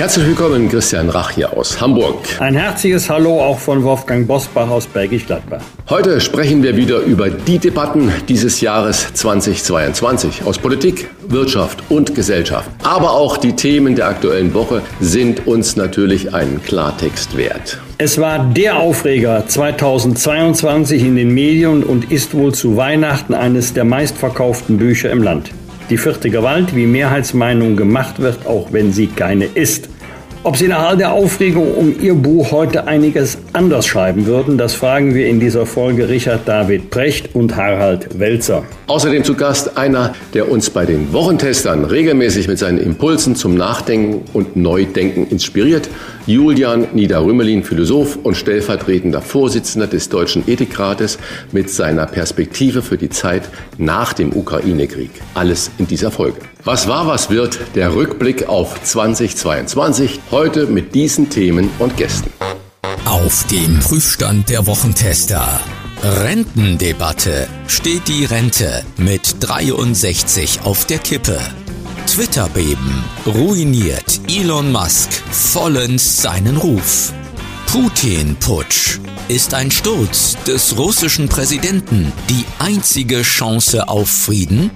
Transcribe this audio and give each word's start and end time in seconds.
Herzlich 0.00 0.28
willkommen, 0.28 0.70
Christian 0.70 1.10
Rach 1.10 1.32
hier 1.32 1.54
aus 1.54 1.78
Hamburg. 1.78 2.16
Ein 2.38 2.54
herzliches 2.54 3.10
Hallo 3.10 3.38
auch 3.38 3.58
von 3.58 3.84
Wolfgang 3.84 4.26
Bosbach 4.26 4.70
aus 4.70 4.86
Bergisch 4.86 5.26
Gladbach. 5.26 5.60
Heute 5.90 6.22
sprechen 6.22 6.62
wir 6.62 6.74
wieder 6.74 7.00
über 7.00 7.28
die 7.28 7.58
Debatten 7.58 8.10
dieses 8.26 8.62
Jahres 8.62 9.12
2022 9.12 10.44
aus 10.46 10.56
Politik, 10.56 11.10
Wirtschaft 11.28 11.82
und 11.90 12.14
Gesellschaft. 12.14 12.70
Aber 12.82 13.12
auch 13.12 13.36
die 13.36 13.52
Themen 13.52 13.94
der 13.94 14.08
aktuellen 14.08 14.54
Woche 14.54 14.80
sind 15.00 15.46
uns 15.46 15.76
natürlich 15.76 16.32
einen 16.32 16.62
Klartext 16.62 17.36
wert. 17.36 17.78
Es 17.98 18.16
war 18.16 18.38
der 18.38 18.78
Aufreger 18.78 19.46
2022 19.46 21.02
in 21.02 21.16
den 21.16 21.34
Medien 21.34 21.82
und 21.82 22.10
ist 22.10 22.32
wohl 22.32 22.54
zu 22.54 22.78
Weihnachten 22.78 23.34
eines 23.34 23.74
der 23.74 23.84
meistverkauften 23.84 24.78
Bücher 24.78 25.10
im 25.10 25.22
Land. 25.22 25.50
Die 25.90 25.98
vierte 25.98 26.30
Gewalt, 26.30 26.76
wie 26.76 26.86
Mehrheitsmeinung 26.86 27.76
gemacht 27.76 28.20
wird, 28.20 28.46
auch 28.46 28.72
wenn 28.72 28.92
sie 28.92 29.08
keine 29.08 29.46
ist. 29.46 29.88
Ob 30.42 30.56
Sie 30.56 30.68
nach 30.68 30.88
all 30.88 30.96
der 30.96 31.12
Aufregung 31.12 31.74
um 31.74 31.94
Ihr 32.00 32.14
Buch 32.14 32.50
heute 32.50 32.86
einiges 32.86 33.36
anders 33.52 33.86
schreiben 33.86 34.24
würden, 34.24 34.56
das 34.56 34.72
fragen 34.72 35.14
wir 35.14 35.28
in 35.28 35.38
dieser 35.38 35.66
Folge 35.66 36.08
Richard 36.08 36.48
David 36.48 36.88
Precht 36.88 37.34
und 37.34 37.56
Harald 37.56 38.18
Welzer. 38.18 38.64
Außerdem 38.86 39.22
zu 39.22 39.34
Gast 39.34 39.76
einer, 39.76 40.14
der 40.32 40.50
uns 40.50 40.70
bei 40.70 40.86
den 40.86 41.12
Wochentestern 41.12 41.84
regelmäßig 41.84 42.48
mit 42.48 42.58
seinen 42.58 42.78
Impulsen 42.78 43.36
zum 43.36 43.54
Nachdenken 43.54 44.22
und 44.32 44.56
Neudenken 44.56 45.26
inspiriert. 45.28 45.90
Julian 46.24 46.86
Niederrümelin, 46.94 47.62
Philosoph 47.62 48.18
und 48.22 48.34
stellvertretender 48.34 49.20
Vorsitzender 49.20 49.88
des 49.88 50.08
Deutschen 50.08 50.48
Ethikrates 50.48 51.18
mit 51.52 51.68
seiner 51.68 52.06
Perspektive 52.06 52.80
für 52.80 52.96
die 52.96 53.10
Zeit 53.10 53.42
nach 53.76 54.14
dem 54.14 54.34
Ukraine-Krieg. 54.34 55.10
Alles 55.34 55.70
in 55.76 55.86
dieser 55.86 56.10
Folge. 56.10 56.40
Was 56.64 56.86
war, 56.88 57.06
was 57.06 57.30
wird? 57.30 57.58
Der 57.74 57.94
Rückblick 57.94 58.46
auf 58.48 58.82
2022. 58.82 60.20
Heute 60.30 60.66
mit 60.66 60.94
diesen 60.94 61.30
Themen 61.30 61.70
und 61.78 61.96
Gästen. 61.96 62.30
Auf 63.06 63.46
dem 63.46 63.78
Prüfstand 63.80 64.50
der 64.50 64.66
Wochentester. 64.66 65.60
Rentendebatte. 66.02 67.48
Steht 67.66 68.08
die 68.08 68.26
Rente 68.26 68.84
mit 68.98 69.36
63 69.40 70.60
auf 70.64 70.84
der 70.84 70.98
Kippe? 70.98 71.38
Twitter-Beben 72.06 73.04
ruiniert 73.26 74.20
Elon 74.28 74.70
Musk 74.70 75.10
vollends 75.30 76.20
seinen 76.20 76.58
Ruf. 76.58 77.12
Putin-Putsch. 77.66 78.98
Ist 79.28 79.54
ein 79.54 79.70
Sturz 79.70 80.36
des 80.46 80.76
russischen 80.76 81.28
Präsidenten 81.28 82.12
die 82.28 82.44
einzige 82.58 83.22
Chance 83.22 83.88
auf 83.88 84.10
Frieden? 84.10 84.70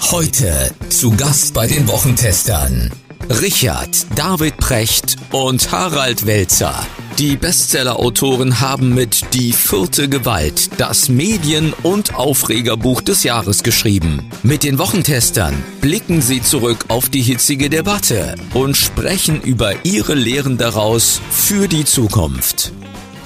Heute 0.00 0.70
zu 0.88 1.10
Gast 1.16 1.54
bei 1.54 1.66
den 1.66 1.88
Wochentestern. 1.88 2.90
Richard, 3.28 4.06
David 4.14 4.56
Precht 4.58 5.16
und 5.32 5.72
Harald 5.72 6.26
Welzer. 6.26 6.86
Die 7.18 7.36
Bestseller-Autoren 7.36 8.60
haben 8.60 8.94
mit 8.94 9.34
Die 9.34 9.52
vierte 9.52 10.08
Gewalt 10.08 10.70
das 10.78 11.08
Medien- 11.08 11.72
und 11.82 12.14
Aufregerbuch 12.14 13.00
des 13.00 13.22
Jahres 13.22 13.62
geschrieben. 13.62 14.28
Mit 14.42 14.62
den 14.62 14.78
Wochentestern 14.78 15.54
blicken 15.80 16.20
sie 16.20 16.42
zurück 16.42 16.86
auf 16.88 17.08
die 17.08 17.22
hitzige 17.22 17.70
Debatte 17.70 18.34
und 18.52 18.76
sprechen 18.76 19.40
über 19.40 19.84
ihre 19.84 20.14
Lehren 20.14 20.58
daraus 20.58 21.20
für 21.30 21.68
die 21.68 21.84
Zukunft. 21.84 22.72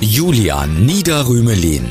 Julian 0.01 0.87
Niederrümelin 0.87 1.87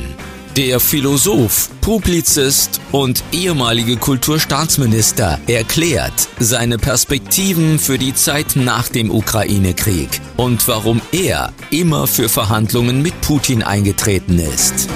der 0.56 0.80
Philosoph, 0.80 1.70
Publizist 1.80 2.80
und 2.92 3.22
ehemalige 3.32 3.96
Kulturstaatsminister 3.96 5.38
erklärt 5.46 6.28
seine 6.38 6.78
Perspektiven 6.78 7.78
für 7.78 7.98
die 7.98 8.14
Zeit 8.14 8.56
nach 8.56 8.88
dem 8.88 9.10
Ukraine-Krieg 9.10 10.08
und 10.36 10.66
warum 10.68 11.00
er 11.12 11.52
immer 11.70 12.06
für 12.06 12.28
Verhandlungen 12.28 13.02
mit 13.02 13.20
Putin 13.20 13.62
eingetreten 13.62 14.38
ist. 14.38 14.88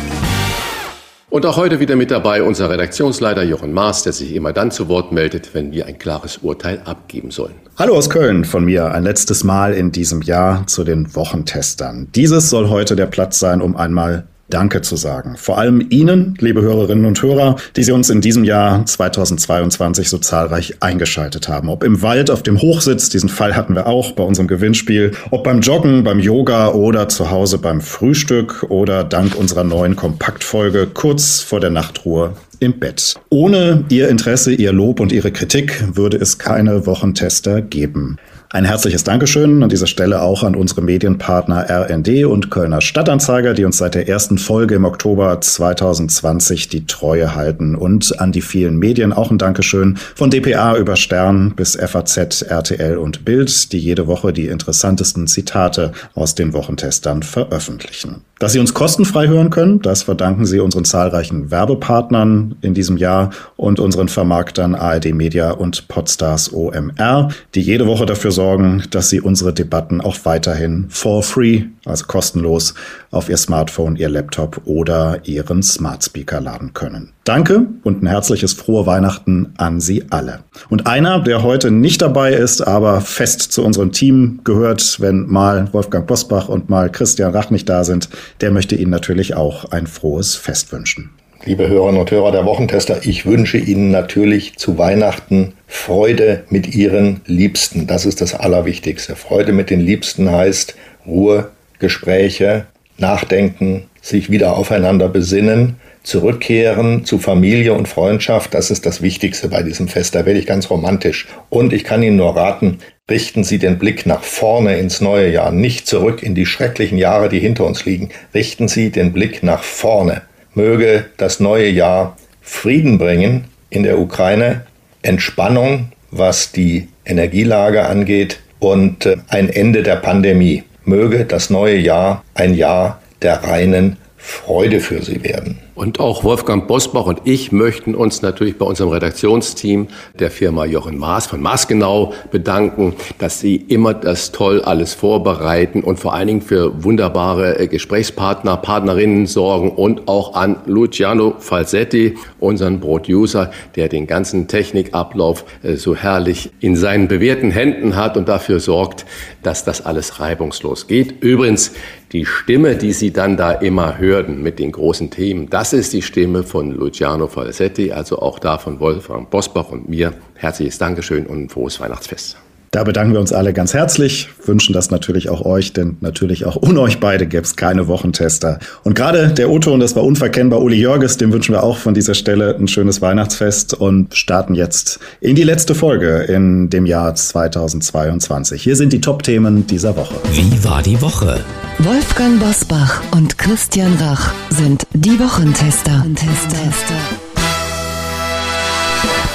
Und 1.33 1.47
auch 1.47 1.57
heute 1.57 1.81
wieder 1.81 1.97
mit 1.97 2.11
dabei 2.11 2.43
unser 2.43 2.69
Redaktionsleiter 2.69 3.43
Jochen 3.43 3.73
Maas, 3.73 4.03
der 4.03 4.13
sich 4.13 4.35
immer 4.35 4.53
dann 4.53 4.71
zu 4.71 4.89
Wort 4.89 5.13
meldet, 5.13 5.55
wenn 5.55 5.73
wir 5.73 5.87
ein 5.87 5.99
klares 5.99 6.37
Urteil 6.43 6.83
abgeben 6.85 7.31
sollen. 7.31 7.55
Hallo 7.79 7.97
aus 7.97 8.11
Köln 8.11 8.45
von 8.45 8.67
mir, 8.67 8.93
ein 8.93 9.03
letztes 9.03 9.43
Mal 9.43 9.73
in 9.73 9.93
diesem 9.93 10.21
Jahr 10.21 10.67
zu 10.67 10.85
den 10.85 11.17
Wochentestern. 11.17 12.09
Dieses 12.15 12.51
soll 12.51 12.69
heute 12.69 12.97
der 12.97 13.07
Platz 13.07 13.39
sein, 13.39 13.63
um 13.63 13.77
einmal 13.77 14.27
Danke 14.51 14.83
zu 14.83 14.97
sagen. 14.97 15.37
Vor 15.37 15.59
allem 15.59 15.87
Ihnen, 15.89 16.35
liebe 16.39 16.61
Hörerinnen 16.61 17.07
und 17.07 17.23
Hörer, 17.23 17.57
die 17.77 17.83
Sie 17.83 17.93
uns 17.93 18.11
in 18.11 18.21
diesem 18.21 18.45
Jahr 18.45 18.85
2022 18.85 20.11
so 20.11 20.19
zahlreich 20.19 20.75
eingeschaltet 20.81 21.49
haben. 21.49 21.71
Ob 21.71 21.83
im 21.83 22.03
Wald, 22.03 22.31
auf 22.31 22.43
dem 22.43 22.61
Hochsitz, 22.61 23.09
diesen 23.09 23.31
Fall 23.31 23.57
hatten 23.57 23.75
wir 23.75 23.87
auch 23.87 24.13
bei 24.13 24.23
unserem 24.23 24.49
Gewinnspiel, 24.49 25.13
ob 25.31 25.45
beim 25.45 25.61
Joggen, 25.61 26.05
beim 26.05 26.21
Yoga 26.21 26.73
oder 26.73 27.09
zu 27.09 27.31
Hause 27.31 27.59
beim 27.59 27.81
Frühstück 27.81 28.67
oder 28.69 29.05
dank 29.05 29.37
unserer 29.37 29.65
neuen 29.65 29.97
Kompaktfolge 29.97 30.87
kurz 30.87 31.41
vor 31.41 31.61
der 31.61 31.71
Nachtruhe 31.71 32.35
im 32.59 32.79
Bett. 32.79 33.15
Ohne 33.31 33.85
Ihr 33.89 34.09
Interesse, 34.09 34.53
Ihr 34.53 34.73
Lob 34.73 35.01
und 35.01 35.13
Ihre 35.13 35.33
Kritik 35.33 35.83
würde 35.95 36.17
es 36.19 36.39
keine 36.39 36.87
Wochentester 36.87 37.63
geben. 37.63 38.19
Ein 38.55 38.67
herzliches 38.67 39.03
Dankeschön 39.03 39.63
an 39.63 39.71
dieser 39.71 39.87
Stelle 39.87 40.21
auch 40.21 40.43
an 40.43 40.55
unsere 40.55 40.83
Medienpartner 40.83 41.71
RND 41.71 42.27
und 42.27 42.51
Kölner 42.51 42.83
Stadtanzeiger, 42.83 43.55
die 43.55 43.65
uns 43.65 43.79
seit 43.79 43.95
der 43.95 44.11
ersten 44.11 44.37
Folge 44.37 44.75
im 44.75 44.85
Oktober 44.85 45.41
2020 45.41 46.69
die 46.69 46.85
Treue 46.85 47.35
halten. 47.35 47.75
Und 47.75 48.21
an 48.21 48.31
die 48.31 48.43
vielen 48.43 48.77
Medien 48.77 49.15
auch 49.15 49.31
ein 49.31 49.39
Dankeschön 49.39 49.97
von 50.15 50.29
dpa 50.29 50.77
über 50.77 50.97
Stern 50.97 51.55
bis 51.57 51.77
FAZ, 51.77 52.43
RTL 52.43 52.99
und 52.99 53.25
Bild, 53.25 53.73
die 53.73 53.79
jede 53.79 54.07
Woche 54.07 54.35
die 54.35 54.49
interessantesten 54.49 55.29
Zitate 55.29 55.93
aus 56.13 56.35
den 56.35 56.53
Wochentestern 56.53 57.23
veröffentlichen. 57.23 58.17
Dass 58.39 58.53
Sie 58.53 58.59
uns 58.59 58.75
kostenfrei 58.75 59.29
hören 59.29 59.51
können, 59.51 59.81
das 59.81 60.03
verdanken 60.03 60.45
Sie 60.45 60.59
unseren 60.59 60.85
zahlreichen 60.85 61.51
Werbepartnern 61.53 62.57
in 62.61 62.75
diesem 62.75 62.97
Jahr 62.97 63.31
und 63.57 63.79
unseren 63.79 64.09
Vermarktern 64.09 64.75
ARD 64.75 65.15
Media 65.15 65.53
und 65.53 65.87
Podstars 65.87 66.53
OMR, 66.53 67.29
die 67.55 67.61
jede 67.61 67.87
Woche 67.87 68.05
dafür 68.05 68.33
sorgen, 68.33 68.42
sorgen, 68.43 68.83
dass 68.91 69.09
Sie 69.09 69.21
unsere 69.21 69.53
Debatten 69.53 70.01
auch 70.01 70.17
weiterhin 70.25 70.87
for 70.89 71.23
free, 71.23 71.63
also 71.85 72.07
kostenlos, 72.07 72.75
auf 73.13 73.29
Ihr 73.29 73.37
Smartphone, 73.37 73.95
Ihr 73.95 74.09
Laptop 74.09 74.63
oder 74.65 75.21
Ihren 75.23 75.63
Smart 75.63 76.03
Speaker 76.03 76.41
laden 76.41 76.75
können. 76.75 77.13
Danke 77.23 77.69
und 77.85 78.03
ein 78.03 78.09
herzliches 78.09 78.53
frohe 78.53 78.85
Weihnachten 78.85 79.55
an 79.59 79.81
Sie 79.81 80.07
alle. 80.11 80.41
Und 80.71 80.89
einer, 80.89 81.21
der 81.21 81.45
heute 81.45 81.71
nicht 81.71 82.03
dabei 82.03 82.33
ist, 82.33 82.63
aber 82.63 83.01
fest 83.01 83.53
zu 83.53 83.63
unserem 83.63 83.93
Team 83.93 84.41
gehört, 84.43 85.01
wenn 85.01 85.29
mal 85.29 85.73
Wolfgang 85.73 86.09
Bosbach 86.09 86.49
und 86.49 86.69
mal 86.69 86.91
Christian 86.91 87.33
Rach 87.33 87.51
nicht 87.51 87.69
da 87.69 87.85
sind, 87.85 88.09
der 88.41 88.51
möchte 88.51 88.75
Ihnen 88.75 88.91
natürlich 88.91 89.37
auch 89.37 89.67
ein 89.71 89.87
frohes 89.87 90.35
Fest 90.35 90.73
wünschen. 90.73 91.11
Liebe 91.45 91.67
Hörerinnen 91.67 92.01
und 92.01 92.09
Hörer 92.09 92.31
der 92.31 92.45
Wochentester, 92.45 93.01
ich 93.03 93.27
wünsche 93.27 93.59
Ihnen 93.59 93.91
natürlich 93.91 94.57
zu 94.59 94.79
Weihnachten 94.79 95.55
Freude 95.67 96.45
mit 96.51 96.73
Ihren 96.77 97.21
Liebsten. 97.27 97.89
Das 97.89 98.07
ist 98.07 98.21
das 98.21 98.33
Allerwichtigste. 98.33 99.17
Freude 99.17 99.53
mit 99.53 99.69
den 99.69 99.81
Liebsten 99.81 100.31
heißt 100.31 100.77
Ruhe, 101.05 101.51
Gespräche, 101.81 102.67
Nachdenken, 102.97 103.89
sich 104.01 104.31
wieder 104.31 104.57
aufeinander 104.57 105.09
besinnen, 105.09 105.81
zurückkehren 106.05 107.05
zu 107.05 107.19
Familie 107.19 107.73
und 107.73 107.89
Freundschaft. 107.89 108.55
Das 108.55 108.71
ist 108.71 108.87
das 108.87 109.03
Wichtigste 109.03 109.49
bei 109.49 109.65
diesem 109.65 109.89
Fest. 109.89 110.15
Da 110.15 110.25
werde 110.25 110.39
ich 110.39 110.47
ganz 110.47 110.71
romantisch. 110.71 111.27
Und 111.51 111.73
ich 111.73 111.83
kann 111.83 112.05
Ihnen 112.05 112.19
nur 112.19 112.37
raten, 112.37 112.79
richten 113.11 113.43
Sie 113.43 113.59
den 113.59 113.79
Blick 113.79 114.07
nach 114.07 114.23
vorne 114.23 114.79
ins 114.79 115.01
neue 115.01 115.33
Jahr, 115.33 115.51
nicht 115.51 115.89
zurück 115.89 116.23
in 116.23 116.37
die 116.37 116.47
schrecklichen 116.47 116.99
Jahre, 116.99 117.29
die 117.29 117.41
hinter 117.41 117.67
uns 117.67 117.85
liegen. 117.85 118.11
Richten 118.33 118.69
Sie 118.69 118.91
den 118.91 119.13
Blick 119.13 119.43
nach 119.43 119.65
vorne 119.65 120.23
möge 120.55 121.07
das 121.17 121.41
neue 121.41 121.69
Jahr 121.69 122.17
Frieden 122.41 122.99
bringen 122.99 123.45
in 123.71 123.83
der 123.83 123.99
Ukraine, 123.99 124.67
Entspannung, 125.03 125.93
was 126.11 126.53
die 126.53 126.89
Energielage 127.05 127.87
angeht 127.87 128.41
und 128.59 129.07
äh, 129.07 129.17
ein 129.29 129.49
Ende 129.49 129.83
der 129.83 129.97
Pandemie. 129.97 130.65
Möge 130.85 131.25
das 131.25 131.51
neue 131.51 131.77
Jahr 131.77 132.25
ein 132.35 132.55
Jahr 132.55 133.01
der 133.23 133.45
reinen 133.45 133.97
Freude 134.17 134.81
für 134.81 135.03
Sie 135.03 135.23
werden. 135.23 135.59
Und 135.75 136.01
auch 136.01 136.23
Wolfgang 136.23 136.69
Bosbach 136.69 137.07
und 137.07 137.23
ich 137.25 137.51
möchten 137.51 137.95
uns 137.95 138.21
natürlich 138.21 138.59
bei 138.59 138.67
unserem 138.67 138.91
Redaktionsteam 138.91 139.89
der 140.19 140.31
Firma 140.31 140.67
Jochen 140.67 140.99
Maas 140.99 141.27
von 141.27 141.41
Maasgenau 141.41 142.13
bedanken, 142.31 142.95
dass 143.19 143.41
sie 143.41 143.57
immer 143.57 143.95
das 143.95 144.33
toll 144.33 144.61
alles 144.61 144.93
vorbereiten 144.93 145.83
und 145.83 145.99
vor 145.99 146.13
allen 146.13 146.27
Dingen 146.27 146.43
für 146.43 146.85
wunderbare 146.85 147.59
äh, 147.59 147.69
Gesprächspartner, 147.69 148.59
Partnerinnen 148.59 149.27
sorgen 149.27 149.71
und 149.71 150.09
auch 150.09 150.35
an 150.35 150.57
Luciano 150.67 151.37
Falsetti, 151.39 152.17
unseren 152.39 152.81
Producer, 152.81 153.51
der 153.75 153.89
den 153.89 154.07
ganzen 154.07 154.49
Technikablauf 154.49 155.47
äh, 155.63 155.77
so 155.77 155.97
herrlich 155.97 156.51
in 156.61 156.77
seinen 156.77 157.09
bewährten 157.09 157.51
Händen 157.51 157.97
hat 157.97 158.19
und 158.19 158.29
dafür 158.29 158.61
sorgt, 158.61 159.07
dass 159.43 159.65
das 159.65 159.85
alles 159.87 160.21
reibungslos 160.21 160.87
geht. 160.87 161.23
Übrigens, 161.23 161.73
die 162.13 162.27
Stimme, 162.27 162.77
die 162.77 162.93
Sie 162.93 163.11
dann 163.11 163.39
da 163.39 163.53
immer 163.53 163.97
hörten 163.97 164.43
mit 164.43 164.59
den 164.59 164.71
großen 164.71 165.11
Themen, 165.11 165.49
das 165.49 165.62
ist 165.73 165.93
die 165.93 166.03
Stimme 166.03 166.43
von 166.43 166.73
Luciano 166.73 167.29
Falsetti, 167.29 167.93
also 167.93 168.19
auch 168.19 168.39
da 168.39 168.59
von 168.59 168.81
Wolfgang 168.81 169.31
Bosbach 169.31 169.69
und 169.69 169.87
mir. 169.89 170.15
Herzliches 170.35 170.79
Dankeschön 170.79 171.27
und 171.27 171.45
ein 171.45 171.49
frohes 171.51 171.79
Weihnachtsfest. 171.79 172.37
Da 172.73 172.85
bedanken 172.85 173.13
wir 173.13 173.21
uns 173.21 173.35
alle 173.35 173.53
ganz 173.53 173.75
herzlich, 173.75 174.31
wünschen 174.47 174.73
das 174.73 174.91
natürlich 174.91 175.29
auch 175.29 175.45
euch, 175.45 175.75
denn 175.75 175.99
natürlich 176.01 176.47
auch 176.47 176.57
ohne 176.57 176.81
euch 176.81 177.01
beide 177.01 177.27
gäbe 177.27 177.43
es 177.43 177.55
keine 177.55 177.87
Wochentester. 177.87 178.61
Und 178.83 178.95
gerade 178.95 179.29
der 179.29 179.51
Otto, 179.51 179.75
und 179.75 179.81
das 179.81 179.95
war 179.95 180.03
unverkennbar, 180.05 180.63
Uli 180.63 180.77
Jörges, 180.77 181.19
dem 181.19 181.35
wünschen 181.35 181.55
wir 181.55 181.65
auch 181.65 181.77
von 181.77 181.93
dieser 181.93 182.15
Stelle 182.15 182.57
ein 182.57 182.69
schönes 182.69 183.03
Weihnachtsfest 183.03 183.75
und 183.75 184.17
starten 184.17 184.55
jetzt 184.55 185.01
in 185.21 185.37
die 185.37 185.43
letzte 185.43 185.75
Folge 185.75 186.21
in 186.21 186.71
dem 186.71 186.87
Jahr 186.87 187.15
2022. 187.15 188.63
Hier 188.63 188.77
sind 188.77 188.95
die 188.95 189.03
Top-Themen 189.03 189.67
dieser 189.67 189.95
Woche. 189.95 190.15
Wie 190.33 190.65
war 190.65 190.83
die 190.83 190.99
Woche? 191.03 191.41
Wolfgang 191.79 192.41
Bosbach 192.41 193.03
und 193.11 193.37
Christian 193.37 193.93
Rach 194.01 194.33
sind 194.49 194.87
die 194.95 195.21
Wochentester. 195.21 196.07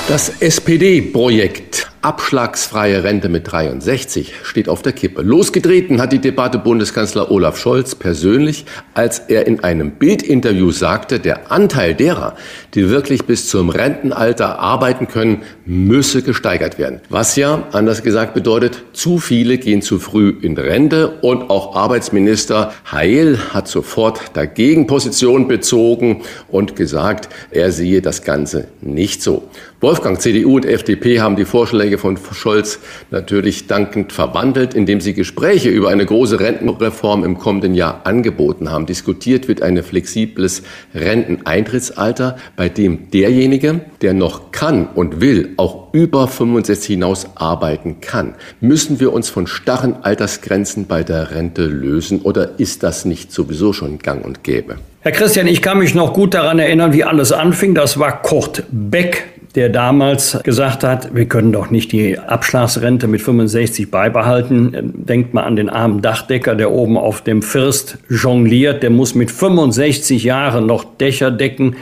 Das 0.08 0.32
SPD-Projekt 0.40 1.87
Abschlagsfreie 2.08 3.04
Rente 3.04 3.28
mit 3.28 3.52
63 3.52 4.34
steht 4.44 4.70
auf 4.70 4.82
der 4.82 4.94
Kippe. 4.94 5.24
Losgetreten 5.24 6.00
hat 6.00 6.14
die 6.14 6.20
Debatte 6.20 6.58
Bundeskanzler 6.58 7.30
Olaf 7.30 7.58
Scholz 7.58 7.96
persönlich, 7.96 8.66
als 8.94 9.20
er 9.20 9.46
in 9.46 9.62
einem 9.62 9.92
Bildinterview 9.92 10.72
sagte, 10.72 11.20
der 11.20 11.52
Anteil 11.52 11.96
derer, 11.96 12.38
die 12.74 12.90
wirklich 12.90 13.26
bis 13.26 13.48
zum 13.48 13.70
Rentenalter 13.70 14.60
arbeiten 14.60 15.08
können, 15.08 15.44
müsse 15.66 16.22
gesteigert 16.22 16.78
werden. 16.78 17.02
Was 17.10 17.36
ja, 17.36 17.64
anders 17.72 18.04
gesagt, 18.04 18.34
bedeutet, 18.34 18.84
zu 18.94 19.18
viele 19.18 19.58
gehen 19.58 19.82
zu 19.82 20.00
früh 20.00 20.36
in 20.42 20.58
Rente 20.58 21.20
und 21.22 21.50
auch 21.50 21.76
Arbeitsminister 21.76 22.74
Heil 22.92 23.38
hat 23.54 23.68
sofort 23.68 24.22
dagegen 24.34 24.88
Position 24.88 25.48
bezogen 25.48 26.24
und 26.50 26.76
gesagt, 26.76 27.30
er 27.52 27.72
sehe 27.72 28.02
das 28.02 28.24
Ganze 28.24 28.68
nicht 28.82 29.22
so. 29.22 29.50
Wolfgang, 29.80 30.20
CDU 30.20 30.56
und 30.56 30.66
FDP 30.66 31.22
haben 31.22 31.36
die 31.36 31.46
Vorschläge 31.46 32.00
von 32.00 32.18
Scholz 32.18 32.80
natürlich 33.12 33.68
dankend 33.68 34.12
verwandelt, 34.12 34.74
indem 34.74 35.02
sie 35.02 35.14
Gespräche 35.14 35.70
über 35.70 35.90
eine 35.90 36.04
große 36.04 36.40
Rentenreform 36.40 37.24
im 37.24 37.38
kommenden 37.38 37.76
Jahr 37.76 38.02
angeboten 38.06 38.72
haben. 38.72 38.88
Diskutiert 38.88 39.48
wird 39.48 39.62
ein 39.62 39.84
flexibles 39.84 40.64
Renteneintrittsalter, 40.96 42.38
bei 42.58 42.70
dem 42.70 43.12
derjenige, 43.12 43.82
der 44.02 44.14
noch 44.14 44.52
kann 44.52 44.88
und 44.88 45.22
will, 45.22 45.54
auch 45.58 45.94
über 45.94 46.28
65 46.28 46.96
hinaus 46.96 47.28
arbeiten 47.36 48.02
kann. 48.02 48.34
Müssen 48.60 49.00
wir 49.00 49.14
uns 49.14 49.30
von 49.30 49.48
starren 49.48 50.04
Altersgrenzen 50.04 50.88
bei 50.88 51.04
der 51.04 51.32
Rente 51.32 51.66
lösen 51.66 52.22
oder 52.24 52.60
ist 52.60 52.82
das 52.82 53.06
nicht 53.06 53.32
sowieso 53.32 53.74
schon 53.74 54.00
gang 54.00 54.26
und 54.26 54.44
gäbe? 54.44 54.78
Herr 55.02 55.12
Christian, 55.12 55.48
ich 55.48 55.62
kann 55.62 55.78
mich 55.78 55.94
noch 55.94 56.14
gut 56.14 56.34
daran 56.34 56.58
erinnern, 56.58 56.92
wie 56.94 57.04
alles 57.04 57.32
anfing. 57.32 57.76
Das 57.76 58.00
war 58.00 58.24
Kurt 58.24 58.64
Beck, 58.72 59.26
der 59.54 59.70
damals 59.70 60.40
gesagt 60.44 60.84
hat, 60.84 61.16
wir 61.16 61.28
können 61.28 61.52
doch 61.52 61.70
nicht 61.70 61.92
die 61.92 62.18
Abschlagsrente 62.18 63.08
mit 63.08 63.22
65 63.22 63.92
beibehalten. 63.92 64.94
Denkt 64.96 65.34
mal 65.36 65.44
an 65.44 65.56
den 65.56 65.70
armen 65.70 66.02
Dachdecker, 66.02 66.56
der 66.56 66.72
oben 66.72 66.98
auf 66.98 67.22
dem 67.22 67.44
First 67.44 68.00
jongliert. 68.10 68.82
Der 68.82 68.90
muss 68.90 69.14
mit 69.14 69.30
65 69.30 70.24
Jahren 70.24 70.66
noch 70.66 70.84
Dächer 70.84 71.30
decken, 71.30 71.76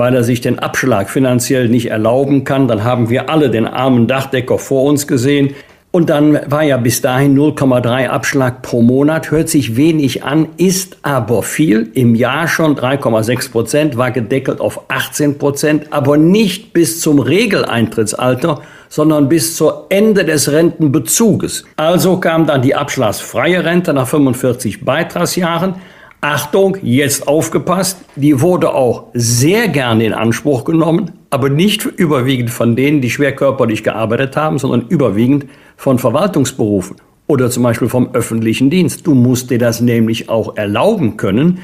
weil 0.00 0.14
er 0.14 0.24
sich 0.24 0.40
den 0.40 0.58
Abschlag 0.58 1.10
finanziell 1.10 1.68
nicht 1.68 1.90
erlauben 1.90 2.44
kann. 2.44 2.68
Dann 2.68 2.84
haben 2.84 3.10
wir 3.10 3.28
alle 3.28 3.50
den 3.50 3.66
armen 3.66 4.06
Dachdecker 4.06 4.58
vor 4.58 4.84
uns 4.84 5.06
gesehen. 5.06 5.50
Und 5.90 6.08
dann 6.08 6.40
war 6.46 6.62
ja 6.62 6.78
bis 6.78 7.02
dahin 7.02 7.36
0,3 7.38 8.08
Abschlag 8.08 8.62
pro 8.62 8.80
Monat, 8.80 9.30
hört 9.30 9.50
sich 9.50 9.76
wenig 9.76 10.24
an, 10.24 10.48
ist 10.56 10.96
aber 11.02 11.42
viel. 11.42 11.90
Im 11.92 12.14
Jahr 12.14 12.48
schon 12.48 12.76
3,6 12.76 13.50
Prozent, 13.52 13.96
war 13.98 14.10
gedeckelt 14.10 14.62
auf 14.62 14.88
18 14.88 15.36
Prozent, 15.36 15.92
aber 15.92 16.16
nicht 16.16 16.72
bis 16.72 17.02
zum 17.02 17.18
Regeleintrittsalter, 17.18 18.62
sondern 18.88 19.28
bis 19.28 19.54
zur 19.54 19.84
Ende 19.90 20.24
des 20.24 20.50
Rentenbezuges. 20.50 21.66
Also 21.76 22.16
kam 22.20 22.46
dann 22.46 22.62
die 22.62 22.74
abschlagsfreie 22.74 23.66
Rente 23.66 23.92
nach 23.92 24.08
45 24.08 24.82
Beitragsjahren. 24.82 25.74
Achtung, 26.22 26.76
jetzt 26.82 27.26
aufgepasst, 27.26 28.04
die 28.14 28.42
wurde 28.42 28.74
auch 28.74 29.04
sehr 29.14 29.68
gerne 29.68 30.04
in 30.04 30.12
Anspruch 30.12 30.64
genommen, 30.64 31.12
aber 31.30 31.48
nicht 31.48 31.86
überwiegend 31.86 32.50
von 32.50 32.76
denen, 32.76 33.00
die 33.00 33.08
schwer 33.08 33.34
körperlich 33.34 33.82
gearbeitet 33.82 34.36
haben, 34.36 34.58
sondern 34.58 34.86
überwiegend 34.88 35.46
von 35.76 35.98
Verwaltungsberufen 35.98 36.96
oder 37.26 37.48
zum 37.48 37.62
Beispiel 37.62 37.88
vom 37.88 38.10
öffentlichen 38.12 38.68
Dienst. 38.68 39.06
Du 39.06 39.14
musst 39.14 39.50
dir 39.50 39.58
das 39.58 39.80
nämlich 39.80 40.28
auch 40.28 40.58
erlauben 40.58 41.16
können, 41.16 41.60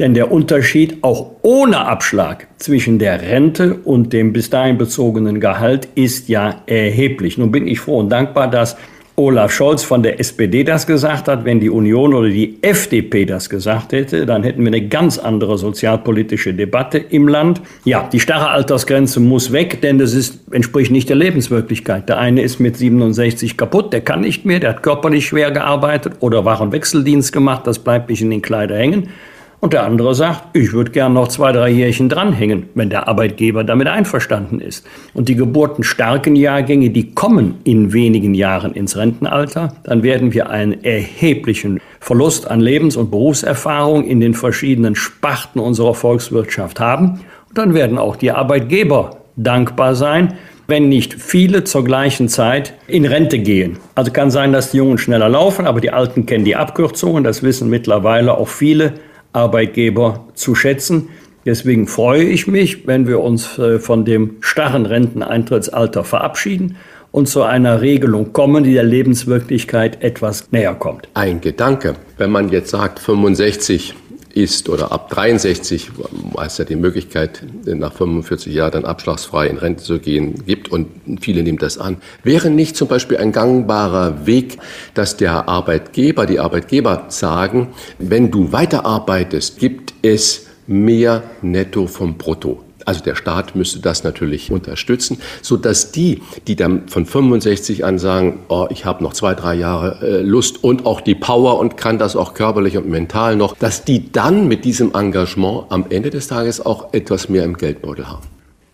denn 0.00 0.14
der 0.14 0.32
Unterschied 0.32 1.04
auch 1.04 1.32
ohne 1.42 1.86
Abschlag 1.86 2.48
zwischen 2.56 2.98
der 2.98 3.22
Rente 3.22 3.74
und 3.84 4.12
dem 4.12 4.32
bis 4.32 4.50
dahin 4.50 4.76
bezogenen 4.76 5.38
Gehalt 5.38 5.86
ist 5.94 6.28
ja 6.28 6.62
erheblich. 6.66 7.38
Nun 7.38 7.52
bin 7.52 7.68
ich 7.68 7.78
froh 7.78 7.98
und 7.98 8.08
dankbar, 8.08 8.50
dass 8.50 8.76
Olaf 9.20 9.52
Scholz 9.52 9.82
von 9.82 10.02
der 10.02 10.18
SPD 10.18 10.64
das 10.64 10.86
gesagt 10.86 11.28
hat, 11.28 11.44
wenn 11.44 11.60
die 11.60 11.68
Union 11.68 12.14
oder 12.14 12.30
die 12.30 12.56
FDP 12.62 13.26
das 13.26 13.50
gesagt 13.50 13.92
hätte, 13.92 14.24
dann 14.24 14.42
hätten 14.42 14.62
wir 14.62 14.68
eine 14.68 14.88
ganz 14.88 15.18
andere 15.18 15.58
sozialpolitische 15.58 16.54
Debatte 16.54 16.96
im 16.96 17.28
Land. 17.28 17.60
Ja, 17.84 18.08
die 18.10 18.18
starre 18.18 18.48
Altersgrenze 18.48 19.20
muss 19.20 19.52
weg, 19.52 19.82
denn 19.82 19.98
das 19.98 20.14
ist, 20.14 20.40
entspricht 20.52 20.90
nicht 20.90 21.10
der 21.10 21.16
Lebenswirklichkeit. 21.16 22.08
Der 22.08 22.16
eine 22.16 22.40
ist 22.40 22.60
mit 22.60 22.78
67 22.78 23.58
kaputt, 23.58 23.92
der 23.92 24.00
kann 24.00 24.22
nicht 24.22 24.46
mehr, 24.46 24.58
der 24.58 24.70
hat 24.70 24.82
körperlich 24.82 25.26
schwer 25.26 25.50
gearbeitet 25.50 26.14
oder 26.20 26.46
Wachenwechseldienst 26.46 27.30
gemacht, 27.30 27.66
das 27.66 27.78
bleibt 27.78 28.08
nicht 28.08 28.22
in 28.22 28.30
den 28.30 28.40
Kleider 28.40 28.78
hängen. 28.78 29.10
Und 29.60 29.74
der 29.74 29.84
andere 29.84 30.14
sagt, 30.14 30.56
ich 30.56 30.72
würde 30.72 30.90
gern 30.90 31.12
noch 31.12 31.28
zwei, 31.28 31.52
drei 31.52 31.68
Jährchen 31.68 32.08
dranhängen, 32.08 32.70
wenn 32.74 32.88
der 32.88 33.08
Arbeitgeber 33.08 33.62
damit 33.62 33.88
einverstanden 33.88 34.58
ist. 34.58 34.86
Und 35.12 35.28
die 35.28 35.36
geburtenstarken 35.36 36.34
Jahrgänge, 36.34 36.88
die 36.88 37.12
kommen 37.12 37.58
in 37.64 37.92
wenigen 37.92 38.32
Jahren 38.32 38.72
ins 38.72 38.96
Rentenalter, 38.96 39.74
dann 39.84 40.02
werden 40.02 40.32
wir 40.32 40.48
einen 40.48 40.82
erheblichen 40.82 41.78
Verlust 42.00 42.50
an 42.50 42.60
Lebens- 42.60 42.96
und 42.96 43.10
Berufserfahrung 43.10 44.04
in 44.04 44.20
den 44.20 44.32
verschiedenen 44.32 44.94
Sparten 44.94 45.60
unserer 45.60 45.92
Volkswirtschaft 45.92 46.80
haben. 46.80 47.20
Und 47.50 47.58
dann 47.58 47.74
werden 47.74 47.98
auch 47.98 48.16
die 48.16 48.30
Arbeitgeber 48.30 49.18
dankbar 49.36 49.94
sein, 49.94 50.38
wenn 50.68 50.88
nicht 50.88 51.14
viele 51.14 51.64
zur 51.64 51.84
gleichen 51.84 52.28
Zeit 52.28 52.72
in 52.86 53.04
Rente 53.04 53.40
gehen. 53.40 53.78
Also 53.94 54.10
kann 54.10 54.30
sein, 54.30 54.52
dass 54.52 54.70
die 54.70 54.78
Jungen 54.78 54.96
schneller 54.96 55.28
laufen, 55.28 55.66
aber 55.66 55.82
die 55.82 55.90
Alten 55.90 56.24
kennen 56.24 56.44
die 56.44 56.56
Abkürzungen. 56.56 57.24
Das 57.24 57.42
wissen 57.42 57.68
mittlerweile 57.68 58.38
auch 58.38 58.48
viele 58.48 58.94
Arbeitgeber 59.32 60.26
zu 60.34 60.54
schätzen. 60.54 61.08
Deswegen 61.46 61.86
freue 61.86 62.24
ich 62.24 62.46
mich, 62.46 62.86
wenn 62.86 63.06
wir 63.06 63.20
uns 63.20 63.58
äh, 63.58 63.78
von 63.78 64.04
dem 64.04 64.36
starren 64.40 64.86
Renteneintrittsalter 64.86 66.04
verabschieden 66.04 66.76
und 67.12 67.28
zu 67.28 67.42
einer 67.42 67.80
Regelung 67.80 68.32
kommen, 68.32 68.64
die 68.64 68.74
der 68.74 68.84
Lebenswirklichkeit 68.84 70.02
etwas 70.02 70.52
näher 70.52 70.74
kommt. 70.74 71.08
Ein 71.14 71.40
Gedanke, 71.40 71.94
wenn 72.18 72.30
man 72.30 72.50
jetzt 72.50 72.70
sagt 72.70 72.98
65 72.98 73.94
ist 74.34 74.68
oder 74.68 74.92
ab 74.92 75.10
63, 75.10 75.90
weil 76.32 76.46
es 76.46 76.58
ja 76.58 76.64
die 76.64 76.76
Möglichkeit, 76.76 77.42
nach 77.64 77.92
45 77.92 78.54
Jahren 78.54 78.72
dann 78.72 78.84
abschlagsfrei 78.84 79.46
in 79.46 79.58
Rente 79.58 79.82
zu 79.82 79.98
gehen 79.98 80.44
gibt 80.46 80.70
und 80.70 80.88
viele 81.20 81.42
nehmen 81.42 81.58
das 81.58 81.78
an. 81.78 81.96
Wäre 82.22 82.50
nicht 82.50 82.76
zum 82.76 82.88
Beispiel 82.88 83.16
ein 83.16 83.32
gangbarer 83.32 84.26
Weg, 84.26 84.58
dass 84.94 85.16
der 85.16 85.48
Arbeitgeber, 85.48 86.26
die 86.26 86.40
Arbeitgeber 86.40 87.06
sagen, 87.08 87.68
wenn 87.98 88.30
du 88.30 88.52
weiterarbeitest, 88.52 89.58
gibt 89.58 89.94
es 90.02 90.46
mehr 90.66 91.22
Netto 91.42 91.86
vom 91.86 92.16
Brutto. 92.16 92.64
Also 92.86 93.02
der 93.02 93.14
Staat 93.14 93.56
müsste 93.56 93.80
das 93.80 94.04
natürlich 94.04 94.50
unterstützen, 94.50 95.18
so 95.42 95.56
dass 95.56 95.92
die, 95.92 96.22
die 96.46 96.56
dann 96.56 96.88
von 96.88 97.06
65 97.06 97.84
an 97.84 97.98
sagen, 97.98 98.40
oh, 98.48 98.66
ich 98.70 98.84
habe 98.84 99.02
noch 99.02 99.12
zwei, 99.12 99.34
drei 99.34 99.54
Jahre 99.54 99.98
äh, 100.02 100.22
Lust 100.22 100.62
und 100.62 100.86
auch 100.86 101.00
die 101.00 101.14
Power 101.14 101.58
und 101.58 101.76
kann 101.76 101.98
das 101.98 102.16
auch 102.16 102.34
körperlich 102.34 102.76
und 102.76 102.88
mental 102.88 103.36
noch, 103.36 103.56
dass 103.56 103.84
die 103.84 104.10
dann 104.12 104.48
mit 104.48 104.64
diesem 104.64 104.94
Engagement 104.94 105.64
am 105.70 105.86
Ende 105.90 106.10
des 106.10 106.28
Tages 106.28 106.64
auch 106.64 106.92
etwas 106.92 107.28
mehr 107.28 107.44
im 107.44 107.56
Geldbeutel 107.56 108.08
haben. 108.08 108.26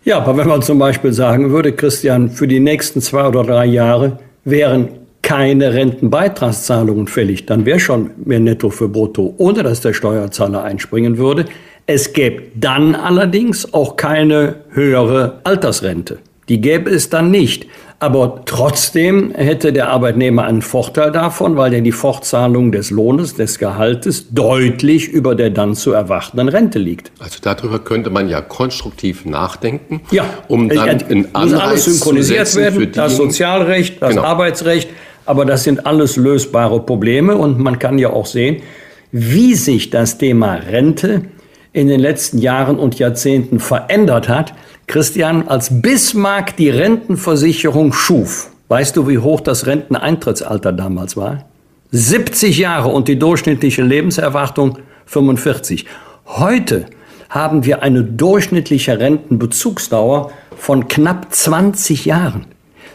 Ja, 0.04 0.18
aber 0.18 0.36
wenn 0.36 0.46
man 0.46 0.62
zum 0.62 0.78
Beispiel 0.78 1.12
sagen 1.12 1.50
würde, 1.50 1.72
Christian, 1.72 2.30
für 2.30 2.46
die 2.46 2.60
nächsten 2.60 3.00
zwei 3.00 3.26
oder 3.26 3.42
drei 3.42 3.66
Jahre 3.66 4.18
wären 4.44 4.88
keine 5.26 5.75
Rentenbeitragszahlungen 5.75 7.08
fällig, 7.08 7.46
dann 7.46 7.66
wäre 7.66 7.80
schon 7.80 8.10
mehr 8.25 8.38
Netto 8.38 8.70
für 8.70 8.88
Brutto, 8.88 9.34
ohne 9.38 9.64
dass 9.64 9.80
der 9.80 9.92
Steuerzahler 9.92 10.62
einspringen 10.62 11.18
würde. 11.18 11.46
Es 11.88 12.12
gäbe 12.12 12.43
dann 12.55 12.97
allerdings 12.97 13.73
auch 13.73 13.97
keine 13.97 14.57
höhere 14.71 15.40
Altersrente. 15.45 16.19
Die 16.49 16.61
gäbe 16.61 16.90
es 16.90 17.11
dann 17.11 17.31
nicht. 17.31 17.66
Aber 17.99 18.43
trotzdem 18.45 19.31
hätte 19.35 19.73
der 19.73 19.88
Arbeitnehmer 19.88 20.45
einen 20.45 20.61
Vorteil 20.61 21.11
davon, 21.12 21.57
weil 21.57 21.73
ja 21.73 21.81
die 21.81 21.93
Fortzahlung 21.93 22.71
des 22.71 22.90
Lohnes, 22.90 23.35
des 23.35 23.59
Gehaltes 23.59 24.26
deutlich 24.33 25.09
über 25.09 25.35
der 25.35 25.49
dann 25.49 25.75
zu 25.75 25.93
erwartenden 25.93 26.49
Rente 26.49 26.78
liegt. 26.78 27.11
Also 27.21 27.38
darüber 27.40 27.78
könnte 27.78 28.11
man 28.11 28.28
ja 28.28 28.43
konstruktiv 28.43 29.25
nachdenken, 29.25 30.02
ja, 30.11 30.26
um 30.49 30.69
dann 30.69 30.88
einen 30.88 31.35
Anreiz 31.35 31.62
alles 31.62 31.85
synchronisiert 31.87 32.47
zu 32.49 32.61
werden, 32.61 32.93
das 32.93 33.16
Sozialrecht, 33.16 34.02
das 34.02 34.11
genau. 34.11 34.25
Arbeitsrecht, 34.25 34.90
aber 35.25 35.47
das 35.47 35.64
sind 35.64 35.87
alles 35.87 36.16
lösbare 36.16 36.81
Probleme 36.81 37.37
und 37.37 37.59
man 37.59 37.78
kann 37.78 37.99
ja 37.99 38.11
auch 38.11 38.26
sehen, 38.26 38.62
wie 39.11 39.55
sich 39.55 39.88
das 39.88 40.19
Thema 40.19 40.57
Rente 40.57 41.23
in 41.76 41.88
den 41.88 42.00
letzten 42.00 42.38
Jahren 42.38 42.78
und 42.78 42.99
Jahrzehnten 42.99 43.61
verändert 43.61 44.30
hat. 44.30 44.54
Christian, 44.87 45.47
als 45.47 45.83
Bismarck 45.83 46.56
die 46.56 46.71
Rentenversicherung 46.71 47.92
schuf, 47.92 48.49
weißt 48.68 48.97
du, 48.97 49.06
wie 49.06 49.18
hoch 49.18 49.42
das 49.42 49.66
Renteneintrittsalter 49.66 50.73
damals 50.73 51.18
war? 51.18 51.45
70 51.90 52.56
Jahre 52.56 52.88
und 52.88 53.09
die 53.09 53.18
durchschnittliche 53.18 53.83
Lebenserwartung 53.83 54.78
45. 55.04 55.85
Heute 56.25 56.87
haben 57.28 57.66
wir 57.66 57.83
eine 57.83 58.02
durchschnittliche 58.02 58.99
Rentenbezugsdauer 58.99 60.30
von 60.56 60.88
knapp 60.88 61.26
20 61.35 62.06
Jahren. 62.06 62.47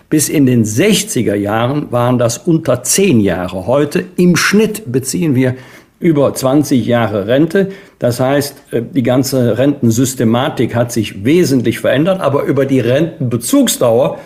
Bis 0.09 0.27
in 0.27 0.47
den 0.47 0.65
60er 0.65 1.35
Jahren 1.35 1.91
waren 1.91 2.17
das 2.17 2.39
unter 2.39 2.81
10 2.81 3.19
Jahre. 3.19 3.67
Heute 3.67 4.05
im 4.15 4.35
Schnitt 4.35 4.91
beziehen 4.91 5.35
wir 5.35 5.55
über 5.99 6.33
20 6.33 6.83
Jahre 6.85 7.27
Rente. 7.27 7.69
Das 8.01 8.19
heißt, 8.19 8.55
äh, 8.71 8.81
die 8.81 9.03
ganze 9.03 9.59
Rentensystematik 9.59 10.73
hat 10.73 10.91
sich 10.91 11.23
wesentlich 11.23 11.79
verändert, 11.79 12.19
aber 12.19 12.45
über 12.45 12.65
die 12.65 12.79
Rentenbezugsdauer 12.79 14.17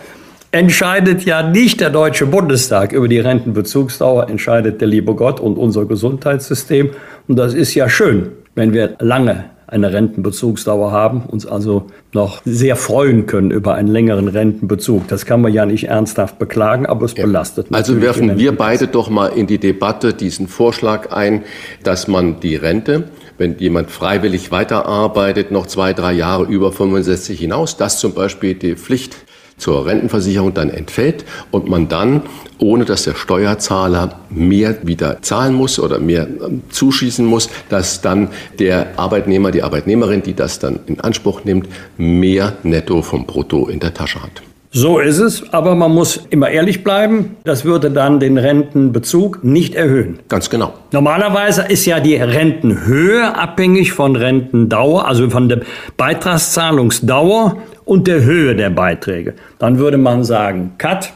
entscheidet 0.50 1.26
ja 1.26 1.42
nicht 1.42 1.82
der 1.82 1.90
Deutsche 1.90 2.24
Bundestag. 2.24 2.92
Über 2.92 3.06
die 3.06 3.18
Rentenbezugsdauer 3.18 4.30
entscheidet 4.30 4.80
der 4.80 4.88
liebe 4.88 5.14
Gott 5.14 5.40
und 5.40 5.58
unser 5.58 5.84
Gesundheitssystem. 5.84 6.92
Und 7.28 7.36
das 7.36 7.52
ist 7.52 7.74
ja 7.74 7.90
schön, 7.90 8.30
wenn 8.54 8.72
wir 8.72 8.96
lange 8.98 9.44
eine 9.66 9.92
Rentenbezugsdauer 9.92 10.92
haben, 10.92 11.24
uns 11.26 11.44
also 11.44 11.86
noch 12.14 12.40
sehr 12.46 12.76
freuen 12.76 13.26
können 13.26 13.50
über 13.50 13.74
einen 13.74 13.88
längeren 13.88 14.28
Rentenbezug. 14.28 15.06
Das 15.08 15.26
kann 15.26 15.42
man 15.42 15.52
ja 15.52 15.66
nicht 15.66 15.88
ernsthaft 15.88 16.38
beklagen, 16.38 16.86
aber 16.86 17.04
es 17.04 17.14
ja. 17.14 17.26
belastet. 17.26 17.66
Also 17.72 18.00
werfen 18.00 18.38
wir 18.38 18.56
beide 18.56 18.86
doch 18.86 19.10
mal 19.10 19.26
in 19.26 19.46
die 19.46 19.58
Debatte 19.58 20.14
diesen 20.14 20.48
Vorschlag 20.48 21.10
ein, 21.10 21.42
dass 21.82 22.08
man 22.08 22.40
die 22.40 22.56
Rente 22.56 23.10
wenn 23.38 23.58
jemand 23.58 23.90
freiwillig 23.90 24.50
weiterarbeitet, 24.50 25.50
noch 25.50 25.66
zwei, 25.66 25.92
drei 25.92 26.12
Jahre 26.12 26.44
über 26.44 26.72
65 26.72 27.38
hinaus, 27.38 27.76
dass 27.76 27.98
zum 27.98 28.14
Beispiel 28.14 28.54
die 28.54 28.76
Pflicht 28.76 29.16
zur 29.58 29.86
Rentenversicherung 29.86 30.52
dann 30.52 30.70
entfällt 30.70 31.24
und 31.50 31.68
man 31.68 31.88
dann, 31.88 32.22
ohne 32.58 32.84
dass 32.84 33.04
der 33.04 33.14
Steuerzahler 33.14 34.20
mehr 34.28 34.76
wieder 34.86 35.22
zahlen 35.22 35.54
muss 35.54 35.78
oder 35.78 35.98
mehr 35.98 36.26
ähm, 36.26 36.62
zuschießen 36.68 37.24
muss, 37.24 37.48
dass 37.68 38.02
dann 38.02 38.28
der 38.58 38.98
Arbeitnehmer, 38.98 39.50
die 39.50 39.62
Arbeitnehmerin, 39.62 40.22
die 40.22 40.34
das 40.34 40.58
dann 40.58 40.80
in 40.86 41.00
Anspruch 41.00 41.44
nimmt, 41.44 41.68
mehr 41.96 42.56
Netto 42.62 43.02
vom 43.02 43.26
Brutto 43.26 43.68
in 43.68 43.80
der 43.80 43.94
Tasche 43.94 44.22
hat. 44.22 44.42
So 44.78 44.98
ist 44.98 45.20
es, 45.20 45.54
aber 45.54 45.74
man 45.74 45.94
muss 45.94 46.26
immer 46.28 46.50
ehrlich 46.50 46.84
bleiben. 46.84 47.36
Das 47.44 47.64
würde 47.64 47.90
dann 47.90 48.20
den 48.20 48.36
Rentenbezug 48.36 49.42
nicht 49.42 49.74
erhöhen. 49.74 50.18
Ganz 50.28 50.50
genau. 50.50 50.74
Normalerweise 50.92 51.62
ist 51.62 51.86
ja 51.86 51.98
die 51.98 52.16
Rentenhöhe 52.16 53.34
abhängig 53.34 53.94
von 53.94 54.16
Rentendauer, 54.16 55.08
also 55.08 55.30
von 55.30 55.48
der 55.48 55.62
Beitragszahlungsdauer 55.96 57.56
und 57.86 58.06
der 58.06 58.22
Höhe 58.22 58.54
der 58.54 58.68
Beiträge. 58.68 59.32
Dann 59.58 59.78
würde 59.78 59.96
man 59.96 60.24
sagen, 60.24 60.74
Cut, 60.76 61.10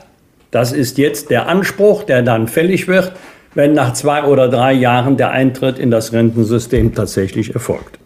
das 0.50 0.72
ist 0.72 0.96
jetzt 0.96 1.28
der 1.28 1.46
Anspruch, 1.46 2.04
der 2.04 2.22
dann 2.22 2.48
fällig 2.48 2.88
wird, 2.88 3.12
wenn 3.54 3.74
nach 3.74 3.92
zwei 3.92 4.24
oder 4.24 4.48
drei 4.48 4.72
Jahren 4.72 5.18
der 5.18 5.32
Eintritt 5.32 5.78
in 5.78 5.90
das 5.90 6.14
Rentensystem 6.14 6.94
tatsächlich 6.94 7.52
erfolgt. 7.52 7.99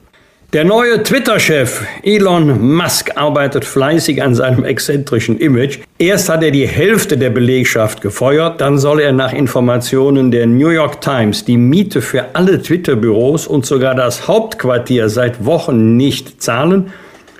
Der 0.55 0.65
neue 0.65 1.03
Twitter-Chef 1.03 1.85
Elon 2.05 2.77
Musk 2.77 3.11
arbeitet 3.17 3.65
fleißig 3.65 4.23
an 4.23 4.37
seinem 4.37 4.65
exzentrischen 4.65 5.37
Image. 5.41 5.81
Erst 5.99 6.29
hat 6.29 6.45
er 6.45 6.53
die 6.53 6.69
Hälfte 6.69 7.19
der 7.19 7.31
Belegschaft 7.31 8.01
gefeuert, 8.01 8.61
dann 8.61 8.79
soll 8.79 9.01
er 9.01 9.11
nach 9.11 9.33
Informationen 9.33 10.31
der 10.31 10.47
New 10.47 10.69
York 10.69 11.01
Times 11.01 11.45
die 11.45 11.57
Miete 11.57 12.01
für 12.01 12.37
alle 12.37 12.63
Twitter-Büros 12.63 13.49
und 13.49 13.67
sogar 13.67 13.97
das 13.97 14.29
Hauptquartier 14.29 15.09
seit 15.09 15.45
Wochen 15.45 15.97
nicht 15.97 16.41
zahlen. 16.41 16.93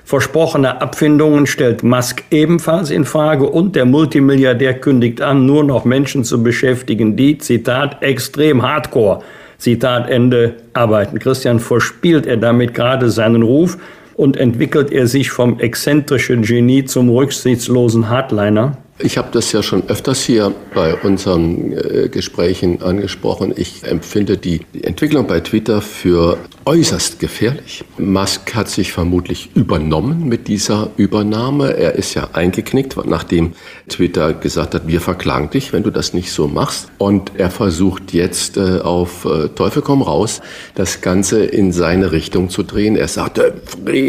Versprochene 0.03 0.81
Abfindungen 0.81 1.47
stellt 1.47 1.83
Musk 1.83 2.25
ebenfalls 2.31 2.89
in 2.89 3.05
Frage 3.05 3.45
und 3.45 3.77
der 3.77 3.85
Multimilliardär 3.85 4.73
kündigt 4.73 5.21
an, 5.21 5.45
nur 5.45 5.63
noch 5.63 5.85
Menschen 5.85 6.25
zu 6.25 6.43
beschäftigen, 6.43 7.15
die, 7.15 7.37
Zitat, 7.37 8.03
extrem 8.03 8.61
hardcore 8.61 9.23
Zitat 9.65 10.07
Ende, 10.11 10.57
arbeiten. 10.73 11.17
Christian 11.17 11.59
verspielt 11.59 12.27
er 12.27 12.37
damit 12.37 12.75
gerade 12.75 13.09
seinen 13.09 13.41
Ruf 13.41 13.79
und 14.13 14.37
entwickelt 14.37 14.91
er 14.91 15.07
sich 15.07 15.31
vom 15.31 15.59
exzentrischen 15.59 16.43
Genie 16.43 16.85
zum 16.85 17.09
rücksichtslosen 17.09 18.07
Hardliner? 18.07 18.77
Ich 18.97 19.17
habe 19.17 19.27
das 19.33 19.51
ja 19.51 19.61
schon 19.61 19.89
öfters 19.89 20.23
hier 20.23 20.53
bei 20.73 20.95
unseren 20.95 21.73
äh, 21.73 22.07
Gesprächen 22.07 22.81
angesprochen. 22.81 23.53
Ich 23.53 23.83
empfinde 23.83 24.37
die, 24.37 24.61
die 24.73 24.85
Entwicklung 24.85 25.27
bei 25.27 25.41
Twitter 25.41 25.81
für 25.81 26.37
äußerst 26.63 27.19
gefährlich. 27.19 27.83
Musk 27.97 28.55
hat 28.55 28.69
sich 28.69 28.93
vermutlich 28.93 29.49
übernommen 29.53 30.29
mit 30.29 30.47
dieser 30.47 30.91
Übernahme. 30.95 31.75
Er 31.75 31.95
ist 31.95 32.13
ja 32.13 32.29
eingeknickt, 32.31 32.95
nachdem 33.05 33.51
Twitter 33.89 34.33
gesagt 34.33 34.73
hat, 34.73 34.87
wir 34.87 35.01
verklagen 35.01 35.49
dich, 35.49 35.73
wenn 35.73 35.83
du 35.83 35.91
das 35.91 36.13
nicht 36.13 36.31
so 36.31 36.47
machst. 36.47 36.87
Und 36.97 37.33
er 37.37 37.51
versucht 37.51 38.13
jetzt 38.13 38.55
äh, 38.55 38.79
auf 38.79 39.25
äh, 39.25 39.49
Teufel 39.49 39.81
komm 39.81 40.03
raus, 40.03 40.39
das 40.73 41.01
Ganze 41.01 41.43
in 41.43 41.73
seine 41.73 42.13
Richtung 42.13 42.49
zu 42.49 42.63
drehen. 42.63 42.95
Er 42.95 43.09
sagte, 43.09 43.55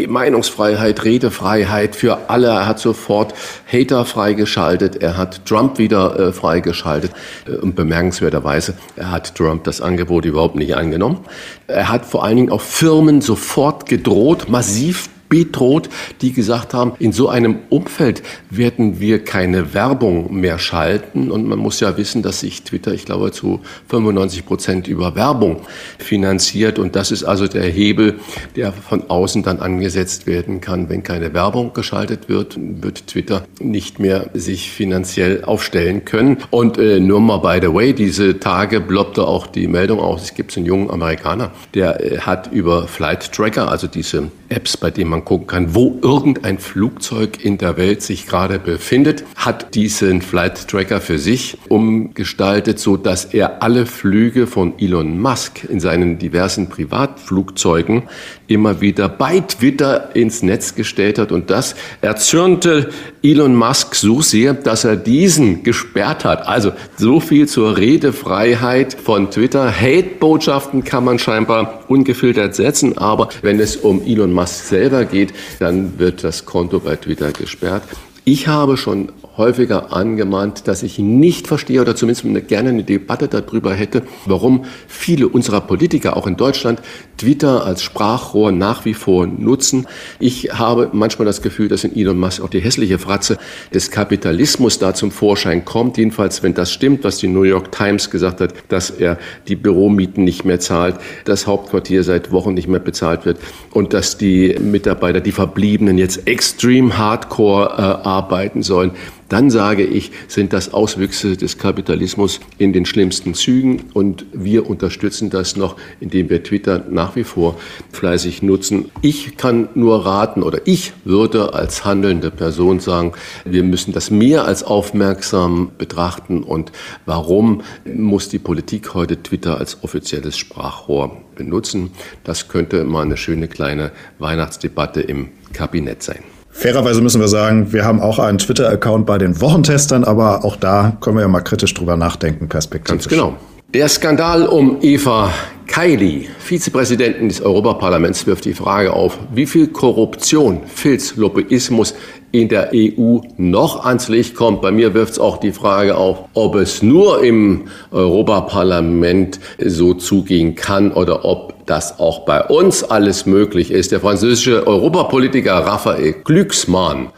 Meinungsfreiheit, 0.07 1.03
Redefreiheit 1.03 1.93
für 1.93 2.29
alle. 2.29 2.47
Er 2.47 2.67
hat 2.67 2.79
sofort 2.79 3.33
Hater 3.69 4.05
freigeschaltet. 4.05 4.76
Er 4.81 5.17
hat 5.17 5.45
Trump 5.45 5.77
wieder 5.77 6.19
äh, 6.19 6.31
freigeschaltet. 6.31 7.11
Äh, 7.47 7.55
und 7.57 7.75
bemerkenswerterweise, 7.75 8.75
er 8.95 9.11
hat 9.11 9.35
Trump 9.35 9.63
das 9.63 9.81
Angebot 9.81 10.25
überhaupt 10.25 10.55
nicht 10.55 10.75
angenommen. 10.75 11.19
Er 11.67 11.89
hat 11.89 12.05
vor 12.05 12.23
allen 12.23 12.37
Dingen 12.37 12.51
auch 12.51 12.61
Firmen 12.61 13.21
sofort 13.21 13.85
gedroht, 13.85 14.49
massiv 14.49 15.09
bedroht, 15.29 15.89
die 16.21 16.33
gesagt 16.33 16.73
haben, 16.73 16.93
in 16.99 17.11
so 17.11 17.29
einem 17.29 17.59
Umfeld 17.69 18.23
werden 18.49 18.99
wir 18.99 19.23
keine 19.23 19.73
Werbung 19.73 20.33
mehr 20.39 20.59
schalten. 20.59 21.31
Und 21.31 21.47
man 21.47 21.59
muss 21.59 21.79
ja 21.79 21.97
wissen, 21.97 22.21
dass 22.21 22.39
sich 22.41 22.63
Twitter, 22.63 22.93
ich 22.93 23.05
glaube, 23.05 23.31
zu 23.31 23.61
95 23.89 24.45
Prozent 24.45 24.87
über 24.87 25.15
Werbung 25.15 25.61
finanziert. 25.97 26.79
Und 26.79 26.95
das 26.95 27.11
ist 27.11 27.23
also 27.23 27.47
der 27.47 27.65
Hebel, 27.65 28.19
der 28.55 28.71
von 28.71 29.09
außen 29.09 29.43
dann 29.43 29.59
angesetzt 29.59 30.27
werden 30.27 30.61
kann. 30.61 30.89
Wenn 30.89 31.03
keine 31.03 31.33
Werbung 31.33 31.73
geschaltet 31.73 32.29
wird, 32.29 32.57
wird 32.57 33.07
Twitter 33.07 33.45
nicht 33.59 33.99
mehr 33.99 34.29
sich 34.33 34.71
finanziell 34.71 35.43
aufstellen 35.43 36.05
können. 36.05 36.37
Und 36.49 36.77
äh, 36.77 36.99
nur 36.99 37.19
mal 37.19 37.37
by 37.37 37.59
the 37.61 37.73
way, 37.73 37.93
diese 37.93 38.39
Tage 38.39 38.79
bloppte 38.79 39.27
auch 39.27 39.47
die 39.47 39.67
Meldung 39.67 39.99
aus, 39.99 40.23
es 40.23 40.33
gibt 40.33 40.55
einen 40.57 40.65
jungen 40.65 40.89
Amerikaner, 40.89 41.51
der 41.73 42.01
äh, 42.01 42.19
hat 42.19 42.51
über 42.51 42.87
Flight 42.87 43.31
Tracker, 43.31 43.69
also 43.69 43.87
diese 43.87 44.29
Apps, 44.49 44.77
bei 44.77 44.91
denen 44.91 45.09
man 45.09 45.25
gucken 45.25 45.47
kann, 45.47 45.75
wo 45.75 45.99
irgendein 46.01 46.59
Flugzeug 46.59 47.43
in 47.43 47.57
der 47.57 47.77
Welt 47.77 48.01
sich 48.01 48.27
gerade 48.27 48.59
befindet, 48.59 49.23
hat 49.35 49.75
diesen 49.75 50.21
Flight 50.21 50.67
Tracker 50.67 51.01
für 51.01 51.19
sich 51.19 51.57
umgestaltet, 51.69 52.79
so 52.79 52.97
dass 52.97 53.25
er 53.25 53.61
alle 53.61 53.85
Flüge 53.85 54.47
von 54.47 54.77
Elon 54.79 55.19
Musk 55.19 55.63
in 55.63 55.79
seinen 55.79 56.17
diversen 56.17 56.69
Privatflugzeugen 56.69 58.03
immer 58.47 58.81
wieder 58.81 59.09
bei 59.09 59.41
Twitter 59.41 60.15
ins 60.15 60.41
Netz 60.41 60.75
gestellt 60.75 61.19
hat 61.19 61.31
und 61.31 61.49
das 61.49 61.75
erzürnte 62.01 62.89
Elon 63.21 63.55
Musk 63.55 63.95
so 63.95 64.21
sehr, 64.21 64.53
dass 64.53 64.83
er 64.83 64.95
diesen 64.95 65.63
gesperrt 65.63 66.23
hat. 66.25 66.47
Also 66.47 66.71
so 66.97 67.19
viel 67.19 67.47
zur 67.47 67.77
Redefreiheit 67.77 68.93
von 68.93 69.29
Twitter. 69.29 69.71
Hate-Botschaften 69.71 70.83
kann 70.83 71.03
man 71.03 71.19
scheinbar 71.19 71.83
ungefiltert 71.87 72.55
setzen, 72.55 72.97
aber 72.97 73.29
wenn 73.41 73.59
es 73.59 73.75
um 73.75 74.01
Elon 74.05 74.33
Musk 74.33 74.65
selber 74.65 75.05
geht, 75.05 75.33
dann 75.59 75.99
wird 75.99 76.23
das 76.23 76.45
Konto 76.45 76.79
bei 76.79 76.95
Twitter 76.95 77.31
gesperrt. 77.31 77.83
Ich 78.23 78.47
habe 78.47 78.75
schon 78.75 79.09
häufiger 79.37 79.93
angemahnt, 79.93 80.67
dass 80.67 80.83
ich 80.83 80.99
nicht 80.99 81.47
verstehe 81.47 81.81
oder 81.81 81.95
zumindest 81.95 82.47
gerne 82.47 82.69
eine 82.69 82.83
Debatte 82.83 83.27
darüber 83.27 83.73
hätte, 83.73 84.03
warum 84.25 84.65
viele 84.87 85.27
unserer 85.27 85.61
Politiker 85.61 86.17
auch 86.17 86.27
in 86.27 86.37
Deutschland 86.37 86.81
Twitter 87.17 87.65
als 87.65 87.83
Sprachrohr 87.83 88.51
nach 88.51 88.85
wie 88.85 88.93
vor 88.93 89.27
nutzen. 89.27 89.87
Ich 90.19 90.51
habe 90.53 90.89
manchmal 90.93 91.25
das 91.25 91.41
Gefühl, 91.41 91.67
dass 91.67 91.83
in 91.83 91.95
Elon 91.95 92.19
Musk 92.19 92.41
auch 92.41 92.49
die 92.49 92.59
hässliche 92.59 92.99
Fratze 92.99 93.37
des 93.73 93.91
Kapitalismus 93.91 94.79
da 94.79 94.93
zum 94.93 95.11
Vorschein 95.11 95.65
kommt. 95.65 95.97
Jedenfalls, 95.97 96.43
wenn 96.43 96.53
das 96.53 96.71
stimmt, 96.71 97.03
was 97.03 97.17
die 97.17 97.27
New 97.27 97.43
York 97.43 97.71
Times 97.71 98.09
gesagt 98.09 98.41
hat, 98.41 98.53
dass 98.69 98.89
er 98.89 99.17
die 99.47 99.55
Büromieten 99.55 100.23
nicht 100.23 100.45
mehr 100.45 100.59
zahlt, 100.59 100.95
das 101.25 101.47
Hauptquartier 101.47 102.03
seit 102.03 102.31
Wochen 102.31 102.53
nicht 102.53 102.67
mehr 102.67 102.79
bezahlt 102.79 103.25
wird 103.25 103.39
und 103.71 103.93
dass 103.93 104.17
die 104.17 104.55
Mitarbeiter, 104.59 105.21
die 105.21 105.31
Verbliebenen 105.31 105.97
jetzt 105.97 106.27
extrem 106.27 106.97
hardcore 106.97 107.69
äh, 107.77 108.07
arbeiten 108.07 108.63
sollen 108.63 108.91
dann 109.29 109.49
sage 109.49 109.83
ich, 109.83 110.11
sind 110.27 110.53
das 110.53 110.73
Auswüchse 110.73 111.37
des 111.37 111.57
Kapitalismus 111.57 112.39
in 112.57 112.73
den 112.73 112.85
schlimmsten 112.85 113.33
Zügen 113.33 113.85
und 113.93 114.25
wir 114.33 114.69
unterstützen 114.69 115.29
das 115.29 115.55
noch, 115.55 115.75
indem 115.99 116.29
wir 116.29 116.43
Twitter 116.43 116.85
nach 116.89 117.15
wie 117.15 117.23
vor 117.23 117.59
fleißig 117.91 118.41
nutzen. 118.41 118.89
Ich 119.01 119.37
kann 119.37 119.69
nur 119.75 120.05
raten 120.05 120.43
oder 120.43 120.59
ich 120.65 120.93
würde 121.03 121.53
als 121.53 121.85
handelnde 121.85 122.31
Person 122.31 122.79
sagen, 122.79 123.13
wir 123.45 123.63
müssen 123.63 123.93
das 123.93 124.11
mehr 124.11 124.45
als 124.45 124.63
aufmerksam 124.63 125.71
betrachten 125.77 126.43
und 126.43 126.71
warum 127.05 127.61
muss 127.85 128.29
die 128.29 128.39
Politik 128.39 128.93
heute 128.93 129.21
Twitter 129.21 129.57
als 129.57 129.83
offizielles 129.83 130.37
Sprachrohr 130.37 131.21
benutzen? 131.35 131.91
Das 132.23 132.47
könnte 132.47 132.83
mal 132.83 133.03
eine 133.03 133.17
schöne 133.17 133.47
kleine 133.47 133.91
Weihnachtsdebatte 134.19 135.01
im 135.01 135.29
Kabinett 135.53 136.03
sein. 136.03 136.36
Fairerweise 136.57 137.01
müssen 137.01 137.21
wir 137.21 137.27
sagen, 137.27 137.71
wir 137.71 137.85
haben 137.85 138.01
auch 138.01 138.17
einen 138.17 138.39
Twitter-Account 138.39 139.05
bei 139.05 139.19
den 139.19 139.39
Wochentestern, 139.41 140.03
aber 140.03 140.43
auch 140.43 140.55
da 140.55 140.97
können 141.01 141.17
wir 141.17 141.21
ja 141.21 141.27
mal 141.27 141.41
kritisch 141.41 141.71
drüber 141.75 141.97
nachdenken, 141.97 142.49
perspektivisch. 142.49 143.03
Ganz 143.03 143.07
genau. 143.07 143.37
Der 143.73 143.89
Skandal 143.89 144.47
um 144.47 144.77
Eva 144.81 145.33
Kaili, 145.67 146.29
Vizepräsidentin 146.39 147.27
des 147.27 147.41
Europaparlaments, 147.41 148.25
wirft 148.25 148.45
die 148.45 148.53
Frage 148.53 148.93
auf, 148.93 149.19
wie 149.33 149.45
viel 149.45 149.67
Korruption, 149.67 150.61
Filz, 150.73 151.17
Lobbyismus 151.17 151.93
in 152.31 152.47
der 152.47 152.71
EU 152.73 153.19
noch 153.35 153.83
ans 153.83 154.07
Licht 154.07 154.35
kommt. 154.35 154.61
Bei 154.61 154.71
mir 154.71 154.93
wirft 154.93 155.11
es 155.11 155.19
auch 155.19 155.35
die 155.35 155.51
Frage 155.51 155.97
auf, 155.97 156.29
ob 156.33 156.55
es 156.55 156.81
nur 156.81 157.21
im 157.21 157.65
Europaparlament 157.91 159.41
so 159.59 159.93
zugehen 159.93 160.55
kann 160.55 160.93
oder 160.93 161.25
ob 161.25 161.65
das 161.65 161.99
auch 161.99 162.19
bei 162.19 162.41
uns 162.45 162.85
alles 162.85 163.25
möglich 163.25 163.71
ist. 163.71 163.91
Der 163.91 163.99
französische 163.99 164.65
Europapolitiker 164.65 165.55
Raphael 165.55 166.13
Glücksmann, 166.23 167.09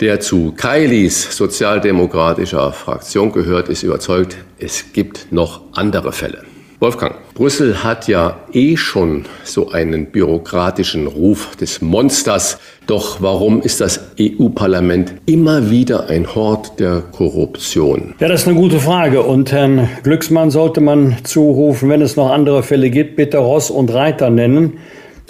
der 0.00 0.20
zu 0.20 0.52
Kailis 0.56 1.36
sozialdemokratischer 1.36 2.72
Fraktion 2.72 3.32
gehört, 3.32 3.68
ist 3.68 3.82
überzeugt, 3.82 4.36
es 4.58 4.92
gibt 4.92 5.30
noch 5.30 5.62
andere 5.72 6.12
Fälle. 6.12 6.42
Wolfgang, 6.80 7.14
Brüssel 7.34 7.82
hat 7.82 8.08
ja 8.08 8.36
eh 8.52 8.76
schon 8.76 9.24
so 9.44 9.70
einen 9.70 10.06
bürokratischen 10.06 11.06
Ruf 11.06 11.56
des 11.56 11.80
Monsters. 11.80 12.58
Doch 12.86 13.22
warum 13.22 13.62
ist 13.62 13.80
das 13.80 14.10
EU-Parlament 14.20 15.14
immer 15.24 15.70
wieder 15.70 16.10
ein 16.10 16.34
Hort 16.34 16.78
der 16.80 17.00
Korruption? 17.00 18.14
Ja, 18.18 18.28
das 18.28 18.42
ist 18.42 18.48
eine 18.48 18.58
gute 18.58 18.80
Frage. 18.80 19.22
Und 19.22 19.50
Herrn 19.52 19.88
Glücksmann 20.02 20.50
sollte 20.50 20.80
man 20.80 21.16
zurufen, 21.22 21.88
wenn 21.88 22.02
es 22.02 22.16
noch 22.16 22.30
andere 22.30 22.62
Fälle 22.62 22.90
gibt, 22.90 23.16
bitte 23.16 23.38
Ross 23.38 23.70
und 23.70 23.94
Reiter 23.94 24.28
nennen 24.28 24.74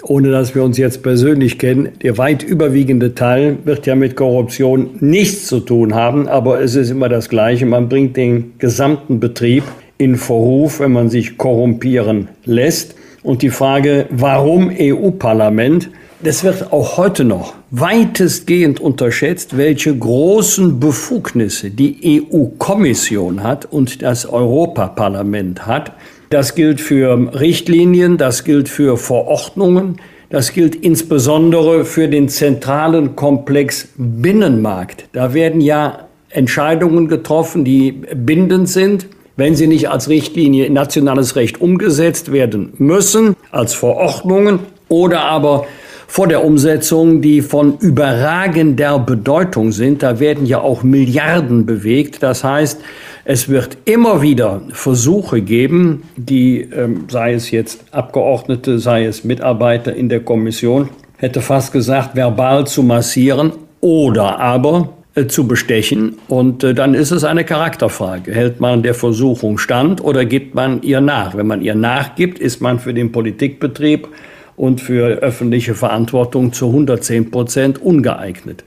ohne 0.07 0.31
dass 0.31 0.53
wir 0.53 0.63
uns 0.63 0.77
jetzt 0.77 1.03
persönlich 1.03 1.57
kennen, 1.57 1.89
der 2.03 2.17
weit 2.17 2.43
überwiegende 2.43 3.15
Teil 3.15 3.57
wird 3.65 3.87
ja 3.87 3.95
mit 3.95 4.15
Korruption 4.15 4.91
nichts 4.99 5.47
zu 5.47 5.59
tun 5.59 5.95
haben, 5.95 6.27
aber 6.27 6.61
es 6.61 6.75
ist 6.75 6.91
immer 6.91 7.09
das 7.09 7.29
Gleiche. 7.29 7.65
Man 7.65 7.89
bringt 7.89 8.15
den 8.15 8.53
gesamten 8.59 9.19
Betrieb 9.19 9.63
in 9.97 10.15
Verruf, 10.15 10.79
wenn 10.79 10.91
man 10.91 11.09
sich 11.09 11.37
korrumpieren 11.37 12.29
lässt. 12.45 12.95
Und 13.23 13.41
die 13.41 13.49
Frage, 13.49 14.05
warum 14.11 14.71
EU-Parlament? 14.77 15.89
Das 16.21 16.43
wird 16.43 16.71
auch 16.71 16.97
heute 16.97 17.23
noch 17.23 17.55
weitestgehend 17.71 18.79
unterschätzt, 18.79 19.57
welche 19.57 19.95
großen 19.95 20.79
Befugnisse 20.79 21.71
die 21.71 22.23
EU-Kommission 22.31 23.43
hat 23.43 23.65
und 23.65 24.01
das 24.01 24.25
Europaparlament 24.25 25.65
hat. 25.65 25.93
Das 26.35 26.53
gilt 26.53 26.81
für 26.81 27.33
Richtlinien, 27.33 28.17
das 28.17 28.43
gilt 28.43 28.67
für 28.67 28.97
Verordnungen, 28.97 30.01
das 30.29 30.51
gilt 30.51 30.75
insbesondere 30.75 31.85
für 31.85 32.09
den 32.09 32.27
zentralen 32.27 33.15
Komplex 33.15 33.87
Binnenmarkt. 33.95 35.05
Da 35.13 35.33
werden 35.33 35.61
ja 35.61 36.09
Entscheidungen 36.27 37.07
getroffen, 37.07 37.63
die 37.63 37.93
bindend 37.93 38.67
sind 38.67 39.07
wenn 39.37 39.55
sie 39.55 39.67
nicht 39.67 39.89
als 39.89 40.07
Richtlinie 40.07 40.65
in 40.65 40.73
nationales 40.73 41.35
Recht 41.35 41.59
umgesetzt 41.59 42.31
werden 42.31 42.71
müssen, 42.77 43.35
als 43.51 43.73
Verordnungen 43.73 44.59
oder 44.87 45.23
aber 45.23 45.65
vor 46.07 46.27
der 46.27 46.45
Umsetzung, 46.45 47.21
die 47.21 47.41
von 47.41 47.77
überragender 47.79 48.99
Bedeutung 48.99 49.73
sind. 49.73 50.03
Da 50.03 50.19
werden 50.21 50.45
ja 50.45 50.61
auch 50.61 50.83
Milliarden 50.83 51.65
bewegt. 51.65 52.23
Das 52.23 52.43
heißt, 52.45 52.79
es 53.25 53.49
wird 53.49 53.77
immer 53.85 54.21
wieder 54.21 54.61
Versuche 54.71 55.41
geben, 55.41 56.03
die, 56.15 56.61
ähm, 56.61 57.05
sei 57.09 57.33
es 57.33 57.49
jetzt 57.49 57.83
Abgeordnete, 57.91 58.77
sei 58.77 59.05
es 59.05 59.23
Mitarbeiter 59.23 59.95
in 59.95 60.09
der 60.09 60.19
Kommission, 60.19 60.89
hätte 61.17 61.41
fast 61.41 61.73
gesagt, 61.73 62.15
verbal 62.15 62.67
zu 62.67 62.83
massieren 62.83 63.51
oder 63.81 64.39
aber 64.39 64.89
äh, 65.15 65.25
zu 65.25 65.47
bestechen. 65.47 66.17
Und 66.27 66.63
äh, 66.63 66.75
dann 66.75 66.93
ist 66.93 67.09
es 67.09 67.23
eine 67.23 67.43
Charakterfrage. 67.43 68.31
Hält 68.31 68.59
man 68.59 68.83
der 68.83 68.93
Versuchung 68.93 69.57
stand 69.57 70.03
oder 70.03 70.23
gibt 70.25 70.53
man 70.53 70.83
ihr 70.83 71.01
nach? 71.01 71.35
Wenn 71.35 71.47
man 71.47 71.63
ihr 71.63 71.75
nachgibt, 71.75 72.37
ist 72.37 72.61
man 72.61 72.79
für 72.79 72.93
den 72.93 73.11
Politikbetrieb 73.11 74.07
und 74.55 74.81
für 74.81 75.07
öffentliche 75.07 75.73
Verantwortung 75.73 76.53
zu 76.53 76.67
110 76.67 77.31
Prozent 77.31 77.81
ungeeignet. 77.81 78.63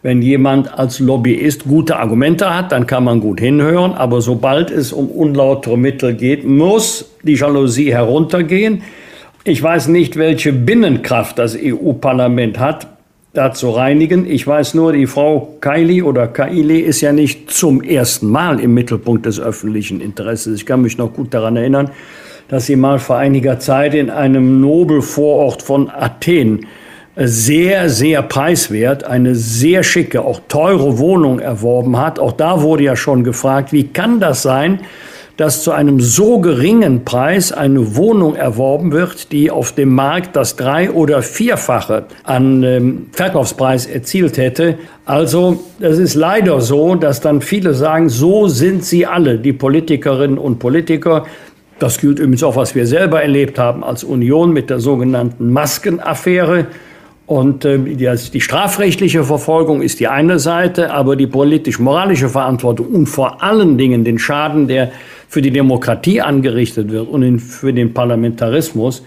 Wenn 0.00 0.22
jemand 0.22 0.78
als 0.78 1.00
Lobbyist 1.00 1.64
gute 1.64 1.96
Argumente 1.96 2.54
hat, 2.54 2.70
dann 2.70 2.86
kann 2.86 3.02
man 3.02 3.18
gut 3.18 3.40
hinhören, 3.40 3.94
aber 3.94 4.20
sobald 4.20 4.70
es 4.70 4.92
um 4.92 5.08
unlautere 5.08 5.76
Mittel 5.76 6.14
geht, 6.14 6.46
muss 6.46 7.10
die 7.24 7.34
Jalousie 7.34 7.92
heruntergehen. 7.92 8.82
Ich 9.42 9.60
weiß 9.60 9.88
nicht, 9.88 10.16
welche 10.16 10.52
Binnenkraft 10.52 11.40
das 11.40 11.58
EU-Parlament 11.60 12.60
hat, 12.60 12.86
da 13.32 13.52
zu 13.52 13.70
reinigen. 13.70 14.24
Ich 14.30 14.46
weiß 14.46 14.74
nur, 14.74 14.92
die 14.92 15.06
Frau 15.06 15.56
Kaili 15.60 16.02
oder 16.02 16.28
Kaili 16.28 16.78
ist 16.78 17.00
ja 17.00 17.12
nicht 17.12 17.50
zum 17.50 17.82
ersten 17.82 18.28
Mal 18.28 18.60
im 18.60 18.74
Mittelpunkt 18.74 19.26
des 19.26 19.40
öffentlichen 19.40 20.00
Interesses. 20.00 20.60
Ich 20.60 20.66
kann 20.66 20.82
mich 20.82 20.96
noch 20.96 21.12
gut 21.12 21.34
daran 21.34 21.56
erinnern, 21.56 21.90
dass 22.46 22.66
sie 22.66 22.76
mal 22.76 23.00
vor 23.00 23.16
einiger 23.16 23.58
Zeit 23.58 23.94
in 23.94 24.10
einem 24.10 24.60
Nobelvorort 24.60 25.60
von 25.60 25.90
Athen 25.90 26.66
sehr, 27.20 27.90
sehr 27.90 28.22
preiswert 28.22 29.02
eine 29.04 29.34
sehr 29.34 29.82
schicke, 29.82 30.22
auch 30.22 30.40
teure 30.46 30.98
Wohnung 30.98 31.40
erworben 31.40 31.98
hat. 31.98 32.20
Auch 32.20 32.32
da 32.32 32.62
wurde 32.62 32.84
ja 32.84 32.96
schon 32.96 33.24
gefragt, 33.24 33.72
wie 33.72 33.88
kann 33.88 34.20
das 34.20 34.42
sein, 34.42 34.80
dass 35.36 35.62
zu 35.62 35.70
einem 35.70 36.00
so 36.00 36.40
geringen 36.40 37.04
Preis 37.04 37.52
eine 37.52 37.96
Wohnung 37.96 38.34
erworben 38.34 38.90
wird, 38.90 39.30
die 39.30 39.52
auf 39.52 39.72
dem 39.72 39.94
Markt 39.94 40.34
das 40.34 40.56
drei- 40.56 40.90
oder 40.90 41.22
vierfache 41.22 42.06
an 42.24 42.64
ähm, 42.64 43.06
Verkaufspreis 43.12 43.86
erzielt 43.86 44.36
hätte. 44.36 44.78
Also 45.04 45.62
es 45.78 45.98
ist 45.98 46.14
leider 46.14 46.60
so, 46.60 46.96
dass 46.96 47.20
dann 47.20 47.40
viele 47.40 47.74
sagen, 47.74 48.08
so 48.08 48.48
sind 48.48 48.84
sie 48.84 49.06
alle, 49.06 49.38
die 49.38 49.52
Politikerinnen 49.52 50.38
und 50.38 50.58
Politiker. 50.58 51.24
Das 51.78 51.98
gilt 51.98 52.18
übrigens 52.18 52.42
auch, 52.42 52.56
was 52.56 52.74
wir 52.74 52.86
selber 52.86 53.22
erlebt 53.22 53.60
haben 53.60 53.84
als 53.84 54.02
Union 54.02 54.52
mit 54.52 54.70
der 54.70 54.80
sogenannten 54.80 55.52
Maskenaffäre. 55.52 56.66
Und 57.28 57.66
äh, 57.66 57.78
die, 57.78 58.10
die 58.32 58.40
strafrechtliche 58.40 59.22
Verfolgung 59.22 59.82
ist 59.82 60.00
die 60.00 60.08
eine 60.08 60.38
Seite, 60.38 60.90
aber 60.90 61.14
die 61.14 61.26
politisch-moralische 61.26 62.30
Verantwortung 62.30 62.86
und 62.86 63.06
vor 63.06 63.42
allen 63.42 63.76
Dingen 63.76 64.02
den 64.02 64.18
Schaden, 64.18 64.66
der 64.66 64.92
für 65.28 65.42
die 65.42 65.50
Demokratie 65.50 66.22
angerichtet 66.22 66.90
wird 66.90 67.06
und 67.06 67.38
für 67.40 67.74
den 67.74 67.92
Parlamentarismus, 67.92 69.02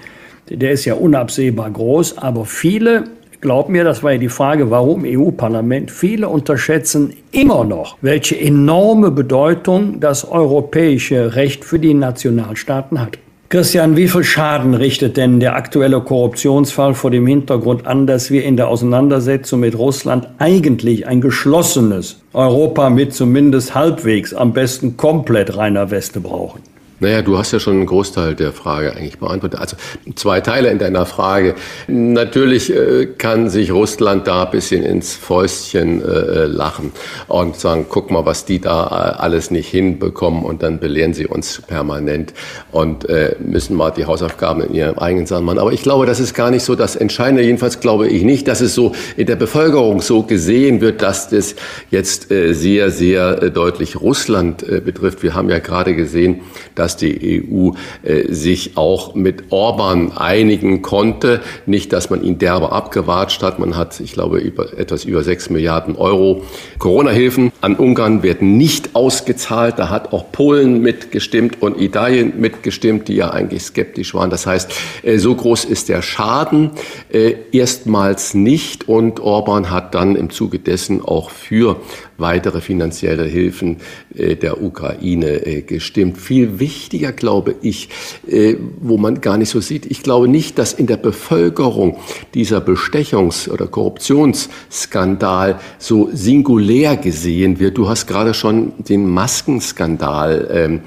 der 0.48 0.72
ist 0.72 0.86
ja 0.86 0.94
unabsehbar 0.94 1.72
groß. 1.72 2.20
Aber 2.20 2.46
viele, 2.46 3.06
glauben 3.42 3.72
mir, 3.74 3.84
das 3.84 4.04
war 4.04 4.12
ja 4.12 4.20
die 4.20 4.30
Frage, 4.30 4.70
warum 4.70 5.04
EU-Parlament, 5.04 5.90
viele 5.90 6.30
unterschätzen 6.30 7.14
immer 7.32 7.64
noch, 7.64 7.98
welche 8.02 8.40
enorme 8.40 9.10
Bedeutung 9.10 10.00
das 10.00 10.30
europäische 10.30 11.36
Recht 11.36 11.66
für 11.66 11.80
die 11.80 11.96
Nationalstaaten 11.96 13.02
hat. 13.02 13.18
Christian, 13.52 13.98
wie 13.98 14.08
viel 14.08 14.24
Schaden 14.24 14.76
richtet 14.76 15.18
denn 15.18 15.42
der 15.42 15.58
aktuelle 15.58 16.00
Korruptionsfall 16.00 16.94
vor 16.94 17.12
dem 17.12 17.28
Hintergrund 17.28 17.86
an, 17.86 18.08
dass 18.08 18.32
wir 18.32 18.46
in 18.46 18.56
der 18.56 18.70
Auseinandersetzung 18.70 19.60
mit 19.60 19.78
Russland 19.78 20.26
eigentlich 20.40 21.06
ein 21.06 21.20
geschlossenes 21.20 22.22
Europa 22.32 22.90
mit 22.90 23.14
zumindest 23.14 23.76
halbwegs, 23.76 24.34
am 24.34 24.54
besten 24.54 24.96
komplett 24.96 25.58
reiner 25.58 25.92
Weste 25.92 26.22
brauchen? 26.22 26.71
Naja, 27.02 27.24
du 27.24 27.36
hast 27.36 27.52
ja 27.52 27.60
schon 27.60 27.78
einen 27.78 27.88
Großteil 27.88 28.36
der 28.36 28.52
Frage 28.52 28.96
eigentlich 28.96 29.18
beantwortet. 29.18 29.60
Also 29.60 29.76
zwei 30.14 30.40
Teile 30.40 30.70
in 30.70 30.78
deiner 30.78 31.08
Frage. 31.08 31.56
Natürlich 31.88 32.72
äh, 32.72 33.08
kann 33.18 33.50
sich 33.50 33.72
Russland 33.72 34.28
da 34.28 34.44
ein 34.44 34.52
bisschen 34.52 34.84
ins 34.84 35.16
Fäustchen 35.16 36.04
äh, 36.04 36.46
lachen 36.46 36.92
und 37.28 37.56
sagen, 37.56 37.88
guck 37.90 38.12
mal, 38.12 38.28
was 38.28 38.46
die 38.46 38.62
da 38.62 38.84
äh, 38.86 39.20
alles 39.20 39.50
nicht 39.50 39.68
hinbekommen 39.68 40.46
und 40.46 40.62
dann 40.62 40.80
belehren 40.80 41.16
sie 41.16 41.26
uns 41.26 41.64
permanent 41.66 42.36
und 42.72 43.10
äh, 43.10 43.36
müssen 43.40 43.76
mal 43.76 43.90
die 43.90 44.06
Hausaufgaben 44.06 44.62
in 44.62 44.76
ihrem 44.76 45.00
eigenen 45.00 45.26
Sachen 45.26 45.46
machen. 45.46 45.58
Aber 45.58 45.74
ich 45.74 45.82
glaube, 45.82 46.06
das 46.06 46.20
ist 46.20 46.36
gar 46.36 46.52
nicht 46.52 46.64
so 46.64 46.76
das 46.76 46.96
Entscheidende. 46.96 47.42
Jedenfalls 47.42 47.80
glaube 47.80 48.10
ich 48.10 48.22
nicht, 48.22 48.48
dass 48.48 48.62
es 48.62 48.76
so 48.76 48.94
in 49.18 49.26
der 49.26 49.38
Bevölkerung 49.38 50.02
so 50.02 50.22
gesehen 50.22 50.82
wird, 50.82 51.02
dass 51.02 51.30
das 51.30 51.56
jetzt 51.90 52.30
äh, 52.30 52.54
sehr, 52.54 52.92
sehr 52.92 53.42
äh, 53.42 53.50
deutlich 53.50 54.00
Russland 54.00 54.62
äh, 54.62 54.82
betrifft. 54.82 55.24
Wir 55.24 55.34
haben 55.34 55.50
ja 55.50 55.58
gerade 55.58 55.96
gesehen, 55.96 56.42
dass 56.76 56.91
dass 56.92 56.98
die 56.98 57.44
EU 57.50 57.72
äh, 58.04 58.34
sich 58.34 58.76
auch 58.76 59.16
mit 59.16 59.46
Orban 59.50 60.12
einigen 60.18 60.82
konnte. 60.82 61.42
Nicht, 61.66 61.94
dass 61.94 62.10
man 62.10 62.24
ihn 62.24 62.38
derbe 62.38 62.72
abgewatscht 62.72 63.44
hat. 63.44 63.60
Man 63.60 63.78
hat, 63.78 64.00
ich 64.02 64.14
glaube, 64.14 64.40
über, 64.40 64.78
etwas 64.78 65.06
über 65.06 65.24
sechs 65.24 65.50
Milliarden 65.50 65.96
Euro 65.96 66.44
Corona-Hilfen 66.80 67.52
an 67.62 67.76
Ungarn 67.76 68.24
werden 68.24 68.58
nicht 68.58 68.96
ausgezahlt. 68.96 69.80
Da 69.80 69.90
hat 69.90 70.12
auch 70.12 70.32
Polen 70.32 70.82
mitgestimmt 70.82 71.62
und 71.62 71.80
Italien 71.80 72.34
mitgestimmt, 72.40 73.08
die 73.08 73.16
ja 73.16 73.30
eigentlich 73.30 73.64
skeptisch 73.64 74.14
waren. 74.14 74.30
Das 74.30 74.46
heißt, 74.46 74.72
äh, 75.04 75.18
so 75.18 75.34
groß 75.34 75.66
ist 75.66 75.88
der 75.88 76.02
Schaden 76.02 76.72
äh, 77.10 77.36
erstmals 77.54 78.34
nicht. 78.34 78.90
Und 78.90 79.22
Orban 79.22 79.70
hat 79.72 79.96
dann 79.96 80.18
im 80.18 80.30
Zuge 80.30 80.60
dessen 80.60 81.02
auch 81.02 81.30
für 81.30 81.78
weitere 82.18 82.62
finanzielle 82.62 83.24
Hilfen 83.24 83.78
der 84.12 84.62
Ukraine 84.62 85.64
gestimmt. 85.64 86.20
Viel 86.20 86.60
wichtiger, 86.60 86.81
glaube 86.90 87.56
ich, 87.62 87.90
äh, 88.28 88.56
wo 88.80 88.98
man 88.98 89.22
gar 89.22 89.38
nicht 89.38 89.50
so 89.50 89.60
sieht, 89.60 89.86
ich 89.86 90.04
glaube 90.04 90.28
nicht, 90.28 90.58
dass 90.58 90.74
in 90.74 90.88
der 90.88 90.98
Bevölkerung 90.98 91.98
dieser 92.34 92.60
Bestechungs- 92.60 93.50
oder 93.50 93.68
Korruptionsskandal 93.68 95.60
so 95.78 96.10
singulär 96.12 96.98
gesehen 96.98 97.60
wird. 97.60 97.78
Du 97.78 97.88
hast 97.88 98.08
gerade 98.08 98.34
schon 98.34 98.74
den 98.78 99.10
Maskenskandal 99.10 100.50
ähm, 100.52 100.82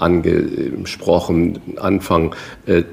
angesprochen. 0.00 1.60
Anfang, 1.76 2.34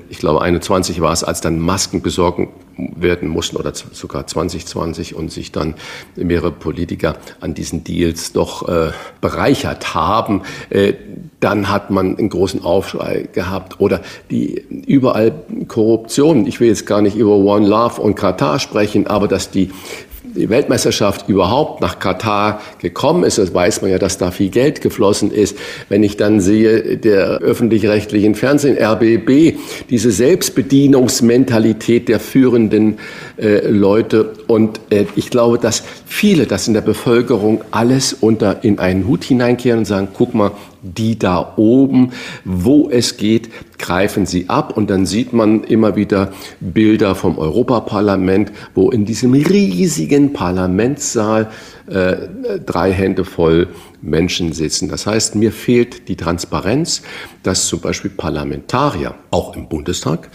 ich 0.10 0.18
glaube 0.20 0.42
21 0.42 1.02
war 1.02 1.14
es, 1.14 1.24
als 1.24 1.42
dann 1.42 1.60
Masken 1.60 2.02
besorgen 2.02 2.50
werden 2.78 3.30
mussten 3.30 3.58
oder 3.58 3.74
sogar 3.74 4.28
2020 4.28 5.16
und 5.16 5.32
sich 5.32 5.52
dann 5.52 5.76
mehrere 6.16 6.52
Politiker 6.52 7.16
an 7.40 7.54
diesen 7.54 7.84
Deals 7.84 8.34
doch 8.34 8.68
äh, 8.68 8.92
bereichert 9.22 9.94
haben, 9.94 10.44
äh, 10.70 10.94
dann 11.40 11.70
hat 11.70 11.92
man 11.92 12.18
einen 12.18 12.30
großen 12.30 12.64
Aufschrei 12.64 13.28
gehabt 13.32 13.80
oder 13.80 14.02
die 14.32 14.64
überall 14.88 15.34
Korruption. 15.68 16.48
Ich 16.48 16.60
will 16.60 16.68
jetzt 16.68 16.86
gar 16.86 17.02
nicht 17.02 17.16
über 17.16 17.36
One 17.36 17.68
Love 17.68 18.02
und 18.02 18.16
Katar 18.16 18.60
sprechen, 18.60 19.08
aber 19.08 19.28
dass 19.28 19.52
die 19.52 19.72
Weltmeisterschaft 20.50 21.30
überhaupt 21.30 21.82
nach 21.82 22.00
Katar 22.00 22.62
gekommen 22.80 23.24
ist, 23.24 23.38
das 23.38 23.54
weiß 23.54 23.82
man 23.82 23.92
ja, 23.92 24.00
dass 24.00 24.18
da 24.18 24.32
viel 24.32 24.50
Geld 24.50 24.82
geflossen 24.82 25.32
ist. 25.32 25.58
Wenn 25.90 26.04
ich 26.04 26.18
dann 26.18 26.40
sehe, 26.40 26.98
der 26.98 27.40
öffentlich-rechtlichen 27.40 28.36
Fernsehen, 28.36 28.78
RBB, 28.78 29.58
diese 29.90 30.12
Selbstbedienungsmentalität 30.12 32.10
der 32.10 32.20
führenden 32.20 33.00
äh, 33.38 33.68
Leute. 33.68 34.34
Und 34.48 34.80
äh, 34.90 35.06
ich 35.16 35.30
glaube, 35.30 35.60
dass 35.60 35.84
viele 36.06 36.48
das 36.48 36.68
in 36.68 36.74
der 36.74 36.82
Bevölkerung 36.82 37.64
alles 37.72 38.14
unter 38.14 38.64
in 38.64 38.80
einen 38.80 39.06
Hut 39.08 39.24
hineinkehren 39.24 39.80
und 39.80 39.86
sagen, 39.86 40.08
guck 40.14 40.34
mal, 40.34 40.52
die 40.82 41.20
da 41.20 41.54
oben, 41.58 42.12
wo 42.46 42.90
es 42.90 43.18
geht, 43.18 43.50
greifen 43.78 44.26
sie 44.26 44.50
ab. 44.50 44.76
Und 44.76 44.90
dann 44.90 45.06
sieht 45.06 45.34
man 45.34 45.64
immer 45.64 45.96
wieder 45.96 46.32
Bilder 46.60 47.16
vom 47.16 47.38
Europaparlament, 47.38 48.52
wo 48.74 48.90
in 48.90 49.06
diesem 49.06 49.34
riesigen 49.34 50.34
Parlamentssaal 50.34 51.50
äh, 51.88 52.16
drei 52.66 52.92
Hände 52.92 53.26
voll 53.26 53.68
Menschen 54.02 54.54
sitzen. 54.54 54.90
Das 54.90 55.06
heißt, 55.08 55.36
mir 55.36 55.52
fehlt 55.52 56.08
die 56.08 56.16
Transparenz, 56.16 57.02
dass 57.44 57.68
zum 57.68 57.80
Beispiel 57.80 58.12
Parlamentarier, 58.12 59.16
auch 59.32 59.56
im 59.56 59.68
Bundestag, 59.68 60.30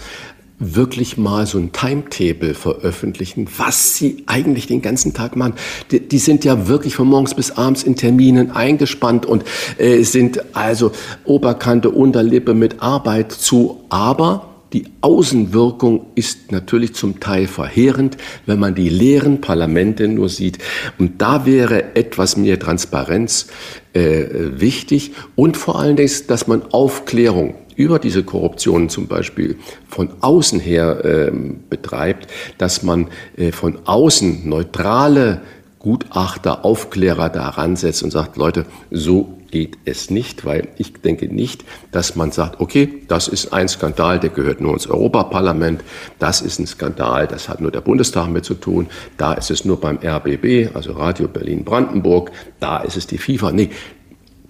wirklich 0.63 1.17
mal 1.17 1.47
so 1.47 1.59
ein 1.59 1.73
Timetable 1.73 2.55
veröffentlichen, 2.55 3.49
was 3.57 3.97
sie 3.97 4.25
eigentlich 4.27 4.67
den 4.67 4.83
ganzen 4.83 5.13
Tag 5.13 5.37
machen. 5.37 5.55
Die, 5.91 6.01
die 6.01 6.19
sind 6.19 6.45
ja 6.45 6.69
wirklich 6.69 6.95
von 6.95 7.09
morgens 7.09 7.35
bis 7.35 7.51
abends 7.53 7.83
in 7.83 7.97
Terminen 7.97 8.51
eingespannt 8.53 9.27
und 9.27 9.45
äh, 9.79 10.03
sind 10.03 10.55
also 10.55 10.93
Oberkante, 11.25 11.91
Unterlippe 11.91 12.55
mit 12.55 12.81
Arbeit 12.81 13.33
zu. 13.33 13.85
Aber 13.89 14.49
die 14.73 14.87
Außenwirkung 15.03 16.07
ist 16.15 16.51
natürlich 16.51 16.95
zum 16.95 17.21
Teil 17.21 17.47
verheerend, 17.47 18.17
wenn 18.47 18.59
man 18.59 18.75
die 18.75 18.89
leeren 18.89 19.41
Parlamente 19.41 20.09
nur 20.09 20.31
sieht. 20.31 20.59
Und 20.99 21.21
da 21.21 21.45
wäre 21.45 21.95
etwas 21.95 22.39
mehr 22.39 22.59
Transparenz 22.59 23.49
äh, 23.93 24.25
wichtig 24.31 25.13
und 25.37 25.59
vor 25.59 25.79
allen 25.79 25.97
Dingen, 25.97 26.11
dass 26.27 26.47
man 26.47 26.63
Aufklärung 26.73 27.55
über 27.77 27.99
diese 27.99 28.23
Korruption 28.23 28.89
zum 28.89 29.07
Beispiel 29.07 29.59
von 29.89 30.11
außen 30.21 30.61
her 30.61 31.05
äh, 31.05 31.33
betreibt, 31.71 32.29
dass 32.59 32.83
man 32.83 33.09
äh, 33.37 33.53
von 33.53 33.79
außen 33.85 34.49
neutrale 34.49 35.41
Gutachter, 35.79 36.65
Aufklärer 36.65 37.29
daran 37.29 37.75
setzt 37.75 38.05
und 38.05 38.13
sagt, 38.13 38.37
Leute, 38.37 38.67
so 38.93 39.37
geht 39.51 39.79
es 39.85 40.11
nicht, 40.11 40.45
weil 40.45 40.69
ich 40.79 40.93
denke 40.95 41.27
nicht, 41.27 41.65
dass 41.91 42.17
man 42.17 42.31
sagt, 42.31 42.61
okay, 42.61 43.03
das 43.09 43.27
ist 43.29 43.53
ein 43.53 43.69
Skandal, 43.69 44.21
der 44.21 44.31
gehört 44.31 44.61
nur 44.61 44.73
ins 44.73 44.87
Europaparlament, 44.87 45.83
das 46.19 46.41
ist 46.41 46.61
ein 46.61 46.67
Skandal, 46.67 47.27
das 47.27 47.49
hat 47.49 47.61
nur 47.61 47.71
der 47.71 47.81
Bundestag 47.81 48.29
mit 48.29 48.45
zu 48.45 48.55
tun, 48.55 48.87
da 49.19 49.35
ist 49.35 49.51
es 49.51 49.65
nur 49.65 49.81
beim 49.81 49.99
RBB, 49.99 50.75
also 50.75 50.93
Radio 50.93 51.29
Berlin 51.29 51.65
Brandenburg, 51.65 52.31
da 52.61 52.79
ist 52.79 52.97
es 52.97 53.07
die 53.09 53.19
FIFA. 53.19 53.53
Nee, 53.53 53.71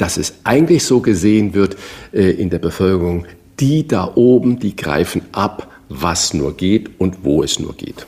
dass 0.03 0.17
es 0.17 0.35
eigentlich 0.43 0.85
so 0.85 0.99
gesehen 0.99 1.55
wird 1.55 1.77
äh, 2.13 2.33
in 2.33 2.51
der 2.51 2.59
Bevölkerung, 2.59 3.25
die 3.61 3.87
da 3.87 4.11
oben, 4.17 4.59
die 4.59 4.75
greifen 4.75 5.23
ab, 5.31 5.69
was 5.89 6.35
nur 6.35 6.57
geht 6.57 6.99
und 6.99 7.19
wo 7.23 7.45
es 7.45 7.61
nur 7.61 7.75
geht. 7.75 8.05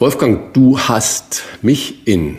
Wolfgang, 0.00 0.52
du 0.52 0.80
hast 0.80 1.44
mich 1.62 2.08
in 2.08 2.38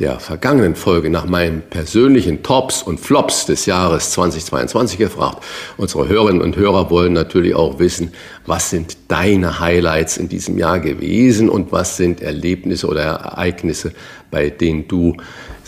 der 0.00 0.18
vergangenen 0.18 0.74
Folge 0.74 1.10
nach 1.10 1.26
meinen 1.26 1.62
persönlichen 1.62 2.42
Tops 2.42 2.82
und 2.82 2.98
Flops 2.98 3.46
des 3.46 3.66
Jahres 3.66 4.10
2022 4.10 4.98
gefragt. 4.98 5.44
Unsere 5.76 6.08
Hörerinnen 6.08 6.42
und 6.42 6.56
Hörer 6.56 6.90
wollen 6.90 7.12
natürlich 7.12 7.54
auch 7.54 7.78
wissen, 7.78 8.10
was 8.46 8.70
sind 8.70 8.96
deine 9.06 9.60
Highlights 9.60 10.16
in 10.16 10.28
diesem 10.28 10.58
Jahr 10.58 10.80
gewesen 10.80 11.48
und 11.48 11.70
was 11.70 11.96
sind 11.96 12.20
Erlebnisse 12.20 12.88
oder 12.88 13.02
Ereignisse, 13.02 13.92
bei 14.32 14.50
denen 14.50 14.88
du 14.88 15.16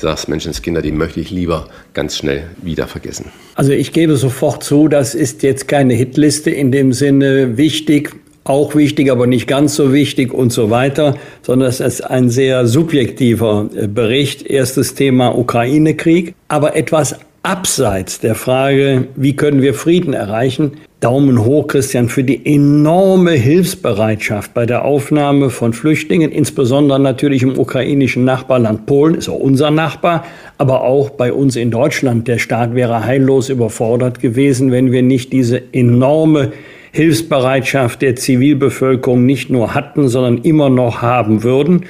sagst, 0.01 0.29
Menschenskinder, 0.29 0.83
die 0.83 0.93
möchte 0.93 1.21
ich 1.21 1.31
lieber 1.31 1.69
ganz 1.95 2.17
schnell 2.17 2.45
wieder 2.63 2.87
vergessen. 2.87 3.27
Also 3.55 3.73
ich 3.73 3.93
gebe 3.93 4.17
sofort 4.17 4.65
zu, 4.65 4.89
das 4.89 5.15
ist 5.15 5.43
jetzt 5.43 5.69
keine 5.69 5.95
Hitliste 5.95 6.51
in 6.51 6.73
dem 6.73 6.93
Sinne 6.93 7.57
wichtig, 7.57 8.15
auch 8.45 8.75
wichtig, 8.75 9.11
aber 9.11 9.27
nicht 9.27 9.47
ganz 9.47 9.77
so 9.77 9.93
wichtig 9.93 10.33
und 10.33 10.53
so 10.53 10.71
weiter, 10.71 11.17
sondern 11.43 11.69
es 11.69 11.81
ist 11.81 12.01
ein 12.01 12.31
sehr 12.31 12.67
subjektiver 12.67 13.69
äh, 13.75 13.87
Bericht. 13.87 14.47
Erstes 14.47 14.95
Thema 14.95 15.37
Ukraine-Krieg, 15.37 16.35
aber 16.49 16.75
etwas 16.75 17.17
abseits 17.43 18.21
der 18.21 18.35
Frage, 18.35 19.09
wie 19.17 19.37
können 19.37 19.63
wir 19.63 19.75
Frieden 19.75 20.13
erreichen. 20.13 20.73
Daumen 21.01 21.47
hoch, 21.47 21.67
Christian, 21.67 22.11
für 22.11 22.23
die 22.23 22.45
enorme 22.45 23.31
Hilfsbereitschaft 23.31 24.53
bei 24.53 24.67
der 24.67 24.85
Aufnahme 24.85 25.49
von 25.49 25.73
Flüchtlingen, 25.73 26.31
insbesondere 26.31 27.01
natürlich 27.01 27.43
im 27.43 27.59
ukrainischen 27.59 28.27
Nachbarland 28.27 28.85
Polen, 28.85 29.15
ist 29.15 29.31
auch 29.31 29.39
unser 29.39 29.71
Nachbar, 29.71 30.27
aber 30.59 30.83
auch 30.83 31.09
bei 31.09 31.33
uns 31.33 31.57
in 31.57 31.71
Deutschland. 31.71 32.29
Der 32.29 32.39
Staat 32.39 32.75
wäre 32.75 33.03
heillos 33.03 33.49
überfordert 33.49 34.21
gewesen, 34.21 34.73
wenn 34.73 34.93
wir 34.93 35.03
nicht 35.03 35.33
diese 35.33 35.63
enorme 35.73 36.53
Hilfsbereitschaft 36.93 38.03
der 38.03 38.17
Zivilbevölkerung 38.17 39.25
nicht 39.25 39.49
nur 39.49 39.75
hatten, 39.75 40.07
sondern 40.09 40.39
immer 40.39 40.69
noch 40.69 41.01
haben 41.01 41.43
würden. 41.43 41.87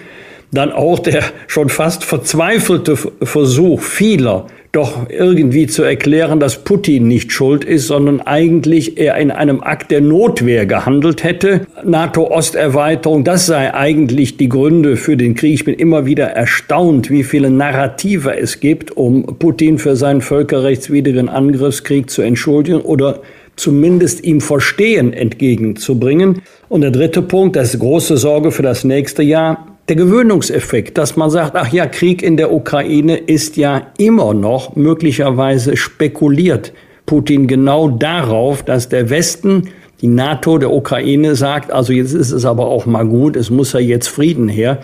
Dann 0.53 0.73
auch 0.73 0.99
der 0.99 1.23
schon 1.47 1.69
fast 1.69 2.05
verzweifelte 2.05 2.97
Versuch 2.97 3.81
vieler, 3.81 4.47
doch 4.73 5.09
irgendwie 5.09 5.67
zu 5.67 5.83
erklären, 5.83 6.39
dass 6.39 6.63
Putin 6.63 7.09
nicht 7.09 7.33
schuld 7.33 7.65
ist, 7.65 7.89
sondern 7.89 8.21
eigentlich 8.21 8.99
er 8.99 9.17
in 9.17 9.33
einem 9.33 9.63
Akt 9.63 9.91
der 9.91 10.01
Notwehr 10.01 10.65
gehandelt 10.67 11.25
hätte. 11.25 11.67
NATO-Osterweiterung, 11.85 13.25
das 13.25 13.47
sei 13.47 13.75
eigentlich 13.75 14.37
die 14.37 14.49
Gründe 14.49 14.97
für 14.97 15.17
den 15.17 15.35
Krieg. 15.35 15.55
Ich 15.55 15.65
bin 15.65 15.75
immer 15.75 16.07
wieder 16.07 16.27
erstaunt, 16.27 17.11
wie 17.11 17.25
viele 17.25 17.51
Narrative 17.51 18.37
es 18.37 18.61
gibt, 18.61 18.97
um 18.97 19.39
Putin 19.39 19.79
für 19.79 19.97
seinen 19.97 20.21
völkerrechtswidrigen 20.21 21.29
Angriffskrieg 21.29 22.09
zu 22.09 22.23
entschuldigen 22.23 22.81
oder 22.81 23.23
zumindest 23.57 24.25
ihm 24.25 24.41
Verstehen 24.41 25.13
entgegenzubringen. 25.13 26.43
Und 26.69 26.83
der 26.83 26.93
dritte 26.93 27.23
Punkt, 27.23 27.57
das 27.57 27.77
große 27.77 28.17
Sorge 28.17 28.53
für 28.53 28.63
das 28.63 28.85
nächste 28.85 29.25
Jahr, 29.25 29.67
der 29.91 29.97
Gewöhnungseffekt, 29.97 30.97
dass 30.99 31.17
man 31.17 31.31
sagt, 31.31 31.57
ach 31.57 31.73
ja, 31.73 31.85
Krieg 31.87 32.23
in 32.23 32.37
der 32.37 32.53
Ukraine 32.53 33.17
ist 33.17 33.57
ja 33.57 33.89
immer 33.99 34.35
noch 34.35 34.77
möglicherweise 34.77 35.77
spekuliert 35.77 36.73
Putin 37.07 37.49
genau 37.49 37.89
darauf, 37.89 38.63
dass 38.63 38.89
der 38.89 39.11
Westen, 39.11 39.71
die 40.01 40.07
NATO 40.07 40.59
der 40.59 40.71
Ukraine 40.71 41.35
sagt, 41.35 41.73
also 41.73 41.93
jetzt 41.93 42.15
ist 42.15 42.31
es 42.31 42.45
aber 42.45 42.69
auch 42.69 42.87
mal 42.87 43.05
gut, 43.05 43.35
es 43.35 43.51
muss 43.51 43.73
ja 43.73 43.81
jetzt 43.81 44.07
Frieden 44.07 44.49
her. 44.49 44.79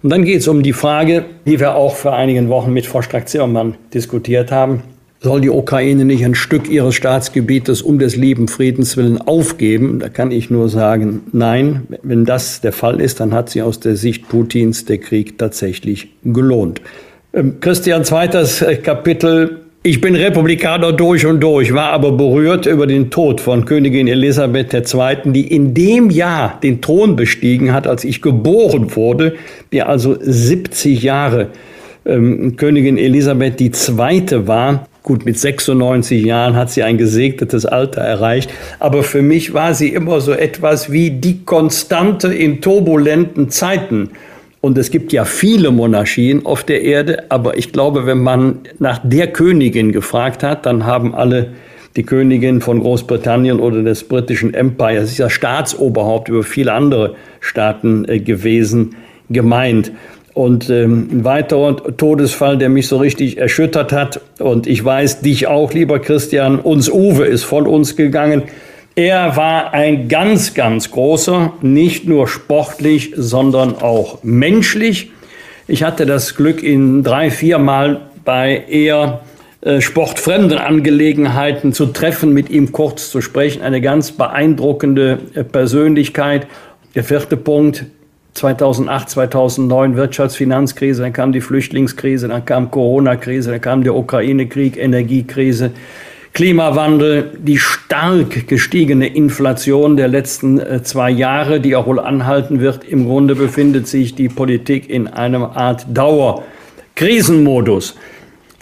Und 0.00 0.10
dann 0.10 0.24
geht 0.24 0.42
es 0.42 0.46
um 0.46 0.62
die 0.62 0.72
Frage, 0.72 1.24
die 1.44 1.58
wir 1.58 1.74
auch 1.74 1.96
vor 1.96 2.14
einigen 2.14 2.48
Wochen 2.48 2.72
mit 2.72 2.86
Frau 2.86 3.02
Strack-Zimmermann 3.02 3.74
diskutiert 3.92 4.52
haben. 4.52 4.84
Soll 5.22 5.40
die 5.40 5.50
Ukraine 5.50 6.04
nicht 6.04 6.24
ein 6.24 6.34
Stück 6.34 6.68
ihres 6.68 6.96
Staatsgebietes 6.96 7.80
um 7.80 8.00
des 8.00 8.16
lieben 8.16 8.48
Friedens 8.48 8.96
willen 8.96 9.18
aufgeben? 9.18 10.00
Da 10.00 10.08
kann 10.08 10.32
ich 10.32 10.50
nur 10.50 10.68
sagen, 10.68 11.20
nein. 11.30 11.86
Wenn 12.02 12.24
das 12.24 12.60
der 12.60 12.72
Fall 12.72 13.00
ist, 13.00 13.20
dann 13.20 13.32
hat 13.32 13.48
sie 13.48 13.62
aus 13.62 13.78
der 13.78 13.94
Sicht 13.94 14.28
Putins 14.28 14.84
der 14.84 14.98
Krieg 14.98 15.38
tatsächlich 15.38 16.08
gelohnt. 16.24 16.80
Ähm, 17.32 17.60
Christian, 17.60 18.04
zweites 18.04 18.62
äh, 18.62 18.74
Kapitel. 18.74 19.60
Ich 19.84 20.00
bin 20.00 20.16
Republikaner 20.16 20.92
durch 20.92 21.24
und 21.24 21.38
durch, 21.38 21.72
war 21.72 21.90
aber 21.90 22.10
berührt 22.10 22.66
über 22.66 22.88
den 22.88 23.10
Tod 23.10 23.40
von 23.40 23.64
Königin 23.64 24.08
Elisabeth 24.08 24.74
II., 24.74 25.32
die 25.32 25.54
in 25.54 25.72
dem 25.72 26.10
Jahr 26.10 26.58
den 26.60 26.82
Thron 26.82 27.14
bestiegen 27.14 27.72
hat, 27.72 27.86
als 27.86 28.02
ich 28.02 28.22
geboren 28.22 28.96
wurde, 28.96 29.34
die 29.72 29.82
also 29.82 30.16
70 30.20 31.00
Jahre 31.00 31.50
ähm, 32.04 32.56
Königin 32.56 32.98
Elisabeth 32.98 33.60
II. 33.60 34.48
war. 34.48 34.88
Gut, 35.02 35.24
mit 35.24 35.36
96 35.36 36.24
Jahren 36.24 36.54
hat 36.54 36.70
sie 36.70 36.84
ein 36.84 36.96
gesegnetes 36.96 37.66
Alter 37.66 38.02
erreicht, 38.02 38.50
aber 38.78 39.02
für 39.02 39.20
mich 39.20 39.52
war 39.52 39.74
sie 39.74 39.88
immer 39.88 40.20
so 40.20 40.32
etwas 40.32 40.92
wie 40.92 41.10
die 41.10 41.44
Konstante 41.44 42.32
in 42.32 42.60
turbulenten 42.60 43.50
Zeiten. 43.50 44.10
Und 44.60 44.78
es 44.78 44.92
gibt 44.92 45.12
ja 45.12 45.24
viele 45.24 45.72
Monarchien 45.72 46.46
auf 46.46 46.62
der 46.62 46.82
Erde, 46.82 47.24
aber 47.30 47.58
ich 47.58 47.72
glaube, 47.72 48.06
wenn 48.06 48.22
man 48.22 48.60
nach 48.78 49.00
der 49.02 49.26
Königin 49.26 49.90
gefragt 49.90 50.44
hat, 50.44 50.66
dann 50.66 50.86
haben 50.86 51.16
alle 51.16 51.48
die 51.96 52.04
Königin 52.04 52.60
von 52.60 52.80
Großbritannien 52.80 53.58
oder 53.58 53.82
des 53.82 54.04
britischen 54.04 54.54
Empires, 54.54 55.10
ist 55.10 55.18
ja 55.18 55.28
Staatsoberhaupt 55.28 56.28
über 56.28 56.44
viele 56.44 56.72
andere 56.72 57.16
Staaten 57.40 58.04
äh, 58.08 58.20
gewesen, 58.20 58.94
gemeint. 59.28 59.90
Und 60.34 60.70
ähm, 60.70 61.08
ein 61.12 61.24
weiterer 61.24 61.76
Todesfall, 61.96 62.56
der 62.56 62.70
mich 62.70 62.88
so 62.88 62.96
richtig 62.96 63.36
erschüttert 63.36 63.92
hat, 63.92 64.20
und 64.38 64.66
ich 64.66 64.82
weiß 64.82 65.20
dich 65.20 65.46
auch, 65.46 65.72
lieber 65.74 65.98
Christian, 65.98 66.58
uns 66.58 66.90
Uwe 66.90 67.26
ist 67.26 67.44
von 67.44 67.66
uns 67.66 67.96
gegangen. 67.96 68.44
Er 68.94 69.36
war 69.36 69.74
ein 69.74 70.08
ganz, 70.08 70.54
ganz 70.54 70.90
großer, 70.90 71.52
nicht 71.60 72.06
nur 72.06 72.28
sportlich, 72.28 73.12
sondern 73.16 73.76
auch 73.76 74.22
menschlich. 74.22 75.10
Ich 75.68 75.82
hatte 75.82 76.06
das 76.06 76.34
Glück, 76.34 76.62
ihn 76.62 77.02
drei, 77.02 77.30
viermal 77.30 78.00
bei 78.24 78.64
eher 78.68 79.20
äh, 79.62 79.80
sportfremden 79.80 80.58
Angelegenheiten 80.58 81.72
zu 81.72 81.86
treffen, 81.86 82.32
mit 82.32 82.50
ihm 82.50 82.72
kurz 82.72 83.10
zu 83.10 83.20
sprechen. 83.20 83.62
Eine 83.62 83.80
ganz 83.80 84.12
beeindruckende 84.12 85.20
äh, 85.34 85.44
Persönlichkeit. 85.44 86.46
Der 86.94 87.04
vierte 87.04 87.36
Punkt, 87.36 87.86
2008, 88.34 89.10
2009 89.10 89.96
Wirtschaftsfinanzkrise, 89.96 91.02
dann 91.02 91.12
kam 91.12 91.32
die 91.32 91.40
Flüchtlingskrise, 91.40 92.28
dann 92.28 92.44
kam 92.44 92.70
Corona-Krise, 92.70 93.50
dann 93.50 93.60
kam 93.60 93.84
der 93.84 93.94
Ukraine-Krieg, 93.94 94.76
Energiekrise. 94.76 95.72
Klimawandel, 96.32 97.32
die 97.38 97.58
stark 97.58 98.48
gestiegene 98.48 99.06
Inflation 99.06 99.98
der 99.98 100.08
letzten 100.08 100.58
äh, 100.58 100.82
zwei 100.82 101.10
Jahre, 101.10 101.60
die 101.60 101.76
auch 101.76 101.86
wohl 101.86 102.00
anhalten 102.00 102.60
wird. 102.60 102.84
Im 102.84 103.04
Grunde 103.04 103.34
befindet 103.34 103.86
sich 103.86 104.14
die 104.14 104.30
Politik 104.30 104.88
in 104.88 105.08
einem 105.08 105.44
Art 105.44 105.84
Dauerkrisenmodus. 105.92 107.96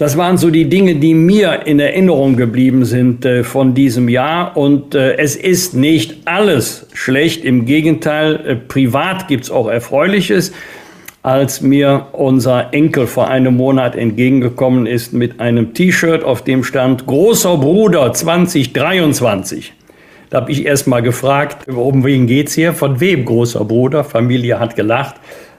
Das 0.01 0.17
waren 0.17 0.39
so 0.39 0.49
die 0.49 0.67
Dinge, 0.67 0.95
die 0.95 1.13
mir 1.13 1.67
in 1.67 1.79
Erinnerung 1.79 2.35
geblieben 2.35 2.87
sind 2.87 3.27
äh, 3.27 3.45
von 3.45 3.75
diesem 3.75 4.09
Jahr. 4.09 4.57
Und 4.57 4.95
äh, 4.95 5.19
es 5.19 5.37
ist 5.37 5.75
nicht 5.75 6.23
alles 6.25 6.87
schlecht. 6.95 7.45
Im 7.45 7.67
Gegenteil, 7.67 8.41
äh, 8.47 8.57
privat 8.57 9.29
gibt's 9.29 9.51
auch 9.51 9.69
Erfreuliches 9.69 10.53
als 11.23 11.61
mir 11.61 12.07
unser 12.13 12.73
Enkel 12.73 13.07
vor 13.07 13.29
einem 13.29 13.59
Monat 13.59 13.95
entgegengekommen 13.95 14.87
ist 14.87 15.13
mit 15.13 15.39
einem 15.39 15.75
T-Shirt, 15.75 16.25
auf 16.25 16.45
dem 16.45 16.65
stand 16.65 17.05
Großer 17.05 17.59
Bruder 17.59 18.11
2023. 18.15 19.75
Da 20.31 20.41
habe 20.41 20.51
ich 20.51 20.65
erst 20.65 20.87
mal 20.87 21.03
gefragt, 21.03 21.69
um 21.69 22.07
wen 22.07 22.27
geht's 22.27 22.55
hier? 22.55 22.73
Von 22.73 23.01
wem 23.01 23.27
großer 23.27 23.67
Bruder? 23.67 24.03
Familie 24.03 24.61
hat 24.61 24.77
gelacht. 24.77 25.17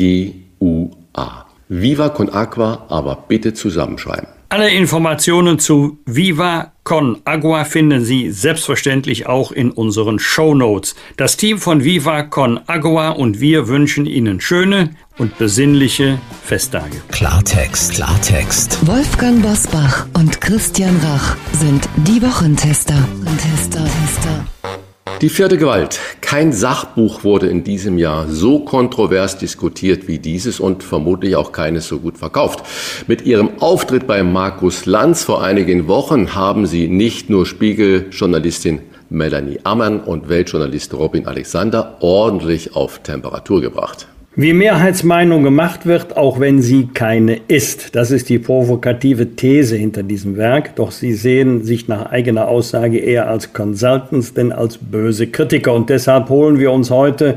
Viva 1.70 2.10
con 2.10 2.28
Agua, 2.28 2.84
aber 2.90 3.24
bitte 3.28 3.54
zusammenschreiben. 3.54 4.35
Alle 4.48 4.70
Informationen 4.70 5.58
zu 5.58 5.98
Viva 6.06 6.72
Con 6.84 7.20
Agua 7.24 7.64
finden 7.64 8.04
Sie 8.04 8.30
selbstverständlich 8.30 9.26
auch 9.26 9.50
in 9.50 9.72
unseren 9.72 10.20
Show 10.20 10.54
Notes. 10.54 10.94
Das 11.16 11.36
Team 11.36 11.58
von 11.58 11.82
Viva 11.82 12.22
Con 12.22 12.60
Agua 12.68 13.10
und 13.10 13.40
wir 13.40 13.66
wünschen 13.66 14.06
Ihnen 14.06 14.40
schöne 14.40 14.90
und 15.18 15.36
besinnliche 15.36 16.20
Festtage. 16.44 17.02
Klartext, 17.10 17.94
Klartext. 17.94 18.86
Wolfgang 18.86 19.42
Bosbach 19.42 20.06
und 20.14 20.40
Christian 20.40 20.96
Rach 21.02 21.36
sind 21.52 21.88
die 21.96 22.22
Wochentester. 22.22 22.96
Tester, 23.42 23.84
Tester. 23.84 24.85
Die 25.22 25.30
vierte 25.30 25.56
Gewalt. 25.56 25.98
Kein 26.20 26.52
Sachbuch 26.52 27.24
wurde 27.24 27.46
in 27.46 27.64
diesem 27.64 27.96
Jahr 27.96 28.28
so 28.28 28.58
kontrovers 28.58 29.38
diskutiert 29.38 30.08
wie 30.08 30.18
dieses 30.18 30.60
und 30.60 30.82
vermutlich 30.82 31.36
auch 31.36 31.52
keines 31.52 31.88
so 31.88 32.00
gut 32.00 32.18
verkauft. 32.18 32.62
Mit 33.06 33.22
ihrem 33.22 33.58
Auftritt 33.60 34.06
bei 34.06 34.22
Markus 34.22 34.84
Lanz 34.84 35.24
vor 35.24 35.42
einigen 35.42 35.88
Wochen 35.88 36.34
haben 36.34 36.66
sie 36.66 36.88
nicht 36.88 37.30
nur 37.30 37.46
Spiegeljournalistin 37.46 38.82
Melanie 39.08 39.60
Ammann 39.64 40.00
und 40.00 40.28
Weltjournalist 40.28 40.92
Robin 40.92 41.26
Alexander 41.26 41.96
ordentlich 42.00 42.76
auf 42.76 42.98
Temperatur 42.98 43.62
gebracht. 43.62 44.08
Wie 44.38 44.52
Mehrheitsmeinung 44.52 45.44
gemacht 45.44 45.86
wird, 45.86 46.18
auch 46.18 46.38
wenn 46.38 46.60
sie 46.60 46.88
keine 46.92 47.40
ist. 47.48 47.96
Das 47.96 48.10
ist 48.10 48.28
die 48.28 48.38
provokative 48.38 49.34
These 49.34 49.76
hinter 49.76 50.02
diesem 50.02 50.36
Werk. 50.36 50.76
Doch 50.76 50.90
sie 50.90 51.14
sehen 51.14 51.64
sich 51.64 51.88
nach 51.88 52.12
eigener 52.12 52.46
Aussage 52.46 52.98
eher 52.98 53.30
als 53.30 53.54
Consultants 53.54 54.34
denn 54.34 54.52
als 54.52 54.76
böse 54.76 55.28
Kritiker. 55.28 55.72
Und 55.72 55.88
deshalb 55.88 56.28
holen 56.28 56.58
wir 56.58 56.70
uns 56.70 56.90
heute 56.90 57.36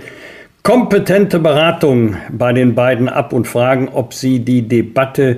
kompetente 0.61 1.39
Beratung 1.39 2.17
bei 2.33 2.51
den 2.51 2.75
beiden 2.75 3.07
ab 3.07 3.31
und 3.31 3.47
fragen, 3.47 3.87
ob 3.93 4.13
sie 4.13 4.39
die 4.39 4.67
Debatte 4.67 5.37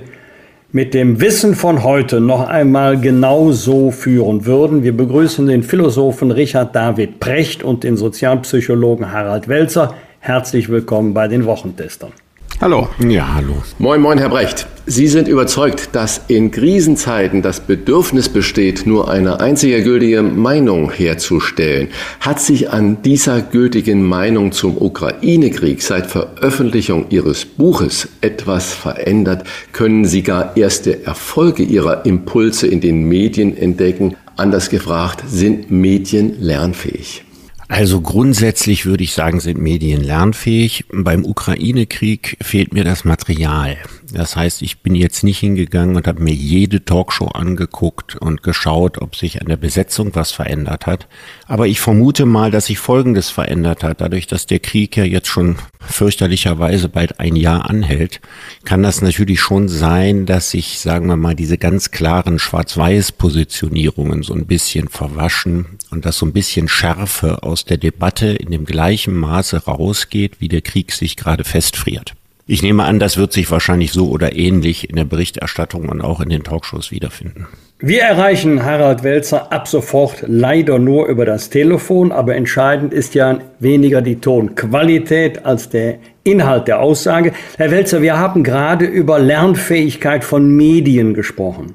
mit 0.72 0.94
dem 0.94 1.20
Wissen 1.20 1.54
von 1.54 1.84
heute 1.84 2.20
noch 2.20 2.48
einmal 2.48 2.98
genau 2.98 3.52
so 3.52 3.92
führen 3.92 4.46
würden. 4.46 4.82
Wir 4.82 4.96
begrüßen 4.96 5.46
den 5.46 5.62
Philosophen 5.62 6.32
Richard 6.32 6.74
David 6.74 7.20
Precht 7.20 7.62
und 7.62 7.84
den 7.84 7.96
Sozialpsychologen 7.96 9.12
Harald 9.12 9.46
Welzer. 9.46 9.94
Herzlich 10.24 10.68
willkommen 10.68 11.14
bei 11.14 11.26
den 11.26 11.46
Wochentestern. 11.46 12.12
Hallo. 12.60 12.88
Ja, 13.08 13.34
hallo. 13.34 13.56
Moin, 13.80 14.00
moin, 14.00 14.18
Herr 14.18 14.28
Brecht. 14.28 14.68
Sie 14.86 15.08
sind 15.08 15.26
überzeugt, 15.26 15.96
dass 15.96 16.20
in 16.28 16.52
Krisenzeiten 16.52 17.42
das 17.42 17.58
Bedürfnis 17.58 18.28
besteht, 18.28 18.86
nur 18.86 19.10
eine 19.10 19.40
einzige 19.40 19.82
gültige 19.82 20.22
Meinung 20.22 20.92
herzustellen. 20.92 21.88
Hat 22.20 22.38
sich 22.38 22.70
an 22.70 23.02
dieser 23.02 23.40
gültigen 23.40 24.04
Meinung 24.06 24.52
zum 24.52 24.80
Ukraine-Krieg 24.80 25.82
seit 25.82 26.06
Veröffentlichung 26.06 27.06
Ihres 27.08 27.44
Buches 27.44 28.08
etwas 28.20 28.72
verändert? 28.72 29.44
Können 29.72 30.04
Sie 30.04 30.22
gar 30.22 30.56
erste 30.56 31.04
Erfolge 31.04 31.64
Ihrer 31.64 32.06
Impulse 32.06 32.68
in 32.68 32.80
den 32.80 33.08
Medien 33.08 33.56
entdecken? 33.56 34.16
Anders 34.36 34.70
gefragt, 34.70 35.24
sind 35.26 35.72
Medien 35.72 36.40
lernfähig? 36.40 37.24
Also 37.72 38.02
grundsätzlich 38.02 38.84
würde 38.84 39.02
ich 39.02 39.14
sagen, 39.14 39.40
sind 39.40 39.58
Medien 39.58 40.02
lernfähig. 40.02 40.84
Beim 40.92 41.24
Ukraine-Krieg 41.24 42.36
fehlt 42.42 42.74
mir 42.74 42.84
das 42.84 43.06
Material. 43.06 43.78
Das 44.12 44.36
heißt, 44.36 44.60
ich 44.60 44.80
bin 44.80 44.94
jetzt 44.94 45.24
nicht 45.24 45.38
hingegangen 45.38 45.96
und 45.96 46.06
habe 46.06 46.22
mir 46.22 46.34
jede 46.34 46.84
Talkshow 46.84 47.28
angeguckt 47.28 48.16
und 48.16 48.42
geschaut, 48.42 49.00
ob 49.00 49.16
sich 49.16 49.40
an 49.40 49.46
der 49.46 49.56
Besetzung 49.56 50.14
was 50.14 50.32
verändert 50.32 50.84
hat. 50.86 51.08
Aber 51.46 51.66
ich 51.66 51.80
vermute 51.80 52.26
mal, 52.26 52.50
dass 52.50 52.66
sich 52.66 52.78
Folgendes 52.78 53.30
verändert 53.30 53.82
hat. 53.82 54.02
Dadurch, 54.02 54.26
dass 54.26 54.44
der 54.44 54.58
Krieg 54.58 54.96
ja 54.98 55.04
jetzt 55.04 55.28
schon 55.28 55.56
fürchterlicherweise 55.80 56.90
bald 56.90 57.20
ein 57.20 57.36
Jahr 57.36 57.70
anhält, 57.70 58.20
kann 58.64 58.82
das 58.82 59.00
natürlich 59.00 59.40
schon 59.40 59.68
sein, 59.68 60.26
dass 60.26 60.50
sich, 60.50 60.80
sagen 60.80 61.06
wir 61.06 61.16
mal, 61.16 61.34
diese 61.34 61.56
ganz 61.56 61.90
klaren 61.90 62.38
Schwarz-Weiß-Positionierungen 62.38 64.22
so 64.22 64.34
ein 64.34 64.44
bisschen 64.46 64.88
verwaschen 64.88 65.78
und 65.90 66.04
dass 66.04 66.18
so 66.18 66.26
ein 66.26 66.34
bisschen 66.34 66.68
Schärfe 66.68 67.42
aus 67.42 67.64
der 67.64 67.78
Debatte 67.78 68.26
in 68.26 68.50
dem 68.50 68.66
gleichen 68.66 69.14
Maße 69.16 69.64
rausgeht, 69.64 70.40
wie 70.40 70.48
der 70.48 70.60
Krieg 70.60 70.92
sich 70.92 71.16
gerade 71.16 71.44
festfriert. 71.44 72.14
Ich 72.44 72.62
nehme 72.62 72.84
an, 72.84 72.98
das 72.98 73.16
wird 73.16 73.32
sich 73.32 73.50
wahrscheinlich 73.50 73.92
so 73.92 74.08
oder 74.08 74.34
ähnlich 74.34 74.90
in 74.90 74.96
der 74.96 75.04
Berichterstattung 75.04 75.88
und 75.88 76.00
auch 76.00 76.20
in 76.20 76.28
den 76.28 76.42
Talkshows 76.42 76.90
wiederfinden. 76.90 77.46
Wir 77.78 78.02
erreichen 78.02 78.64
Harald 78.64 79.02
Welzer 79.02 79.52
ab 79.52 79.68
sofort 79.68 80.24
leider 80.26 80.78
nur 80.78 81.06
über 81.06 81.24
das 81.24 81.50
Telefon, 81.50 82.12
aber 82.12 82.34
entscheidend 82.34 82.92
ist 82.92 83.14
ja 83.14 83.38
weniger 83.58 84.02
die 84.02 84.16
Tonqualität 84.16 85.44
als 85.44 85.68
der 85.68 85.98
Inhalt 86.24 86.68
der 86.68 86.80
Aussage. 86.80 87.32
Herr 87.56 87.70
Welzer, 87.70 88.02
wir 88.02 88.18
haben 88.18 88.44
gerade 88.44 88.84
über 88.84 89.18
Lernfähigkeit 89.18 90.24
von 90.24 90.48
Medien 90.56 91.14
gesprochen. 91.14 91.74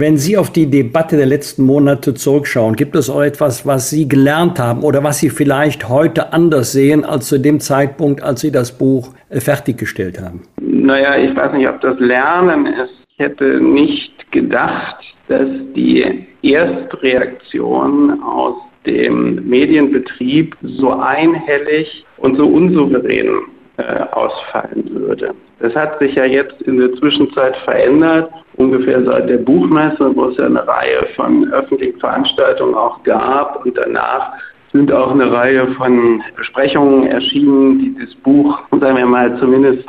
Wenn 0.00 0.16
Sie 0.16 0.38
auf 0.38 0.50
die 0.50 0.64
Debatte 0.64 1.18
der 1.18 1.26
letzten 1.26 1.62
Monate 1.62 2.14
zurückschauen, 2.14 2.74
gibt 2.74 2.96
es 2.96 3.10
auch 3.10 3.20
etwas, 3.20 3.66
was 3.66 3.90
Sie 3.90 4.08
gelernt 4.08 4.58
haben 4.58 4.82
oder 4.82 5.04
was 5.04 5.18
Sie 5.18 5.28
vielleicht 5.28 5.90
heute 5.90 6.32
anders 6.32 6.72
sehen 6.72 7.04
als 7.04 7.28
zu 7.28 7.36
dem 7.36 7.60
Zeitpunkt, 7.60 8.22
als 8.22 8.40
Sie 8.40 8.50
das 8.50 8.78
Buch 8.78 9.12
äh, 9.28 9.40
fertiggestellt 9.40 10.18
haben? 10.18 10.40
Naja, 10.58 11.18
ich 11.18 11.36
weiß 11.36 11.52
nicht, 11.52 11.68
ob 11.68 11.82
das 11.82 12.00
Lernen 12.00 12.64
ist. 12.64 12.94
Ich 13.10 13.18
hätte 13.18 13.60
nicht 13.60 14.32
gedacht, 14.32 15.04
dass 15.28 15.46
die 15.76 16.26
Erstreaktion 16.40 18.22
aus 18.22 18.54
dem 18.86 19.46
Medienbetrieb 19.46 20.56
so 20.62 20.92
einhellig 20.92 22.06
und 22.16 22.36
so 22.38 22.46
unsouverän 22.46 23.28
äh, 23.76 23.82
ausfallen 24.12 24.88
würde. 24.94 25.34
Das 25.58 25.74
hat 25.74 25.98
sich 25.98 26.14
ja 26.14 26.24
jetzt 26.24 26.62
in 26.62 26.78
der 26.78 26.94
Zwischenzeit 26.94 27.54
verändert 27.64 28.30
ungefähr 28.60 29.02
seit 29.04 29.28
der 29.28 29.38
Buchmesse, 29.38 30.14
wo 30.14 30.26
es 30.26 30.36
ja 30.36 30.46
eine 30.46 30.66
Reihe 30.66 31.06
von 31.16 31.50
öffentlichen 31.52 31.98
Veranstaltungen 31.98 32.74
auch 32.74 33.02
gab 33.02 33.64
und 33.64 33.76
danach 33.76 34.32
sind 34.72 34.92
auch 34.92 35.10
eine 35.10 35.32
Reihe 35.32 35.66
von 35.74 36.22
Besprechungen 36.36 37.06
erschienen, 37.08 37.80
die 37.80 38.04
das 38.04 38.14
Buch, 38.16 38.56
sagen 38.70 38.98
wir 38.98 39.06
mal, 39.06 39.36
zumindest 39.40 39.84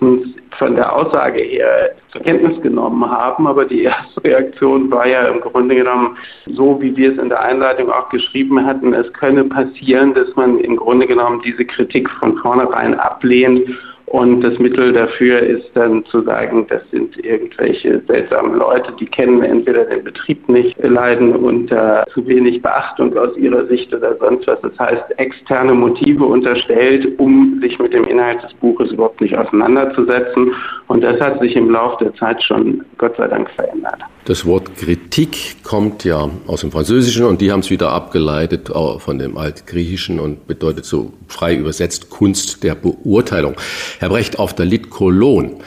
von 0.58 0.76
der 0.76 0.92
Aussage 0.96 1.40
her 1.40 1.92
zur 2.12 2.22
Kenntnis 2.22 2.60
genommen 2.62 3.08
haben. 3.08 3.46
Aber 3.46 3.66
die 3.66 3.84
erste 3.84 4.24
Reaktion 4.24 4.90
war 4.90 5.08
ja 5.08 5.28
im 5.28 5.40
Grunde 5.42 5.76
genommen 5.76 6.18
so, 6.48 6.82
wie 6.82 6.96
wir 6.96 7.12
es 7.12 7.20
in 7.20 7.30
der 7.30 7.42
Einleitung 7.42 7.92
auch 7.92 8.10
geschrieben 8.10 8.66
hatten. 8.66 8.94
Es 8.94 9.12
könne 9.14 9.44
passieren, 9.44 10.16
dass 10.16 10.36
man 10.36 10.58
im 10.58 10.78
Grunde 10.78 11.06
genommen 11.06 11.42
diese 11.46 11.64
Kritik 11.64 12.10
von 12.20 12.36
vornherein 12.38 13.00
ablehnt 13.00 13.70
und 14.12 14.42
das 14.42 14.60
Mittel 14.60 14.92
dafür 14.92 15.40
ist 15.40 15.70
dann 15.74 16.04
zu 16.08 16.22
sagen, 16.24 16.68
das 16.68 16.82
sind 16.92 17.18
irgendwelche 17.24 18.02
seltsamen 18.10 18.56
Leute, 18.56 18.92
die 19.00 19.06
kennen 19.06 19.42
entweder 19.42 19.86
den 19.86 20.04
Betrieb 20.04 20.50
nicht, 20.50 20.78
leiden 20.84 21.34
unter 21.34 22.06
zu 22.14 22.28
wenig 22.28 22.62
Beachtung 22.62 23.18
aus 23.18 23.38
ihrer 23.38 23.66
Sicht 23.68 23.94
oder 23.94 24.18
sonst 24.18 24.48
was. 24.48 24.60
Das 24.64 24.78
heißt, 24.78 25.18
externe 25.18 25.74
Motive 25.74 26.26
unterstellt, 26.26 27.08
um 27.20 27.62
sich 27.62 27.80
mit 27.80 27.94
dem 27.94 28.04
Inhalt 28.04 28.44
des 28.44 28.54
Buches 28.56 28.92
überhaupt 28.92 29.22
nicht 29.22 29.38
auseinanderzusetzen. 29.38 30.56
Und 30.88 31.02
das 31.02 31.18
hat 31.22 31.40
sich 31.40 31.56
im 31.56 31.70
Laufe 31.70 32.04
der 32.04 32.14
Zeit 32.16 32.44
schon 32.44 32.84
Gott 32.98 33.16
sei 33.16 33.30
Dank 33.30 33.50
verändert. 33.52 34.02
Das 34.26 34.46
Wort 34.46 34.76
Kritik 34.76 35.64
kommt 35.64 36.04
ja 36.04 36.30
aus 36.46 36.62
dem 36.62 36.72
Französischen 36.72 37.26
und 37.26 37.42
die 37.42 37.52
haben 37.52 37.62
es 37.62 37.72
wieder 37.72 37.92
abgeleitet 37.92 38.70
von 39.00 39.18
dem 39.18 39.36
Altgriechischen 39.36 40.20
und 40.20 40.46
bedeutet 40.48 40.86
so 40.86 41.14
frei 41.28 41.56
übersetzt 41.56 42.10
Kunst 42.10 42.64
der 42.64 42.76
Beurteilung. 42.76 43.56
Herr 44.02 44.10
Brecht, 44.10 44.40
auf 44.40 44.56
der 44.56 44.66
Lit 44.66 44.90
Cologne 44.90 45.58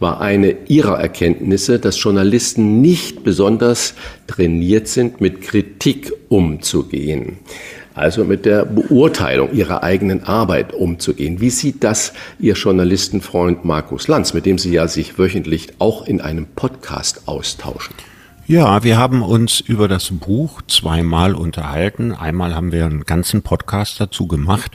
war 0.00 0.20
eine 0.20 0.56
Ihrer 0.66 0.98
Erkenntnisse, 0.98 1.78
dass 1.78 2.02
Journalisten 2.02 2.80
nicht 2.80 3.22
besonders 3.22 3.94
trainiert 4.26 4.88
sind, 4.88 5.20
mit 5.20 5.42
Kritik 5.42 6.12
umzugehen. 6.28 7.38
Also 7.94 8.24
mit 8.24 8.46
der 8.46 8.64
Beurteilung 8.64 9.52
ihrer 9.52 9.84
eigenen 9.84 10.24
Arbeit 10.24 10.72
umzugehen. 10.72 11.40
Wie 11.40 11.50
sieht 11.50 11.84
das 11.84 12.12
Ihr 12.40 12.54
Journalistenfreund 12.54 13.64
Markus 13.64 14.08
Lanz, 14.08 14.34
mit 14.34 14.44
dem 14.44 14.58
Sie 14.58 14.72
ja 14.72 14.88
sich 14.88 15.16
wöchentlich 15.16 15.74
auch 15.78 16.04
in 16.04 16.20
einem 16.20 16.46
Podcast 16.46 17.28
austauschen? 17.28 17.94
Ja, 18.48 18.82
wir 18.82 18.98
haben 18.98 19.22
uns 19.22 19.60
über 19.60 19.86
das 19.86 20.10
Buch 20.10 20.62
zweimal 20.66 21.36
unterhalten. 21.36 22.12
Einmal 22.12 22.56
haben 22.56 22.72
wir 22.72 22.86
einen 22.86 23.04
ganzen 23.04 23.42
Podcast 23.42 24.00
dazu 24.00 24.26
gemacht. 24.26 24.72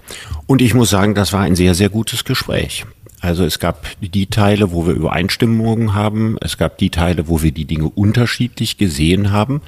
Und 0.48 0.62
ich 0.62 0.74
muss 0.74 0.90
sagen, 0.90 1.16
das 1.16 1.34
war 1.34 1.42
ein 1.42 1.58
sehr, 1.58 1.76
sehr 1.76 1.90
gutes 1.90 2.24
Gespräch. 2.24 2.86
Also 3.22 3.44
es 3.44 3.60
gab 3.60 3.86
die 4.00 4.28
Teile, 4.28 4.72
wo 4.72 4.88
wir 4.88 4.94
Übereinstimmungen 4.94 5.94
haben, 5.94 6.38
es 6.42 6.58
gab 6.58 6.78
die 6.78 6.90
Teile, 6.90 7.28
wo 7.28 7.44
wir 7.44 7.52
die 7.52 7.66
Dinge 7.66 7.90
unterschiedlich 7.90 8.78
gesehen 8.78 9.32
haben. 9.32 9.62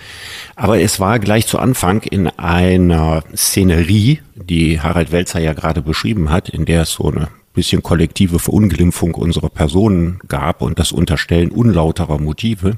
Aber 0.55 0.79
es 0.79 0.99
war 0.99 1.19
gleich 1.19 1.47
zu 1.47 1.59
Anfang 1.59 2.03
in 2.03 2.27
einer 2.27 3.23
Szenerie, 3.35 4.19
die 4.35 4.79
Harald 4.79 5.11
Welzer 5.11 5.39
ja 5.39 5.53
gerade 5.53 5.81
beschrieben 5.81 6.29
hat, 6.29 6.47
in 6.47 6.65
der 6.65 6.83
es 6.83 6.93
so 6.93 7.11
eine 7.11 7.27
bisschen 7.53 7.83
kollektive 7.83 8.39
Verunglimpfung 8.39 9.13
unserer 9.15 9.49
Personen 9.49 10.19
gab 10.29 10.61
und 10.61 10.79
das 10.79 10.93
Unterstellen 10.93 11.51
unlauterer 11.51 12.17
Motive. 12.17 12.77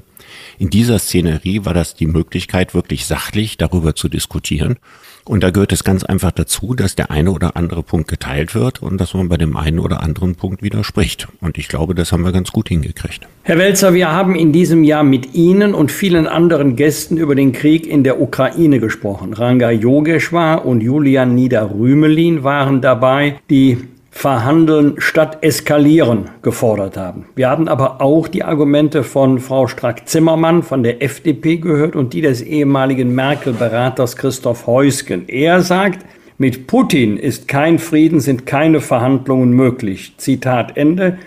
In 0.58 0.70
dieser 0.70 0.98
Szenerie 0.98 1.64
war 1.64 1.74
das 1.74 1.94
die 1.94 2.06
Möglichkeit, 2.06 2.74
wirklich 2.74 3.06
sachlich 3.06 3.56
darüber 3.56 3.94
zu 3.94 4.08
diskutieren. 4.08 4.76
Und 5.26 5.42
da 5.42 5.50
gehört 5.50 5.72
es 5.72 5.84
ganz 5.84 6.04
einfach 6.04 6.32
dazu, 6.32 6.74
dass 6.74 6.96
der 6.96 7.10
eine 7.10 7.30
oder 7.30 7.56
andere 7.56 7.82
Punkt 7.82 8.08
geteilt 8.08 8.54
wird 8.54 8.82
und 8.82 9.00
dass 9.00 9.14
man 9.14 9.28
bei 9.28 9.38
dem 9.38 9.56
einen 9.56 9.78
oder 9.78 10.02
anderen 10.02 10.34
Punkt 10.34 10.62
widerspricht. 10.62 11.28
Und 11.40 11.56
ich 11.56 11.68
glaube, 11.68 11.94
das 11.94 12.12
haben 12.12 12.24
wir 12.24 12.32
ganz 12.32 12.52
gut 12.52 12.68
hingekriegt. 12.68 13.26
Herr 13.42 13.56
Welzer, 13.56 13.94
wir 13.94 14.12
haben 14.12 14.34
in 14.34 14.52
diesem 14.52 14.84
Jahr 14.84 15.02
mit 15.02 15.34
Ihnen 15.34 15.74
und 15.74 15.90
vielen 15.90 16.26
anderen 16.26 16.76
Gästen 16.76 17.16
über 17.16 17.34
den 17.34 17.52
Krieg 17.52 17.86
in 17.86 18.04
der 18.04 18.20
Ukraine 18.20 18.80
gesprochen. 18.80 19.32
Ranga 19.32 19.70
Yogeshwar 19.70 20.66
und 20.66 20.82
Julian 20.82 21.34
Niederrümelin 21.34 22.44
waren 22.44 22.82
dabei, 22.82 23.36
die 23.48 23.78
Verhandeln 24.16 24.94
statt 24.98 25.38
Eskalieren 25.42 26.30
gefordert 26.40 26.96
haben. 26.96 27.26
Wir 27.34 27.50
haben 27.50 27.68
aber 27.68 28.00
auch 28.00 28.28
die 28.28 28.44
Argumente 28.44 29.02
von 29.02 29.40
Frau 29.40 29.66
Strack-Zimmermann 29.66 30.62
von 30.62 30.84
der 30.84 31.02
FDP 31.02 31.56
gehört 31.56 31.96
und 31.96 32.14
die 32.14 32.20
des 32.22 32.40
ehemaligen 32.40 33.14
Merkel-Beraters 33.14 34.16
Christoph 34.16 34.66
Heusgen. 34.66 35.24
Er 35.26 35.60
sagt, 35.62 36.06
mit 36.38 36.68
Putin 36.68 37.18
ist 37.18 37.48
kein 37.48 37.78
Frieden, 37.78 38.20
sind 38.20 38.46
keine 38.46 38.80
Verhandlungen 38.80 39.50
möglich. 39.50 40.14
Zitat 40.16 40.76
Ende. 40.76 41.18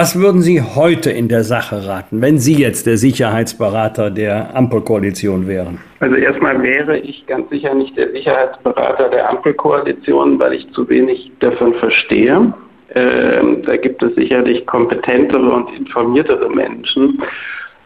Was 0.00 0.16
würden 0.16 0.42
Sie 0.42 0.62
heute 0.62 1.10
in 1.10 1.26
der 1.26 1.42
Sache 1.42 1.88
raten, 1.88 2.22
wenn 2.22 2.38
Sie 2.38 2.54
jetzt 2.54 2.86
der 2.86 2.96
Sicherheitsberater 2.96 4.12
der 4.12 4.54
Ampelkoalition 4.54 5.48
wären? 5.48 5.80
Also 5.98 6.14
erstmal 6.14 6.62
wäre 6.62 6.98
ich 6.98 7.26
ganz 7.26 7.50
sicher 7.50 7.74
nicht 7.74 7.96
der 7.96 8.12
Sicherheitsberater 8.12 9.08
der 9.08 9.28
Ampelkoalition, 9.28 10.38
weil 10.38 10.52
ich 10.52 10.70
zu 10.70 10.88
wenig 10.88 11.32
davon 11.40 11.74
verstehe. 11.74 12.54
Ähm, 12.94 13.62
da 13.66 13.76
gibt 13.76 14.00
es 14.04 14.14
sicherlich 14.14 14.64
kompetentere 14.66 15.50
und 15.50 15.76
informiertere 15.76 16.48
Menschen. 16.48 17.20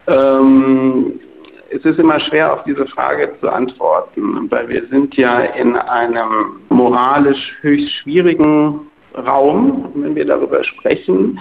Ähm, 0.05 1.19
es 1.71 1.83
ist 1.83 1.97
immer 1.97 2.19
schwer, 2.19 2.53
auf 2.53 2.63
diese 2.65 2.85
Frage 2.89 3.31
zu 3.41 3.49
antworten, 3.49 4.51
weil 4.51 4.69
wir 4.69 4.85
sind 4.91 5.17
ja 5.17 5.39
in 5.39 5.75
einem 5.75 6.61
moralisch 6.69 7.55
höchst 7.61 7.91
schwierigen 8.03 8.81
Raum, 9.15 9.91
wenn 9.95 10.13
wir 10.13 10.25
darüber 10.25 10.63
sprechen 10.63 11.39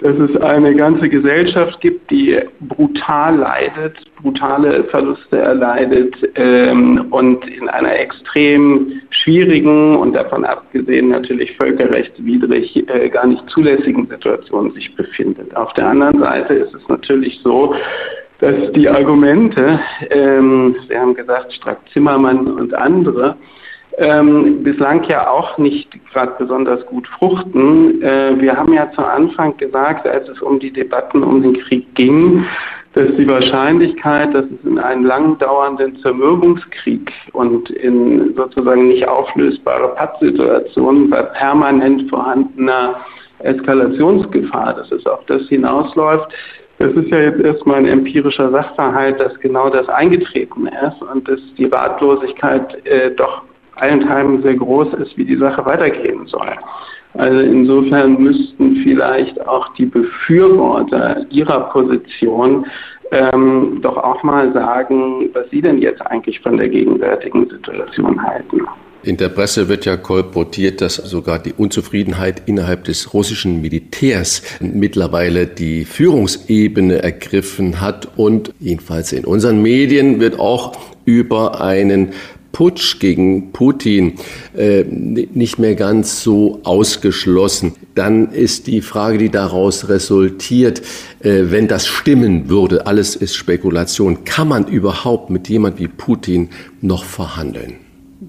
dass 0.00 0.16
es 0.18 0.36
eine 0.40 0.74
ganze 0.74 1.08
Gesellschaft 1.08 1.80
gibt, 1.80 2.10
die 2.10 2.38
brutal 2.60 3.36
leidet, 3.36 3.96
brutale 4.20 4.84
Verluste 4.84 5.38
erleidet 5.38 6.14
ähm, 6.34 7.06
und 7.10 7.46
in 7.46 7.68
einer 7.68 7.98
extrem 7.98 9.00
schwierigen 9.10 9.96
und 9.96 10.14
davon 10.14 10.44
abgesehen 10.44 11.08
natürlich 11.08 11.56
völkerrechtswidrig 11.56 12.88
äh, 12.88 13.08
gar 13.08 13.26
nicht 13.26 13.48
zulässigen 13.50 14.06
Situation 14.08 14.72
sich 14.72 14.94
befindet. 14.96 15.54
Auf 15.56 15.72
der 15.74 15.88
anderen 15.88 16.18
Seite 16.18 16.54
ist 16.54 16.74
es 16.74 16.88
natürlich 16.88 17.40
so, 17.42 17.74
dass 18.40 18.72
die 18.72 18.88
Argumente, 18.88 19.80
ähm, 20.10 20.76
Sie 20.88 20.98
haben 20.98 21.14
gesagt, 21.14 21.52
Strack-Zimmermann 21.52 22.46
und 22.46 22.74
andere, 22.74 23.36
ähm, 23.98 24.62
bislang 24.62 25.04
ja 25.04 25.28
auch 25.28 25.56
nicht 25.58 25.88
gerade 26.12 26.32
besonders 26.38 26.84
gut 26.86 27.06
fruchten. 27.18 28.02
Äh, 28.02 28.40
wir 28.40 28.56
haben 28.56 28.72
ja 28.72 28.90
zu 28.92 29.02
Anfang 29.02 29.56
gesagt, 29.56 30.06
als 30.06 30.28
es 30.28 30.40
um 30.40 30.58
die 30.58 30.72
Debatten 30.72 31.22
um 31.22 31.42
den 31.42 31.54
Krieg 31.54 31.94
ging, 31.94 32.44
dass 32.94 33.08
die 33.16 33.28
Wahrscheinlichkeit, 33.28 34.34
dass 34.34 34.44
es 34.44 34.64
in 34.68 34.78
einen 34.78 35.04
lang 35.04 35.38
dauernden 35.38 35.96
Zermürbungskrieg 35.98 37.12
und 37.32 37.70
in 37.70 38.34
sozusagen 38.34 38.88
nicht 38.88 39.06
auflösbare 39.06 39.94
Pattsituationen 39.96 41.10
bei 41.10 41.22
permanent 41.22 42.08
vorhandener 42.08 43.00
Eskalationsgefahr, 43.40 44.74
dass 44.74 44.90
es 44.92 45.04
auf 45.06 45.24
das 45.26 45.42
hinausläuft, 45.48 46.32
das 46.78 46.92
ist 46.92 47.08
ja 47.08 47.20
jetzt 47.20 47.40
erstmal 47.40 47.78
ein 47.78 47.86
empirischer 47.86 48.50
Sachverhalt, 48.50 49.20
dass 49.20 49.38
genau 49.38 49.70
das 49.70 49.88
eingetreten 49.88 50.66
ist 50.66 51.00
und 51.02 51.28
dass 51.28 51.40
die 51.56 51.66
Ratlosigkeit 51.66 52.84
äh, 52.86 53.12
doch 53.12 53.42
allenthalben 53.76 54.42
sehr 54.42 54.54
groß 54.54 54.94
ist, 54.94 55.16
wie 55.16 55.24
die 55.24 55.36
Sache 55.36 55.64
weitergehen 55.64 56.26
soll. 56.26 56.52
Also 57.14 57.38
insofern 57.38 58.20
müssten 58.20 58.76
vielleicht 58.82 59.46
auch 59.46 59.72
die 59.74 59.86
Befürworter 59.86 61.24
ihrer 61.30 61.70
Position 61.70 62.66
ähm, 63.12 63.78
doch 63.82 63.96
auch 63.96 64.22
mal 64.24 64.52
sagen, 64.52 65.30
was 65.32 65.48
sie 65.50 65.62
denn 65.62 65.78
jetzt 65.78 66.04
eigentlich 66.06 66.40
von 66.40 66.56
der 66.56 66.68
gegenwärtigen 66.68 67.48
Situation 67.48 68.20
halten. 68.20 68.62
In 69.04 69.18
der 69.18 69.28
Presse 69.28 69.68
wird 69.68 69.84
ja 69.84 69.98
kolportiert, 69.98 70.80
dass 70.80 70.96
sogar 70.96 71.38
die 71.38 71.52
Unzufriedenheit 71.52 72.42
innerhalb 72.46 72.84
des 72.84 73.12
russischen 73.12 73.60
Militärs 73.60 74.42
mittlerweile 74.60 75.46
die 75.46 75.84
Führungsebene 75.84 77.02
ergriffen 77.02 77.82
hat 77.82 78.08
und 78.16 78.54
jedenfalls 78.60 79.12
in 79.12 79.26
unseren 79.26 79.60
Medien 79.60 80.20
wird 80.20 80.40
auch 80.40 80.72
über 81.04 81.60
einen 81.60 82.14
Putsch 82.54 83.00
gegen 83.00 83.52
Putin 83.52 84.14
äh, 84.56 84.84
nicht 84.84 85.58
mehr 85.58 85.74
ganz 85.74 86.22
so 86.22 86.60
ausgeschlossen. 86.64 87.74
Dann 87.94 88.30
ist 88.30 88.68
die 88.68 88.80
Frage, 88.80 89.18
die 89.18 89.28
daraus 89.28 89.90
resultiert, 89.90 90.80
äh, 91.20 91.42
wenn 91.50 91.68
das 91.68 91.86
stimmen 91.86 92.48
würde, 92.48 92.86
alles 92.86 93.16
ist 93.16 93.34
Spekulation, 93.34 94.24
kann 94.24 94.48
man 94.48 94.66
überhaupt 94.68 95.28
mit 95.28 95.48
jemand 95.48 95.78
wie 95.78 95.88
Putin 95.88 96.48
noch 96.80 97.04
verhandeln? 97.04 97.74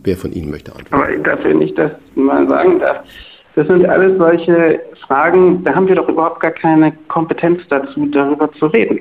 Wer 0.03 0.17
von 0.17 0.33
Ihnen 0.33 0.49
möchte 0.51 0.75
antworten? 0.75 0.95
Aber 0.95 1.17
dafür 1.23 1.53
nicht, 1.53 1.77
dass 1.77 1.91
man 2.15 2.49
sagen 2.49 2.79
darf. 2.79 2.97
Das 3.55 3.67
sind 3.67 3.85
alles 3.85 4.17
solche 4.17 4.81
Fragen, 5.07 5.63
da 5.63 5.73
haben 5.73 5.87
wir 5.87 5.95
doch 5.95 6.09
überhaupt 6.09 6.41
gar 6.41 6.51
keine 6.51 6.91
Kompetenz 7.07 7.61
dazu, 7.69 8.05
darüber 8.07 8.51
zu 8.53 8.65
reden. 8.65 8.99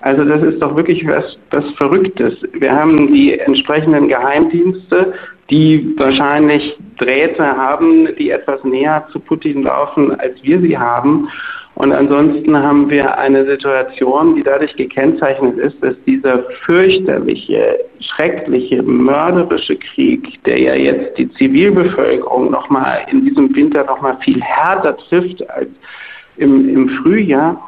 Also 0.00 0.24
das 0.24 0.42
ist 0.42 0.62
doch 0.62 0.76
wirklich 0.76 1.06
was, 1.06 1.36
was 1.50 1.64
Verrücktes. 1.72 2.34
Wir 2.52 2.72
haben 2.72 3.12
die 3.12 3.38
entsprechenden 3.38 4.08
Geheimdienste, 4.08 5.14
die 5.50 5.94
wahrscheinlich 5.96 6.76
Drähte 6.98 7.44
haben, 7.44 8.08
die 8.16 8.30
etwas 8.30 8.62
näher 8.64 9.06
zu 9.12 9.18
Putin 9.18 9.62
laufen, 9.62 10.18
als 10.20 10.42
wir 10.42 10.60
sie 10.60 10.78
haben. 10.78 11.28
Und 11.74 11.92
ansonsten 11.92 12.56
haben 12.56 12.90
wir 12.90 13.18
eine 13.18 13.46
Situation, 13.46 14.34
die 14.34 14.42
dadurch 14.42 14.74
gekennzeichnet 14.74 15.58
ist, 15.58 15.76
dass 15.82 15.94
dieser 16.06 16.42
fürchterliche, 16.66 17.78
schreckliche, 18.00 18.82
mörderische 18.82 19.76
Krieg, 19.76 20.42
der 20.44 20.58
ja 20.58 20.74
jetzt 20.74 21.16
die 21.18 21.30
Zivilbevölkerung 21.34 22.50
nochmal 22.50 23.06
in 23.10 23.24
diesem 23.24 23.54
Winter 23.54 23.84
nochmal 23.84 24.16
viel 24.24 24.40
härter 24.42 24.96
trifft 24.96 25.48
als 25.50 25.68
im, 26.36 26.68
im 26.68 26.88
Frühjahr, 27.00 27.60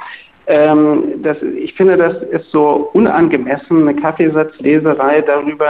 ähm, 0.47 1.23
das, 1.23 1.37
ich 1.43 1.75
finde, 1.75 1.97
das 1.97 2.23
ist 2.31 2.51
so 2.51 2.91
unangemessen, 2.93 3.89
eine 3.89 4.01
Kaffeesatzleserei 4.01 5.21
darüber 5.23 5.69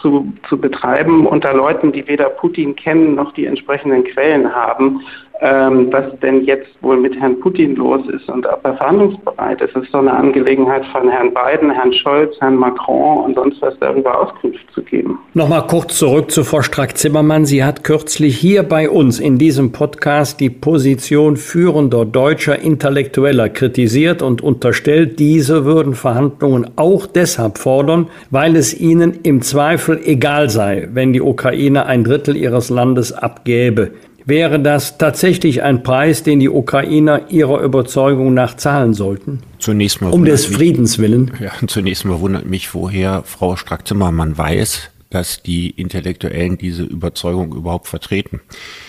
zu, 0.00 0.32
zu 0.48 0.58
betreiben 0.58 1.26
unter 1.26 1.54
Leuten, 1.54 1.92
die 1.92 2.06
weder 2.08 2.30
Putin 2.30 2.74
kennen 2.74 3.14
noch 3.14 3.32
die 3.34 3.46
entsprechenden 3.46 4.04
Quellen 4.04 4.52
haben 4.54 5.00
ähm, 5.40 5.88
was 5.92 6.04
denn 6.20 6.44
jetzt 6.44 6.70
wohl 6.82 6.96
mit 6.98 7.18
Herrn 7.20 7.38
Putin 7.40 7.76
los 7.76 8.02
ist 8.08 8.28
und 8.28 8.46
ob 8.46 8.64
er 8.64 8.74
verhandlungsbereit 8.76 9.60
ist. 9.60 9.76
Es 9.76 9.82
ist 9.82 9.92
so 9.92 9.98
eine 9.98 10.12
Angelegenheit 10.12 10.84
von 10.86 11.08
Herrn 11.08 11.32
Biden, 11.34 11.70
Herrn 11.70 11.92
Scholz, 11.92 12.34
Herrn 12.40 12.56
Macron 12.56 13.24
und 13.24 13.34
sonst 13.34 13.60
was 13.60 13.78
darüber 13.80 14.20
Auskunft 14.20 14.64
zu 14.72 14.82
geben. 14.82 15.18
Nochmal 15.34 15.66
kurz 15.66 15.98
zurück 15.98 16.30
zu 16.30 16.44
Frau 16.44 16.62
Strack-Zimmermann. 16.62 17.44
Sie 17.44 17.64
hat 17.64 17.84
kürzlich 17.84 18.38
hier 18.38 18.62
bei 18.62 18.88
uns 18.88 19.20
in 19.20 19.38
diesem 19.38 19.72
Podcast 19.72 20.40
die 20.40 20.50
Position 20.50 21.36
führender 21.36 22.04
deutscher 22.04 22.58
Intellektueller 22.58 23.48
kritisiert 23.48 24.22
und 24.22 24.42
unterstellt, 24.42 25.18
diese 25.18 25.64
würden 25.64 25.94
Verhandlungen 25.94 26.70
auch 26.76 27.06
deshalb 27.06 27.58
fordern, 27.58 28.08
weil 28.30 28.56
es 28.56 28.78
ihnen 28.78 29.20
im 29.22 29.42
Zweifel 29.42 30.00
egal 30.04 30.48
sei, 30.48 30.88
wenn 30.92 31.12
die 31.12 31.20
Ukraine 31.20 31.86
ein 31.86 32.04
Drittel 32.04 32.36
ihres 32.36 32.70
Landes 32.70 33.12
abgäbe. 33.12 33.90
Wäre 34.26 34.58
das 34.58 34.98
tatsächlich 34.98 35.62
ein 35.62 35.84
Preis, 35.84 36.24
den 36.24 36.40
die 36.40 36.48
Ukrainer 36.48 37.30
ihrer 37.30 37.60
Überzeugung 37.60 38.34
nach 38.34 38.56
zahlen 38.56 38.92
sollten? 38.92 39.44
Zunächst 39.60 40.02
mal 40.02 40.10
um 40.10 40.24
des 40.24 40.46
Friedens 40.46 40.98
willen. 40.98 41.30
Ja, 41.40 41.52
zunächst 41.68 42.04
mal 42.04 42.18
wundert 42.18 42.44
mich, 42.44 42.74
woher 42.74 43.22
Frau 43.22 43.54
Strack-Zimmermann 43.54 44.36
weiß, 44.36 44.90
dass 45.10 45.44
die 45.44 45.70
Intellektuellen 45.70 46.58
diese 46.58 46.82
Überzeugung 46.82 47.54
überhaupt 47.54 47.86
vertreten. 47.86 48.40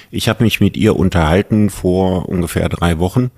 Ich 0.10 0.28
habe 0.28 0.44
mich 0.44 0.60
mit 0.60 0.76
ihr 0.76 0.96
unterhalten 0.96 1.70
vor 1.70 2.28
ungefähr 2.28 2.68
drei 2.68 2.98
Wochen 2.98 3.30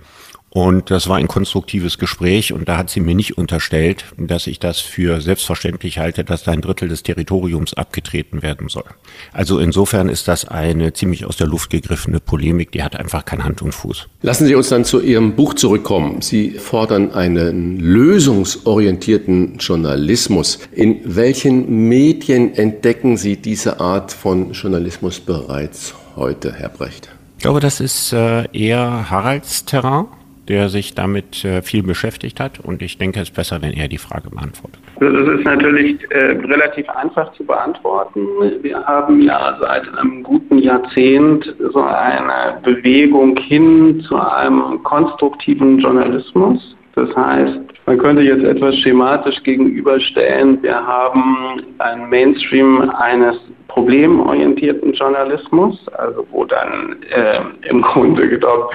Und 0.52 0.90
das 0.90 1.08
war 1.08 1.18
ein 1.18 1.28
konstruktives 1.28 2.00
Gespräch 2.00 2.54
und 2.54 2.68
da 2.68 2.78
hat 2.78 2.90
sie 2.90 3.02
mir 3.02 3.14
nicht 3.14 3.38
unterstellt, 3.38 4.06
dass 4.18 4.48
ich 4.48 4.60
das 4.60 4.80
für 4.80 5.22
selbstverständlich 5.22 6.00
halte, 6.00 6.24
dass 6.24 6.44
da 6.44 6.52
ein 6.52 6.62
Drittel 6.62 6.90
des 6.90 7.04
Territoriums 7.04 7.76
abgetreten 7.76 8.42
werden 8.42 8.68
soll. 8.68 8.86
Also 9.32 9.60
insofern 9.60 10.10
ist 10.10 10.28
das 10.28 10.46
eine 10.46 10.94
ziemlich 10.94 11.26
aus 11.26 11.38
der 11.38 11.48
Luft 11.48 11.70
gegriffene 11.70 12.20
Polemik, 12.20 12.72
die 12.72 12.82
hat 12.82 12.96
einfach 12.96 13.26
keinen 13.26 13.44
Hand 13.44 13.62
und 13.62 13.74
Fuß. 13.74 14.08
Lassen 14.24 14.48
Sie 14.48 14.56
uns 14.56 14.70
dann 14.70 14.86
zu 14.86 15.02
Ihrem 15.02 15.36
Buch 15.36 15.54
zurückkommen. 15.54 16.22
Sie 16.22 16.52
fordern 16.52 17.12
einen 17.12 17.80
lösungsorientierten 17.80 19.58
Journalismus. 19.60 20.60
In 20.72 21.00
welchen 21.04 21.88
Medien 21.88 22.56
entdecken 22.56 23.18
Sie 23.18 23.38
diese 23.38 23.80
Art 23.80 24.12
von 24.12 24.54
Journalismus 24.54 25.20
bereits 25.20 25.94
heute, 26.16 26.54
Herr 26.54 26.70
Brecht? 26.70 27.10
Ich 27.38 27.44
glaube, 27.44 27.60
das 27.60 27.80
ist 27.80 28.12
äh, 28.14 28.46
eher 28.52 29.10
Haralds 29.10 29.64
Terrain 29.64 30.08
der 30.50 30.68
sich 30.70 30.96
damit 30.96 31.46
äh, 31.46 31.62
viel 31.62 31.84
beschäftigt 31.84 32.40
hat. 32.40 32.60
Und 32.60 32.82
ich 32.82 32.98
denke, 32.98 33.20
es 33.20 33.30
ist 33.30 33.36
besser, 33.36 33.62
wenn 33.62 33.74
er 33.74 33.88
die 33.88 34.00
Frage 34.00 34.30
beantwortet. 34.30 34.80
Das 35.00 35.14
ist 35.14 35.46
natürlich 35.46 36.00
äh, 36.10 36.38
relativ 36.46 36.90
einfach 36.90 37.32
zu 37.34 37.46
beantworten. 37.46 38.26
Wir 38.62 38.84
haben 38.84 39.22
ja 39.22 39.58
seit 39.62 39.88
einem 39.98 40.24
guten 40.24 40.58
Jahrzehnt 40.58 41.56
so 41.72 41.82
eine 41.82 42.60
Bewegung 42.64 43.38
hin 43.38 44.04
zu 44.08 44.18
einem 44.18 44.84
konstruktiven 44.84 45.80
Journalismus. 45.80 46.76
Das 46.96 47.16
heißt, 47.16 47.60
man 47.90 47.98
könnte 47.98 48.22
jetzt 48.22 48.44
etwas 48.44 48.76
schematisch 48.76 49.42
gegenüberstellen, 49.42 50.62
wir 50.62 50.76
haben 50.76 51.64
ein 51.80 52.08
Mainstream 52.08 52.88
eines 52.92 53.36
problemorientierten 53.68 54.94
Journalismus, 54.94 55.76
also 55.98 56.24
wo 56.30 56.46
dann 56.46 56.98
äh, 57.10 57.40
im 57.68 57.82
Grunde 57.82 58.30
genommen 58.30 58.66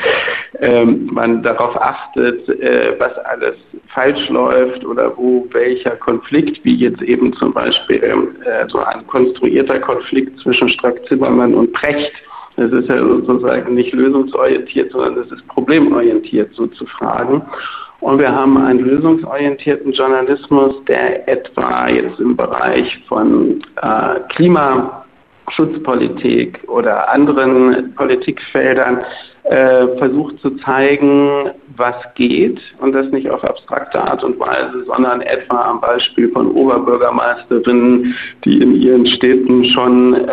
äh, 0.59 0.85
man 0.85 1.45
darauf 1.45 1.81
achtet, 1.81 2.49
äh, 2.49 2.97
was 2.99 3.17
alles 3.19 3.55
falsch 3.95 4.29
läuft 4.31 4.85
oder 4.85 5.17
wo 5.17 5.47
welcher 5.53 5.95
Konflikt, 5.95 6.65
wie 6.65 6.75
jetzt 6.75 7.03
eben 7.03 7.33
zum 7.35 7.53
Beispiel 7.53 8.03
äh, 8.03 8.67
so 8.67 8.79
ein 8.79 9.07
konstruierter 9.07 9.79
Konflikt 9.79 10.41
zwischen 10.41 10.69
Strack-Zimmermann 10.71 11.55
und 11.55 11.73
Precht, 11.73 12.11
das 12.57 12.73
ist 12.73 12.89
ja 12.89 12.99
sozusagen 12.99 13.75
nicht 13.75 13.93
lösungsorientiert, 13.93 14.91
sondern 14.91 15.15
das 15.15 15.31
ist 15.31 15.47
problemorientiert, 15.47 16.53
so 16.55 16.67
zu 16.67 16.85
fragen. 16.87 17.43
Und 18.05 18.19
wir 18.19 18.31
haben 18.31 18.59
einen 18.59 18.81
lösungsorientierten 18.81 19.93
Journalismus, 19.93 20.75
der 20.85 21.27
etwa 21.27 21.89
jetzt 21.89 22.21
im 22.21 22.37
Bereich 22.37 23.03
von 23.09 23.63
äh, 23.81 24.21
Klimaschutzpolitik 24.29 26.61
oder 26.69 27.11
anderen 27.11 27.95
Politikfeldern 27.95 28.99
äh, 29.45 29.87
versucht 29.97 30.39
zu 30.41 30.51
zeigen, 30.59 31.49
was 31.77 31.95
geht. 32.15 32.61
Und 32.79 32.93
das 32.93 33.11
nicht 33.11 33.31
auf 33.31 33.43
abstrakte 33.43 33.99
Art 33.99 34.23
und 34.23 34.39
Weise, 34.39 34.85
sondern 34.85 35.23
etwa 35.23 35.63
am 35.63 35.81
Beispiel 35.81 36.31
von 36.33 36.51
Oberbürgermeisterinnen, 36.51 38.15
die 38.45 38.61
in 38.61 38.83
ihren 38.83 39.07
Städten 39.07 39.65
schon 39.65 40.13
äh, 40.13 40.29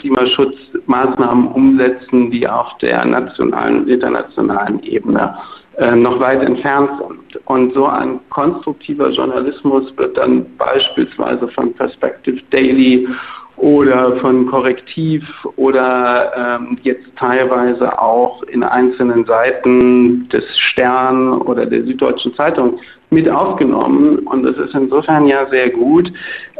Klimaschutzmaßnahmen 0.00 1.46
umsetzen, 1.46 2.32
die 2.32 2.48
auf 2.48 2.76
der 2.78 3.04
nationalen 3.04 3.82
und 3.82 3.88
internationalen 3.88 4.82
Ebene 4.82 5.36
noch 5.78 6.20
weit 6.20 6.42
entfernt 6.42 6.90
sind. 6.98 7.46
Und 7.46 7.74
so 7.74 7.86
ein 7.86 8.20
konstruktiver 8.30 9.10
Journalismus 9.10 9.92
wird 9.96 10.16
dann 10.16 10.46
beispielsweise 10.56 11.48
von 11.48 11.74
Perspective 11.74 12.40
Daily 12.50 13.08
oder 13.56 14.16
von 14.16 14.46
Korrektiv 14.46 15.22
oder 15.56 16.32
ähm, 16.36 16.78
jetzt 16.82 17.06
teilweise 17.16 17.98
auch 17.98 18.42
in 18.44 18.64
einzelnen 18.64 19.24
Seiten 19.26 20.28
des 20.28 20.44
Stern 20.58 21.40
oder 21.42 21.64
der 21.64 21.84
Süddeutschen 21.84 22.34
Zeitung 22.34 22.80
mit 23.10 23.28
aufgenommen. 23.28 24.18
Und 24.26 24.42
das 24.42 24.56
ist 24.56 24.74
insofern 24.74 25.26
ja 25.26 25.46
sehr 25.50 25.70
gut, 25.70 26.12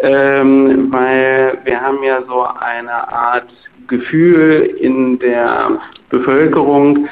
ähm, 0.02 0.92
weil 0.92 1.58
wir 1.64 1.80
haben 1.80 2.02
ja 2.04 2.22
so 2.28 2.46
eine 2.60 3.08
Art 3.12 3.48
Gefühl 3.88 4.76
in 4.80 5.18
der 5.18 5.78
Bevölkerung, 6.10 7.08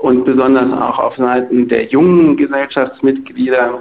und 0.00 0.24
besonders 0.24 0.72
auch 0.72 0.98
auf 0.98 1.16
Seiten 1.16 1.68
der 1.68 1.86
jungen 1.86 2.36
Gesellschaftsmitglieder, 2.36 3.80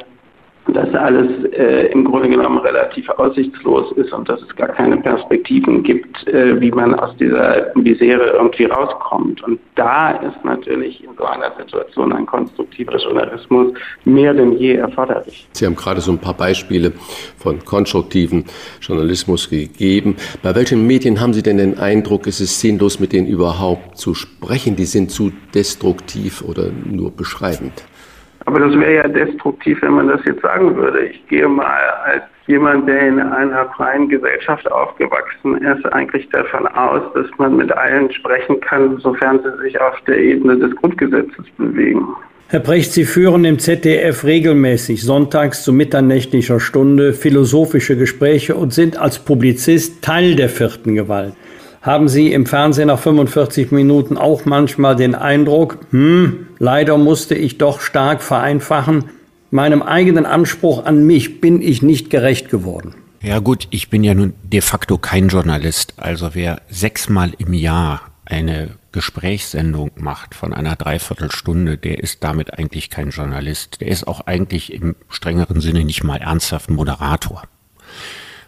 dass 0.68 0.94
alles 0.94 1.30
äh, 1.52 1.88
im 1.92 2.06
Grunde 2.06 2.30
genommen 2.30 2.60
relativ 2.60 3.10
aussichtslos 3.10 3.92
ist 3.94 4.14
und 4.14 4.30
dass 4.30 4.42
es 4.42 4.56
gar 4.56 4.70
keine 4.70 4.98
Perspektiven 4.98 5.84
gibt, 5.84 6.26
äh, 6.28 6.60
wie 6.60 6.72
man 6.72 6.96
aus 6.96 7.16
dieser 7.18 7.72
Misere 7.76 8.32
irgendwie 8.38 8.66
rauskommt. 8.66 9.44
Und 9.44 9.60
da 9.76 10.12
ist 10.12 10.44
natürlich 10.44 11.04
in 11.04 11.10
so 11.18 11.26
einer 11.26 11.52
Situation 11.58 12.14
ein 12.14 12.26
konstruktiver 12.26 12.98
Journalismus 12.98 13.74
mehr 14.06 14.34
denn 14.34 14.54
je 14.54 14.76
erforderlich. 14.76 15.48
Sie 15.52 15.66
haben 15.66 15.76
gerade 15.76 16.02
so 16.02 16.12
ein 16.12 16.20
paar 16.20 16.36
Beispiele 16.36 16.94
von 17.38 17.64
konstruktiven 17.66 18.46
Journalismus 18.82 19.50
gegeben. 19.50 20.16
Bei 20.42 20.56
welchen 20.56 20.88
Medien 20.88 21.20
haben 21.20 21.34
Sie 21.34 21.44
denn 21.44 21.58
den 21.58 21.78
Eindruck, 21.78 22.26
es 22.28 22.40
ist 22.40 22.60
sinnlos, 22.60 23.00
mit 23.00 23.12
denen 23.12 23.28
überhaupt 23.28 23.98
zu 23.98 24.14
sprechen? 24.14 24.76
Die 24.76 24.86
sind 24.86 25.12
zu 25.12 25.32
destruktiv 25.54 26.42
oder 26.42 26.70
nur 26.86 27.12
beschreibend? 27.12 27.84
Aber 28.46 28.60
das 28.60 28.78
wäre 28.78 28.96
ja 28.96 29.08
destruktiv, 29.08 29.82
wenn 29.82 29.94
man 29.94 30.08
das 30.08 30.22
jetzt 30.26 30.42
sagen 30.42 30.76
würde. 30.76 31.06
Ich 31.06 31.28
gehe 31.28 31.48
mal 31.48 31.80
als 32.06 32.24
jemand, 32.48 32.88
der 32.88 33.08
in 33.08 33.20
einer 33.20 33.66
freien 33.78 34.10
Gesellschaft 34.10 34.70
aufgewachsen 34.72 35.58
ist, 35.58 35.86
eigentlich 35.94 36.28
davon 36.30 36.68
aus, 36.68 37.02
dass 37.14 37.28
man 37.38 37.56
mit 37.56 37.72
allen 37.72 38.12
sprechen 38.12 38.60
kann, 38.60 38.98
sofern 38.98 39.40
sie 39.44 39.64
sich 39.64 39.80
auf 39.80 40.00
der 40.08 40.18
Ebene 40.18 40.58
des 40.58 40.76
Grundgesetzes 40.76 41.46
bewegen. 41.58 42.08
Herr 42.50 42.60
Brecht, 42.60 42.92
Sie 42.92 43.06
führen 43.06 43.46
im 43.46 43.58
ZDF 43.58 44.26
regelmäßig 44.26 45.02
sonntags 45.02 45.64
zu 45.64 45.74
mitternächtlicher 45.74 46.60
Stunde 46.60 47.14
philosophische 47.14 47.98
Gespräche 47.98 48.56
und 48.56 48.74
sind 48.74 48.96
als 48.96 49.18
Publizist 49.18 50.04
Teil 50.04 50.36
der 50.36 50.50
vierten 50.50 50.94
Gewalt. 50.94 51.34
Haben 51.84 52.08
Sie 52.08 52.32
im 52.32 52.46
Fernsehen 52.46 52.88
nach 52.88 52.98
45 52.98 53.72
Minuten 53.72 54.18
auch 54.18 54.46
manchmal 54.46 54.96
den 54.96 55.16
Eindruck, 55.16 55.80
hm, 55.90 56.48
leider 56.58 56.98
musste 56.98 57.36
ich 57.36 57.58
doch 57.58 57.82
stark 57.82 58.24
vereinfachen, 58.24 59.10
meinem 59.52 59.82
eigenen 59.82 60.26
Anspruch 60.26 60.86
an 60.86 61.06
mich 61.06 61.42
bin 61.42 61.62
ich 61.62 61.82
nicht 61.82 62.10
gerecht 62.10 62.50
geworden? 62.50 62.96
Ja 63.22 63.40
gut, 63.40 63.68
ich 63.70 63.90
bin 63.90 64.06
ja 64.06 64.14
nun 64.14 64.34
de 64.44 64.62
facto 64.62 64.98
kein 64.98 65.28
Journalist. 65.28 65.96
Also 65.98 66.30
wer 66.32 66.62
sechsmal 66.70 67.34
im 67.38 67.54
Jahr 67.54 68.00
eine 68.24 68.70
Gesprächssendung 68.94 69.92
macht 69.96 70.36
von 70.36 70.54
einer 70.54 70.78
Dreiviertelstunde, 70.78 71.78
der 71.78 72.00
ist 72.00 72.24
damit 72.24 72.58
eigentlich 72.58 72.92
kein 72.92 73.10
Journalist. 73.10 73.82
Der 73.82 73.90
ist 73.90 74.08
auch 74.08 74.22
eigentlich 74.22 74.72
im 74.72 74.96
strengeren 75.10 75.60
Sinne 75.60 75.84
nicht 75.84 76.06
mal 76.06 76.22
ernsthaft 76.22 76.70
Moderator 76.70 77.44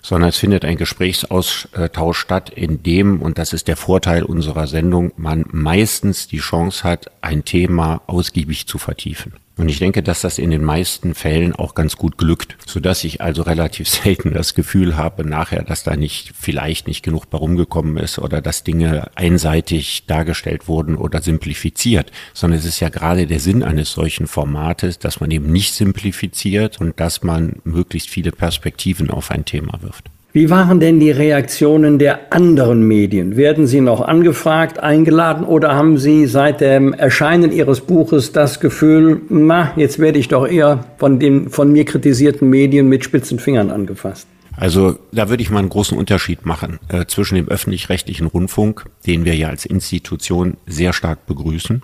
sondern 0.06 0.30
es 0.30 0.38
findet 0.38 0.64
ein 0.66 0.78
Gesprächsaustausch 0.78 2.20
statt, 2.20 2.52
in 2.52 2.84
dem, 2.84 3.24
und 3.24 3.40
das 3.40 3.54
ist 3.54 3.68
der 3.68 3.76
Vorteil 3.76 4.22
unserer 4.22 4.68
Sendung, 4.68 5.12
man 5.18 5.46
meistens 5.52 6.28
die 6.28 6.38
Chance 6.38 6.84
hat, 6.84 7.10
ein 7.22 7.44
Thema 7.44 8.04
ausgiebig 8.06 8.68
zu 8.68 8.78
vertiefen. 8.78 9.34
Und 9.58 9.70
ich 9.70 9.80
denke, 9.80 10.04
dass 10.04 10.22
das 10.22 10.38
in 10.38 10.52
den 10.52 10.64
meisten 10.64 11.14
Fällen 11.14 11.54
auch 11.54 11.76
ganz 11.76 11.96
gut 11.96 12.18
glückt, 12.18 12.58
so 12.66 12.80
dass 12.80 13.04
ich 13.04 13.22
also 13.22 13.42
relativ 13.44 13.88
selten 13.90 14.34
das 14.34 14.54
Gefühl 14.54 14.98
habe 14.98 15.28
nachher, 15.28 15.64
dass 15.64 15.84
da 15.84 15.96
nicht 15.96 16.34
vielleicht 16.38 16.88
nicht 16.88 17.04
genug 17.04 17.30
bei 17.30 17.38
rumgekommen 17.38 17.98
ist 17.98 18.20
oder 18.20 18.42
dass 18.42 18.64
Dinge 18.64 19.10
einseitig 19.16 20.06
dargestellt 20.08 20.68
wurden 20.68 20.96
oder 20.96 21.22
simplifiziert, 21.22 22.12
sondern 22.34 22.60
es 22.60 22.66
ist 22.66 22.80
ja 22.80 22.90
gerade 22.90 23.28
der 23.28 23.40
Sinn 23.40 23.64
eines 23.64 23.92
solchen 23.92 24.28
Formates, 24.28 25.00
dass 25.00 25.20
man 25.22 25.32
eben 25.32 25.52
nicht 25.52 25.74
simplifiziert 25.74 26.82
und 26.82 27.00
dass 27.00 27.24
man 27.24 27.62
möglichst 27.64 28.10
viele 28.10 28.32
Perspektiven 28.32 29.10
auf 29.10 29.32
ein 29.32 29.46
Thema 29.46 29.82
wirft. 29.82 30.10
Wie 30.36 30.50
waren 30.50 30.82
denn 30.82 31.00
die 31.00 31.12
Reaktionen 31.12 31.98
der 31.98 32.34
anderen 32.34 32.86
Medien? 32.86 33.38
Werden 33.38 33.68
Sie 33.68 33.80
noch 33.80 34.02
angefragt, 34.02 34.80
eingeladen 34.80 35.46
oder 35.46 35.74
haben 35.76 35.98
Sie 35.98 36.26
seit 36.26 36.60
dem 36.60 36.92
Erscheinen 36.92 37.54
Ihres 37.54 37.80
Buches 37.80 38.34
das 38.34 38.60
Gefühl, 38.60 39.22
na, 39.30 39.72
jetzt 39.78 39.98
werde 39.98 40.20
ich 40.20 40.28
doch 40.28 40.46
eher 40.46 40.84
von 40.98 41.20
den 41.20 41.50
von 41.50 41.72
mir 41.72 41.86
kritisierten 41.86 42.50
Medien 42.50 42.90
mit 42.90 43.06
spitzen 43.06 43.40
Fingern 43.40 43.72
angefasst? 43.72 44.28
Also 44.58 44.98
da 45.14 45.30
würde 45.30 45.42
ich 45.42 45.52
mal 45.52 45.60
einen 45.60 45.70
großen 45.70 45.98
Unterschied 45.98 46.46
machen 46.46 46.80
äh, 46.90 47.06
zwischen 47.06 47.36
dem 47.36 47.48
öffentlich-rechtlichen 47.48 48.28
Rundfunk, 48.28 48.88
den 49.08 49.24
wir 49.24 49.36
ja 49.38 49.48
als 49.48 49.66
Institution 49.66 50.58
sehr 50.68 50.92
stark 50.92 51.26
begrüßen, 51.28 51.82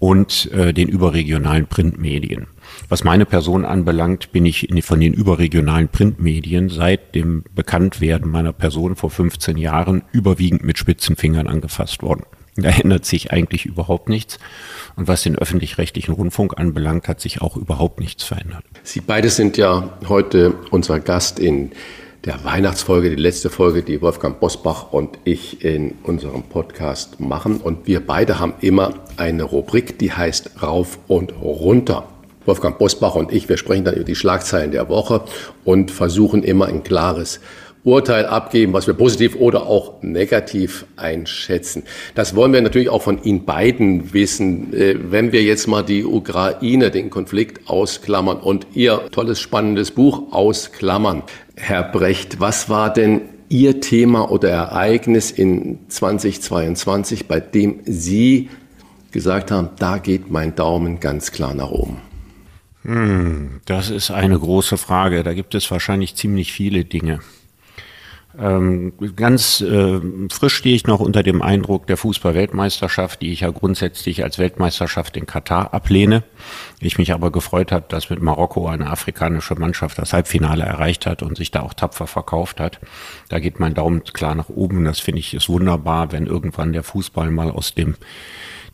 und 0.00 0.50
äh, 0.50 0.72
den 0.72 0.88
überregionalen 0.88 1.68
Printmedien. 1.68 2.48
Was 2.88 3.04
meine 3.04 3.26
Person 3.26 3.64
anbelangt, 3.64 4.32
bin 4.32 4.46
ich 4.46 4.68
von 4.82 5.00
den 5.00 5.14
überregionalen 5.14 5.88
Printmedien 5.88 6.68
seit 6.68 7.14
dem 7.14 7.44
Bekanntwerden 7.54 8.30
meiner 8.30 8.52
Person 8.52 8.96
vor 8.96 9.10
15 9.10 9.56
Jahren 9.56 10.02
überwiegend 10.12 10.64
mit 10.64 10.78
spitzen 10.78 11.16
Fingern 11.16 11.46
angefasst 11.46 12.02
worden. 12.02 12.24
Da 12.56 12.68
ändert 12.68 13.06
sich 13.06 13.32
eigentlich 13.32 13.64
überhaupt 13.64 14.08
nichts. 14.08 14.38
Und 14.96 15.08
was 15.08 15.22
den 15.22 15.36
öffentlich-rechtlichen 15.36 16.12
Rundfunk 16.12 16.58
anbelangt, 16.58 17.08
hat 17.08 17.20
sich 17.20 17.40
auch 17.40 17.56
überhaupt 17.56 17.98
nichts 17.98 18.24
verändert. 18.24 18.64
Sie 18.82 19.00
beide 19.00 19.30
sind 19.30 19.56
ja 19.56 19.96
heute 20.06 20.54
unser 20.70 21.00
Gast 21.00 21.38
in 21.38 21.72
der 22.24 22.44
Weihnachtsfolge, 22.44 23.10
die 23.10 23.20
letzte 23.20 23.50
Folge, 23.50 23.82
die 23.82 24.00
Wolfgang 24.00 24.38
Bosbach 24.38 24.92
und 24.92 25.18
ich 25.24 25.64
in 25.64 25.94
unserem 26.02 26.42
Podcast 26.42 27.20
machen. 27.20 27.56
Und 27.56 27.86
wir 27.86 28.06
beide 28.06 28.38
haben 28.38 28.54
immer 28.60 28.94
eine 29.16 29.42
Rubrik, 29.44 29.98
die 29.98 30.12
heißt 30.12 30.62
Rauf 30.62 30.98
und 31.08 31.32
Runter. 31.40 32.11
Wolfgang 32.46 32.78
Bosbach 32.78 33.14
und 33.14 33.32
ich, 33.32 33.48
wir 33.48 33.56
sprechen 33.56 33.84
dann 33.84 33.94
über 33.94 34.04
die 34.04 34.14
Schlagzeilen 34.14 34.72
der 34.72 34.88
Woche 34.88 35.22
und 35.64 35.90
versuchen 35.90 36.42
immer 36.42 36.66
ein 36.66 36.82
klares 36.82 37.40
Urteil 37.84 38.26
abgeben, 38.26 38.72
was 38.72 38.86
wir 38.86 38.94
positiv 38.94 39.34
oder 39.36 39.66
auch 39.66 40.02
negativ 40.02 40.86
einschätzen. 40.96 41.82
Das 42.14 42.36
wollen 42.36 42.52
wir 42.52 42.62
natürlich 42.62 42.88
auch 42.88 43.02
von 43.02 43.22
Ihnen 43.22 43.44
beiden 43.44 44.12
wissen. 44.12 44.72
Äh, 44.72 44.96
wenn 45.10 45.32
wir 45.32 45.42
jetzt 45.42 45.66
mal 45.66 45.82
die 45.82 46.04
Ukraine, 46.04 46.90
den 46.90 47.10
Konflikt 47.10 47.68
ausklammern 47.68 48.38
und 48.38 48.68
Ihr 48.74 49.08
tolles, 49.10 49.40
spannendes 49.40 49.90
Buch 49.90 50.32
ausklammern, 50.32 51.24
Herr 51.56 51.82
Brecht, 51.82 52.38
was 52.38 52.68
war 52.68 52.92
denn 52.92 53.22
Ihr 53.48 53.80
Thema 53.80 54.30
oder 54.30 54.48
Ereignis 54.50 55.30
in 55.30 55.80
2022, 55.88 57.26
bei 57.26 57.40
dem 57.40 57.80
Sie 57.84 58.48
gesagt 59.10 59.50
haben, 59.50 59.70
da 59.78 59.98
geht 59.98 60.30
mein 60.30 60.54
Daumen 60.54 61.00
ganz 61.00 61.32
klar 61.32 61.52
nach 61.52 61.70
oben? 61.70 62.11
Hm, 62.82 63.60
das 63.64 63.90
ist 63.90 64.10
eine 64.10 64.38
große 64.38 64.76
Frage. 64.76 65.22
Da 65.22 65.34
gibt 65.34 65.54
es 65.54 65.70
wahrscheinlich 65.70 66.16
ziemlich 66.16 66.52
viele 66.52 66.84
Dinge. 66.84 67.20
Ähm, 68.38 68.94
ganz 69.14 69.60
äh, 69.60 70.00
frisch 70.30 70.54
stehe 70.54 70.74
ich 70.74 70.86
noch 70.86 71.00
unter 71.00 71.22
dem 71.22 71.42
Eindruck 71.42 71.86
der 71.86 71.98
Fußball-Weltmeisterschaft, 71.98 73.20
die 73.20 73.30
ich 73.30 73.40
ja 73.40 73.50
grundsätzlich 73.50 74.24
als 74.24 74.38
Weltmeisterschaft 74.38 75.16
in 75.18 75.26
Katar 75.26 75.74
ablehne. 75.74 76.24
Ich 76.80 76.96
mich 76.96 77.12
aber 77.12 77.30
gefreut 77.30 77.72
habe, 77.72 77.84
dass 77.88 78.08
mit 78.08 78.22
Marokko 78.22 78.68
eine 78.68 78.88
afrikanische 78.88 79.54
Mannschaft 79.54 79.98
das 79.98 80.14
Halbfinale 80.14 80.64
erreicht 80.64 81.04
hat 81.04 81.22
und 81.22 81.36
sich 81.36 81.50
da 81.50 81.60
auch 81.60 81.74
tapfer 81.74 82.06
verkauft 82.06 82.58
hat. 82.58 82.80
Da 83.28 83.38
geht 83.38 83.60
mein 83.60 83.74
Daumen 83.74 84.02
klar 84.04 84.34
nach 84.34 84.48
oben. 84.48 84.84
Das 84.84 84.98
finde 84.98 85.20
ich 85.20 85.34
ist 85.34 85.50
wunderbar, 85.50 86.10
wenn 86.12 86.26
irgendwann 86.26 86.72
der 86.72 86.84
Fußball 86.84 87.30
mal 87.30 87.50
aus 87.50 87.74
dem 87.74 87.96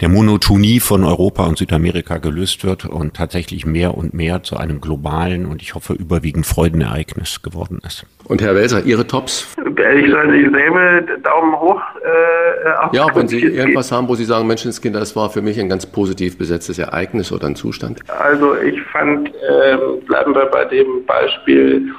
der 0.00 0.08
Monotonie 0.08 0.78
von 0.78 1.04
Europa 1.04 1.44
und 1.46 1.58
Südamerika 1.58 2.18
gelöst 2.18 2.64
wird 2.64 2.84
und 2.84 3.14
tatsächlich 3.14 3.66
mehr 3.66 3.96
und 3.96 4.14
mehr 4.14 4.42
zu 4.42 4.56
einem 4.56 4.80
globalen 4.80 5.46
und 5.46 5.60
ich 5.60 5.74
hoffe 5.74 5.94
überwiegend 5.94 6.46
Freudenereignis 6.46 7.42
geworden 7.42 7.80
ist. 7.84 8.06
Und 8.24 8.40
Herr 8.40 8.54
Welser, 8.54 8.84
Ihre 8.84 9.06
Tops? 9.06 9.48
Ich 9.56 10.10
soll 10.10 10.32
dieselbe 10.32 11.20
Daumen 11.22 11.58
hoch. 11.58 11.80
Äh, 12.04 12.96
ja, 12.96 13.06
wenn 13.14 13.26
Sie 13.26 13.40
irgendwas 13.40 13.90
haben, 13.90 14.08
wo 14.08 14.14
Sie 14.14 14.24
sagen, 14.24 14.46
Menschenskinder, 14.46 15.00
das 15.00 15.16
war 15.16 15.30
für 15.30 15.42
mich 15.42 15.58
ein 15.58 15.68
ganz 15.68 15.86
positiv 15.86 16.38
besetztes 16.38 16.78
Ereignis 16.78 17.32
oder 17.32 17.46
ein 17.46 17.56
Zustand. 17.56 18.00
Also 18.08 18.54
ich 18.56 18.80
fand, 18.92 19.28
äh, 19.28 19.76
bleiben 20.06 20.34
wir 20.34 20.46
bei 20.46 20.64
dem 20.66 21.04
Beispiel, 21.06 21.92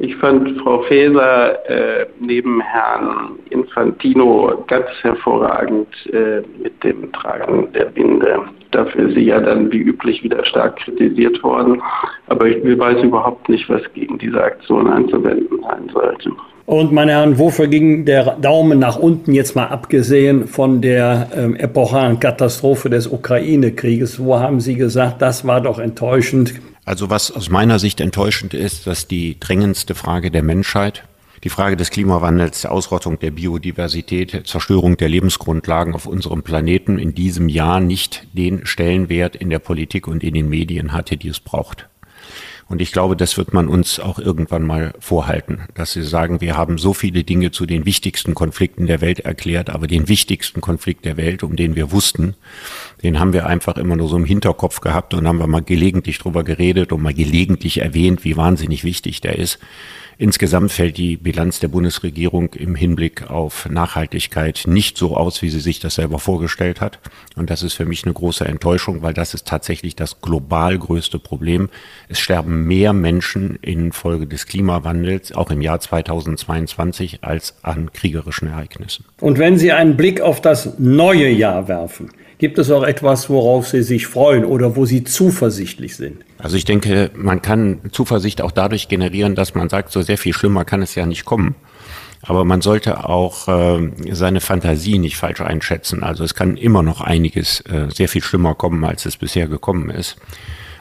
ich 0.00 0.14
fand 0.16 0.60
Frau 0.60 0.82
Faeser 0.82 1.68
äh, 1.68 2.06
neben 2.20 2.60
Herrn 2.60 3.38
Infantino 3.50 4.64
ganz 4.66 4.86
hervorragend 5.02 5.88
äh, 6.12 6.42
mit 6.62 6.82
dem 6.84 7.10
Tragen 7.12 7.72
der 7.72 7.86
Binde. 7.86 8.40
Dafür 8.72 9.08
ist 9.08 9.14
sie 9.14 9.26
ja 9.26 9.40
dann 9.40 9.72
wie 9.72 9.78
üblich 9.78 10.22
wieder 10.22 10.44
stark 10.44 10.76
kritisiert 10.76 11.42
worden. 11.42 11.80
Aber 12.26 12.46
ich 12.46 12.62
weiß 12.78 13.02
überhaupt 13.02 13.48
nicht, 13.48 13.68
was 13.70 13.82
gegen 13.94 14.18
diese 14.18 14.42
Aktion 14.42 14.86
einzuwenden 14.86 15.60
sein 15.62 15.88
sollte. 15.92 16.30
Und 16.66 16.92
meine 16.92 17.12
Herren, 17.12 17.38
wofür 17.38 17.68
ging 17.68 18.04
der 18.04 18.36
Daumen 18.40 18.80
nach 18.80 18.98
unten, 18.98 19.32
jetzt 19.32 19.54
mal 19.54 19.68
abgesehen 19.68 20.48
von 20.48 20.82
der 20.82 21.28
ähm, 21.34 21.54
epochalen 21.54 22.18
Katastrophe 22.18 22.90
des 22.90 23.06
Ukraine-Krieges? 23.06 24.22
Wo 24.22 24.40
haben 24.40 24.58
Sie 24.60 24.74
gesagt, 24.74 25.22
das 25.22 25.46
war 25.46 25.60
doch 25.60 25.78
enttäuschend? 25.78 26.54
Also 26.86 27.10
was 27.10 27.32
aus 27.32 27.50
meiner 27.50 27.80
Sicht 27.80 28.00
enttäuschend 28.00 28.54
ist, 28.54 28.86
dass 28.86 29.08
die 29.08 29.40
drängendste 29.40 29.96
Frage 29.96 30.30
der 30.30 30.44
Menschheit, 30.44 31.02
die 31.42 31.48
Frage 31.48 31.76
des 31.76 31.90
Klimawandels, 31.90 32.60
der 32.60 32.70
Ausrottung 32.70 33.18
der 33.18 33.32
Biodiversität, 33.32 34.46
Zerstörung 34.46 34.96
der 34.96 35.08
Lebensgrundlagen 35.08 35.94
auf 35.94 36.06
unserem 36.06 36.44
Planeten 36.44 37.00
in 37.00 37.12
diesem 37.12 37.48
Jahr 37.48 37.80
nicht 37.80 38.28
den 38.34 38.66
Stellenwert 38.66 39.34
in 39.34 39.50
der 39.50 39.58
Politik 39.58 40.06
und 40.06 40.22
in 40.22 40.34
den 40.34 40.48
Medien 40.48 40.92
hatte, 40.92 41.16
die 41.16 41.28
es 41.28 41.40
braucht. 41.40 41.88
Und 42.68 42.82
ich 42.82 42.90
glaube, 42.90 43.16
das 43.16 43.36
wird 43.36 43.54
man 43.54 43.68
uns 43.68 44.00
auch 44.00 44.18
irgendwann 44.18 44.64
mal 44.64 44.92
vorhalten, 44.98 45.60
dass 45.74 45.92
sie 45.92 46.02
sagen, 46.02 46.40
wir 46.40 46.56
haben 46.56 46.78
so 46.78 46.94
viele 46.94 47.22
Dinge 47.22 47.52
zu 47.52 47.64
den 47.64 47.86
wichtigsten 47.86 48.34
Konflikten 48.34 48.86
der 48.86 49.00
Welt 49.00 49.20
erklärt, 49.20 49.70
aber 49.70 49.86
den 49.86 50.08
wichtigsten 50.08 50.60
Konflikt 50.60 51.04
der 51.04 51.16
Welt, 51.16 51.44
um 51.44 51.54
den 51.54 51.76
wir 51.76 51.92
wussten, 51.92 52.34
den 53.04 53.20
haben 53.20 53.32
wir 53.32 53.46
einfach 53.46 53.76
immer 53.76 53.94
nur 53.94 54.08
so 54.08 54.16
im 54.16 54.24
Hinterkopf 54.24 54.80
gehabt 54.80 55.14
und 55.14 55.28
haben 55.28 55.38
wir 55.38 55.46
mal 55.46 55.62
gelegentlich 55.62 56.18
drüber 56.18 56.42
geredet 56.42 56.92
und 56.92 57.02
mal 57.02 57.14
gelegentlich 57.14 57.80
erwähnt, 57.82 58.24
wie 58.24 58.36
wahnsinnig 58.36 58.82
wichtig 58.82 59.20
der 59.20 59.38
ist. 59.38 59.60
Insgesamt 60.18 60.72
fällt 60.72 60.96
die 60.96 61.18
Bilanz 61.18 61.60
der 61.60 61.68
Bundesregierung 61.68 62.54
im 62.54 62.74
Hinblick 62.74 63.30
auf 63.30 63.68
Nachhaltigkeit 63.68 64.62
nicht 64.66 64.96
so 64.96 65.14
aus, 65.14 65.42
wie 65.42 65.50
sie 65.50 65.60
sich 65.60 65.78
das 65.78 65.96
selber 65.96 66.18
vorgestellt 66.18 66.80
hat. 66.80 66.98
Und 67.36 67.50
das 67.50 67.62
ist 67.62 67.74
für 67.74 67.84
mich 67.84 68.04
eine 68.04 68.14
große 68.14 68.46
Enttäuschung, 68.46 69.02
weil 69.02 69.12
das 69.12 69.34
ist 69.34 69.46
tatsächlich 69.46 69.94
das 69.94 70.22
global 70.22 70.78
größte 70.78 71.18
Problem. 71.18 71.68
Es 72.08 72.18
sterben 72.18 72.64
mehr 72.64 72.94
Menschen 72.94 73.58
infolge 73.60 74.26
des 74.26 74.46
Klimawandels, 74.46 75.32
auch 75.32 75.50
im 75.50 75.60
Jahr 75.60 75.80
2022, 75.80 77.18
als 77.22 77.56
an 77.60 77.92
kriegerischen 77.92 78.48
Ereignissen. 78.48 79.04
Und 79.20 79.38
wenn 79.38 79.58
Sie 79.58 79.72
einen 79.72 79.98
Blick 79.98 80.22
auf 80.22 80.40
das 80.40 80.78
neue 80.78 81.28
Jahr 81.28 81.68
werfen, 81.68 82.10
Gibt 82.38 82.58
es 82.58 82.70
auch 82.70 82.82
etwas, 82.82 83.30
worauf 83.30 83.68
Sie 83.68 83.82
sich 83.82 84.06
freuen 84.06 84.44
oder 84.44 84.76
wo 84.76 84.84
Sie 84.84 85.04
zuversichtlich 85.04 85.96
sind? 85.96 86.18
Also 86.38 86.56
ich 86.56 86.66
denke, 86.66 87.10
man 87.14 87.40
kann 87.40 87.80
Zuversicht 87.92 88.42
auch 88.42 88.52
dadurch 88.52 88.88
generieren, 88.88 89.34
dass 89.34 89.54
man 89.54 89.70
sagt, 89.70 89.90
so 89.90 90.02
sehr 90.02 90.18
viel 90.18 90.34
schlimmer 90.34 90.66
kann 90.66 90.82
es 90.82 90.94
ja 90.94 91.06
nicht 91.06 91.24
kommen. 91.24 91.54
Aber 92.22 92.44
man 92.44 92.60
sollte 92.60 93.08
auch 93.08 93.48
äh, 93.48 93.90
seine 94.10 94.40
Fantasie 94.40 94.98
nicht 94.98 95.16
falsch 95.16 95.40
einschätzen. 95.40 96.02
Also 96.02 96.24
es 96.24 96.34
kann 96.34 96.56
immer 96.56 96.82
noch 96.82 97.00
einiges 97.00 97.60
äh, 97.62 97.86
sehr 97.94 98.08
viel 98.08 98.22
schlimmer 98.22 98.54
kommen, 98.54 98.84
als 98.84 99.06
es 99.06 99.16
bisher 99.16 99.48
gekommen 99.48 99.88
ist. 99.90 100.16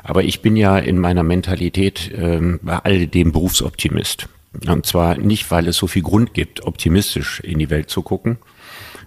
Aber 0.04 0.24
ich 0.24 0.42
bin 0.42 0.58
ja 0.58 0.78
in 0.78 1.00
meiner 1.00 1.24
Mentalität 1.24 2.12
äh, 2.12 2.40
bei 2.62 2.78
all 2.80 3.08
dem 3.08 3.32
Berufsoptimist. 3.32 4.28
Und 4.68 4.86
zwar 4.86 5.18
nicht, 5.18 5.50
weil 5.52 5.68
es 5.68 5.78
so 5.78 5.88
viel 5.88 6.02
Grund 6.02 6.34
gibt, 6.34 6.66
optimistisch 6.66 7.40
in 7.42 7.60
die 7.60 7.70
Welt 7.70 7.90
zu 7.90 8.02
gucken, 8.02 8.38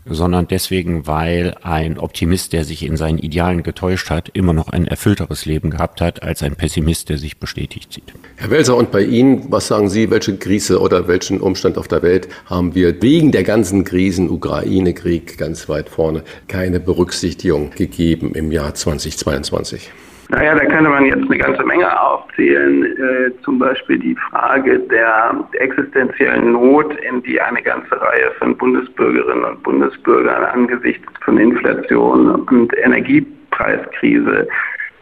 sondern 0.04 0.48
deswegen, 0.48 1.06
weil 1.06 1.54
ein 1.62 1.98
Optimist, 1.98 2.52
der 2.52 2.64
sich 2.64 2.84
in 2.84 2.96
seinen 2.96 3.18
Idealen 3.18 3.62
getäuscht 3.62 4.10
hat, 4.10 4.30
immer 4.32 4.52
noch 4.52 4.68
ein 4.68 4.86
erfüllteres 4.86 5.44
Leben 5.46 5.70
gehabt 5.70 6.00
hat, 6.00 6.22
als 6.22 6.42
ein 6.42 6.56
Pessimist, 6.56 7.08
der 7.08 7.18
sich 7.18 7.38
bestätigt 7.38 7.92
sieht. 7.92 8.12
Herr 8.36 8.50
Welser, 8.50 8.76
und 8.76 8.90
bei 8.90 9.02
Ihnen, 9.02 9.50
was 9.50 9.68
sagen 9.68 9.88
Sie, 9.88 10.10
welche 10.10 10.36
Krise 10.36 10.80
oder 10.80 11.08
welchen 11.08 11.40
Umstand 11.40 11.78
auf 11.78 11.88
der 11.88 12.02
Welt 12.02 12.28
haben 12.46 12.74
wir 12.74 13.00
wegen 13.02 13.32
der 13.32 13.44
ganzen 13.44 13.84
Krisen, 13.84 14.30
Ukraine-Krieg 14.30 15.38
ganz 15.38 15.68
weit 15.68 15.88
vorne, 15.88 16.22
keine 16.46 16.80
Berücksichtigung 16.80 17.70
gegeben 17.70 18.34
im 18.34 18.52
Jahr 18.52 18.74
2022? 18.74 19.90
Naja, 20.30 20.54
da 20.54 20.64
könnte 20.66 20.90
man 20.90 21.06
jetzt 21.06 21.24
eine 21.24 21.38
ganze 21.38 21.64
Menge 21.64 22.00
aufzählen. 22.00 22.84
Äh, 22.84 23.42
zum 23.42 23.58
Beispiel 23.58 23.98
die 23.98 24.14
Frage 24.30 24.78
der 24.78 25.42
existenziellen 25.52 26.52
Not, 26.52 26.94
in 27.00 27.22
die 27.22 27.40
eine 27.40 27.62
ganze 27.62 27.98
Reihe 27.98 28.30
von 28.38 28.54
Bundesbürgerinnen 28.56 29.44
und 29.44 29.62
Bundesbürgern 29.62 30.44
angesichts 30.44 31.10
von 31.24 31.38
Inflation 31.38 32.30
und 32.30 32.76
Energiepreiskrise 32.76 34.46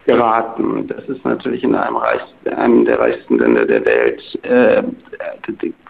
geraten. 0.06 0.86
Das 0.86 1.04
ist 1.08 1.24
natürlich 1.24 1.64
in 1.64 1.74
einem, 1.74 1.96
Reich, 1.96 2.22
einem 2.56 2.84
der 2.84 3.00
reichsten 3.00 3.38
Länder 3.38 3.66
der 3.66 3.84
Welt 3.84 4.22
äh, 4.44 4.82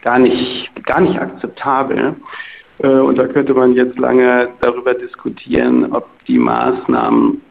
gar, 0.03 0.19
nicht, 0.19 0.71
gar 0.87 1.03
nicht 1.03 1.21
akzeptabel. 1.21 2.17
Äh, 2.79 2.89
und 2.89 3.19
da 3.19 3.27
könnte 3.27 3.53
man 3.53 3.75
jetzt 3.75 3.99
lange 3.99 4.49
darüber 4.63 4.95
diskutieren, 4.95 5.93
ob 5.93 6.09
die 6.25 6.39
Maßnahmen 6.39 7.43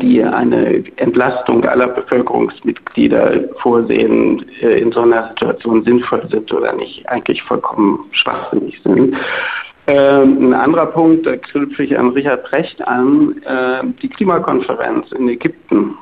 die 0.00 0.22
eine 0.22 0.84
Entlastung 0.96 1.64
aller 1.64 1.88
Bevölkerungsmitglieder 1.88 3.48
vorsehen, 3.60 4.44
äh, 4.62 4.80
in 4.80 4.92
so 4.92 5.00
einer 5.00 5.28
Situation 5.28 5.82
sinnvoll 5.84 6.28
sind 6.30 6.52
oder 6.52 6.72
nicht, 6.74 7.08
eigentlich 7.08 7.42
vollkommen 7.42 8.04
schwachsinnig 8.12 8.80
sind. 8.82 9.16
Ähm, 9.88 10.50
ein 10.50 10.54
anderer 10.54 10.86
Punkt, 10.86 11.26
da 11.26 11.36
knüpfe 11.36 11.82
ich 11.82 11.98
an 11.98 12.10
Richard 12.10 12.44
Brecht 12.44 12.80
an, 12.86 13.42
äh, 13.44 13.82
die 14.00 14.08
Klimakonferenz 14.08 15.10
in 15.12 15.28
Ägypten 15.28 15.94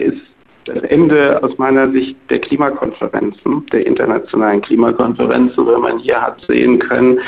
ist 0.00 0.35
das 0.66 0.82
Ende 0.84 1.42
aus 1.42 1.56
meiner 1.58 1.90
Sicht 1.90 2.16
der 2.30 2.40
Klimakonferenzen, 2.40 3.66
der 3.72 3.86
internationalen 3.86 4.60
Klimakonferenzen, 4.60 5.66
weil 5.66 5.78
man 5.78 5.98
hier 5.98 6.20
hat 6.20 6.40
sehen 6.46 6.78
können, 6.78 7.18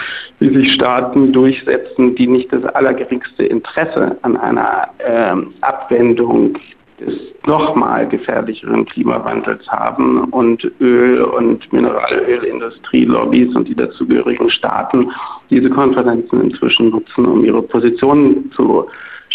wie 0.40 0.54
sich 0.54 0.72
Staaten 0.72 1.32
durchsetzen, 1.32 2.14
die 2.16 2.26
nicht 2.26 2.52
das 2.52 2.64
allergeringste 2.64 3.44
Interesse 3.44 4.16
an 4.22 4.36
einer 4.36 4.88
ähm, 5.00 5.54
Abwendung 5.60 6.54
des 7.00 7.14
nochmal 7.46 8.08
gefährlicheren 8.08 8.84
Klimawandels 8.84 9.66
haben 9.68 10.24
und 10.24 10.70
Öl- 10.80 11.22
und 11.22 11.72
Mineralölindustrie, 11.72 13.04
Lobbys 13.04 13.54
und 13.54 13.68
die 13.68 13.74
dazugehörigen 13.74 14.50
Staaten 14.50 15.10
diese 15.48 15.70
Konferenzen 15.70 16.42
inzwischen 16.42 16.90
nutzen, 16.90 17.24
um 17.24 17.44
ihre 17.44 17.62
Positionen 17.62 18.50
zu 18.52 18.88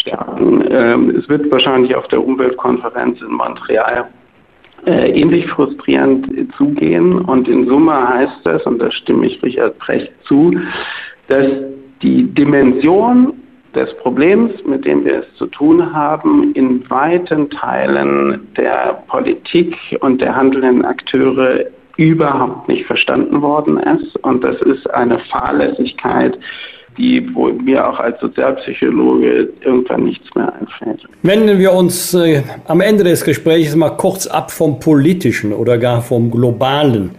stärken. 0.03 0.63
Ähm, 0.69 1.09
es 1.17 1.27
wird 1.27 1.51
wahrscheinlich 1.51 1.95
auf 1.95 2.07
der 2.09 2.23
Umweltkonferenz 2.23 3.21
in 3.21 3.31
Montreal 3.31 4.09
äh, 4.85 5.11
ähnlich 5.11 5.47
frustrierend 5.47 6.27
zugehen. 6.57 7.19
Und 7.21 7.47
in 7.47 7.67
Summe 7.67 8.09
heißt 8.09 8.41
das, 8.43 8.63
und 8.65 8.79
da 8.79 8.91
stimme 8.91 9.27
ich 9.27 9.41
Richard 9.41 9.77
Brecht 9.79 10.11
zu, 10.25 10.53
dass 11.27 11.47
die 12.01 12.23
Dimension 12.23 13.33
des 13.73 13.95
Problems, 13.97 14.51
mit 14.65 14.85
dem 14.85 15.03
wir 15.03 15.19
es 15.21 15.35
zu 15.35 15.47
tun 15.47 15.93
haben, 15.93 16.53
in 16.53 16.87
weiten 16.89 17.49
Teilen 17.49 18.47
der 18.55 19.03
Politik 19.07 19.75
und 20.01 20.21
der 20.21 20.35
handelnden 20.35 20.85
Akteure 20.85 21.65
überhaupt 21.97 22.67
nicht 22.67 22.85
verstanden 22.85 23.41
worden 23.41 23.77
ist. 23.77 24.15
Und 24.23 24.43
das 24.43 24.61
ist 24.61 24.89
eine 24.93 25.19
Fahrlässigkeit, 25.19 26.37
die, 26.97 27.33
wo 27.33 27.47
mir 27.47 27.87
auch 27.87 27.99
als 27.99 28.19
Sozialpsychologe 28.19 29.49
irgendwann 29.61 30.03
nichts 30.03 30.33
mehr 30.35 30.53
einfällt. 30.53 31.07
Wenden 31.21 31.59
wir 31.59 31.73
uns 31.73 32.13
äh, 32.13 32.43
am 32.67 32.81
Ende 32.81 33.03
des 33.03 33.23
Gesprächs 33.23 33.75
mal 33.75 33.91
kurz 33.91 34.27
ab 34.27 34.51
vom 34.51 34.79
Politischen 34.79 35.53
oder 35.53 35.77
gar 35.77 36.01
vom 36.01 36.31
Globalen. 36.31 37.11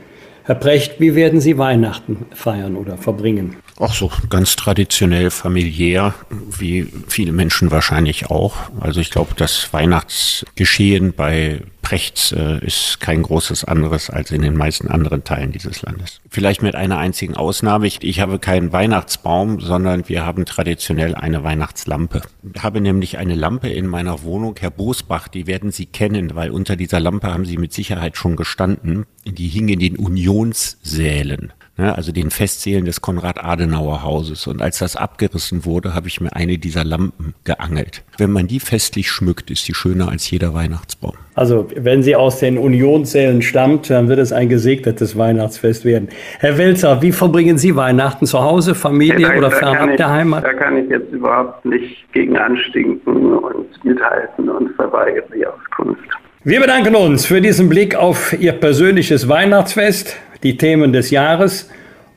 Herr 0.45 0.57
Precht, 0.57 1.01
wie 1.01 1.15
werden 1.15 1.41
Sie 1.41 1.57
Weihnachten 1.57 2.27
feiern 2.35 2.77
oder 2.77 2.99
verbringen? 2.99 3.57
Auch 3.79 3.95
so 3.95 4.11
ganz 4.29 4.57
traditionell 4.57 5.31
familiär, 5.31 6.15
wie 6.31 6.87
viele 7.09 7.33
Menschen 7.33 7.71
wahrscheinlich 7.71 8.31
auch. 8.31 8.55
Also 8.79 9.01
ich 9.01 9.11
glaube, 9.11 9.31
das 9.37 9.73
Weihnachtsgeschehen 9.73 11.15
bei 11.17 11.61
Prechts 11.85 12.33
äh, 12.33 12.65
ist 12.65 12.99
kein 13.01 13.23
großes 13.23 13.65
anderes 13.65 14.09
als 14.09 14.31
in 14.31 14.41
den 14.41 14.57
meisten 14.57 14.89
anderen 14.89 15.23
Teilen 15.23 15.53
dieses 15.53 15.83
Landes. 15.83 16.23
Vielleicht 16.31 16.63
mit 16.63 16.75
einer 16.75 16.97
einzigen 16.97 17.37
Ausnahme. 17.37 17.87
Ich, 17.87 18.03
ich 18.03 18.21
habe 18.21 18.39
keinen 18.39 18.73
Weihnachtsbaum, 18.73 19.61
sondern 19.61 20.09
wir 20.09 20.25
haben 20.25 20.47
traditionell 20.47 21.15
eine 21.15 21.45
Weihnachtslampe. 21.45 22.23
Ich 22.55 22.63
habe 22.63 22.81
nämlich 22.81 23.19
eine 23.19 23.35
Lampe 23.35 23.69
in 23.69 23.87
meiner 23.87 24.23
Wohnung, 24.23 24.57
Herr 24.59 24.71
Bosbach, 24.71 25.29
die 25.29 25.47
werden 25.47 25.73
Sie 25.73 25.85
kennen, 25.85 26.35
weil 26.35 26.51
unter 26.51 26.75
dieser 26.75 27.01
Lampe 27.01 27.31
haben 27.31 27.45
Sie 27.45 27.59
mit 27.59 27.75
Sicherheit 27.75 28.17
schon 28.17 28.37
gestanden. 28.37 29.05
Die 29.27 29.49
hing 29.49 29.69
in 29.69 29.79
den 29.79 29.97
Unionssälen 29.97 31.53
ne, 31.77 31.95
also 31.95 32.13
den 32.13 32.31
Festsälen 32.31 32.85
des 32.85 33.01
Konrad-Adenauer-Hauses. 33.01 34.47
Und 34.47 34.63
als 34.63 34.79
das 34.79 34.97
abgerissen 34.97 35.65
wurde, 35.65 35.95
habe 35.95 36.09
ich 36.09 36.21
mir 36.21 36.35
eine 36.35 36.59
dieser 36.59 36.85
Lampen 36.85 37.35
geangelt. 37.45 38.03
Wenn 38.19 38.31
man 38.31 38.47
die 38.47 38.61
festlich 38.61 39.11
schmückt, 39.11 39.51
ist 39.51 39.67
die 39.69 39.75
schöner 39.75 40.09
als 40.09 40.31
jeder 40.31 40.55
Weihnachtsbaum. 40.55 41.15
Also 41.35 41.69
wenn 41.77 42.03
sie 42.03 42.15
aus 42.15 42.39
den 42.39 42.59
Unionssälen 42.59 43.43
stammt, 43.43 43.91
dann 43.91 44.09
wird 44.09 44.21
es 44.21 44.33
ein 44.33 44.49
gesegnetes 44.49 45.19
Weihnachtsfest 45.19 45.85
werden. 45.85 46.09
Herr 46.39 46.59
Welzer, 46.59 47.03
wie 47.03 47.13
verbringen 47.13 47.59
Sie 47.59 47.75
Weihnachten 47.75 48.27
zu 48.27 48.41
Hause, 48.41 48.75
Familie 48.75 49.21
ja, 49.21 49.33
da, 49.33 49.39
oder 49.39 49.51
fernab 49.51 49.97
der 49.97 50.11
Heimat? 50.11 50.45
Da 50.45 50.53
kann 50.53 50.77
ich 50.77 50.89
jetzt 50.89 51.13
überhaupt 51.13 51.65
nicht 51.65 52.13
gegen 52.13 52.37
anstinken 52.37 53.35
und 53.35 53.85
mithalten 53.85 54.49
und 54.49 54.75
verweigere 54.77 55.25
die 55.35 55.47
Auskunft. 55.47 56.09
Wir 56.47 56.61
bedanken 56.61 56.95
uns 56.95 57.25
für 57.25 57.41
diesen 57.41 57.71
Blick 57.71 57.95
auf 57.95 58.35
Ihr 58.39 58.53
persönliches 58.53 59.29
Weihnachtsfest 59.29 60.15
die 60.43 60.59
Themen 60.59 60.93
des 60.93 61.09
Jahres 61.09 61.71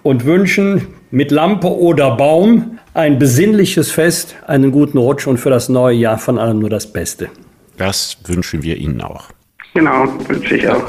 und 0.04 0.26
wünschen 0.26 0.86
mit 1.12 1.32
Lampe 1.32 1.70
oder 1.70 2.18
Baum 2.18 2.78
ein 2.94 3.20
besinnliches 3.20 3.90
Fest, 3.90 4.36
einen 4.46 4.74
guten 4.74 4.98
Rutsch 4.98 5.28
und 5.28 5.38
für 5.38 5.50
das 5.50 5.70
neue 5.70 5.96
Jahr 5.96 6.18
von 6.18 6.38
allem 6.38 6.60
nur 6.60 6.70
das 6.70 6.92
Beste. 6.92 7.30
Das 7.78 8.18
wünschen 8.26 8.64
wir 8.64 8.76
Ihnen 8.76 9.00
auch. 9.00 9.30
Genau, 9.74 10.10
wünsche 10.28 10.58
ich 10.58 10.68
auch. 10.68 10.84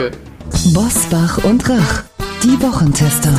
Bosbach 0.75 1.45
und 1.45 1.69
Rach, 1.69 2.03
die 2.43 2.61
Wochentester. 2.61 3.39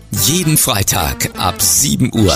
Jeden 0.11 0.57
Freitag 0.57 1.29
ab 1.37 1.61
7 1.61 2.11
Uhr. 2.13 2.35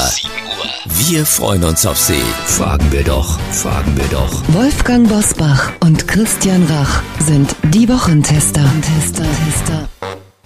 Wir 0.86 1.26
freuen 1.26 1.63
uns 1.65 1.86
auf 1.86 1.99
Sie. 1.99 2.21
Fragen 2.45 2.91
wir 2.91 3.03
doch, 3.03 3.38
fragen 3.51 3.97
wir 3.97 4.07
doch. 4.07 4.43
Wolfgang 4.53 5.07
Bosbach 5.09 5.71
und 5.82 6.07
Christian 6.07 6.63
Rach 6.67 7.03
sind 7.19 7.55
die 7.73 7.88
Wochentester. 7.89 8.63
Tester, 8.82 9.23
Tester. 9.23 9.89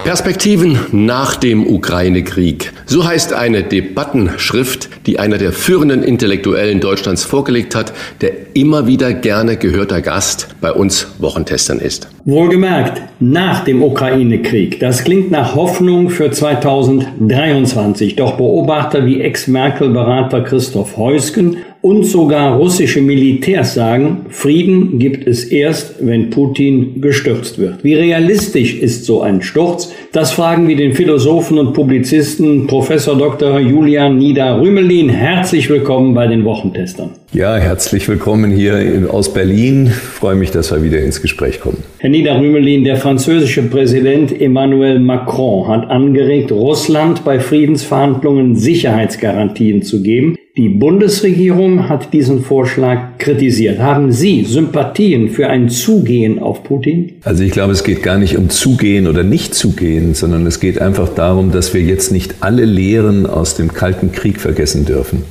Perspektiven 0.04 0.80
nach 0.92 1.36
dem 1.36 1.68
Ukraine-Krieg. 1.68 2.72
So 2.86 3.06
heißt 3.06 3.34
eine 3.34 3.64
Debattenschrift, 3.64 4.90
die 5.06 5.20
einer 5.20 5.38
der 5.38 5.52
führenden 5.52 6.04
Intellektuellen 6.04 6.80
Deutschlands 6.80 7.24
vorgelegt 7.24 7.76
hat, 7.76 7.94
der 8.22 8.32
immer 8.54 8.88
wieder 8.88 9.14
gerne 9.14 9.58
gehörter 9.58 10.02
Gast 10.02 10.48
bei 10.62 10.72
uns 10.72 11.08
Wochentestern 11.20 11.80
ist. 11.80 12.08
Wohlgemerkt, 12.26 13.02
nach 13.20 13.64
dem 13.64 13.84
Ukraine-Krieg. 13.84 14.80
Das 14.80 15.04
klingt 15.04 15.32
nach 15.32 15.56
Hoffnung 15.56 16.10
für 16.10 16.32
2023. 16.32 18.16
Doch 18.16 18.38
Beobachter 18.38 19.06
wie 19.06 19.22
Ex-Merkel-Berater 19.22 20.42
Christoph 20.42 20.98
Heusken 20.98 21.58
und 21.82 22.04
sogar 22.04 22.58
russische 22.58 23.02
Militärs 23.02 23.74
sagen, 23.74 24.26
Frieden 24.30 25.00
gibt 25.00 25.26
es 25.28 25.46
erst, 25.46 25.96
wenn 26.06 26.30
Putin 26.30 27.00
gestürzt 27.00 27.58
wird. 27.58 27.84
Wie 27.84 27.94
realistisch 27.94 28.76
ist 28.76 29.06
so 29.06 29.22
ein 29.22 29.42
Sturz? 29.42 29.94
Das 30.12 30.32
fragen 30.32 30.68
wir 30.68 30.76
den 30.76 30.94
Philosophen 30.94 31.58
und 31.58 31.74
Publizisten 31.74 32.68
Professor 32.68 33.18
Dr. 33.18 33.60
Julian 33.60 34.18
Nieder-Rümelin. 34.18 35.10
Herzlich 35.10 35.70
willkommen 35.70 36.14
bei 36.14 36.28
den 36.28 36.44
Wochentestern. 36.44 37.12
Ja, 37.32 37.56
herzlich 37.56 38.10
willkommen 38.10 38.52
hier 38.52 39.08
aus 39.10 39.34
Berlin. 39.34 39.88
Ich 39.88 39.94
freue 39.94 40.36
mich, 40.36 40.52
dass 40.52 40.72
wir 40.72 40.84
wieder 40.84 41.00
ins 41.00 41.22
Gespräch 41.22 41.60
kommen. 41.62 41.78
Herr 42.00 42.10
Nieder-Rümelin, 42.10 42.84
der 42.84 42.98
französische 42.98 43.62
Präsident 43.62 44.42
Emmanuel 44.42 45.00
Macron 45.00 45.68
hat 45.68 45.90
angeregt, 45.90 46.52
Russland 46.52 47.24
bei 47.24 47.40
Friedensverhandlungen 47.40 48.56
Sicherheitsgarantien 48.56 49.84
zu 49.84 50.02
geben. 50.02 50.39
Die 50.60 50.68
Bundesregierung 50.68 51.88
hat 51.88 52.12
diesen 52.12 52.44
Vorschlag 52.44 53.18
kritisiert. 53.18 53.80
Haben 53.80 54.12
Sie 54.12 54.44
Sympathien 54.44 55.30
für 55.30 55.48
ein 55.48 55.70
Zugehen 55.70 56.40
auf 56.40 56.66
Putin? 56.66 57.14
Also 57.24 57.46
ich 57.46 57.54
glaube, 57.54 57.72
es 57.72 57.86
geht 57.86 58.04
gar 58.04 58.18
nicht 58.18 58.38
um 58.38 58.50
Zugehen 58.50 59.08
oder 59.08 59.24
nicht 59.24 59.56
Zugehen, 59.56 60.16
sondern 60.16 60.46
es 60.46 60.60
geht 60.60 60.82
einfach 60.82 61.08
darum, 61.16 61.54
dass 61.54 61.74
wir 61.74 61.82
jetzt 61.82 62.12
nicht 62.12 62.36
alle 62.42 62.66
Lehren 62.66 63.26
aus 63.26 63.56
dem 63.56 63.74
Kalten 63.74 64.12
Krieg 64.12 64.42
vergessen 64.42 64.84
dürfen. 64.84 65.24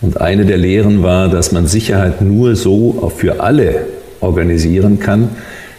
Und 0.00 0.20
eine 0.20 0.46
der 0.46 0.58
Lehren 0.58 1.04
war, 1.04 1.28
dass 1.28 1.52
man 1.52 1.68
Sicherheit 1.68 2.20
nur 2.20 2.56
so 2.56 3.12
für 3.16 3.40
alle 3.40 3.86
organisieren 4.20 4.98
kann, 4.98 5.28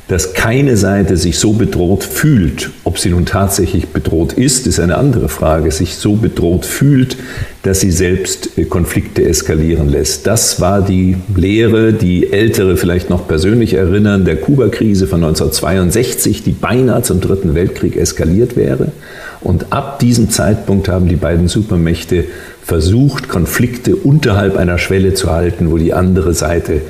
dass 0.10 0.34
keine 0.34 0.76
Seite 0.76 1.16
sich 1.16 1.40
so 1.40 1.54
bedroht 1.54 2.04
fühlt, 2.04 2.72
ob 2.84 3.00
sie 3.00 3.10
nun 3.10 3.26
tatsächlich 3.26 3.88
bedroht 3.88 4.34
ist, 4.34 4.68
ist 4.68 4.80
eine 4.80 4.98
andere 4.98 5.30
Frage, 5.30 5.72
sich 5.72 5.96
so 5.96 6.16
bedroht 6.16 6.66
fühlt, 6.66 7.18
dass 7.64 7.80
sie 7.80 7.92
selbst 7.92 8.58
äh, 8.58 8.66
Konflikte 8.66 9.24
eskalieren 9.24 9.88
lässt. 9.88 10.28
Das 10.28 10.60
war 10.60 10.82
die 10.82 11.16
Lehre, 11.36 11.94
die 11.94 12.34
Ältere 12.34 12.76
vielleicht 12.76 13.10
noch 13.10 13.28
persönlich 13.28 13.76
erinnern, 13.76 14.26
der 14.26 14.36
Kuba-Krise 14.36 15.08
von 15.08 15.24
1962, 15.24 16.44
die 16.44 16.52
beinahe 16.52 17.02
zum 17.04 17.22
Dritten 17.22 17.56
Weltkrieg 17.56 17.96
eskaliert 17.96 18.58
wäre. 18.58 18.92
Und 19.40 19.72
ab 19.72 20.00
diesem 20.00 20.30
Zeitpunkt 20.30 20.90
haben 20.90 21.08
die 21.08 21.16
beiden 21.16 21.48
Supermächte 21.48 22.26
versucht, 22.62 23.30
Konflikte 23.30 23.96
unterhalb 23.96 24.58
einer 24.58 24.78
Schwelle 24.78 25.14
zu 25.14 25.32
halten, 25.32 25.72
wo 25.72 25.78
die 25.78 25.94
andere 25.94 26.34
Seite 26.34 26.82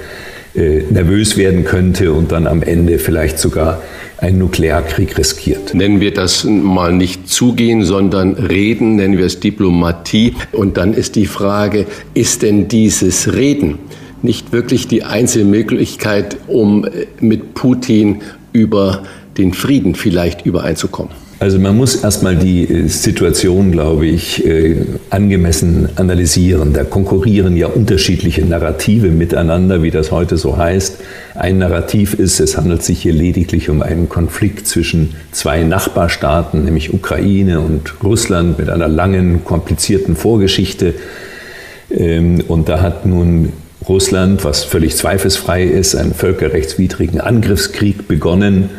äh, 0.56 0.84
nervös 0.90 1.36
werden 1.36 1.66
könnte 1.66 2.14
und 2.14 2.32
dann 2.32 2.46
am 2.46 2.62
Ende 2.62 3.00
vielleicht 3.00 3.40
sogar 3.40 3.82
einen 4.18 4.38
Nuklearkrieg 4.38 5.18
riskiert. 5.18 5.74
Nennen 5.74 6.00
wir 6.00 6.14
das 6.14 6.44
mal 6.44 6.94
nicht 6.94 7.28
zugehen, 7.28 7.84
sondern 7.84 8.36
reden, 8.36 8.96
nennen 8.96 9.18
wir 9.18 9.26
es 9.26 9.40
Diplomatie. 9.40 10.36
Und 10.52 10.78
dann 10.78 10.94
ist 10.94 11.16
die 11.16 11.26
Frage, 11.26 11.88
ist 12.14 12.44
denn 12.44 12.68
dieses 12.68 13.34
Reden 13.34 13.80
nicht 14.22 14.54
wirklich 14.54 14.88
die 14.88 15.04
einzige 15.04 15.46
Möglichkeit, 15.46 16.38
um 16.48 16.86
äh, 16.86 17.08
mit 17.20 17.56
Putin 17.56 18.22
über 18.54 19.04
den 19.38 19.54
Frieden 19.54 19.96
vielleicht 19.96 20.46
übereinzukommen? 20.46 21.14
Also 21.44 21.60
man 21.60 21.76
muss 21.76 21.96
erstmal 21.96 22.38
die 22.38 22.64
äh, 22.64 22.88
Situation, 22.88 23.74
glaube 23.74 24.06
ich, 24.06 24.46
äh, 24.46 24.78
angemessen 25.10 25.90
analysieren. 25.98 26.72
Da 26.72 26.86
konkurrieren 26.86 27.58
ja 27.58 27.68
unterschiedliche 27.68 28.46
Narrative 28.46 29.10
miteinander, 29.10 29.84
wie 29.84 29.92
das 29.92 30.14
heute 30.14 30.38
so 30.38 30.56
heißt. 30.56 31.00
Ein 31.36 31.58
Narrativ 31.58 32.14
ist, 32.14 32.40
es 32.40 32.56
handelt 32.56 32.82
sich 32.82 33.02
hier 33.02 33.12
lediglich 33.12 33.70
um 33.70 33.82
einen 33.82 34.08
Konflikt 34.08 34.68
zwischen 34.68 35.16
zwei 35.34 35.64
Nachbarstaaten, 35.64 36.64
nämlich 36.64 36.94
Ukraine 36.94 37.60
und 37.60 37.94
Russland 38.02 38.58
mit 38.58 38.70
einer 38.70 38.88
langen, 38.88 39.44
komplizierten 39.44 40.16
Vorgeschichte. 40.16 40.94
Ähm, 41.92 42.42
und 42.48 42.70
da 42.70 42.82
hat 42.82 43.06
nun 43.06 43.52
Russland, 43.90 44.46
was 44.46 44.64
völlig 44.64 44.96
zweifelsfrei 44.96 45.66
ist, 45.66 45.94
einen 45.94 46.14
völkerrechtswidrigen 46.14 47.20
Angriffskrieg 47.20 48.08
begonnen 48.08 48.70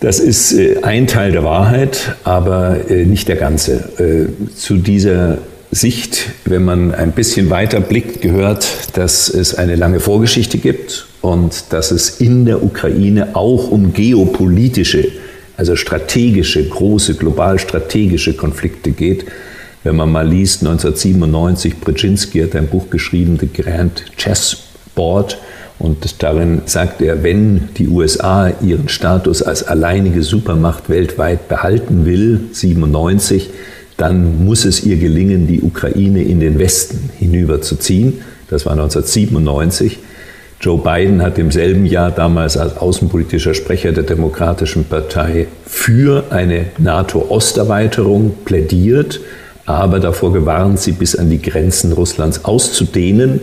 das 0.00 0.20
ist 0.20 0.52
äh, 0.52 0.82
ein 0.82 1.06
Teil 1.06 1.32
der 1.32 1.44
Wahrheit, 1.44 2.16
aber 2.24 2.90
äh, 2.90 3.04
nicht 3.04 3.28
der 3.28 3.36
ganze. 3.36 3.72
Äh, 3.98 4.54
zu 4.54 4.76
dieser 4.76 5.38
Sicht, 5.70 6.30
wenn 6.44 6.64
man 6.64 6.94
ein 6.94 7.12
bisschen 7.12 7.50
weiter 7.50 7.80
blickt, 7.80 8.20
gehört, 8.20 8.96
dass 8.96 9.28
es 9.28 9.54
eine 9.54 9.74
lange 9.76 9.98
Vorgeschichte 10.00 10.58
gibt 10.58 11.06
und 11.20 11.72
dass 11.72 11.90
es 11.90 12.20
in 12.20 12.44
der 12.44 12.62
Ukraine 12.62 13.34
auch 13.34 13.70
um 13.70 13.92
geopolitische, 13.92 15.08
also 15.56 15.74
strategische, 15.74 16.68
große, 16.68 17.14
global 17.14 17.58
strategische 17.58 18.34
Konflikte 18.34 18.92
geht. 18.92 19.24
Wenn 19.82 19.96
man 19.96 20.12
mal 20.12 20.26
liest, 20.28 20.60
1997, 20.62 21.80
Brzezinski 21.80 22.40
hat 22.40 22.54
ein 22.54 22.68
Buch 22.68 22.88
geschrieben, 22.88 23.38
The 23.40 23.48
Grand 23.52 24.04
Chessboard, 24.16 25.38
und 25.78 26.22
darin 26.22 26.62
sagt 26.66 27.02
er, 27.02 27.22
wenn 27.22 27.68
die 27.76 27.88
USA 27.88 28.52
ihren 28.62 28.88
Status 28.88 29.42
als 29.42 29.64
alleinige 29.64 30.22
Supermacht 30.22 30.88
weltweit 30.88 31.48
behalten 31.48 32.06
will, 32.06 32.40
97, 32.52 33.50
dann 33.96 34.44
muss 34.44 34.64
es 34.64 34.84
ihr 34.84 34.96
gelingen, 34.96 35.46
die 35.46 35.62
Ukraine 35.62 36.22
in 36.22 36.40
den 36.40 36.58
Westen 36.58 37.10
hinüberzuziehen. 37.18 38.22
Das 38.48 38.66
war 38.66 38.72
1997. 38.72 39.98
Joe 40.60 40.78
Biden 40.78 41.22
hat 41.22 41.38
im 41.38 41.50
selben 41.50 41.84
Jahr 41.84 42.10
damals 42.10 42.56
als 42.56 42.76
außenpolitischer 42.76 43.54
Sprecher 43.54 43.92
der 43.92 44.04
Demokratischen 44.04 44.84
Partei 44.84 45.46
für 45.66 46.24
eine 46.30 46.66
NATO-Osterweiterung 46.78 48.34
plädiert, 48.44 49.20
aber 49.66 50.00
davor 50.00 50.32
gewarnt, 50.32 50.80
sie 50.80 50.92
bis 50.92 51.16
an 51.16 51.30
die 51.30 51.42
Grenzen 51.42 51.92
Russlands 51.92 52.44
auszudehnen. 52.44 53.40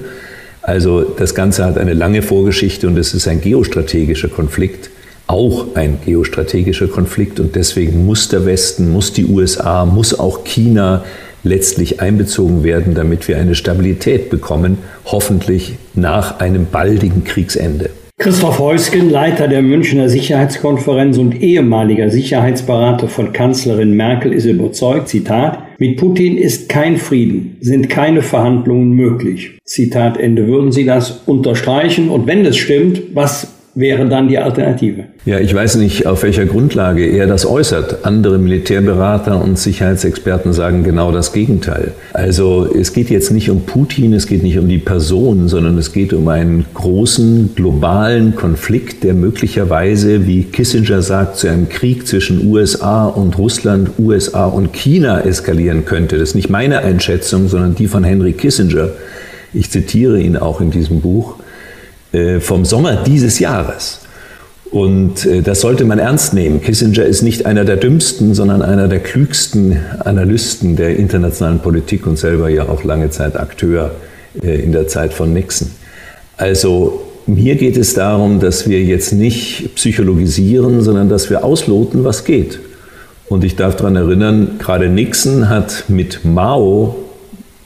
Also 0.61 1.01
das 1.01 1.33
Ganze 1.33 1.65
hat 1.65 1.77
eine 1.77 1.93
lange 1.93 2.21
Vorgeschichte 2.21 2.87
und 2.87 2.97
es 2.97 3.13
ist 3.13 3.27
ein 3.27 3.41
geostrategischer 3.41 4.27
Konflikt, 4.27 4.89
auch 5.27 5.75
ein 5.75 5.99
geostrategischer 6.05 6.87
Konflikt 6.87 7.39
und 7.39 7.55
deswegen 7.55 8.05
muss 8.05 8.29
der 8.29 8.45
Westen, 8.45 8.91
muss 8.91 9.13
die 9.13 9.25
USA, 9.25 9.85
muss 9.85 10.17
auch 10.17 10.43
China 10.43 11.03
letztlich 11.43 12.01
einbezogen 12.01 12.63
werden, 12.63 12.93
damit 12.93 13.27
wir 13.27 13.37
eine 13.37 13.55
Stabilität 13.55 14.29
bekommen, 14.29 14.77
hoffentlich 15.05 15.73
nach 15.95 16.39
einem 16.39 16.67
baldigen 16.67 17.23
Kriegsende. 17.23 17.89
Christoph 18.19 18.59
Heusgen, 18.59 19.09
Leiter 19.09 19.47
der 19.47 19.63
Münchner 19.63 20.07
Sicherheitskonferenz 20.07 21.17
und 21.17 21.41
ehemaliger 21.41 22.11
Sicherheitsberater 22.11 23.07
von 23.07 23.33
Kanzlerin 23.33 23.93
Merkel, 23.93 24.31
ist 24.31 24.45
überzeugt, 24.45 25.07
Zitat, 25.07 25.57
mit 25.81 25.97
Putin 25.97 26.37
ist 26.37 26.69
kein 26.69 26.97
Frieden, 26.97 27.57
sind 27.59 27.89
keine 27.89 28.21
Verhandlungen 28.21 28.91
möglich. 28.91 29.57
Zitat 29.65 30.15
Ende. 30.15 30.45
Würden 30.45 30.71
Sie 30.71 30.85
das 30.85 31.23
unterstreichen? 31.25 32.09
Und 32.09 32.27
wenn 32.27 32.45
es 32.45 32.55
stimmt, 32.55 33.01
was 33.15 33.51
wäre 33.73 34.05
dann 34.07 34.27
die 34.27 34.37
Alternative? 34.37 35.05
Ja, 35.25 35.39
ich 35.39 35.53
weiß 35.53 35.75
nicht, 35.75 36.05
auf 36.05 36.23
welcher 36.23 36.45
Grundlage 36.45 37.05
er 37.05 37.27
das 37.27 37.45
äußert. 37.45 38.05
Andere 38.05 38.37
Militärberater 38.37 39.41
und 39.41 39.57
Sicherheitsexperten 39.57 40.51
sagen 40.51 40.83
genau 40.83 41.11
das 41.11 41.31
Gegenteil. 41.31 41.93
Also 42.13 42.67
es 42.73 42.93
geht 42.93 43.09
jetzt 43.09 43.31
nicht 43.31 43.49
um 43.49 43.61
Putin, 43.61 44.13
es 44.13 44.27
geht 44.27 44.43
nicht 44.43 44.57
um 44.57 44.67
die 44.67 44.77
Person, 44.77 45.47
sondern 45.47 45.77
es 45.77 45.93
geht 45.93 46.13
um 46.13 46.27
einen 46.27 46.65
großen 46.73 47.55
globalen 47.55 48.35
Konflikt, 48.35 49.03
der 49.03 49.13
möglicherweise, 49.13 50.27
wie 50.27 50.43
Kissinger 50.43 51.01
sagt, 51.01 51.37
zu 51.37 51.47
einem 51.47 51.69
Krieg 51.69 52.07
zwischen 52.07 52.47
USA 52.51 53.05
und 53.05 53.37
Russland, 53.37 53.91
USA 53.99 54.45
und 54.45 54.73
China 54.73 55.21
eskalieren 55.21 55.85
könnte. 55.85 56.17
Das 56.17 56.29
ist 56.29 56.35
nicht 56.35 56.49
meine 56.49 56.79
Einschätzung, 56.79 57.47
sondern 57.47 57.75
die 57.75 57.87
von 57.87 58.03
Henry 58.03 58.33
Kissinger. 58.33 58.89
Ich 59.53 59.69
zitiere 59.69 60.19
ihn 60.19 60.37
auch 60.37 60.61
in 60.61 60.71
diesem 60.71 61.01
Buch. 61.01 61.35
Äh, 62.13 62.41
vom 62.41 62.65
Sommer 62.65 62.97
dieses 63.05 63.39
Jahres. 63.39 64.01
Und 64.69 65.25
äh, 65.25 65.41
das 65.41 65.61
sollte 65.61 65.85
man 65.85 65.97
ernst 65.97 66.33
nehmen. 66.33 66.61
Kissinger 66.61 67.05
ist 67.05 67.21
nicht 67.21 67.45
einer 67.45 67.63
der 67.63 67.77
dümmsten, 67.77 68.33
sondern 68.33 68.61
einer 68.61 68.89
der 68.89 68.99
klügsten 68.99 69.77
Analysten 69.99 70.75
der 70.75 70.97
internationalen 70.97 71.59
Politik 71.59 72.05
und 72.07 72.17
selber 72.17 72.49
ja 72.49 72.67
auch 72.67 72.83
lange 72.83 73.11
Zeit 73.11 73.37
Akteur 73.37 73.91
äh, 74.43 74.61
in 74.61 74.73
der 74.73 74.89
Zeit 74.89 75.13
von 75.13 75.31
Nixon. 75.31 75.71
Also 76.35 77.01
mir 77.27 77.55
geht 77.55 77.77
es 77.77 77.93
darum, 77.93 78.41
dass 78.41 78.67
wir 78.67 78.83
jetzt 78.83 79.13
nicht 79.13 79.75
psychologisieren, 79.75 80.81
sondern 80.81 81.07
dass 81.07 81.29
wir 81.29 81.45
ausloten, 81.45 82.03
was 82.03 82.25
geht. 82.25 82.59
Und 83.29 83.45
ich 83.45 83.55
darf 83.55 83.77
daran 83.77 83.95
erinnern, 83.95 84.55
gerade 84.59 84.89
Nixon 84.89 85.47
hat 85.47 85.85
mit 85.87 86.25
Mao, 86.25 86.97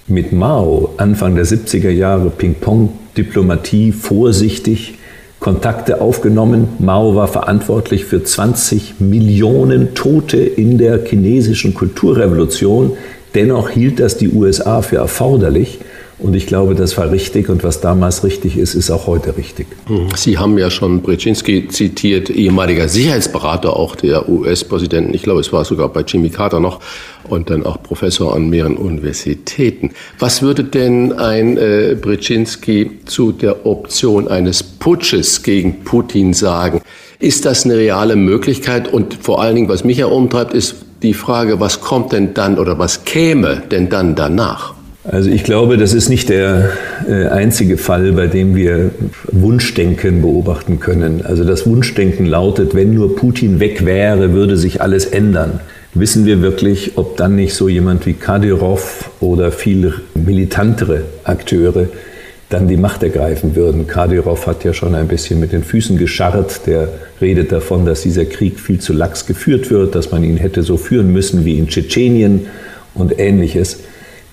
mit 0.08 0.34
Mao 0.34 0.93
Anfang 0.98 1.34
der 1.34 1.48
70er 1.48 1.89
Jahre 1.89 2.30
Ping-Pong 2.30 2.89
Diplomatie 3.18 3.91
vorsichtig 3.91 4.95
Kontakte 5.39 6.01
aufgenommen. 6.01 6.70
Mao 6.80 7.16
war 7.16 7.28
verantwortlich 7.28 8.05
für 8.05 8.24
20 8.24 8.99
Millionen 8.99 9.93
Tote 9.93 10.38
in 10.38 10.78
der 10.78 11.05
chinesischen 11.05 11.74
Kulturrevolution. 11.74 12.93
Dennoch 13.36 13.70
hielt 13.70 13.99
das 13.99 14.18
die 14.18 14.30
USA 14.30 14.82
für 14.82 14.97
erforderlich, 14.97 15.80
und 16.18 16.34
ich 16.34 16.47
glaube, 16.47 16.76
das 16.76 16.97
war 16.97 17.11
richtig 17.11 17.49
und 17.49 17.63
was 17.63 17.82
damals 17.82 18.24
richtig 18.24 18.57
ist, 18.57 18.74
ist 18.74 18.89
auch 18.89 19.05
heute 19.05 19.36
richtig. 19.36 19.68
Sie 20.16 20.38
haben 20.38 20.57
ja 20.57 20.70
schon 20.70 21.01
Brzezinski 21.01 21.68
zitiert, 21.68 22.30
ehemaliger 22.30 22.88
Sicherheitsberater 22.88 23.76
auch 23.76 23.97
der 23.97 24.30
US-Präsidenten. 24.30 25.13
Ich 25.13 25.24
glaube, 25.24 25.41
es 25.41 25.51
war 25.51 25.66
sogar 25.66 25.89
bei 25.89 26.01
Jimmy 26.01 26.30
Carter 26.30 26.61
noch 26.61 26.80
und 27.28 27.49
dann 27.49 27.66
auch 27.66 27.84
Professor 27.84 28.34
an 28.34 28.49
mehreren 28.49 28.78
Universitäten. 28.78 29.91
Was 30.18 30.41
würde 30.41 30.63
denn 30.63 31.11
ein 31.11 31.57
äh, 31.57 31.97
Brzezinski 31.99 32.91
zu 33.05 33.34
der 33.34 33.66
Option 33.66 34.30
eines 34.30 34.63
Putsches 34.63 35.43
gegen 35.43 35.84
Putin 35.84 36.34
sagen? 36.34 36.82
Ist 37.20 37.43
das 37.43 37.66
eine 37.66 37.76
reale 37.76 38.16
Möglichkeit? 38.16 38.91
Und 38.91 39.16
vor 39.22 39.41
allen 39.41 39.55
Dingen, 39.55 39.70
was 39.70 39.84
mich 39.84 39.97
ja 39.97 40.05
umtreibt, 40.05 40.53
ist 40.53 40.76
die 41.01 41.13
Frage, 41.13 41.59
was 41.59 41.82
kommt 41.82 42.13
denn 42.13 42.34
dann 42.34 42.57
oder 42.57 42.80
was 42.80 43.03
käme 43.03 43.63
denn 43.70 43.89
dann 43.89 44.16
danach? 44.16 44.74
Also 45.08 45.30
ich 45.30 45.43
glaube, 45.43 45.78
das 45.78 45.93
ist 45.93 46.10
nicht 46.10 46.30
der 46.30 46.70
äh, 47.08 47.28
einzige 47.28 47.78
Fall, 47.78 48.12
bei 48.14 48.26
dem 48.26 48.56
wir 48.56 48.89
Wunschdenken 49.32 50.22
beobachten 50.22 50.80
können. 50.80 51.24
Also 51.24 51.43
das 51.43 51.68
Wunschdenken 51.68 52.26
lautet, 52.26 52.74
wenn 52.74 52.93
nur 52.93 53.16
Putin 53.16 53.60
weg 53.60 53.86
wäre, 53.86 54.34
würde 54.34 54.58
sich 54.58 54.82
alles 54.82 55.06
ändern. 55.06 55.60
Wissen 55.93 56.26
wir 56.26 56.41
wirklich, 56.41 56.97
ob 56.97 57.18
dann 57.18 57.36
nicht 57.36 57.53
so 57.53 57.70
jemand 57.70 58.08
wie 58.08 58.14
Kadyrov 58.14 59.12
oder 59.20 59.51
viel 59.51 59.93
militantere 60.16 61.03
Akteure 61.24 61.88
dann 62.49 62.68
die 62.68 62.78
Macht 62.78 63.03
ergreifen 63.03 63.56
würden. 63.56 63.86
Kadyrov 63.86 64.47
hat 64.47 64.64
ja 64.64 64.74
schon 64.74 64.95
ein 64.95 65.08
bisschen 65.08 65.39
mit 65.39 65.51
den 65.51 65.64
Füßen 65.64 65.97
gescharrt. 65.97 66.62
Der 66.66 66.89
redet 67.22 67.51
davon, 67.51 67.86
dass 67.86 68.01
dieser 68.01 68.26
Krieg 68.26 68.60
viel 68.60 68.80
zu 68.80 68.91
lax 68.91 69.28
geführt 69.28 69.70
wird, 69.70 69.93
dass 69.93 70.12
man 70.12 70.24
ihn 70.24 70.38
hätte 70.38 70.64
so 70.64 70.78
führen 70.78 71.14
müssen 71.14 71.45
wie 71.45 71.60
in 71.60 71.68
Tschetschenien 71.68 72.47
und 72.95 73.20
ähnliches. 73.20 73.80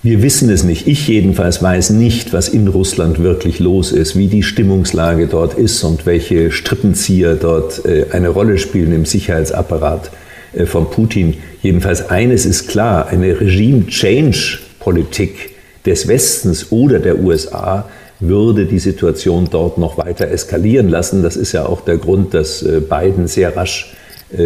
Wir 0.05 0.21
wissen 0.21 0.49
es 0.49 0.65
nicht. 0.65 0.85
Ich 0.85 1.07
jedenfalls 1.07 1.63
weiß 1.63 1.91
nicht, 1.91 2.33
was 2.33 2.49
in 2.49 2.67
Russland 2.67 3.19
wirklich 3.19 3.59
los 3.59 3.93
ist, 3.93 4.17
wie 4.17 4.27
die 4.27 4.43
Stimmungslage 4.43 5.27
dort 5.27 5.53
ist 5.53 5.81
und 5.85 6.05
welche 6.05 6.51
Strippenzieher 6.51 7.35
dort 7.35 7.85
äh, 7.85 8.07
eine 8.11 8.27
Rolle 8.27 8.57
spielen 8.57 8.91
im 8.91 9.05
Sicherheitsapparat 9.05 10.11
äh, 10.51 10.65
von 10.65 10.89
Putin. 10.89 11.35
Jedenfalls 11.61 12.09
eines 12.09 12.45
ist 12.45 12.67
klar, 12.67 13.07
eine 13.07 13.39
Regime-Change-Politik 13.39 15.51
des 15.85 16.09
Westens 16.09 16.73
oder 16.73 16.99
der 16.99 17.19
USA 17.19 17.87
würde 18.19 18.65
die 18.65 18.79
Situation 18.79 19.47
dort 19.49 19.77
noch 19.77 19.97
weiter 19.97 20.27
eskalieren 20.27 20.89
lassen. 20.89 21.23
Das 21.23 21.37
ist 21.37 21.53
ja 21.53 21.65
auch 21.65 21.79
der 21.79 21.95
Grund, 21.95 22.33
dass 22.33 22.61
äh, 22.61 22.81
Biden 22.81 23.27
sehr 23.27 23.55
rasch 23.55 23.95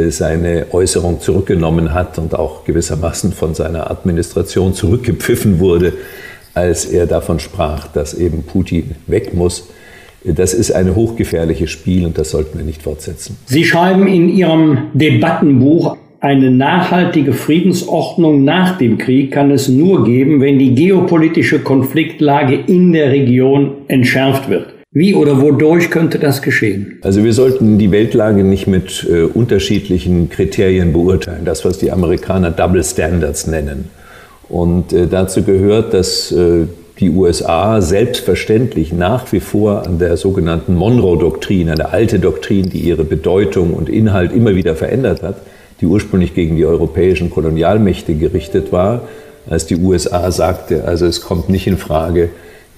seine 0.09 0.67
Äußerung 0.71 1.21
zurückgenommen 1.21 1.93
hat 1.93 2.17
und 2.17 2.35
auch 2.35 2.65
gewissermaßen 2.65 3.31
von 3.31 3.55
seiner 3.55 3.89
Administration 3.89 4.73
zurückgepfiffen 4.73 5.59
wurde, 5.59 5.93
als 6.53 6.85
er 6.85 7.05
davon 7.05 7.39
sprach, 7.39 7.87
dass 7.87 8.13
eben 8.13 8.43
Putin 8.43 8.95
weg 9.07 9.33
muss. 9.33 9.69
Das 10.23 10.53
ist 10.53 10.71
ein 10.71 10.95
hochgefährliches 10.95 11.69
Spiel 11.69 12.05
und 12.05 12.17
das 12.17 12.31
sollten 12.31 12.57
wir 12.57 12.65
nicht 12.65 12.81
fortsetzen. 12.81 13.37
Sie 13.45 13.63
schreiben 13.63 14.07
in 14.07 14.29
Ihrem 14.29 14.87
Debattenbuch, 14.93 15.95
eine 16.19 16.49
nachhaltige 16.49 17.33
Friedensordnung 17.33 18.43
nach 18.43 18.79
dem 18.79 18.97
Krieg 18.97 19.31
kann 19.31 19.51
es 19.51 19.69
nur 19.69 20.03
geben, 20.03 20.41
wenn 20.41 20.57
die 20.57 20.73
geopolitische 20.73 21.59
Konfliktlage 21.59 22.55
in 22.55 22.91
der 22.91 23.11
Region 23.11 23.73
entschärft 23.87 24.49
wird. 24.49 24.76
Wie 24.91 25.13
oder 25.13 25.41
wodurch 25.41 25.91
könnte 25.91 26.17
das 26.17 26.41
geschehen? 26.41 26.99
Also 27.01 27.23
wir 27.23 27.33
sollten 27.33 27.77
die 27.77 27.91
Weltlage 27.91 28.43
nicht 28.43 28.67
mit 28.67 29.05
äh, 29.09 29.23
unterschiedlichen 29.23 30.29
Kriterien 30.29 30.93
beurteilen. 30.93 31.43
Das, 31.43 31.65
was 31.65 31.77
die 31.77 31.91
Amerikaner 31.91 32.51
Double 32.51 32.83
Standards 32.83 33.47
nennen. 33.47 33.89
Und 34.47 34.93
äh, 34.93 35.07
dazu 35.07 35.43
gehört, 35.43 35.93
dass 35.93 36.31
äh, 36.31 36.67
die 36.99 37.09
USA 37.09 37.81
selbstverständlich 37.81 38.93
nach 38.93 39.31
wie 39.33 39.41
vor 39.41 39.85
an 39.85 39.99
der 39.99 40.15
sogenannten 40.15 40.73
Monroe-Doktrin, 40.75 41.69
eine 41.69 41.91
alte 41.91 42.19
Doktrin, 42.19 42.69
die 42.69 42.79
ihre 42.79 43.03
Bedeutung 43.03 43.73
und 43.73 43.89
Inhalt 43.89 44.31
immer 44.31 44.55
wieder 44.55 44.75
verändert 44.75 45.21
hat, 45.21 45.35
die 45.81 45.85
ursprünglich 45.85 46.33
gegen 46.33 46.55
die 46.55 46.65
europäischen 46.65 47.29
Kolonialmächte 47.29 48.15
gerichtet 48.15 48.71
war, 48.71 49.01
als 49.49 49.65
die 49.65 49.75
USA 49.75 50.31
sagte, 50.31 50.85
also 50.85 51.05
es 51.05 51.21
kommt 51.21 51.49
nicht 51.49 51.67
in 51.67 51.77
Frage, 51.77 52.29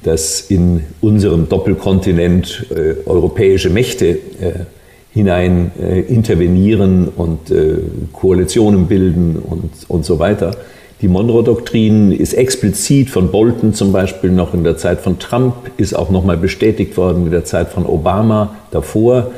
dass 0.04 0.42
in 0.42 0.84
unserem 1.02 1.50
Doppelkontinent 1.50 2.68
äh, 2.72 3.08
europäische 3.08 3.70
Mächte 3.70 4.08
äh, 4.08 4.66
hinein 5.12 5.72
äh, 5.82 6.02
intervenieren 6.02 7.08
und 7.08 7.52
äh, 7.52 7.78
Koalitionen 8.14 8.88
bilden 8.88 9.38
und, 9.38 9.72
und 9.88 10.06
so 10.06 10.20
weiter. 10.20 10.56
Die 11.02 11.08
Monroe-Doktrin 11.08 12.12
ist 12.12 12.34
explizit 12.34 13.10
von 13.10 13.32
Bolton 13.32 13.74
zum 13.74 13.92
Beispiel 13.92 14.32
noch 14.32 14.54
in 14.54 14.64
der 14.64 14.78
Zeit 14.78 15.00
von 15.00 15.18
Trump, 15.18 15.54
ist 15.78 15.96
auch 15.96 16.10
nochmal 16.10 16.38
bestätigt 16.38 16.98
worden 16.98 17.26
in 17.26 17.32
der 17.32 17.46
Zeit 17.46 17.70
von 17.70 17.86
Obama 17.86 18.56
davor 18.72 19.32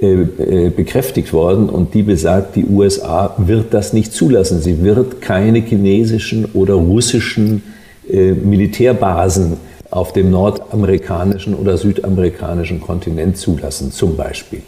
äh, 0.00 0.12
äh, 0.12 0.70
bekräftigt 0.70 1.32
worden 1.32 1.68
und 1.68 1.94
die 1.94 2.02
besagt, 2.02 2.56
die 2.56 2.66
USA 2.66 3.34
wird 3.38 3.72
das 3.72 3.92
nicht 3.92 4.12
zulassen. 4.12 4.60
Sie 4.60 4.82
wird 4.82 5.20
keine 5.22 5.60
chinesischen 5.60 6.46
oder 6.54 6.74
russischen 6.74 7.62
Militärbasen 8.08 9.56
auf 9.90 10.12
dem 10.12 10.30
nordamerikanischen 10.30 11.54
oder 11.54 11.76
südamerikanischen 11.76 12.80
Kontinent 12.80 13.36
zulassen, 13.36 13.92
zum 13.92 14.16
Beispiel. 14.16 14.62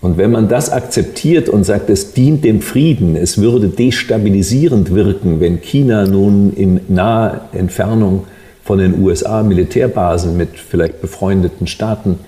Und 0.00 0.16
wenn 0.16 0.30
man 0.30 0.48
das 0.48 0.70
akzeptiert 0.70 1.48
und 1.48 1.64
sagt, 1.64 1.90
es 1.90 2.12
dient 2.12 2.44
dem 2.44 2.60
Frieden, 2.60 3.16
es 3.16 3.38
würde 3.38 3.68
destabilisierend 3.68 4.94
wirken, 4.94 5.40
wenn 5.40 5.60
China 5.60 6.06
nun 6.06 6.52
in 6.54 6.80
naher 6.88 7.48
Entfernung 7.52 8.24
von 8.62 8.78
den 8.78 9.02
USA 9.02 9.42
Militärbasen 9.42 10.36
mit 10.36 10.50
vielleicht 10.50 11.00
befreundeten 11.00 11.66
Staaten 11.66 12.20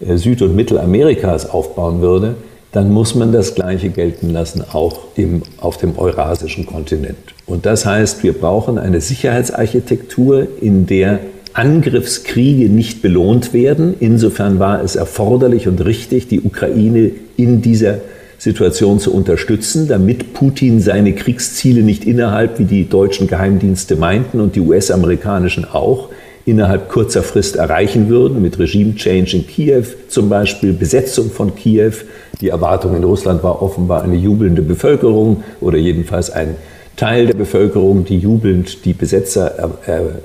äh, 0.00 0.16
Süd- 0.16 0.42
und 0.42 0.56
Mittelamerikas 0.56 1.48
aufbauen 1.48 2.00
würde, 2.00 2.34
dann 2.72 2.90
muss 2.90 3.14
man 3.14 3.32
das 3.32 3.54
Gleiche 3.54 3.90
gelten 3.90 4.30
lassen, 4.30 4.64
auch 4.72 4.98
im, 5.14 5.42
auf 5.58 5.76
dem 5.76 5.98
eurasischen 5.98 6.66
Kontinent. 6.66 7.18
Und 7.46 7.66
das 7.66 7.84
heißt, 7.84 8.22
wir 8.22 8.32
brauchen 8.32 8.78
eine 8.78 9.00
Sicherheitsarchitektur, 9.00 10.48
in 10.60 10.86
der 10.86 11.20
Angriffskriege 11.54 12.68
nicht 12.68 13.02
belohnt 13.02 13.52
werden. 13.52 13.94
Insofern 14.00 14.58
war 14.58 14.82
es 14.82 14.96
erforderlich 14.96 15.68
und 15.68 15.84
richtig, 15.84 16.28
die 16.28 16.40
Ukraine 16.40 17.10
in 17.36 17.62
dieser 17.62 17.98
Situation 18.38 18.98
zu 18.98 19.14
unterstützen, 19.14 19.86
damit 19.86 20.32
Putin 20.32 20.80
seine 20.80 21.14
Kriegsziele 21.14 21.82
nicht 21.82 22.04
innerhalb, 22.04 22.58
wie 22.58 22.64
die 22.64 22.88
deutschen 22.88 23.28
Geheimdienste 23.28 23.94
meinten 23.96 24.40
und 24.40 24.56
die 24.56 24.60
US-amerikanischen 24.60 25.64
auch, 25.64 26.08
innerhalb 26.44 26.88
kurzer 26.88 27.22
Frist 27.22 27.54
erreichen 27.54 28.08
würden, 28.08 28.42
mit 28.42 28.58
Regime-Change 28.58 29.36
in 29.36 29.46
Kiew 29.46 29.84
zum 30.08 30.28
Beispiel, 30.28 30.72
Besetzung 30.72 31.30
von 31.30 31.54
Kiew. 31.54 31.92
Die 32.40 32.48
Erwartung 32.48 32.96
in 32.96 33.04
Russland 33.04 33.44
war 33.44 33.62
offenbar 33.62 34.02
eine 34.02 34.16
jubelnde 34.16 34.62
Bevölkerung 34.62 35.44
oder 35.60 35.78
jedenfalls 35.78 36.30
ein 36.30 36.56
Teil 36.96 37.26
der 37.26 37.34
Bevölkerung, 37.34 38.04
die 38.04 38.18
jubelnd 38.18 38.84
die 38.84 38.92
Besetzer 38.92 39.70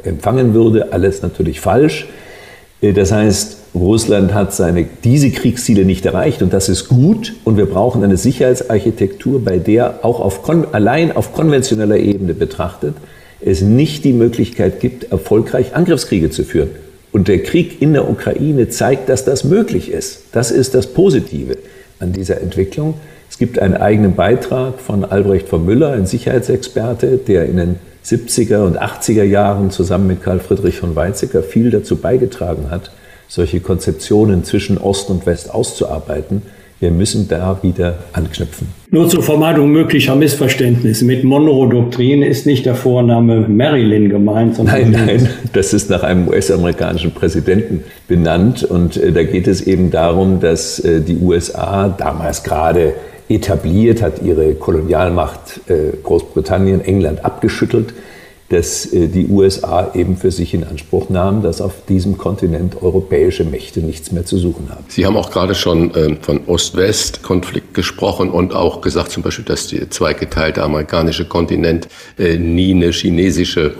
empfangen 0.03 0.53
würde. 0.53 0.91
Alles 0.91 1.21
natürlich 1.21 1.59
falsch. 1.59 2.07
Äh, 2.81 2.93
das 2.93 3.11
heißt, 3.11 3.57
Russland 3.75 4.33
hat 4.33 4.53
seine, 4.53 4.85
diese 5.03 5.29
Kriegsziele 5.29 5.85
nicht 5.85 6.05
erreicht 6.05 6.41
und 6.41 6.53
das 6.53 6.69
ist 6.69 6.87
gut. 6.87 7.33
Und 7.43 7.57
wir 7.57 7.67
brauchen 7.67 8.03
eine 8.03 8.17
Sicherheitsarchitektur, 8.17 9.43
bei 9.43 9.57
der 9.57 9.99
auch 10.03 10.19
auf, 10.19 10.49
allein 10.73 11.15
auf 11.15 11.33
konventioneller 11.33 11.97
Ebene 11.97 12.33
betrachtet 12.33 12.95
es 13.39 13.61
nicht 13.61 14.03
die 14.03 14.13
Möglichkeit 14.13 14.79
gibt, 14.79 15.11
erfolgreich 15.11 15.75
Angriffskriege 15.75 16.29
zu 16.29 16.43
führen. 16.43 16.69
Und 17.11 17.27
der 17.27 17.43
Krieg 17.43 17.81
in 17.81 17.93
der 17.93 18.09
Ukraine 18.09 18.69
zeigt, 18.69 19.09
dass 19.09 19.25
das 19.25 19.43
möglich 19.43 19.91
ist. 19.91 20.23
Das 20.33 20.51
ist 20.51 20.75
das 20.75 20.87
Positive 20.87 21.57
an 21.99 22.13
dieser 22.13 22.41
Entwicklung. 22.41 22.95
Es 23.37 23.39
gibt 23.39 23.59
einen 23.59 23.75
eigenen 23.75 24.15
Beitrag 24.15 24.79
von 24.79 25.05
Albrecht 25.05 25.47
von 25.47 25.63
Müller, 25.63 25.91
ein 25.91 26.07
Sicherheitsexperte, 26.07 27.17
der 27.17 27.45
in 27.45 27.57
den 27.57 27.75
70er 28.03 28.65
und 28.65 28.81
80er 28.81 29.21
Jahren 29.21 29.69
zusammen 29.69 30.07
mit 30.07 30.23
Karl 30.23 30.39
Friedrich 30.39 30.77
von 30.77 30.95
Weizsäcker 30.95 31.43
viel 31.43 31.69
dazu 31.69 31.97
beigetragen 31.97 32.71
hat, 32.71 32.89
solche 33.27 33.59
Konzeptionen 33.59 34.43
zwischen 34.43 34.79
Ost 34.79 35.11
und 35.11 35.27
West 35.27 35.53
auszuarbeiten. 35.53 36.41
Wir 36.79 36.89
müssen 36.89 37.27
da 37.27 37.59
wieder 37.61 37.99
anknüpfen. 38.11 38.69
Nur 38.89 39.07
zur 39.07 39.21
Vermeidung 39.21 39.71
möglicher 39.71 40.15
Missverständnisse. 40.15 41.05
Mit 41.05 41.23
Monroe-Doktrin 41.23 42.23
ist 42.23 42.47
nicht 42.47 42.65
der 42.65 42.73
Vorname 42.73 43.41
Marilyn 43.47 44.09
gemeint, 44.09 44.55
sondern. 44.55 44.89
Nein, 44.89 45.05
nein, 45.05 45.29
das 45.53 45.73
ist 45.73 45.91
nach 45.91 46.01
einem 46.01 46.27
US-amerikanischen 46.27 47.11
Präsidenten 47.11 47.83
benannt. 48.07 48.63
Und 48.63 48.97
äh, 48.97 49.11
da 49.11 49.21
geht 49.21 49.47
es 49.47 49.61
eben 49.61 49.91
darum, 49.91 50.39
dass 50.39 50.79
äh, 50.79 51.01
die 51.01 51.17
USA 51.17 51.89
damals 51.89 52.43
gerade 52.43 52.95
etabliert, 53.29 54.01
hat 54.01 54.21
ihre 54.21 54.53
Kolonialmacht 54.55 55.61
äh, 55.69 55.97
Großbritannien, 56.03 56.81
England 56.81 57.25
abgeschüttelt 57.25 57.93
dass 58.49 58.85
äh, 58.93 59.07
die 59.07 59.27
USA 59.27 59.91
eben 59.93 60.15
für 60.15 60.31
sich 60.31 60.53
in 60.53 60.63
Anspruch 60.63 61.09
nahmen, 61.09 61.41
dass 61.43 61.59
auf 61.59 61.85
diesem 61.87 62.17
Kontinent 62.17 62.81
europäische 62.81 63.43
Mächte 63.43 63.81
nichts 63.81 64.11
mehr 64.11 64.25
zu 64.25 64.37
suchen 64.37 64.69
haben. 64.69 64.85
Sie 64.87 65.05
haben 65.05 65.17
auch 65.17 65.31
gerade 65.31 65.53
schon 65.53 65.91
ähm, 65.95 66.17
von 66.21 66.41
Ost-West-Konflikt 66.47 67.73
gesprochen 67.73 68.29
und 68.29 68.53
auch 68.53 68.81
gesagt 68.81 69.11
zum 69.11 69.23
Beispiel, 69.23 69.45
dass 69.45 69.67
der 69.67 69.89
zweigeteilte 69.89 70.63
amerikanische 70.63 71.25
Kontinent 71.25 71.87
äh, 72.17 72.37
nie 72.37 72.73
eine 72.73 72.91
chinesische 72.91 73.75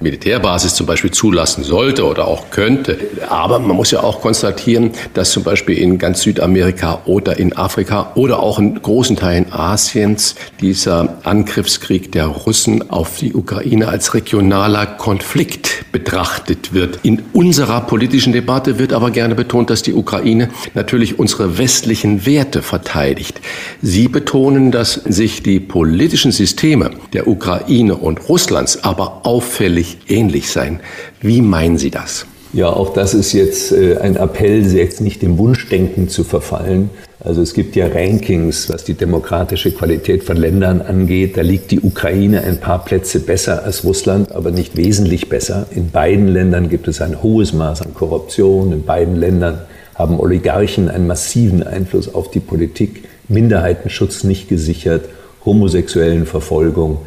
Militärbasis 0.00 0.74
zum 0.74 0.86
Beispiel 0.86 1.10
zulassen 1.10 1.62
sollte 1.62 2.06
oder 2.06 2.26
auch 2.26 2.50
könnte. 2.50 2.98
Aber 3.28 3.58
man 3.58 3.76
muss 3.76 3.90
ja 3.90 4.02
auch 4.02 4.22
konstatieren, 4.22 4.92
dass 5.12 5.30
zum 5.30 5.42
Beispiel 5.42 5.76
in 5.76 5.98
ganz 5.98 6.22
Südamerika 6.22 7.02
oder 7.04 7.38
in 7.38 7.54
Afrika 7.54 8.12
oder 8.14 8.40
auch 8.40 8.58
in 8.58 8.80
großen 8.80 9.16
Teilen 9.16 9.52
Asiens 9.52 10.36
dieser 10.60 11.18
Angriffskrieg 11.24 12.12
der 12.12 12.26
Russen 12.26 12.90
auf 12.90 13.18
die 13.18 13.34
Ukraine 13.34 13.88
als 13.88 14.14
regionaler 14.14 14.86
Konflikt 14.86 15.84
betrachtet 15.92 16.72
wird. 16.72 17.00
In 17.02 17.22
unserer 17.34 17.82
politischen 17.82 18.32
Debatte 18.32 18.78
wird 18.78 18.94
aber 18.94 19.10
gerne 19.10 19.34
betont, 19.34 19.68
dass 19.68 19.82
die 19.82 19.92
Ukraine 19.92 20.48
natürlich 20.74 21.18
unsere 21.18 21.58
westlichen 21.58 22.24
Werte 22.24 22.62
verteidigt. 22.62 23.40
Sie 23.82 24.08
betonen, 24.08 24.70
dass 24.70 24.94
sich 24.94 25.42
die 25.42 25.60
politischen 25.60 26.32
Systeme 26.32 26.92
der 27.12 27.28
Ukraine 27.28 27.96
und 27.96 28.28
Russlands 28.28 28.82
aber 28.82 29.26
auffällig 29.26 29.89
sich 29.90 29.98
ähnlich 30.08 30.50
sein. 30.50 30.80
Wie 31.20 31.40
meinen 31.40 31.78
Sie 31.78 31.90
das? 31.90 32.26
Ja, 32.52 32.68
auch 32.68 32.92
das 32.92 33.14
ist 33.14 33.32
jetzt 33.32 33.70
äh, 33.70 33.98
ein 33.98 34.16
Appell, 34.16 34.66
jetzt 34.72 35.00
nicht 35.00 35.22
dem 35.22 35.38
Wunschdenken 35.38 36.08
zu 36.08 36.24
verfallen. 36.24 36.90
Also 37.22 37.42
es 37.42 37.54
gibt 37.54 37.76
ja 37.76 37.86
Rankings, 37.86 38.70
was 38.70 38.82
die 38.82 38.94
demokratische 38.94 39.72
Qualität 39.72 40.24
von 40.24 40.36
Ländern 40.36 40.80
angeht. 40.80 41.36
Da 41.36 41.42
liegt 41.42 41.70
die 41.70 41.80
Ukraine 41.80 42.42
ein 42.42 42.58
paar 42.58 42.84
Plätze 42.84 43.20
besser 43.20 43.62
als 43.62 43.84
Russland, 43.84 44.32
aber 44.32 44.50
nicht 44.50 44.76
wesentlich 44.76 45.28
besser. 45.28 45.66
In 45.70 45.90
beiden 45.90 46.28
Ländern 46.28 46.70
gibt 46.70 46.88
es 46.88 47.00
ein 47.00 47.22
hohes 47.22 47.52
Maß 47.52 47.82
an 47.82 47.94
Korruption. 47.94 48.72
In 48.72 48.84
beiden 48.84 49.16
Ländern 49.16 49.60
haben 49.94 50.18
Oligarchen 50.18 50.88
einen 50.88 51.06
massiven 51.06 51.62
Einfluss 51.62 52.12
auf 52.12 52.30
die 52.30 52.40
Politik, 52.40 53.04
Minderheitenschutz 53.28 54.24
nicht 54.24 54.48
gesichert, 54.48 55.04
homosexuellen 55.44 56.26
Verfolgung 56.26 56.98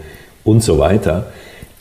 und 0.44 0.64
so 0.64 0.78
weiter. 0.78 1.26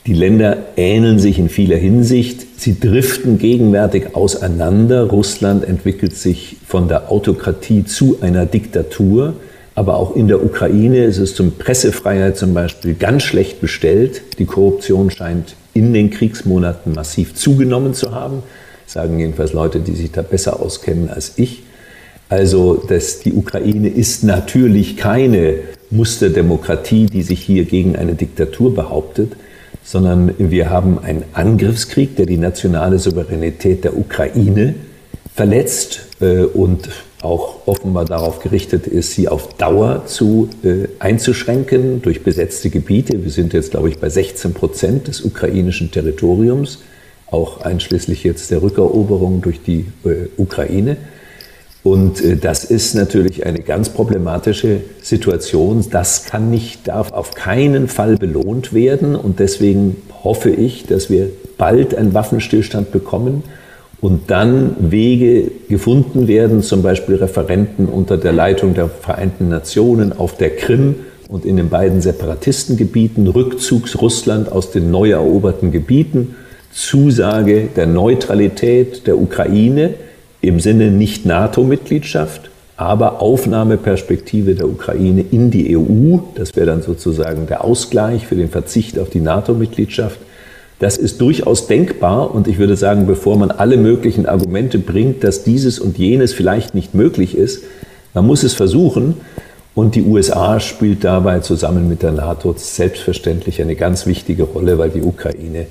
Die 0.05 0.13
Länder 0.13 0.57
ähneln 0.75 1.17
sich 1.17 1.39
in 1.39 1.47
vieler 1.47 1.77
Hinsicht. 1.77 2.59
Sie 2.59 2.77
driften 2.77 3.37
gegenwärtig 3.37 4.17
auseinander. 4.17 5.03
Russland 5.03 5.63
entwickelt 5.63 6.13
sich 6.13 6.57
von 6.67 6.89
der 6.89 7.09
Autokratie 7.09 7.85
zu 7.85 8.17
einer 8.19 8.45
Diktatur. 8.45 9.35
Aber 9.75 9.95
auch 9.95 10.17
in 10.17 10.27
der 10.27 10.43
Ukraine 10.43 11.05
ist 11.05 11.19
es 11.19 11.35
zum 11.35 11.53
Pressefreiheit 11.53 12.35
zum 12.35 12.53
Beispiel 12.53 12.95
ganz 12.95 13.23
schlecht 13.23 13.61
bestellt. 13.61 14.21
Die 14.39 14.45
Korruption 14.45 15.09
scheint 15.09 15.55
in 15.73 15.93
den 15.93 16.09
Kriegsmonaten 16.09 16.93
massiv 16.93 17.33
zugenommen 17.33 17.93
zu 17.93 18.13
haben. 18.13 18.43
Sagen 18.85 19.17
jedenfalls 19.19 19.53
Leute, 19.53 19.79
die 19.79 19.95
sich 19.95 20.11
da 20.11 20.21
besser 20.21 20.59
auskennen 20.59 21.09
als 21.09 21.33
ich. 21.37 21.63
Also 22.27 22.73
dass 22.73 23.19
die 23.21 23.31
Ukraine 23.31 23.87
ist 23.87 24.25
natürlich 24.25 24.97
keine 24.97 25.59
Musterdemokratie, 25.91 27.05
die 27.05 27.23
sich 27.23 27.39
hier 27.39 27.63
gegen 27.63 27.95
eine 27.95 28.15
Diktatur 28.15 28.75
behauptet 28.75 29.31
sondern 29.83 30.33
wir 30.37 30.69
haben 30.69 30.99
einen 30.99 31.23
Angriffskrieg, 31.33 32.15
der 32.15 32.25
die 32.25 32.37
nationale 32.37 32.99
Souveränität 32.99 33.83
der 33.83 33.97
Ukraine 33.97 34.75
verletzt 35.35 36.07
äh, 36.21 36.43
und 36.43 36.89
auch 37.21 37.67
offenbar 37.67 38.05
darauf 38.05 38.39
gerichtet 38.39 38.85
ist, 38.85 39.13
sie 39.13 39.29
auf 39.29 39.53
Dauer 39.55 40.05
zu 40.05 40.49
äh, 40.63 40.87
einzuschränken 40.99 42.01
durch 42.01 42.23
besetzte 42.23 42.69
Gebiete. 42.69 43.23
Wir 43.23 43.31
sind 43.31 43.53
jetzt, 43.53 43.71
glaube 43.71 43.89
ich, 43.89 43.99
bei 43.99 44.09
16 44.09 44.53
Prozent 44.53 45.07
des 45.07 45.21
ukrainischen 45.21 45.91
Territoriums. 45.91 46.79
auch 47.31 47.61
einschließlich 47.61 48.23
jetzt 48.23 48.51
der 48.51 48.61
Rückeroberung 48.61 49.41
durch 49.41 49.61
die 49.61 49.85
äh, 50.05 50.27
Ukraine. 50.37 50.97
Und 51.83 52.23
äh, 52.23 52.37
das 52.37 52.63
ist 52.63 52.95
natürlich 52.95 53.45
eine 53.45 53.59
ganz 53.59 53.89
problematische 53.89 54.81
Situation. 55.01 55.85
Das 55.91 56.25
kann 56.25 56.49
nicht, 56.49 56.87
darf 56.87 57.11
auf 57.11 57.33
keinen 57.33 57.87
Fall 57.87 58.15
belohnt 58.15 58.73
werden. 58.73 59.15
Und 59.15 59.39
deswegen 59.39 59.97
hoffe 60.23 60.49
ich, 60.49 60.85
dass 60.85 61.09
wir 61.09 61.29
bald 61.57 61.93
einen 61.93 62.13
Waffenstillstand 62.13 62.91
bekommen 62.91 63.43
und 63.99 64.31
dann 64.31 64.75
Wege 64.79 65.51
gefunden 65.69 66.27
werden, 66.27 66.61
zum 66.61 66.81
Beispiel 66.81 67.15
Referenten 67.15 67.85
unter 67.87 68.17
der 68.17 68.33
Leitung 68.33 68.73
der 68.73 68.89
Vereinten 68.89 69.49
Nationen 69.49 70.11
auf 70.11 70.35
der 70.35 70.55
Krim 70.55 70.95
und 71.29 71.45
in 71.45 71.57
den 71.57 71.69
beiden 71.69 72.01
Separatistengebieten, 72.01 73.27
Rückzugs 73.27 74.01
Russland 74.01 74.51
aus 74.51 74.71
den 74.71 74.91
neu 74.91 75.11
eroberten 75.11 75.71
Gebieten, 75.71 76.35
Zusage 76.71 77.69
der 77.75 77.87
Neutralität 77.87 79.07
der 79.07 79.17
Ukraine 79.17 79.93
im 80.43 80.59
Sinne 80.59 80.91
nicht 80.91 81.25
NATO-Mitgliedschaft, 81.25 82.51
aber 82.75 83.21
Aufnahmeperspektive 83.21 84.55
der 84.55 84.67
Ukraine 84.67 85.23
in 85.31 85.51
die 85.51 85.77
EU. 85.77 86.17
Das 86.35 86.53
wäre 86.55 86.65
dann 86.65 86.81
sozusagen 86.81 87.47
der 87.47 87.63
Ausgleich 87.63 88.27
für 88.27 88.35
den 88.35 88.49
Verzicht 88.49 88.99
auf 88.99 89.09
die 89.09 89.21
NATO-Mitgliedschaft. 89.21 90.19
Das 90.79 90.97
ist 90.97 91.21
durchaus 91.21 91.67
denkbar 91.67 92.35
und 92.35 92.49
ich 92.49 92.57
würde 92.57 92.75
sagen, 92.75 93.07
bevor 93.07 93.37
man 93.37 93.51
alle 93.51 93.77
möglichen 93.77 94.25
Argumente 94.25 94.79
bringt, 94.79 95.23
dass 95.23 95.45
dieses 95.45 95.79
und 95.79 95.97
jenes 95.97 96.33
vielleicht 96.33 96.75
nicht 96.75 96.93
möglich 96.93 97.37
ist, 97.37 97.63
man 98.13 98.27
muss 98.27 98.43
es 98.43 98.53
versuchen. 98.53 99.15
Und 99.75 99.95
die 99.95 100.03
USA 100.03 100.59
spielt 100.59 101.05
dabei 101.05 101.39
zusammen 101.39 101.87
mit 101.87 102.03
der 102.03 102.11
NATO 102.11 102.53
selbstverständlich 102.57 103.61
eine 103.61 103.75
ganz 103.75 104.05
wichtige 104.05 104.43
Rolle, 104.43 104.77
weil 104.77 104.89
die 104.89 105.01
Ukraine 105.01 105.67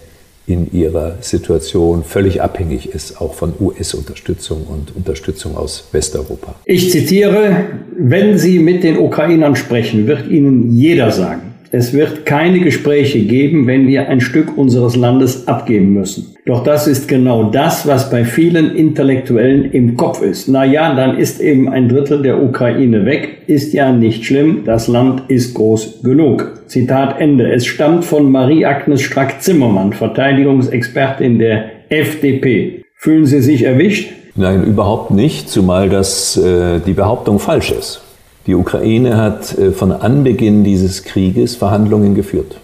in 0.47 0.73
ihrer 0.73 1.19
Situation 1.21 2.05
völlig 2.05 2.43
abhängig 2.43 2.89
ist, 2.89 3.21
auch 3.21 3.35
von 3.35 3.55
US-Unterstützung 3.61 4.65
und 4.67 4.95
Unterstützung 4.97 5.57
aus 5.57 5.89
Westeuropa. 5.93 6.55
Ich 6.65 6.91
zitiere, 6.91 7.67
wenn 7.97 8.39
Sie 8.39 8.59
mit 8.59 8.83
den 8.83 8.99
Ukrainern 8.99 9.57
sprechen, 9.57 10.07
wird 10.07 10.29
Ihnen 10.29 10.75
jeder 10.77 11.13
sagen, 11.13 11.52
es 11.75 11.95
wird 11.95 12.27
keine 12.27 12.61
Gespräche 12.61 13.21
geben, 13.21 13.67
wenn 13.67 13.89
wir 13.89 14.09
ein 14.11 14.21
Stück 14.21 14.59
unseres 14.59 14.95
Landes 14.95 15.49
abgeben 15.49 15.95
müssen. 15.95 16.37
Doch 16.45 16.63
das 16.63 16.87
ist 16.87 17.09
genau 17.09 17.45
das, 17.45 17.87
was 17.87 18.11
bei 18.11 18.27
vielen 18.27 18.77
Intellektuellen 18.77 19.71
im 19.73 19.97
Kopf 19.97 20.21
ist. 20.21 20.49
Na 20.49 20.67
ja, 20.67 20.95
dann 20.95 21.17
ist 21.17 21.41
eben 21.41 21.71
ein 21.71 21.89
Drittel 21.89 22.21
der 22.21 22.43
Ukraine 22.43 23.07
weg. 23.07 23.45
Ist 23.47 23.73
ja 23.73 23.91
nicht 23.91 24.27
schlimm. 24.27 24.65
Das 24.67 24.87
Land 24.87 25.31
ist 25.31 25.55
groß 25.55 26.03
genug. 26.03 26.61
Zitat 26.67 27.19
Ende. 27.19 27.51
Es 27.51 27.65
stammt 27.65 28.05
von 28.05 28.31
Marie-Agnes 28.31 29.01
Strack-Zimmermann, 29.01 29.95
Verteidigungsexpertin 29.95 31.39
der 31.39 31.71
FDP. 31.89 32.85
Fühlen 32.97 33.25
Sie 33.25 33.41
sich 33.41 33.63
erwischt? 33.63 34.13
Nein, 34.35 34.65
überhaupt 34.65 35.11
nicht, 35.11 35.49
zumal 35.49 35.89
das 35.89 36.37
äh, 36.37 36.81
die 36.87 36.93
Behauptung 36.93 37.39
falsch 37.39 37.73
ist. 37.73 38.03
Die 38.47 38.55
Ukraine 38.55 39.17
hat 39.17 39.57
äh, 39.57 39.71
von 39.71 39.93
Anbeginn 39.93 40.65
dieses 40.65 41.05
Krieges 41.05 41.55
Verhandlungen 41.55 42.15
geführt. 42.15 42.59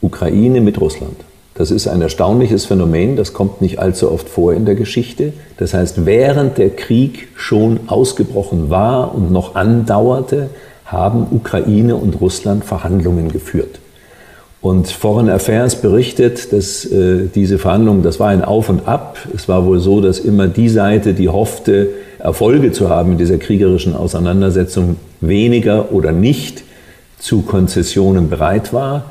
Ukraine 0.00 0.60
mit 0.60 0.80
Russland. 0.80 1.16
Das 1.54 1.72
ist 1.72 1.88
ein 1.88 2.00
erstaunliches 2.00 2.66
Phänomen, 2.66 3.16
das 3.16 3.32
kommt 3.32 3.60
nicht 3.60 3.80
allzu 3.80 4.12
oft 4.12 4.28
vor 4.28 4.54
in 4.54 4.64
der 4.64 4.76
Geschichte. 4.76 5.32
Das 5.56 5.74
heißt, 5.74 6.06
während 6.06 6.56
der 6.56 6.70
Krieg 6.70 7.28
schon 7.34 7.80
ausgebrochen 7.88 8.70
war 8.70 9.12
und 9.12 9.32
noch 9.32 9.56
andauerte, 9.56 10.50
haben 10.84 11.26
Ukraine 11.32 11.96
und 11.96 12.20
Russland 12.20 12.64
Verhandlungen 12.64 13.32
geführt. 13.32 13.80
Und 14.60 14.88
Foreign 14.88 15.28
Affairs 15.28 15.76
berichtet, 15.76 16.52
dass 16.52 16.84
äh, 16.84 17.26
diese 17.32 17.58
Verhandlungen, 17.58 18.02
das 18.02 18.18
war 18.18 18.28
ein 18.28 18.44
Auf 18.44 18.68
und 18.68 18.86
Ab. 18.88 19.18
Es 19.34 19.48
war 19.48 19.66
wohl 19.66 19.80
so, 19.80 20.00
dass 20.00 20.18
immer 20.18 20.48
die 20.48 20.68
Seite, 20.68 21.12
die 21.12 21.28
hoffte, 21.28 21.88
Erfolge 22.18 22.72
zu 22.72 22.88
haben 22.88 23.12
in 23.12 23.18
dieser 23.18 23.38
kriegerischen 23.38 23.94
Auseinandersetzung, 23.94 24.96
weniger 25.20 25.92
oder 25.92 26.12
nicht 26.12 26.64
zu 27.18 27.42
Konzessionen 27.42 28.28
bereit 28.28 28.72
war. 28.72 29.04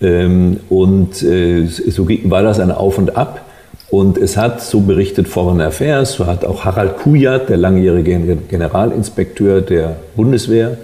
Ähm, 0.00 0.60
und 0.68 1.22
äh, 1.22 1.66
so 1.66 2.08
war 2.24 2.42
das 2.42 2.60
ein 2.60 2.70
Auf 2.70 2.98
und 2.98 3.16
Ab. 3.16 3.44
Und 3.90 4.18
es 4.18 4.36
hat, 4.36 4.60
so 4.60 4.80
berichtet 4.80 5.28
Foreign 5.28 5.62
Affairs, 5.62 6.12
so 6.12 6.26
hat 6.26 6.44
auch 6.44 6.64
Harald 6.64 6.98
Kujat, 6.98 7.48
der 7.48 7.56
langjährige 7.56 8.36
Generalinspekteur 8.48 9.62
der 9.62 9.96
Bundeswehr, 10.14 10.76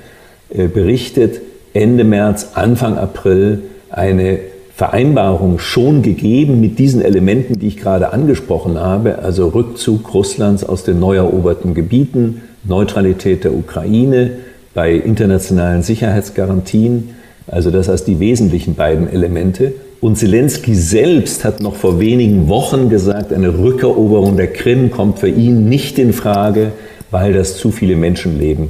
äh, 0.49 0.69
berichtet, 0.69 1.41
Ende 1.75 2.05
März, 2.05 2.53
Anfang 2.55 2.97
April 2.97 3.63
eine 3.91 4.39
Vereinbarung 4.77 5.61
schon 5.61 6.03
gegeben 6.03 6.61
mit 6.61 6.81
diesen 6.81 7.01
Elementen, 7.01 7.61
die 7.61 7.69
ich 7.69 7.77
gerade 7.77 8.13
angesprochen 8.13 8.77
habe, 8.77 9.21
also 9.21 9.49
Rückzug 9.49 10.13
Russlands 10.13 10.65
aus 10.65 10.83
den 10.83 10.99
neu 10.99 11.17
eroberten 11.17 11.75
Gebieten, 11.75 12.43
Neutralität 12.65 13.45
der 13.45 13.55
Ukraine 13.55 14.33
bei 14.75 14.93
internationalen 14.93 15.83
Sicherheitsgarantien, 15.83 17.11
also 17.47 17.71
das 17.71 17.89
heißt 17.89 18.09
die 18.09 18.19
wesentlichen 18.19 18.75
beiden 18.75 19.09
Elemente. 19.09 19.75
Und 20.01 20.19
Zelensky 20.19 20.75
selbst 20.75 21.45
hat 21.45 21.61
noch 21.61 21.77
vor 21.77 22.01
wenigen 22.01 22.49
Wochen 22.49 22.89
gesagt, 22.89 23.33
eine 23.33 23.57
Rückeroberung 23.57 24.37
der 24.37 24.49
Krim 24.49 24.91
kommt 24.91 25.21
für 25.21 25.29
ihn 25.29 25.69
nicht 25.69 26.01
in 26.01 26.13
Frage, 26.13 26.73
weil 27.13 27.33
das 27.33 27.59
zu 27.59 27.71
viele 27.71 27.95
Menschenleben 27.95 28.69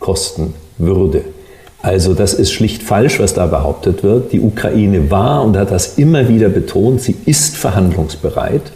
kosten 0.00 0.54
würde. 0.78 1.22
Also 1.84 2.14
das 2.14 2.32
ist 2.32 2.50
schlicht 2.50 2.82
falsch, 2.82 3.20
was 3.20 3.34
da 3.34 3.44
behauptet 3.44 4.02
wird. 4.02 4.32
Die 4.32 4.40
Ukraine 4.40 5.10
war 5.10 5.44
und 5.44 5.54
hat 5.58 5.70
das 5.70 5.98
immer 5.98 6.30
wieder 6.30 6.48
betont, 6.48 7.02
sie 7.02 7.14
ist 7.26 7.58
verhandlungsbereit. 7.58 8.72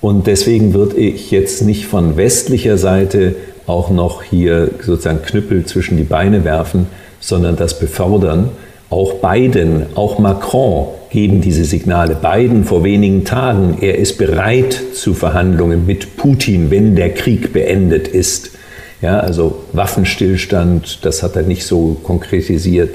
Und 0.00 0.26
deswegen 0.26 0.74
würde 0.74 0.96
ich 0.96 1.30
jetzt 1.30 1.62
nicht 1.62 1.86
von 1.86 2.16
westlicher 2.16 2.76
Seite 2.76 3.36
auch 3.68 3.90
noch 3.90 4.24
hier 4.24 4.72
sozusagen 4.84 5.22
Knüppel 5.22 5.66
zwischen 5.66 5.96
die 5.96 6.02
Beine 6.02 6.42
werfen, 6.42 6.88
sondern 7.20 7.54
das 7.54 7.78
befördern. 7.78 8.48
Auch 8.90 9.14
Biden, 9.22 9.86
auch 9.94 10.18
Macron 10.18 10.88
geben 11.10 11.40
diese 11.40 11.64
Signale. 11.64 12.16
Biden 12.16 12.64
vor 12.64 12.82
wenigen 12.82 13.24
Tagen, 13.24 13.78
er 13.80 13.98
ist 13.98 14.18
bereit 14.18 14.82
zu 14.94 15.14
Verhandlungen 15.14 15.86
mit 15.86 16.16
Putin, 16.16 16.72
wenn 16.72 16.96
der 16.96 17.14
Krieg 17.14 17.52
beendet 17.52 18.08
ist. 18.08 18.57
Ja, 19.00 19.20
also 19.20 19.64
Waffenstillstand, 19.72 21.04
das 21.04 21.22
hat 21.22 21.36
er 21.36 21.42
nicht 21.42 21.64
so 21.64 21.96
konkretisiert. 22.02 22.94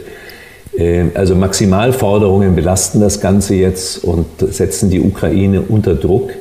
Ähm, 0.77 1.11
also 1.13 1.35
Maximalforderungen 1.35 2.55
belasten 2.55 2.99
das 2.99 3.21
Ganze 3.21 3.55
jetzt 3.55 4.03
und 4.03 4.25
setzen 4.39 4.89
die 4.89 4.99
Ukraine 4.99 5.61
unter 5.61 5.95
Druck. 5.95 6.31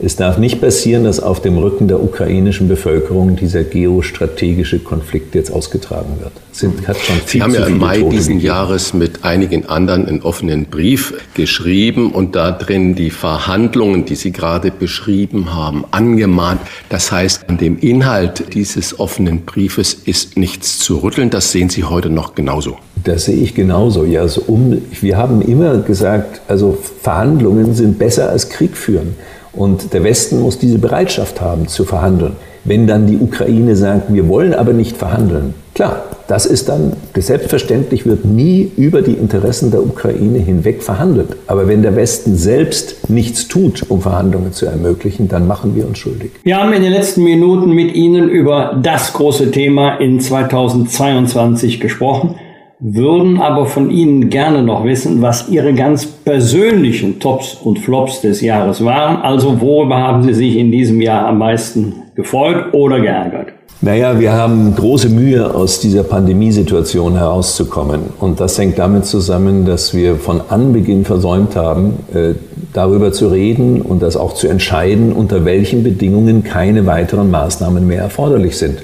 Es 0.00 0.14
darf 0.14 0.38
nicht 0.38 0.60
passieren, 0.60 1.02
dass 1.02 1.18
auf 1.18 1.42
dem 1.42 1.58
Rücken 1.58 1.88
der 1.88 2.00
ukrainischen 2.00 2.68
Bevölkerung 2.68 3.34
dieser 3.34 3.64
geostrategische 3.64 4.78
Konflikt 4.78 5.34
jetzt 5.34 5.52
ausgetragen 5.52 6.20
wird. 6.20 6.30
Sind, 6.52 6.86
hat 6.86 6.98
schon 6.98 7.16
viel 7.16 7.40
Sie 7.40 7.42
haben 7.42 7.54
ja 7.54 7.66
im 7.66 7.78
Mai 7.78 7.98
Tote 7.98 8.10
diesen 8.10 8.34
gegeben. 8.34 8.46
Jahres 8.46 8.94
mit 8.94 9.24
einigen 9.24 9.66
anderen 9.66 10.06
einen 10.06 10.22
offenen 10.22 10.66
Brief 10.66 11.14
geschrieben 11.34 12.12
und 12.12 12.36
da 12.36 12.52
drin 12.52 12.94
die 12.94 13.10
Verhandlungen, 13.10 14.04
die 14.04 14.14
Sie 14.14 14.30
gerade 14.30 14.70
beschrieben 14.70 15.54
haben, 15.54 15.84
angemahnt. 15.90 16.60
Das 16.90 17.10
heißt, 17.10 17.48
an 17.48 17.58
dem 17.58 17.76
Inhalt 17.78 18.54
dieses 18.54 19.00
offenen 19.00 19.46
Briefes 19.46 19.94
ist 19.94 20.36
nichts 20.36 20.78
zu 20.78 20.98
rütteln. 20.98 21.30
Das 21.30 21.50
sehen 21.50 21.70
Sie 21.70 21.82
heute 21.82 22.08
noch 22.08 22.36
genauso. 22.36 22.76
Das 23.02 23.24
sehe 23.24 23.36
ich 23.36 23.54
genauso. 23.54 24.04
Ja, 24.04 24.22
also 24.22 24.42
um, 24.46 24.80
wir 25.00 25.16
haben 25.16 25.42
immer 25.42 25.78
gesagt, 25.78 26.40
also 26.46 26.78
Verhandlungen 27.02 27.74
sind 27.74 27.98
besser 27.98 28.30
als 28.30 28.48
Krieg 28.48 28.76
führen. 28.76 29.16
Und 29.58 29.92
der 29.92 30.04
Westen 30.04 30.40
muss 30.40 30.60
diese 30.60 30.78
Bereitschaft 30.78 31.40
haben 31.40 31.66
zu 31.66 31.84
verhandeln. 31.84 32.36
Wenn 32.62 32.86
dann 32.86 33.08
die 33.08 33.16
Ukraine 33.16 33.74
sagt, 33.74 34.12
wir 34.14 34.28
wollen 34.28 34.54
aber 34.54 34.72
nicht 34.72 34.96
verhandeln, 34.96 35.54
klar, 35.74 36.04
das 36.28 36.46
ist 36.46 36.68
dann, 36.68 36.92
selbstverständlich 37.16 38.06
wird 38.06 38.24
nie 38.24 38.70
über 38.76 39.02
die 39.02 39.14
Interessen 39.14 39.72
der 39.72 39.82
Ukraine 39.82 40.38
hinweg 40.38 40.84
verhandelt. 40.84 41.30
Aber 41.48 41.66
wenn 41.66 41.82
der 41.82 41.96
Westen 41.96 42.36
selbst 42.36 43.10
nichts 43.10 43.48
tut, 43.48 43.84
um 43.88 44.00
Verhandlungen 44.00 44.52
zu 44.52 44.66
ermöglichen, 44.66 45.26
dann 45.26 45.48
machen 45.48 45.74
wir 45.74 45.88
uns 45.88 45.98
schuldig. 45.98 46.30
Wir 46.44 46.58
haben 46.58 46.72
in 46.72 46.82
den 46.82 46.92
letzten 46.92 47.24
Minuten 47.24 47.72
mit 47.72 47.96
Ihnen 47.96 48.28
über 48.28 48.78
das 48.80 49.12
große 49.12 49.50
Thema 49.50 49.96
in 49.96 50.20
2022 50.20 51.80
gesprochen 51.80 52.36
würden 52.80 53.40
aber 53.40 53.66
von 53.66 53.90
Ihnen 53.90 54.30
gerne 54.30 54.62
noch 54.62 54.84
wissen, 54.84 55.20
was 55.20 55.48
Ihre 55.48 55.74
ganz 55.74 56.06
persönlichen 56.06 57.18
Tops 57.18 57.54
und 57.54 57.80
Flops 57.80 58.20
des 58.20 58.40
Jahres 58.40 58.84
waren. 58.84 59.16
Also 59.22 59.60
worüber 59.60 59.98
haben 59.98 60.22
Sie 60.22 60.34
sich 60.34 60.56
in 60.56 60.70
diesem 60.70 61.00
Jahr 61.00 61.26
am 61.26 61.38
meisten 61.38 61.94
gefreut 62.14 62.72
oder 62.72 63.00
geärgert? 63.00 63.48
Naja, 63.80 64.18
wir 64.18 64.32
haben 64.32 64.74
große 64.74 65.08
Mühe, 65.08 65.54
aus 65.54 65.78
dieser 65.78 66.02
Pandemiesituation 66.02 67.16
herauszukommen. 67.16 68.00
Und 68.18 68.40
das 68.40 68.58
hängt 68.58 68.76
damit 68.76 69.06
zusammen, 69.06 69.66
dass 69.66 69.94
wir 69.94 70.16
von 70.16 70.40
Anbeginn 70.48 71.04
versäumt 71.04 71.54
haben, 71.54 71.94
äh, 72.12 72.34
darüber 72.72 73.12
zu 73.12 73.28
reden 73.28 73.80
und 73.82 74.02
das 74.02 74.16
auch 74.16 74.34
zu 74.34 74.48
entscheiden, 74.48 75.12
unter 75.12 75.44
welchen 75.44 75.84
Bedingungen 75.84 76.42
keine 76.42 76.86
weiteren 76.86 77.30
Maßnahmen 77.30 77.86
mehr 77.86 78.02
erforderlich 78.02 78.58
sind. 78.58 78.78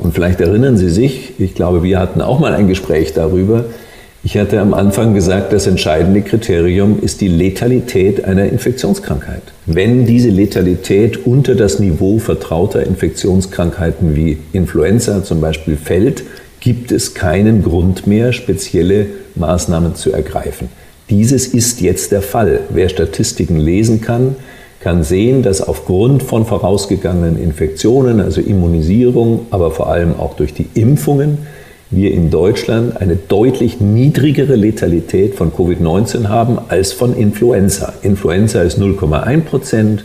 Und 0.00 0.14
vielleicht 0.14 0.40
erinnern 0.40 0.78
Sie 0.78 0.88
sich, 0.88 1.34
ich 1.38 1.54
glaube, 1.54 1.82
wir 1.82 1.98
hatten 1.98 2.22
auch 2.22 2.40
mal 2.40 2.54
ein 2.54 2.68
Gespräch 2.68 3.12
darüber, 3.12 3.66
Ich 4.22 4.36
hatte 4.36 4.60
am 4.60 4.74
Anfang 4.74 5.14
gesagt, 5.14 5.50
das 5.50 5.66
entscheidende 5.66 6.20
Kriterium 6.20 6.98
ist 7.00 7.22
die 7.22 7.28
Letalität 7.28 8.22
einer 8.22 8.44
Infektionskrankheit. 8.44 9.40
Wenn 9.64 10.04
diese 10.04 10.28
Letalität 10.28 11.26
unter 11.26 11.54
das 11.54 11.78
Niveau 11.78 12.18
vertrauter 12.18 12.86
Infektionskrankheiten 12.86 14.14
wie 14.14 14.36
Influenza 14.52 15.24
zum 15.24 15.40
Beispiel 15.40 15.78
fällt, 15.78 16.22
gibt 16.60 16.92
es 16.92 17.14
keinen 17.14 17.62
Grund 17.62 18.06
mehr, 18.06 18.34
spezielle 18.34 19.06
Maßnahmen 19.36 19.94
zu 19.94 20.12
ergreifen. 20.12 20.68
Dieses 21.08 21.46
ist 21.46 21.80
jetzt 21.80 22.12
der 22.12 22.20
Fall. 22.20 22.60
Wer 22.68 22.90
Statistiken 22.90 23.56
lesen 23.56 24.02
kann, 24.02 24.36
kann 24.80 25.04
sehen, 25.04 25.42
dass 25.42 25.60
aufgrund 25.60 26.22
von 26.22 26.46
vorausgegangenen 26.46 27.40
Infektionen, 27.40 28.20
also 28.20 28.40
Immunisierung, 28.40 29.46
aber 29.50 29.70
vor 29.70 29.88
allem 29.88 30.18
auch 30.18 30.34
durch 30.34 30.54
die 30.54 30.66
Impfungen, 30.74 31.38
wir 31.90 32.12
in 32.12 32.30
Deutschland 32.30 33.00
eine 33.00 33.16
deutlich 33.16 33.80
niedrigere 33.80 34.54
Letalität 34.54 35.34
von 35.34 35.52
Covid-19 35.52 36.28
haben 36.28 36.58
als 36.68 36.92
von 36.92 37.16
Influenza. 37.16 37.92
Influenza 38.02 38.62
ist 38.62 38.78
0,1 38.78 39.40
Prozent. 39.42 40.04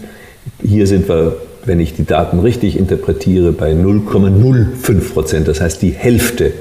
Hier 0.64 0.88
sind 0.88 1.07
wir, 1.07 1.38
wenn 1.64 1.80
ich 1.80 1.93
die 1.93 2.06
Daten 2.06 2.39
richtig 2.39 2.77
interpretiere, 2.77 3.52
bei 3.52 3.73
0,05 3.73 5.14
Prozent, 5.14 5.47
das 5.47 5.61
heißt 5.61 5.81
die 5.84 5.91
Hälfte 5.91 6.53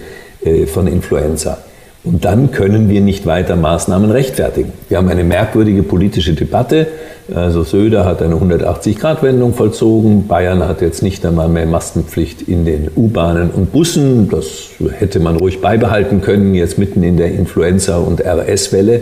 äh, 0.45 0.67
von 0.67 0.87
Influenza. 0.87 1.59
Und 2.05 2.27
dann 2.27 2.51
können 2.51 2.91
wir 2.91 3.01
nicht 3.01 3.25
weiter 3.25 3.57
Maßnahmen 3.57 4.11
rechtfertigen. 4.11 4.73
Wir 4.91 4.99
haben 4.99 5.09
eine 5.09 5.25
merkwürdige 5.25 5.83
politische 5.83 6.35
Debatte. 6.35 6.87
Also 7.35 7.63
Söder 7.63 8.05
hat 8.05 8.21
eine 8.21 8.35
180-Grad-Wendung 8.35 9.55
vollzogen. 9.55 10.27
Bayern 10.27 10.69
hat 10.69 10.83
jetzt 10.83 11.03
nicht 11.03 11.25
einmal 11.25 11.49
mehr 11.49 11.65
Maskenpflicht 11.65 12.43
in 12.43 12.67
den 12.67 12.91
U-Bahnen 12.95 13.51
und 13.51 13.73
Bussen. 13.73 14.29
Das 14.29 14.69
hätte 14.99 15.19
man 15.19 15.37
ruhig 15.37 15.63
beibehalten 15.63 16.21
können, 16.21 16.55
jetzt 16.55 16.77
mitten 16.77 17.03
in 17.03 17.17
der 17.17 17.33
Influenza- 17.33 17.99
und 17.99 18.21
RS-Welle. 18.21 19.01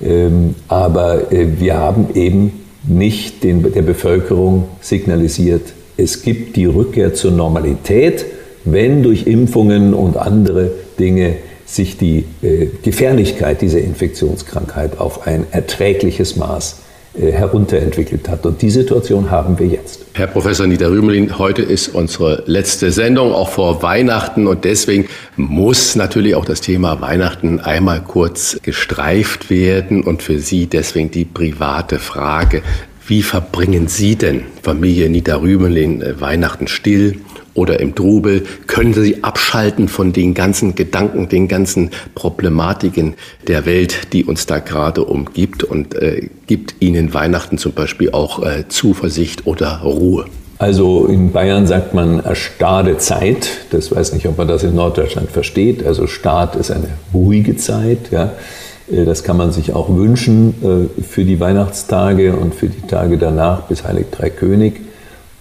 Ähm, 0.00 0.54
aber 0.68 1.32
äh, 1.32 1.46
wir 1.58 1.76
haben 1.76 2.06
eben 2.14 2.52
nicht 2.84 3.42
den, 3.42 3.72
der 3.72 3.82
Bevölkerung 3.82 4.68
signalisiert, 4.80 5.72
es 5.96 6.22
gibt 6.22 6.54
die 6.54 6.66
Rückkehr 6.66 7.12
zur 7.12 7.32
Normalität, 7.32 8.24
wenn 8.64 9.02
durch 9.02 9.26
Impfungen 9.26 9.94
und 9.94 10.16
andere 10.16 10.70
Dinge 11.00 11.34
sich 11.68 11.98
die 11.98 12.24
äh, 12.42 12.68
Gefährlichkeit 12.82 13.60
dieser 13.60 13.80
Infektionskrankheit 13.80 14.98
auf 14.98 15.26
ein 15.26 15.46
erträgliches 15.50 16.36
Maß 16.36 16.80
äh, 17.14 17.30
herunterentwickelt 17.30 18.26
hat. 18.28 18.46
Und 18.46 18.62
die 18.62 18.70
Situation 18.70 19.30
haben 19.30 19.58
wir 19.58 19.66
jetzt. 19.66 20.06
Herr 20.14 20.28
Professor 20.28 20.66
Niederrümelin, 20.66 21.38
heute 21.38 21.60
ist 21.60 21.88
unsere 21.88 22.42
letzte 22.46 22.90
Sendung, 22.90 23.32
auch 23.32 23.50
vor 23.50 23.82
Weihnachten. 23.82 24.46
Und 24.46 24.64
deswegen 24.64 25.08
muss 25.36 25.94
natürlich 25.94 26.34
auch 26.34 26.46
das 26.46 26.62
Thema 26.62 27.02
Weihnachten 27.02 27.60
einmal 27.60 28.02
kurz 28.02 28.58
gestreift 28.62 29.50
werden. 29.50 30.04
Und 30.04 30.22
für 30.22 30.38
Sie 30.38 30.66
deswegen 30.66 31.10
die 31.10 31.26
private 31.26 31.98
Frage. 31.98 32.62
Wie 33.06 33.22
verbringen 33.22 33.88
Sie 33.88 34.16
denn, 34.16 34.42
Familie 34.62 35.10
Niederrümelin, 35.10 36.00
äh, 36.00 36.20
Weihnachten 36.20 36.66
still? 36.66 37.16
Oder 37.58 37.80
im 37.80 37.94
Trubel, 37.94 38.44
können 38.66 38.94
Sie 38.94 39.22
abschalten 39.24 39.88
von 39.88 40.12
den 40.12 40.32
ganzen 40.32 40.74
Gedanken, 40.76 41.28
den 41.28 41.48
ganzen 41.48 41.90
Problematiken 42.14 43.14
der 43.46 43.66
Welt, 43.66 44.12
die 44.12 44.24
uns 44.24 44.46
da 44.46 44.60
gerade 44.60 45.04
umgibt 45.04 45.64
und 45.64 45.94
äh, 45.96 46.30
gibt 46.46 46.76
Ihnen 46.80 47.12
Weihnachten 47.12 47.58
zum 47.58 47.72
Beispiel 47.72 48.12
auch 48.12 48.42
äh, 48.42 48.68
Zuversicht 48.68 49.46
oder 49.46 49.80
Ruhe? 49.82 50.26
Also 50.58 51.06
in 51.06 51.32
Bayern 51.32 51.66
sagt 51.66 51.94
man 51.94 52.20
erstarrte 52.20 52.98
Zeit. 52.98 53.48
Das 53.70 53.94
weiß 53.94 54.12
nicht, 54.12 54.26
ob 54.26 54.38
man 54.38 54.48
das 54.48 54.64
in 54.64 54.74
Norddeutschland 54.74 55.30
versteht. 55.30 55.86
Also 55.86 56.06
Start 56.06 56.56
ist 56.56 56.70
eine 56.70 56.88
ruhige 57.12 57.56
Zeit. 57.56 58.10
Ja. 58.10 58.32
Äh, 58.90 59.04
das 59.04 59.24
kann 59.24 59.36
man 59.36 59.52
sich 59.52 59.72
auch 59.72 59.88
wünschen 59.88 60.54
äh, 60.62 61.02
für 61.02 61.24
die 61.24 61.40
Weihnachtstage 61.40 62.34
und 62.36 62.54
für 62.54 62.68
die 62.68 62.86
Tage 62.86 63.18
danach 63.18 63.62
bis 63.62 63.84
Heilig 63.84 64.06
Drei 64.10 64.30
König. 64.30 64.87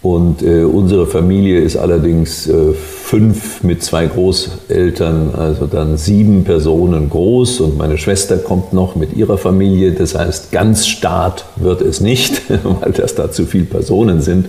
Und 0.07 0.41
äh, 0.41 0.63
unsere 0.63 1.05
Familie 1.05 1.59
ist 1.59 1.75
allerdings 1.75 2.47
äh, 2.47 2.71
fünf 2.73 3.61
mit 3.61 3.83
zwei 3.83 4.05
Großeltern, 4.05 5.35
also 5.35 5.67
dann 5.67 5.97
sieben 5.97 6.45
Personen 6.45 7.09
groß 7.09 7.59
und 7.59 7.77
meine 7.77 7.97
Schwester 7.97 8.37
kommt 8.37 8.71
noch 8.71 8.95
mit 8.95 9.17
ihrer 9.17 9.37
Familie. 9.37 9.91
Das 9.91 10.17
heißt, 10.17 10.53
ganz 10.53 10.87
Staat 10.87 11.43
wird 11.57 11.81
es 11.81 11.99
nicht, 11.99 12.41
weil 12.81 12.93
das 12.93 13.15
da 13.15 13.31
zu 13.31 13.45
viele 13.45 13.65
Personen 13.65 14.21
sind. 14.21 14.45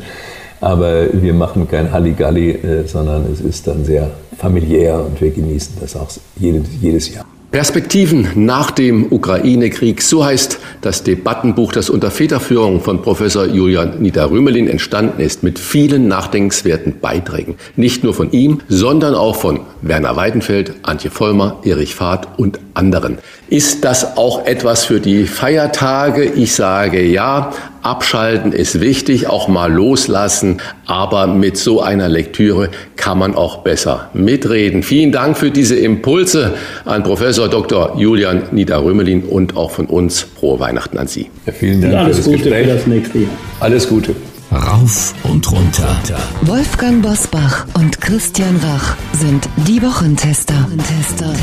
Aber 0.61 1.07
wir 1.13 1.35
machen 1.35 1.67
kein 1.69 1.91
Halligalli, 1.91 2.51
äh, 2.51 2.87
sondern 2.87 3.25
es 3.33 3.41
ist 3.41 3.67
dann 3.67 3.85
sehr 3.85 4.13
familiär 4.39 5.05
und 5.05 5.21
wir 5.21 5.31
genießen 5.31 5.75
das 5.81 5.97
auch 5.97 6.09
jedes, 6.39 6.69
jedes 6.81 7.13
Jahr. 7.13 7.25
Perspektiven 7.51 8.29
nach 8.35 8.71
dem 8.71 9.11
Ukraine-Krieg, 9.11 10.03
so 10.03 10.23
heißt 10.23 10.59
das 10.83 11.03
Debattenbuch, 11.03 11.73
das 11.73 11.89
unter 11.89 12.11
Federführung 12.11 12.83
von 12.83 13.01
Professor 13.01 13.47
Julian 13.47 14.03
Niederrümelin 14.03 14.69
entstanden 14.69 15.19
ist, 15.21 15.43
mit 15.43 15.59
vielen 15.59 16.09
nachdenkenswerten 16.09 17.01
Beiträgen. 17.01 17.57
Nicht 17.75 18.05
nur 18.05 18.13
von 18.13 18.33
ihm, 18.33 18.61
sondern 18.69 19.15
auch 19.15 19.37
von 19.37 19.61
Werner 19.81 20.15
Weidenfeld, 20.15 20.75
Antje 20.83 21.11
Vollmer, 21.11 21.61
Erich 21.65 21.95
Fahrt 21.95 22.39
und 22.39 22.61
anderen. 22.79 23.19
Ist 23.51 23.85
das 23.85 24.17
auch 24.17 24.47
etwas 24.47 24.85
für 24.85 25.01
die 25.01 25.25
Feiertage? 25.25 26.25
Ich 26.25 26.55
sage 26.55 27.03
ja, 27.05 27.53
abschalten 27.83 28.53
ist 28.53 28.81
wichtig, 28.81 29.27
auch 29.27 29.49
mal 29.49 29.73
loslassen, 29.73 30.59
aber 30.87 31.27
mit 31.27 31.57
so 31.57 31.81
einer 31.81 32.09
Lektüre 32.09 32.71
kann 32.97 33.19
man 33.19 33.35
auch 33.35 33.59
besser 33.59 34.11
mitreden. 34.15 34.83
Vielen 34.83 35.13
Dank 35.13 35.37
für 35.37 35.51
diese 35.51 35.77
Impulse 35.77 36.55
an 36.85 37.03
Professor 37.03 37.49
Dr. 37.49 37.99
Julian 37.99 38.43
Niederrömelin 38.53 39.25
und 39.25 39.57
auch 39.57 39.73
von 39.73 39.87
uns 39.87 40.21
frohe 40.39 40.61
Weihnachten 40.61 40.99
an 40.99 41.09
Sie. 41.09 41.31
Ja, 41.47 41.53
vielen 41.53 41.81
Dank 41.81 41.95
alles 41.95 42.17
für 42.17 42.23
das 42.23 42.27
Gute 42.27 42.39
Gespräch. 42.39 42.67
für 42.67 42.75
das 42.75 42.87
nächste 42.87 43.19
Jahr. 43.19 43.31
Alles 43.61 43.89
Gute. 43.89 44.15
Rauf 44.51 45.15
und 45.25 45.51
runter. 45.53 45.97
Wolfgang 46.43 47.03
Bosbach 47.03 47.67
und 47.75 48.01
Christian 48.01 48.57
Rach 48.57 48.97
sind 49.13 49.47
die 49.67 49.83
Wochentester. 49.83 50.55
Wochentester. 50.55 51.35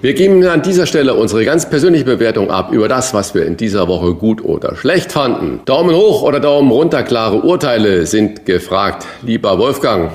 Wir 0.00 0.14
geben 0.14 0.44
an 0.46 0.62
dieser 0.62 0.86
Stelle 0.86 1.14
unsere 1.14 1.44
ganz 1.44 1.68
persönliche 1.68 2.04
Bewertung 2.04 2.50
ab 2.50 2.72
über 2.72 2.88
das, 2.88 3.14
was 3.14 3.34
wir 3.34 3.46
in 3.46 3.56
dieser 3.56 3.86
Woche 3.86 4.14
gut 4.14 4.44
oder 4.44 4.74
schlecht 4.76 5.12
fanden. 5.12 5.60
Daumen 5.64 5.94
hoch 5.94 6.22
oder 6.22 6.40
Daumen 6.40 6.70
runter, 6.70 7.02
klare 7.02 7.42
Urteile 7.42 8.06
sind 8.06 8.46
gefragt. 8.46 9.06
Lieber 9.22 9.58
Wolfgang, 9.58 10.12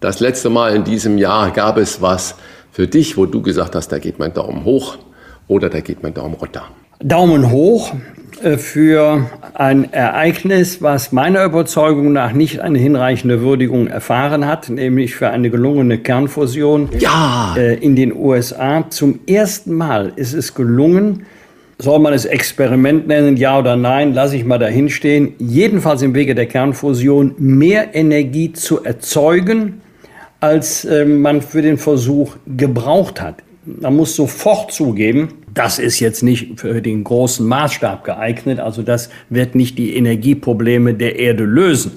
das 0.00 0.20
letzte 0.20 0.50
Mal 0.50 0.74
in 0.74 0.84
diesem 0.84 1.18
Jahr 1.18 1.50
gab 1.50 1.76
es 1.76 2.02
was 2.02 2.34
für 2.72 2.86
dich, 2.86 3.16
wo 3.16 3.26
du 3.26 3.42
gesagt 3.42 3.74
hast, 3.74 3.88
da 3.88 3.98
geht 3.98 4.18
mein 4.18 4.32
Daumen 4.32 4.64
hoch 4.64 4.96
oder 5.46 5.68
da 5.68 5.80
geht 5.80 6.02
mein 6.02 6.14
Daumen 6.14 6.34
runter. 6.34 6.64
Daumen 7.00 7.50
hoch. 7.50 7.92
Äh, 8.42 8.56
für 8.56 9.26
ein 9.54 9.92
Ereignis, 9.92 10.80
was 10.80 11.12
meiner 11.12 11.44
Überzeugung 11.44 12.12
nach 12.12 12.32
nicht 12.32 12.60
eine 12.60 12.78
hinreichende 12.78 13.40
Würdigung 13.40 13.88
erfahren 13.88 14.46
hat, 14.46 14.68
nämlich 14.68 15.14
für 15.16 15.30
eine 15.30 15.50
gelungene 15.50 15.98
Kernfusion 15.98 16.88
ja. 16.98 17.54
Äh, 17.56 17.74
in 17.74 17.96
den 17.96 18.14
USA. 18.14 18.84
Zum 18.90 19.20
ersten 19.26 19.74
Mal 19.74 20.12
ist 20.16 20.34
es 20.34 20.54
gelungen, 20.54 21.26
soll 21.78 21.98
man 21.98 22.12
es 22.12 22.24
Experiment 22.24 23.06
nennen, 23.08 23.36
ja 23.36 23.58
oder 23.58 23.76
nein, 23.76 24.14
lasse 24.14 24.36
ich 24.36 24.44
mal 24.44 24.58
dahinstehen, 24.58 25.34
jedenfalls 25.38 26.02
im 26.02 26.14
Wege 26.14 26.34
der 26.34 26.46
Kernfusion 26.46 27.34
mehr 27.38 27.94
Energie 27.94 28.52
zu 28.52 28.84
erzeugen, 28.84 29.80
als 30.40 30.84
äh, 30.84 31.04
man 31.04 31.42
für 31.42 31.62
den 31.62 31.78
Versuch 31.78 32.36
gebraucht 32.46 33.20
hat. 33.20 33.42
Man 33.64 33.96
muss 33.96 34.14
sofort 34.16 34.72
zugeben, 34.72 35.34
das 35.52 35.78
ist 35.78 36.00
jetzt 36.00 36.22
nicht 36.22 36.60
für 36.60 36.80
den 36.80 37.04
großen 37.04 37.46
Maßstab 37.46 38.04
geeignet. 38.04 38.60
Also 38.60 38.82
das 38.82 39.10
wird 39.28 39.54
nicht 39.54 39.76
die 39.78 39.96
Energieprobleme 39.96 40.94
der 40.94 41.18
Erde 41.18 41.44
lösen. 41.44 41.92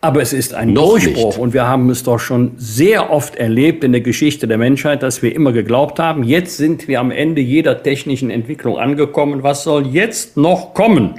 Aber 0.00 0.22
es 0.22 0.32
ist 0.32 0.54
ein 0.54 0.72
Noch 0.72 0.90
Durchbruch 0.90 1.30
nicht. 1.30 1.38
und 1.38 1.54
wir 1.54 1.66
haben 1.66 1.90
es 1.90 2.02
doch 2.02 2.18
schon 2.18 2.52
sehr 2.56 3.10
oft 3.10 3.34
erlebt 3.36 3.82
in 3.82 3.92
der 3.92 4.02
Geschichte 4.02 4.46
der 4.46 4.58
Menschheit, 4.58 5.02
dass 5.02 5.22
wir 5.22 5.34
immer 5.34 5.52
geglaubt 5.52 5.98
haben, 5.98 6.22
jetzt 6.22 6.56
sind 6.58 6.86
wir 6.86 7.00
am 7.00 7.10
Ende 7.10 7.40
jeder 7.40 7.82
technischen 7.82 8.30
Entwicklung 8.30 8.78
angekommen. 8.78 9.42
Was 9.42 9.64
soll 9.64 9.86
jetzt 9.86 10.36
noch 10.36 10.74
kommen? 10.74 11.14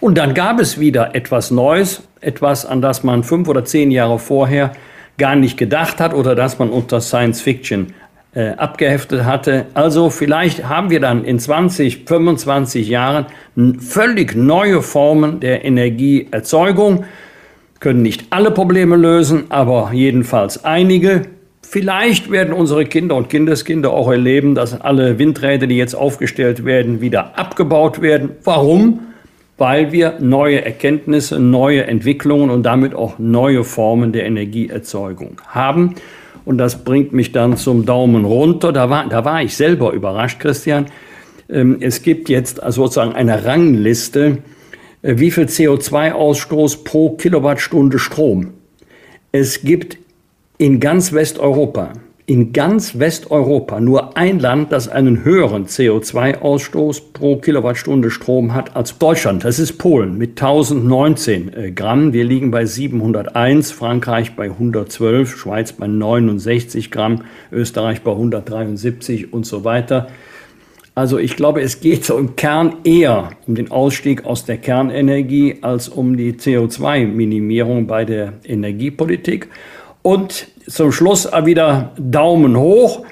Und 0.00 0.18
dann 0.18 0.34
gab 0.34 0.60
es 0.60 0.80
wieder 0.80 1.14
etwas 1.14 1.50
Neues, 1.50 2.02
etwas, 2.20 2.66
an 2.66 2.82
das 2.82 3.04
man 3.04 3.24
fünf 3.24 3.48
oder 3.48 3.64
zehn 3.64 3.90
Jahre 3.90 4.18
vorher 4.18 4.72
gar 5.16 5.36
nicht 5.36 5.56
gedacht 5.56 6.00
hat 6.00 6.12
oder 6.12 6.34
das 6.34 6.58
man 6.58 6.70
unter 6.70 7.00
Science 7.00 7.40
Fiction 7.40 7.94
äh, 8.34 8.50
abgeheftet 8.50 9.24
hatte. 9.24 9.66
Also 9.74 10.10
vielleicht 10.10 10.68
haben 10.68 10.90
wir 10.90 11.00
dann 11.00 11.24
in 11.24 11.38
20, 11.38 12.04
25 12.06 12.88
Jahren 12.88 13.26
völlig 13.78 14.34
neue 14.34 14.82
Formen 14.82 15.38
der 15.38 15.64
Energieerzeugung, 15.64 17.04
können 17.78 18.02
nicht 18.02 18.26
alle 18.30 18.50
Probleme 18.50 18.96
lösen, 18.96 19.44
aber 19.50 19.90
jedenfalls 19.92 20.64
einige. 20.64 21.22
Vielleicht 21.62 22.30
werden 22.30 22.52
unsere 22.54 22.84
Kinder 22.86 23.14
und 23.14 23.30
Kindeskinder 23.30 23.92
auch 23.92 24.10
erleben, 24.10 24.54
dass 24.54 24.80
alle 24.80 25.18
Windräder, 25.18 25.66
die 25.66 25.76
jetzt 25.76 25.94
aufgestellt 25.94 26.64
werden, 26.64 27.00
wieder 27.00 27.38
abgebaut 27.38 28.00
werden. 28.00 28.30
Warum? 28.42 29.00
Weil 29.58 29.92
wir 29.92 30.18
neue 30.20 30.64
Erkenntnisse, 30.64 31.38
neue 31.38 31.84
Entwicklungen 31.84 32.50
und 32.50 32.64
damit 32.64 32.94
auch 32.94 33.18
neue 33.18 33.64
Formen 33.64 34.12
der 34.12 34.26
Energieerzeugung 34.26 35.40
haben. 35.46 35.94
Und 36.44 36.58
das 36.58 36.84
bringt 36.84 37.12
mich 37.12 37.32
dann 37.32 37.56
zum 37.56 37.86
Daumen 37.86 38.24
runter. 38.24 38.72
Da 38.72 38.90
war, 38.90 39.08
da 39.08 39.24
war 39.24 39.42
ich 39.42 39.56
selber 39.56 39.92
überrascht, 39.92 40.40
Christian. 40.40 40.86
Ähm, 41.48 41.78
es 41.80 42.02
gibt 42.02 42.28
jetzt 42.28 42.60
sozusagen 42.68 43.14
eine 43.14 43.44
Rangliste, 43.44 44.38
äh, 45.02 45.18
wie 45.18 45.30
viel 45.30 45.44
CO2-Ausstoß 45.44 46.84
pro 46.84 47.10
Kilowattstunde 47.10 47.98
Strom. 47.98 48.54
Es 49.32 49.62
gibt 49.62 49.98
in 50.58 50.80
ganz 50.80 51.12
Westeuropa 51.12 51.92
in 52.26 52.54
ganz 52.54 52.98
Westeuropa 52.98 53.80
nur 53.80 54.16
ein 54.16 54.38
Land, 54.38 54.72
das 54.72 54.88
einen 54.88 55.24
höheren 55.24 55.66
CO2-Ausstoß 55.66 57.12
pro 57.12 57.36
Kilowattstunde 57.36 58.10
Strom 58.10 58.54
hat 58.54 58.74
als 58.76 58.96
Deutschland. 58.96 59.44
Das 59.44 59.58
ist 59.58 59.76
Polen 59.76 60.16
mit 60.16 60.30
1019 60.30 61.52
äh, 61.52 61.70
Gramm. 61.72 62.14
Wir 62.14 62.24
liegen 62.24 62.50
bei 62.50 62.64
701, 62.64 63.72
Frankreich 63.72 64.36
bei 64.36 64.44
112, 64.44 65.36
Schweiz 65.36 65.74
bei 65.74 65.86
69 65.86 66.90
Gramm, 66.90 67.24
Österreich 67.52 68.00
bei 68.00 68.12
173 68.12 69.34
und 69.34 69.44
so 69.44 69.64
weiter. 69.64 70.08
Also 70.94 71.18
ich 71.18 71.36
glaube, 71.36 71.60
es 71.60 71.80
geht 71.80 72.04
so 72.04 72.16
im 72.16 72.36
Kern 72.36 72.76
eher 72.84 73.30
um 73.46 73.54
den 73.54 73.70
Ausstieg 73.70 74.24
aus 74.24 74.46
der 74.46 74.56
Kernenergie 74.56 75.58
als 75.60 75.90
um 75.90 76.16
die 76.16 76.34
CO2-Minimierung 76.34 77.86
bei 77.86 78.06
der 78.06 78.34
Energiepolitik. 78.44 79.48
Und 80.04 80.48
zum 80.68 80.92
Schluss 80.92 81.26
wieder 81.44 81.92
Daumen 81.96 82.58
hoch. 82.58 83.06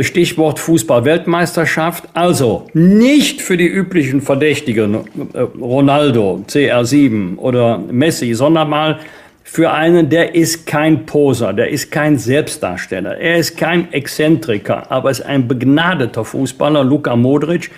Stichwort 0.00 0.58
Fußball-Weltmeisterschaft. 0.58 2.04
Also 2.12 2.66
nicht 2.74 3.40
für 3.40 3.56
die 3.56 3.66
üblichen 3.66 4.20
Verdächtigen, 4.20 5.06
äh, 5.32 5.40
Ronaldo, 5.58 6.44
CR7 6.46 7.38
oder 7.38 7.78
Messi, 7.78 8.34
sondern 8.34 8.68
mal 8.68 8.98
für 9.42 9.72
einen, 9.72 10.10
der 10.10 10.34
ist 10.34 10.66
kein 10.66 11.06
Poser, 11.06 11.54
der 11.54 11.70
ist 11.70 11.90
kein 11.90 12.18
Selbstdarsteller, 12.18 13.16
er 13.16 13.38
ist 13.38 13.56
kein 13.56 13.90
Exzentriker, 13.94 14.90
aber 14.90 15.10
ist 15.10 15.22
ein 15.22 15.48
begnadeter 15.48 16.26
Fußballer, 16.26 16.84
Luka 16.84 17.16
Modric, 17.16 17.70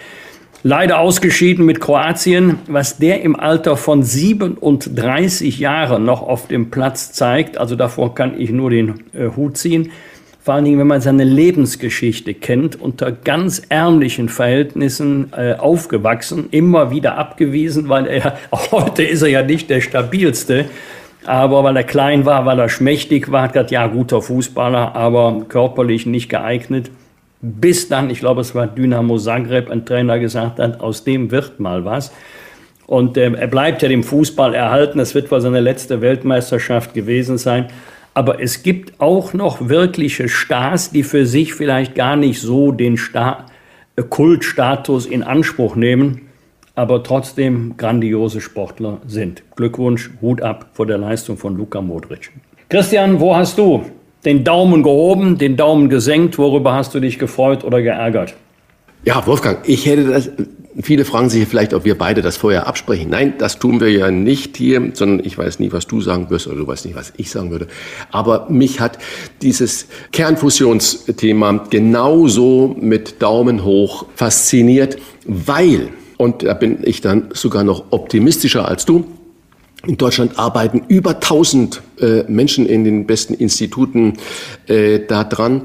leider 0.62 0.98
ausgeschieden 0.98 1.64
mit 1.64 1.80
Kroatien, 1.80 2.58
was 2.66 2.98
der 2.98 3.22
im 3.22 3.38
Alter 3.38 3.76
von 3.76 4.02
37 4.02 5.58
Jahren 5.58 6.04
noch 6.04 6.22
auf 6.22 6.48
dem 6.48 6.70
Platz 6.70 7.12
zeigt. 7.12 7.58
Also 7.58 7.76
davor 7.76 8.14
kann 8.14 8.38
ich 8.38 8.50
nur 8.50 8.70
den 8.70 9.04
äh, 9.12 9.28
Hut 9.36 9.56
ziehen. 9.56 9.90
Vor 10.42 10.54
allen 10.54 10.64
Dingen, 10.64 10.78
wenn 10.78 10.86
man 10.86 11.02
seine 11.02 11.24
Lebensgeschichte 11.24 12.32
kennt, 12.32 12.80
unter 12.80 13.12
ganz 13.12 13.62
ärmlichen 13.68 14.28
Verhältnissen 14.28 15.32
äh, 15.36 15.54
aufgewachsen, 15.54 16.48
immer 16.50 16.90
wieder 16.90 17.18
abgewiesen, 17.18 17.88
weil 17.88 18.06
er, 18.06 18.38
auch 18.50 18.72
heute 18.72 19.02
ist 19.02 19.22
er 19.22 19.28
ja 19.28 19.42
nicht 19.42 19.68
der 19.68 19.80
stabilste, 19.80 20.66
aber 21.26 21.62
weil 21.62 21.76
er 21.76 21.84
klein 21.84 22.24
war, 22.24 22.46
weil 22.46 22.58
er 22.58 22.70
schmächtig 22.70 23.30
war, 23.30 23.42
hat 23.42 23.52
gesagt, 23.52 23.70
ja, 23.70 23.86
guter 23.86 24.22
Fußballer, 24.22 24.96
aber 24.96 25.44
körperlich 25.48 26.06
nicht 26.06 26.30
geeignet 26.30 26.90
bis 27.42 27.88
dann, 27.88 28.10
ich 28.10 28.20
glaube, 28.20 28.40
es 28.42 28.54
war 28.54 28.66
Dynamo 28.66 29.18
Zagreb, 29.18 29.70
ein 29.70 29.86
Trainer 29.86 30.18
gesagt 30.18 30.58
hat, 30.58 30.80
aus 30.80 31.04
dem 31.04 31.30
wird 31.30 31.58
mal 31.60 31.84
was. 31.84 32.12
Und 32.86 33.16
äh, 33.16 33.32
er 33.32 33.46
bleibt 33.46 33.82
ja 33.82 33.88
dem 33.88 34.02
Fußball 34.02 34.54
erhalten. 34.54 34.98
Das 34.98 35.14
wird 35.14 35.30
wohl 35.30 35.40
seine 35.40 35.60
letzte 35.60 36.00
Weltmeisterschaft 36.00 36.92
gewesen 36.92 37.38
sein. 37.38 37.68
Aber 38.14 38.42
es 38.42 38.62
gibt 38.62 39.00
auch 39.00 39.32
noch 39.32 39.68
wirkliche 39.68 40.28
Stars, 40.28 40.90
die 40.90 41.04
für 41.04 41.24
sich 41.24 41.54
vielleicht 41.54 41.94
gar 41.94 42.16
nicht 42.16 42.40
so 42.40 42.72
den 42.72 42.96
Star 42.96 43.46
äh, 43.96 44.02
Kultstatus 44.02 45.06
in 45.06 45.22
Anspruch 45.22 45.76
nehmen, 45.76 46.22
aber 46.74 47.02
trotzdem 47.02 47.76
grandiose 47.76 48.40
Sportler 48.40 48.98
sind. 49.06 49.42
Glückwunsch, 49.54 50.10
Hut 50.20 50.42
ab 50.42 50.70
vor 50.72 50.86
der 50.86 50.98
Leistung 50.98 51.36
von 51.36 51.56
Luka 51.56 51.80
Modric. 51.80 52.32
Christian, 52.68 53.20
wo 53.20 53.36
hast 53.36 53.56
du 53.58 53.84
den 54.24 54.44
Daumen 54.44 54.82
gehoben, 54.82 55.38
den 55.38 55.56
Daumen 55.56 55.88
gesenkt? 55.88 56.38
Worüber 56.38 56.74
hast 56.74 56.94
du 56.94 57.00
dich 57.00 57.18
gefreut 57.18 57.64
oder 57.64 57.82
geärgert? 57.82 58.34
Ja, 59.04 59.26
Wolfgang, 59.26 59.58
ich 59.64 59.86
hätte 59.86 60.04
das. 60.04 60.30
Viele 60.82 61.04
fragen 61.04 61.28
sich 61.30 61.48
vielleicht, 61.48 61.74
ob 61.74 61.84
wir 61.84 61.98
beide 61.98 62.22
das 62.22 62.36
vorher 62.36 62.66
absprechen. 62.66 63.10
Nein, 63.10 63.34
das 63.38 63.58
tun 63.58 63.80
wir 63.80 63.90
ja 63.90 64.10
nicht 64.10 64.56
hier, 64.56 64.92
sondern 64.94 65.26
ich 65.26 65.36
weiß 65.36 65.58
nie, 65.58 65.72
was 65.72 65.86
du 65.86 66.00
sagen 66.00 66.30
wirst 66.30 66.46
oder 66.46 66.56
du 66.56 66.66
weißt 66.66 66.86
nicht, 66.86 66.94
was 66.94 67.12
ich 67.16 67.30
sagen 67.30 67.50
würde. 67.50 67.66
Aber 68.12 68.46
mich 68.50 68.78
hat 68.78 68.98
dieses 69.42 69.88
Kernfusionsthema 70.12 71.64
genauso 71.70 72.76
mit 72.78 73.20
Daumen 73.20 73.64
hoch 73.64 74.06
fasziniert, 74.14 74.96
weil, 75.26 75.88
und 76.18 76.44
da 76.44 76.54
bin 76.54 76.78
ich 76.82 77.00
dann 77.00 77.30
sogar 77.32 77.64
noch 77.64 77.86
optimistischer 77.90 78.68
als 78.68 78.84
du, 78.86 79.04
in 79.86 79.96
Deutschland 79.96 80.38
arbeiten 80.38 80.82
über 80.88 81.10
1000 81.10 81.82
äh, 82.00 82.22
Menschen 82.24 82.66
in 82.66 82.84
den 82.84 83.06
besten 83.06 83.34
Instituten 83.34 84.14
äh, 84.66 85.00
da 85.00 85.24
dran. 85.24 85.62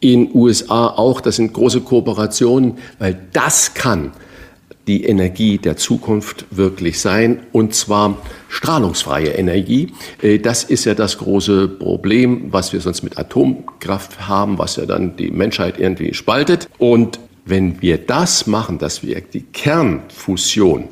In 0.00 0.30
USA 0.34 0.88
auch. 0.88 1.20
Das 1.20 1.36
sind 1.36 1.54
große 1.54 1.80
Kooperationen, 1.80 2.78
weil 2.98 3.18
das 3.32 3.74
kann 3.74 4.12
die 4.86 5.04
Energie 5.04 5.58
der 5.58 5.76
Zukunft 5.76 6.46
wirklich 6.50 7.00
sein, 7.00 7.40
und 7.52 7.74
zwar 7.74 8.18
strahlungsfreie 8.48 9.30
Energie. 9.30 9.92
Äh, 10.22 10.38
das 10.38 10.64
ist 10.64 10.84
ja 10.84 10.94
das 10.94 11.18
große 11.18 11.68
Problem, 11.68 12.52
was 12.52 12.72
wir 12.72 12.80
sonst 12.80 13.02
mit 13.02 13.18
Atomkraft 13.18 14.28
haben, 14.28 14.58
was 14.58 14.76
ja 14.76 14.86
dann 14.86 15.16
die 15.16 15.30
Menschheit 15.30 15.78
irgendwie 15.78 16.14
spaltet. 16.14 16.68
Und 16.78 17.18
wenn 17.44 17.80
wir 17.80 17.98
das 17.98 18.46
machen, 18.46 18.78
dass 18.78 19.02
wir 19.02 19.20
die 19.20 19.42
Kernfusion 19.42 20.84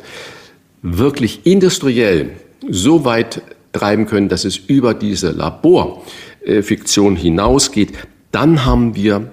wirklich 0.82 1.46
industriell 1.46 2.30
so 2.70 3.04
weit 3.04 3.42
treiben 3.72 4.06
können, 4.06 4.28
dass 4.28 4.44
es 4.44 4.56
über 4.56 4.94
diese 4.94 5.30
Laborfiktion 5.30 7.16
hinausgeht, 7.16 7.92
dann 8.30 8.64
haben 8.64 8.94
wir 8.94 9.30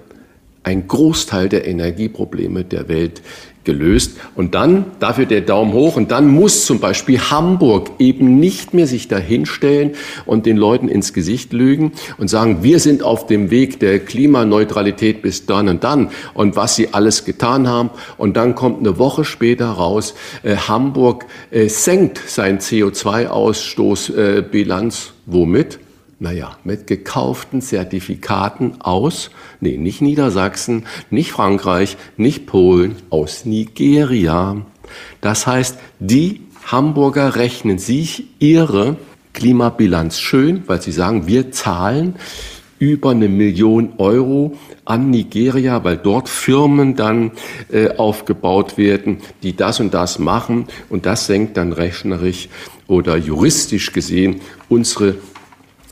einen 0.64 0.86
Großteil 0.86 1.48
der 1.48 1.66
Energieprobleme 1.66 2.64
der 2.64 2.88
Welt 2.88 3.22
gelöst. 3.64 4.16
Und 4.34 4.54
dann, 4.54 4.86
dafür 5.00 5.26
der 5.26 5.42
Daumen 5.42 5.72
hoch, 5.72 5.96
und 5.96 6.10
dann 6.10 6.28
muss 6.28 6.66
zum 6.66 6.80
Beispiel 6.80 7.18
Hamburg 7.18 7.90
eben 7.98 8.40
nicht 8.40 8.74
mehr 8.74 8.86
sich 8.86 9.08
dahinstellen 9.08 9.92
und 10.26 10.44
den 10.46 10.56
Leuten 10.56 10.88
ins 10.88 11.12
Gesicht 11.12 11.52
lügen 11.52 11.92
und 12.18 12.28
sagen, 12.28 12.62
wir 12.62 12.78
sind 12.80 13.02
auf 13.02 13.26
dem 13.26 13.50
Weg 13.50 13.80
der 13.80 13.98
Klimaneutralität 14.00 15.22
bis 15.22 15.46
dann 15.46 15.68
und 15.68 15.84
dann 15.84 16.10
und 16.34 16.56
was 16.56 16.76
sie 16.76 16.92
alles 16.92 17.24
getan 17.24 17.68
haben. 17.68 17.90
Und 18.18 18.36
dann 18.36 18.54
kommt 18.54 18.80
eine 18.80 18.98
Woche 18.98 19.24
später 19.24 19.66
raus, 19.66 20.14
äh, 20.42 20.56
Hamburg 20.56 21.24
äh, 21.50 21.68
senkt 21.68 22.20
sein 22.26 22.58
CO2-Ausstoßbilanz. 22.58 25.08
Äh, 25.08 25.12
Womit? 25.26 25.78
Naja, 26.22 26.56
mit 26.62 26.86
gekauften 26.86 27.60
Zertifikaten 27.60 28.80
aus, 28.80 29.32
nee, 29.58 29.76
nicht 29.76 30.00
Niedersachsen, 30.00 30.86
nicht 31.10 31.32
Frankreich, 31.32 31.96
nicht 32.16 32.46
Polen, 32.46 32.94
aus 33.10 33.44
Nigeria. 33.44 34.64
Das 35.20 35.48
heißt, 35.48 35.78
die 35.98 36.42
Hamburger 36.64 37.34
rechnen 37.34 37.78
sich 37.78 38.26
ihre 38.38 38.98
Klimabilanz 39.32 40.20
schön, 40.20 40.62
weil 40.68 40.80
sie 40.80 40.92
sagen, 40.92 41.26
wir 41.26 41.50
zahlen 41.50 42.14
über 42.78 43.10
eine 43.10 43.28
Million 43.28 43.94
Euro 43.98 44.56
an 44.84 45.10
Nigeria, 45.10 45.82
weil 45.82 45.96
dort 45.96 46.28
Firmen 46.28 46.94
dann 46.94 47.32
äh, 47.72 47.96
aufgebaut 47.96 48.78
werden, 48.78 49.18
die 49.42 49.56
das 49.56 49.80
und 49.80 49.92
das 49.92 50.20
machen. 50.20 50.66
Und 50.88 51.04
das 51.04 51.26
senkt 51.26 51.56
dann 51.56 51.72
rechnerisch 51.72 52.48
oder 52.86 53.16
juristisch 53.16 53.92
gesehen 53.92 54.40
unsere 54.68 55.16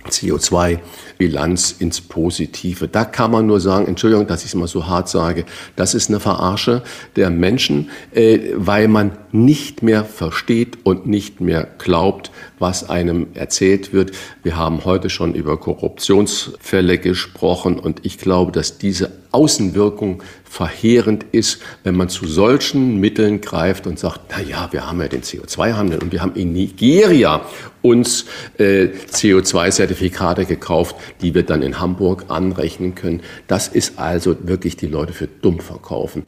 CO2-Bilanz 0.08 1.76
ins 1.78 2.00
Positive. 2.00 2.88
Da 2.88 3.04
kann 3.04 3.30
man 3.30 3.46
nur 3.46 3.60
sagen, 3.60 3.86
Entschuldigung, 3.86 4.26
dass 4.26 4.40
ich 4.42 4.48
es 4.48 4.54
mal 4.54 4.66
so 4.66 4.86
hart 4.86 5.08
sage, 5.08 5.44
das 5.76 5.94
ist 5.94 6.08
eine 6.08 6.20
Verarsche 6.20 6.82
der 7.16 7.30
Menschen, 7.30 7.90
äh, 8.12 8.52
weil 8.54 8.88
man 8.88 9.12
nicht 9.32 9.82
mehr 9.82 10.04
versteht 10.04 10.78
und 10.84 11.06
nicht 11.06 11.40
mehr 11.40 11.68
glaubt, 11.78 12.30
was 12.58 12.88
einem 12.88 13.28
erzählt 13.34 13.92
wird. 13.92 14.12
Wir 14.42 14.56
haben 14.56 14.84
heute 14.84 15.10
schon 15.10 15.34
über 15.34 15.58
Korruptionsfälle 15.58 16.98
gesprochen 16.98 17.78
und 17.78 18.04
ich 18.04 18.18
glaube, 18.18 18.52
dass 18.52 18.78
diese 18.78 19.19
Außenwirkung 19.32 20.22
verheerend 20.44 21.24
ist, 21.32 21.60
wenn 21.84 21.96
man 21.96 22.08
zu 22.08 22.26
solchen 22.26 22.98
Mitteln 22.98 23.40
greift 23.40 23.86
und 23.86 23.98
sagt, 23.98 24.20
na 24.30 24.40
ja, 24.40 24.68
wir 24.72 24.86
haben 24.86 25.00
ja 25.00 25.08
den 25.08 25.22
CO2-Handel 25.22 26.00
und 26.00 26.12
wir 26.12 26.22
haben 26.22 26.34
in 26.34 26.52
Nigeria 26.52 27.42
uns 27.82 28.26
äh, 28.58 28.88
CO2-Zertifikate 29.10 30.44
gekauft, 30.44 30.96
die 31.22 31.34
wir 31.34 31.44
dann 31.44 31.62
in 31.62 31.80
Hamburg 31.80 32.24
anrechnen 32.28 32.94
können. 32.94 33.22
Das 33.46 33.68
ist 33.68 33.98
also 33.98 34.36
wirklich 34.42 34.76
die 34.76 34.88
Leute 34.88 35.12
für 35.12 35.28
dumm 35.28 35.60
verkaufen. 35.60 36.24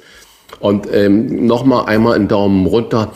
Und 0.61 0.87
ähm, 0.93 1.47
nochmal 1.47 1.87
einmal 1.87 2.15
einen 2.15 2.29
Daumen 2.29 2.66
runter. 2.66 3.12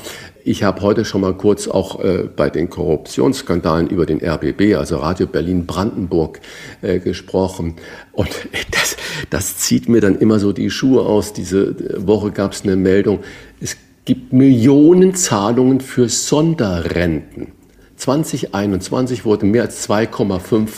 Ich 0.48 0.62
habe 0.62 0.80
heute 0.82 1.04
schon 1.04 1.22
mal 1.22 1.34
kurz 1.34 1.66
auch 1.66 1.98
äh, 2.04 2.28
bei 2.36 2.50
den 2.50 2.70
Korruptionsskandalen 2.70 3.88
über 3.88 4.06
den 4.06 4.24
RBB, 4.24 4.76
also 4.76 4.98
Radio 4.98 5.26
Berlin 5.26 5.66
Brandenburg, 5.66 6.40
äh, 6.82 7.00
gesprochen. 7.00 7.74
Und 8.12 8.28
das, 8.70 8.96
das 9.28 9.58
zieht 9.58 9.88
mir 9.88 10.00
dann 10.00 10.16
immer 10.16 10.38
so 10.38 10.52
die 10.52 10.70
Schuhe 10.70 11.00
aus. 11.04 11.32
Diese 11.32 11.74
Woche 12.06 12.30
gab 12.30 12.52
es 12.52 12.62
eine 12.62 12.76
Meldung, 12.76 13.24
es 13.60 13.76
gibt 14.04 14.32
Millionen 14.32 15.16
Zahlungen 15.16 15.80
für 15.80 16.08
Sonderrenten. 16.08 17.48
2021 17.96 19.24
wurden 19.24 19.50
mehr 19.50 19.62
als 19.62 19.88
2,5 19.88 20.68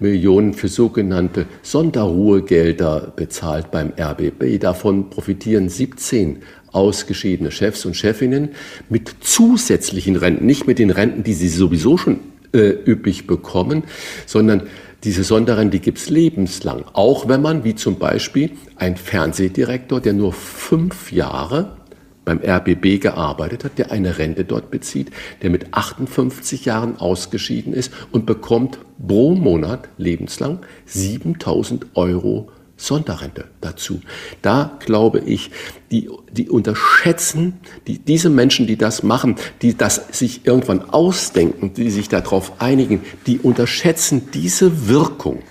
Millionen 0.00 0.52
für 0.54 0.66
sogenannte 0.66 1.46
Sonderruhegelder 1.62 3.12
bezahlt 3.14 3.70
beim 3.70 3.92
RBB. 3.96 4.58
Davon 4.58 5.10
profitieren 5.10 5.68
17 5.68 6.42
ausgeschiedene 6.72 7.50
Chefs 7.50 7.84
und 7.84 7.96
Chefinnen 7.96 8.50
mit 8.88 9.14
zusätzlichen 9.20 10.16
Renten, 10.16 10.46
nicht 10.46 10.66
mit 10.66 10.78
den 10.78 10.90
Renten, 10.90 11.22
die 11.22 11.34
sie 11.34 11.48
sowieso 11.48 11.96
schon 11.96 12.20
äh, 12.52 12.74
üppig 12.86 13.26
bekommen, 13.26 13.84
sondern 14.26 14.64
diese 15.04 15.24
Sonderrente 15.24 15.80
gibt 15.80 15.98
es 15.98 16.10
lebenslang. 16.10 16.84
Auch 16.92 17.28
wenn 17.28 17.42
man, 17.42 17.64
wie 17.64 17.74
zum 17.74 17.98
Beispiel 17.98 18.52
ein 18.76 18.96
Fernsehdirektor, 18.96 20.00
der 20.00 20.12
nur 20.12 20.32
fünf 20.32 21.10
Jahre 21.10 21.76
beim 22.24 22.38
RBB 22.38 23.00
gearbeitet 23.00 23.64
hat, 23.64 23.78
der 23.78 23.90
eine 23.90 24.18
Rente 24.18 24.44
dort 24.44 24.70
bezieht, 24.70 25.10
der 25.42 25.50
mit 25.50 25.74
58 25.74 26.64
Jahren 26.64 26.98
ausgeschieden 26.98 27.72
ist 27.72 27.92
und 28.12 28.26
bekommt 28.26 28.78
pro 29.04 29.34
Monat 29.34 29.88
lebenslang 29.98 30.60
7000 30.86 31.86
Euro 31.94 32.48
Sonderrente 32.76 33.46
dazu. 33.60 34.00
Da 34.40 34.78
glaube 34.84 35.20
ich, 35.20 35.50
die, 35.90 36.10
die 36.32 36.48
unterschätzen, 36.48 37.60
die, 37.86 37.98
diese 37.98 38.30
Menschen, 38.30 38.66
die 38.66 38.76
das 38.76 39.02
machen, 39.02 39.36
die 39.60 39.76
das 39.76 40.06
sich 40.10 40.46
irgendwann 40.46 40.90
ausdenken, 40.90 41.74
die 41.74 41.90
sich 41.90 42.08
darauf 42.08 42.60
einigen, 42.60 43.02
die 43.26 43.38
unterschätzen 43.38 44.30
diese 44.34 44.88
Wirkung, 44.88 45.42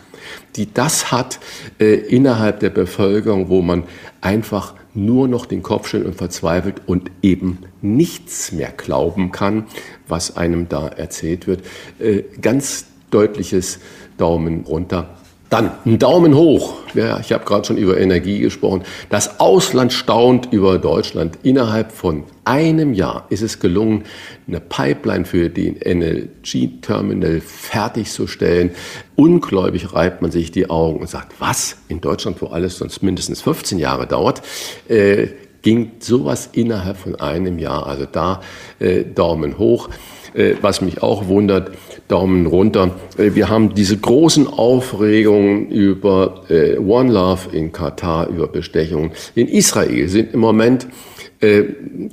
die 0.56 0.74
das 0.74 1.12
hat 1.12 1.40
äh, 1.80 1.94
innerhalb 1.94 2.60
der 2.60 2.70
Bevölkerung, 2.70 3.50
wo 3.50 3.62
man 3.62 3.84
einfach 4.20 4.76
nur 4.94 5.28
noch 5.28 5.46
den 5.46 5.64
Kopf 5.64 5.88
schüttelt 5.88 6.10
und 6.10 6.18
verzweifelt 6.18 6.82
und 6.86 7.12
eben 7.22 7.60
nichts 7.82 8.52
mehr 8.52 8.72
glauben 8.72 9.32
kann, 9.32 9.68
was 10.08 10.36
einem 10.36 10.68
da 10.68 10.88
erzählt 10.88 11.48
wird. 11.48 11.64
Äh, 12.00 12.24
ganz 12.42 12.86
deutliches 13.10 13.80
Daumen 14.18 14.66
runter 14.66 15.18
dann 15.52 15.70
ein 15.86 16.00
Daumen 16.00 16.34
hoch. 16.34 16.76
Ja, 16.94 17.20
ich 17.20 17.34
habe 17.34 17.44
gerade 17.44 17.66
schon 17.66 17.76
über 17.76 18.00
Energie 18.00 18.40
gesprochen. 18.40 18.84
Das 19.10 19.42
Ausland 19.42 19.92
staunt 19.92 20.48
über 20.52 20.80
Deutschland. 20.80 21.40
Innerhalb 21.44 21.92
von 21.92 22.24
einem 22.46 22.94
Jahr 22.94 23.26
ist 23.30 23.42
es 23.42 23.60
gelungen, 23.60 24.06
eine 24.48 24.62
Pipeline 24.62 25.26
für 25.26 25.50
den 25.50 25.76
NLG-Terminal 25.76 27.42
fertigzustellen. 27.42 28.72
Ungläubig 29.18 29.94
reibt 29.94 30.22
man 30.22 30.32
sich 30.32 30.52
die 30.52 30.70
Augen 30.70 31.02
und 31.02 31.10
sagt, 31.10 31.34
was? 31.40 31.76
In 31.90 32.00
Deutschland, 32.00 32.42
wo 32.42 32.48
alles 32.48 32.78
sonst 32.78 33.04
mindestens 33.04 33.42
15 33.42 33.78
Jahre 33.78 34.08
dauert, 34.08 34.42
äh, 34.88 35.28
ging 35.64 35.92
sowas 36.00 36.50
innerhalb 36.54 36.96
von 36.96 37.16
einem 37.16 37.60
Jahr. 37.60 37.88
Also 37.88 38.06
da 38.10 38.40
äh, 38.80 39.04
Daumen 39.04 39.58
hoch. 39.58 39.90
Äh, 40.34 40.56
was 40.62 40.82
mich 40.82 41.04
auch 41.04 41.28
wundert, 41.28 41.72
Daumen 42.08 42.46
runter. 42.46 42.92
Äh, 43.18 43.36
wir 43.36 43.50
haben 43.50 43.74
diese 43.74 43.98
großen 43.98 44.48
Aufregungen 44.48 45.68
über 45.70 46.44
äh, 46.50 46.78
One 46.78 47.12
Love 47.12 47.56
in 47.56 47.72
Katar, 47.74 48.30
über 48.30 48.48
Bestechungen. 48.48 49.12
In 49.36 49.48
Israel 49.48 50.08
sind 50.08 50.34
im 50.34 50.40
Moment 50.40 50.88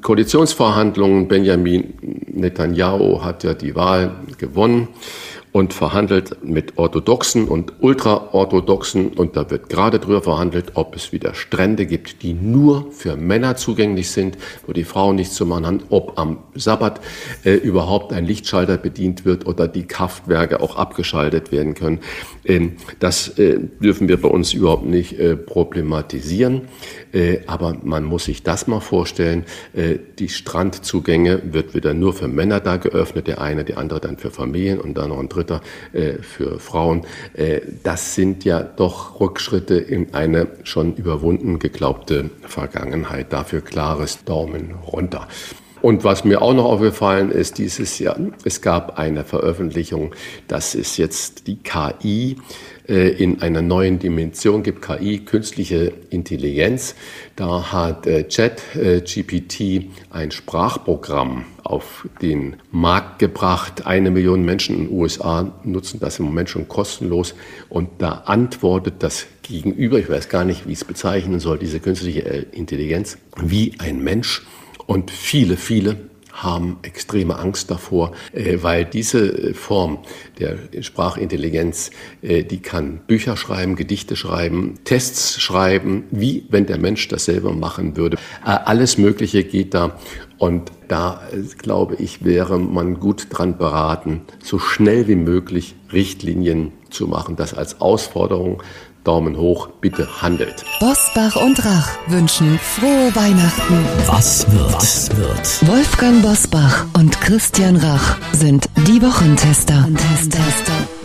Koalitionsverhandlungen. 0.01 1.29
Benjamin 1.29 1.93
Netanyahu 2.33 3.23
hat 3.23 3.45
ja 3.45 3.53
die 3.53 3.75
Wahl 3.75 4.13
gewonnen 4.39 4.89
und 5.53 5.73
verhandelt 5.73 6.45
mit 6.45 6.77
Orthodoxen 6.77 7.49
und 7.49 7.73
Ultraorthodoxen. 7.81 9.09
Und 9.09 9.37
da 9.37 9.51
wird 9.51 9.69
gerade 9.69 9.99
drüber 9.99 10.23
verhandelt, 10.23 10.73
ob 10.75 10.95
es 10.97 11.13
wieder 11.13 11.35
Strände 11.35 11.87
gibt, 11.87 12.23
die 12.23 12.35
nur 12.35 12.91
für 12.93 13.17
Männer 13.17 13.57
zugänglich 13.57 14.11
sind, 14.11 14.37
wo 14.67 14.73
die 14.73 14.85
Frauen 14.85 15.17
nichts 15.17 15.35
zu 15.35 15.47
machen 15.47 15.67
haben, 15.67 15.83
ob 15.91 16.19
am 16.19 16.39
Sabbat 16.55 17.01
äh, 17.45 17.55
überhaupt 17.55 18.13
ein 18.13 18.25
Lichtschalter 18.25 18.77
bedient 18.77 19.25
wird 19.25 19.47
oder 19.47 19.69
die 19.69 19.87
Kraftwerke 19.87 20.61
auch 20.61 20.77
abgeschaltet 20.77 21.53
werden 21.53 21.75
können. 21.75 22.01
Ähm, 22.45 22.77
das 22.99 23.39
äh, 23.39 23.59
dürfen 23.81 24.09
wir 24.09 24.21
bei 24.21 24.29
uns 24.29 24.53
überhaupt 24.53 24.87
nicht 24.87 25.19
äh, 25.19 25.37
problematisieren. 25.37 26.63
Äh, 27.13 27.39
aber 27.47 27.77
man 27.83 28.05
muss 28.05 28.25
sich 28.25 28.43
das 28.43 28.67
mal 28.67 28.81
vorstellen. 28.81 29.45
Äh, 29.75 29.97
die 30.19 30.29
Strandzugänge 30.29 31.43
wird 31.53 31.75
wieder 31.75 31.95
nur 31.95 32.13
für 32.13 32.29
Männer 32.29 32.61
da 32.61 32.77
geöffnet, 32.77 33.27
der 33.27 33.41
eine, 33.41 33.65
der 33.65 33.79
andere 33.79 34.01
dann 34.01 34.19
für 34.19 34.31
Familien 34.31 34.81
und 34.81 34.95
dann 34.95 35.09
noch 35.09 35.19
ein 35.19 35.29
dritter 35.39 35.61
äh, 35.93 36.15
für 36.15 36.59
Frauen. 36.59 37.07
Das 37.83 38.15
sind 38.15 38.45
ja 38.45 38.63
doch 38.63 39.21
Rückschritte 39.21 39.77
in 39.77 40.15
eine 40.15 40.49
schon 40.65 40.95
überwunden 40.95 41.59
geglaubte 41.59 42.31
Vergangenheit. 42.43 43.33
Dafür 43.33 43.61
klares 43.61 44.25
Daumen 44.25 44.75
runter. 44.75 45.29
Und 45.81 46.05
was 46.05 46.25
mir 46.25 46.43
auch 46.43 46.55
noch 46.55 46.65
aufgefallen 46.65 47.31
ist 47.31 47.59
dieses 47.59 47.99
Jahr, 47.99 48.19
es 48.45 48.61
gab 48.63 48.99
eine 48.99 49.25
Veröffentlichung, 49.25 50.15
dass 50.49 50.75
es 50.75 50.97
jetzt 50.97 51.47
die 51.47 51.57
KI 51.57 52.33
äh, 52.33 52.39
in 52.89 53.43
einer 53.43 53.61
neuen 53.61 53.99
Dimension 53.99 54.63
gibt, 54.63 54.81
KI, 54.81 55.19
künstliche 55.19 55.93
Intelligenz. 56.09 56.95
Da 57.37 57.71
hat 57.71 58.07
äh, 58.07 58.25
ChatGPT 58.25 59.61
äh, 59.61 59.87
ein 60.11 60.31
Sprachprogramm 60.31 61.45
auf 61.65 62.09
den 62.23 62.57
Markt 62.73 63.19
gebracht. 63.19 63.87
Eine 63.87 64.11
Million 64.11 64.43
Menschen 64.43 64.77
in 64.77 64.85
den 64.87 64.97
USA 64.97 65.53
nutzen 65.65 66.01
das 66.01 66.19
im 66.19 66.25
Moment 66.25 66.49
schon 66.49 66.67
kostenlos. 66.67 67.35
Und 67.69 67.91
da 67.99 68.23
antwortet 68.25 68.95
das 69.01 69.27
Gegenüber, 69.43 69.99
ich 69.99 70.09
weiß 70.09 70.31
gar 70.31 70.45
nicht, 70.45 70.67
wie 70.67 70.73
ich 70.73 70.79
es 70.79 70.85
bezeichnen 70.85 71.41
soll, 71.41 71.59
diese 71.59 71.81
künstliche 71.81 72.21
Intelligenz, 72.21 73.19
wie 73.37 73.75
ein 73.81 74.03
Mensch. 74.03 74.47
Und 74.87 75.11
viele, 75.11 75.59
viele 75.59 76.08
haben 76.43 76.79
extreme 76.83 77.39
Angst 77.39 77.71
davor, 77.71 78.13
äh, 78.33 78.59
weil 78.63 78.85
diese 78.85 79.55
Form 79.55 79.99
der 80.39 80.59
Sprachintelligenz, 80.81 81.91
äh, 82.23 82.45
die 82.45 82.61
kann 82.61 83.01
Bücher 83.07 83.37
schreiben, 83.37 83.77
Gedichte 83.77 84.17
schreiben, 84.17 84.75
Tests 84.85 85.41
schreiben, 85.41 86.05
wie 86.11 86.47
wenn 86.49 86.67
der 86.67 86.79
Mensch 86.79 87.09
das 87.09 87.25
selber 87.25 87.53
machen 87.53 87.97
würde. 87.97 88.17
Äh, 88.45 88.51
alles 88.65 88.99
Mögliche 88.99 89.45
geht 89.45 89.75
da. 89.75 89.99
Und 90.39 90.71
da, 90.87 91.21
glaube 91.59 91.97
ich, 91.97 92.25
wäre 92.25 92.61
man 92.61 93.01
gut 93.01 93.27
dran 93.31 93.59
beraten, 93.59 94.23
so 94.43 94.61
schnell 94.61 95.09
wie 95.09 95.17
möglich 95.17 95.75
Richtlinien 95.93 96.73
zu 96.91 97.09
machen, 97.09 97.35
das 97.35 97.55
als 97.55 97.81
Ausforderung 97.81 98.63
Daumen 99.05 99.37
hoch, 99.37 99.69
bitte 99.81 100.07
handelt. 100.21 100.65
Bosbach 100.81 101.37
und 101.37 101.65
Rach 101.65 101.91
wünschen 102.09 102.59
frohe 102.59 103.15
Weihnachten. 103.15 103.85
Was 104.07 104.51
wird? 104.53 104.75
Was 104.75 105.17
wird? 105.17 105.67
Wolfgang 105.69 106.23
Bosbach 106.23 106.87
und 106.95 107.21
Christian 107.21 107.77
Rach 107.77 108.17
sind 108.33 108.69
die 108.87 109.01
Wochentester. 109.01 109.87
Wochentester. 109.89 110.98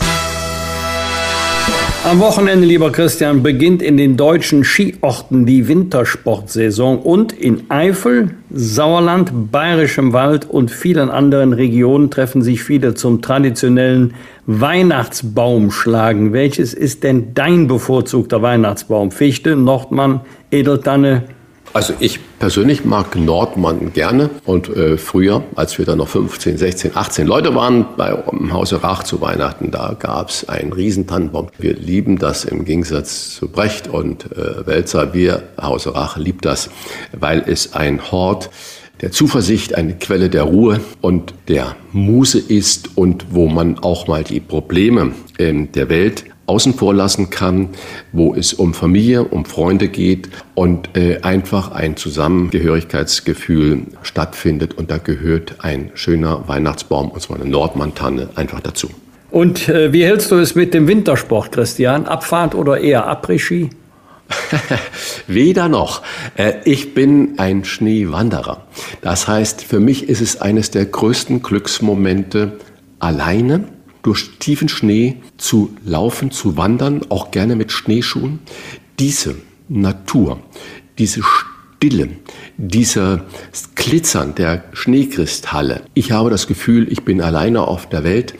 Am 2.04 2.20
Wochenende, 2.20 2.66
lieber 2.66 2.92
Christian, 2.92 3.42
beginnt 3.42 3.80
in 3.80 3.96
den 3.96 4.18
deutschen 4.18 4.62
Skiorten 4.62 5.46
die 5.46 5.68
Wintersportsaison 5.68 6.98
und 6.98 7.32
in 7.32 7.70
Eifel, 7.70 8.34
Sauerland, 8.50 9.50
Bayerischem 9.50 10.12
Wald 10.12 10.44
und 10.44 10.70
vielen 10.70 11.08
anderen 11.08 11.54
Regionen 11.54 12.10
treffen 12.10 12.42
sich 12.42 12.62
viele 12.62 12.92
zum 12.92 13.22
traditionellen 13.22 14.12
Weihnachtsbaumschlagen. 14.44 16.34
Welches 16.34 16.74
ist 16.74 17.04
denn 17.04 17.32
dein 17.32 17.68
bevorzugter 17.68 18.42
Weihnachtsbaum? 18.42 19.10
Fichte, 19.10 19.56
Nordmann, 19.56 20.20
Edeltanne, 20.50 21.22
also 21.74 21.92
ich 21.98 22.20
persönlich 22.38 22.84
mag 22.84 23.16
Nordmann 23.16 23.92
gerne 23.92 24.30
und 24.44 24.68
äh, 24.68 24.96
früher, 24.96 25.42
als 25.56 25.76
wir 25.76 25.84
da 25.84 25.96
noch 25.96 26.08
15, 26.08 26.56
16, 26.56 26.96
18 26.96 27.26
Leute 27.26 27.54
waren 27.54 27.84
bei 27.96 28.16
im 28.30 28.52
Hause 28.52 28.82
Rach 28.82 29.02
zu 29.02 29.20
Weihnachten, 29.20 29.72
da 29.72 29.96
gab 29.98 30.30
es 30.30 30.48
einen 30.48 30.72
Riesentannenbaum. 30.72 31.48
Wir 31.58 31.74
lieben 31.74 32.16
das 32.18 32.44
im 32.44 32.64
Gegensatz 32.64 33.34
zu 33.34 33.48
Brecht 33.48 33.88
und 33.88 34.30
äh, 34.32 34.66
Welzer. 34.66 35.14
Wir, 35.14 35.42
Hause 35.60 35.94
Rach, 35.94 36.16
liebt 36.16 36.44
das, 36.44 36.70
weil 37.12 37.42
es 37.44 37.74
ein 37.74 38.12
Hort 38.12 38.50
der 39.00 39.10
Zuversicht, 39.10 39.74
eine 39.74 39.94
Quelle 39.94 40.30
der 40.30 40.44
Ruhe 40.44 40.80
und 41.00 41.34
der 41.48 41.74
Muße 41.92 42.38
ist 42.38 42.96
und 42.96 43.26
wo 43.30 43.48
man 43.48 43.80
auch 43.80 44.06
mal 44.06 44.22
die 44.22 44.38
Probleme 44.40 45.12
ähm, 45.40 45.72
der 45.72 45.88
Welt 45.88 46.24
außen 46.46 46.74
vor 46.74 46.94
lassen 46.94 47.30
kann, 47.30 47.70
wo 48.12 48.34
es 48.34 48.52
um 48.52 48.74
Familie, 48.74 49.24
um 49.24 49.44
Freunde 49.44 49.88
geht 49.88 50.28
und 50.54 50.96
äh, 50.96 51.20
einfach 51.22 51.72
ein 51.72 51.96
Zusammengehörigkeitsgefühl 51.96 53.82
stattfindet. 54.02 54.74
Und 54.74 54.90
da 54.90 54.98
gehört 54.98 55.56
ein 55.60 55.90
schöner 55.94 56.46
Weihnachtsbaum, 56.46 57.10
und 57.10 57.20
zwar 57.20 57.40
eine 57.40 57.48
Nordmantanne, 57.48 58.30
einfach 58.34 58.60
dazu. 58.60 58.90
Und 59.30 59.68
äh, 59.68 59.92
wie 59.92 60.04
hältst 60.04 60.30
du 60.30 60.36
es 60.36 60.54
mit 60.54 60.74
dem 60.74 60.86
Wintersport, 60.86 61.50
Christian? 61.52 62.06
Abfahrt 62.06 62.54
oder 62.54 62.78
eher 62.78 63.08
Après-Ski? 63.08 63.70
Weder 65.26 65.68
noch. 65.68 66.02
Äh, 66.36 66.54
ich 66.64 66.94
bin 66.94 67.38
ein 67.38 67.64
Schneewanderer. 67.64 68.66
Das 69.00 69.26
heißt, 69.26 69.64
für 69.64 69.80
mich 69.80 70.08
ist 70.08 70.20
es 70.20 70.40
eines 70.40 70.70
der 70.70 70.86
größten 70.86 71.42
Glücksmomente, 71.42 72.58
alleine 73.00 73.64
durch 74.04 74.38
tiefen 74.38 74.68
Schnee 74.68 75.16
zu 75.38 75.74
laufen, 75.84 76.30
zu 76.30 76.56
wandern, 76.56 77.02
auch 77.08 77.32
gerne 77.32 77.56
mit 77.56 77.72
Schneeschuhen. 77.72 78.38
Diese 79.00 79.34
Natur, 79.68 80.40
diese 80.98 81.22
Stille, 81.22 82.10
dieser 82.56 83.24
Glitzern 83.74 84.34
der 84.34 84.64
Schneekristalle. 84.74 85.82
Ich 85.94 86.12
habe 86.12 86.30
das 86.30 86.46
Gefühl, 86.46 86.90
ich 86.92 87.04
bin 87.04 87.20
alleine 87.20 87.62
auf 87.66 87.88
der 87.88 88.04
Welt 88.04 88.34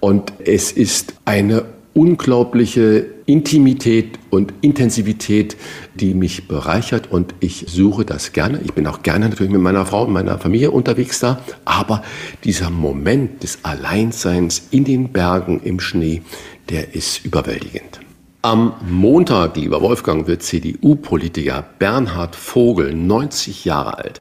und 0.00 0.34
es 0.44 0.70
ist 0.70 1.14
eine 1.24 1.64
unglaubliche 1.94 3.15
Intimität 3.26 4.18
und 4.30 4.54
Intensivität, 4.60 5.56
die 5.94 6.14
mich 6.14 6.46
bereichert 6.46 7.10
und 7.10 7.34
ich 7.40 7.66
suche 7.68 8.04
das 8.04 8.32
gerne. 8.32 8.60
Ich 8.64 8.72
bin 8.72 8.86
auch 8.86 9.02
gerne 9.02 9.28
natürlich 9.28 9.52
mit 9.52 9.60
meiner 9.60 9.84
Frau 9.84 10.04
und 10.04 10.12
meiner 10.12 10.38
Familie 10.38 10.70
unterwegs 10.70 11.18
da, 11.18 11.40
aber 11.64 12.02
dieser 12.44 12.70
Moment 12.70 13.42
des 13.42 13.58
Alleinseins 13.64 14.68
in 14.70 14.84
den 14.84 15.12
Bergen 15.12 15.60
im 15.64 15.80
Schnee, 15.80 16.22
der 16.70 16.94
ist 16.94 17.24
überwältigend. 17.24 18.00
Am 18.42 18.74
Montag, 18.88 19.56
lieber 19.56 19.82
Wolfgang, 19.82 20.28
wird 20.28 20.42
CDU-Politiker 20.44 21.64
Bernhard 21.80 22.36
Vogel 22.36 22.94
90 22.94 23.64
Jahre 23.64 23.98
alt. 23.98 24.20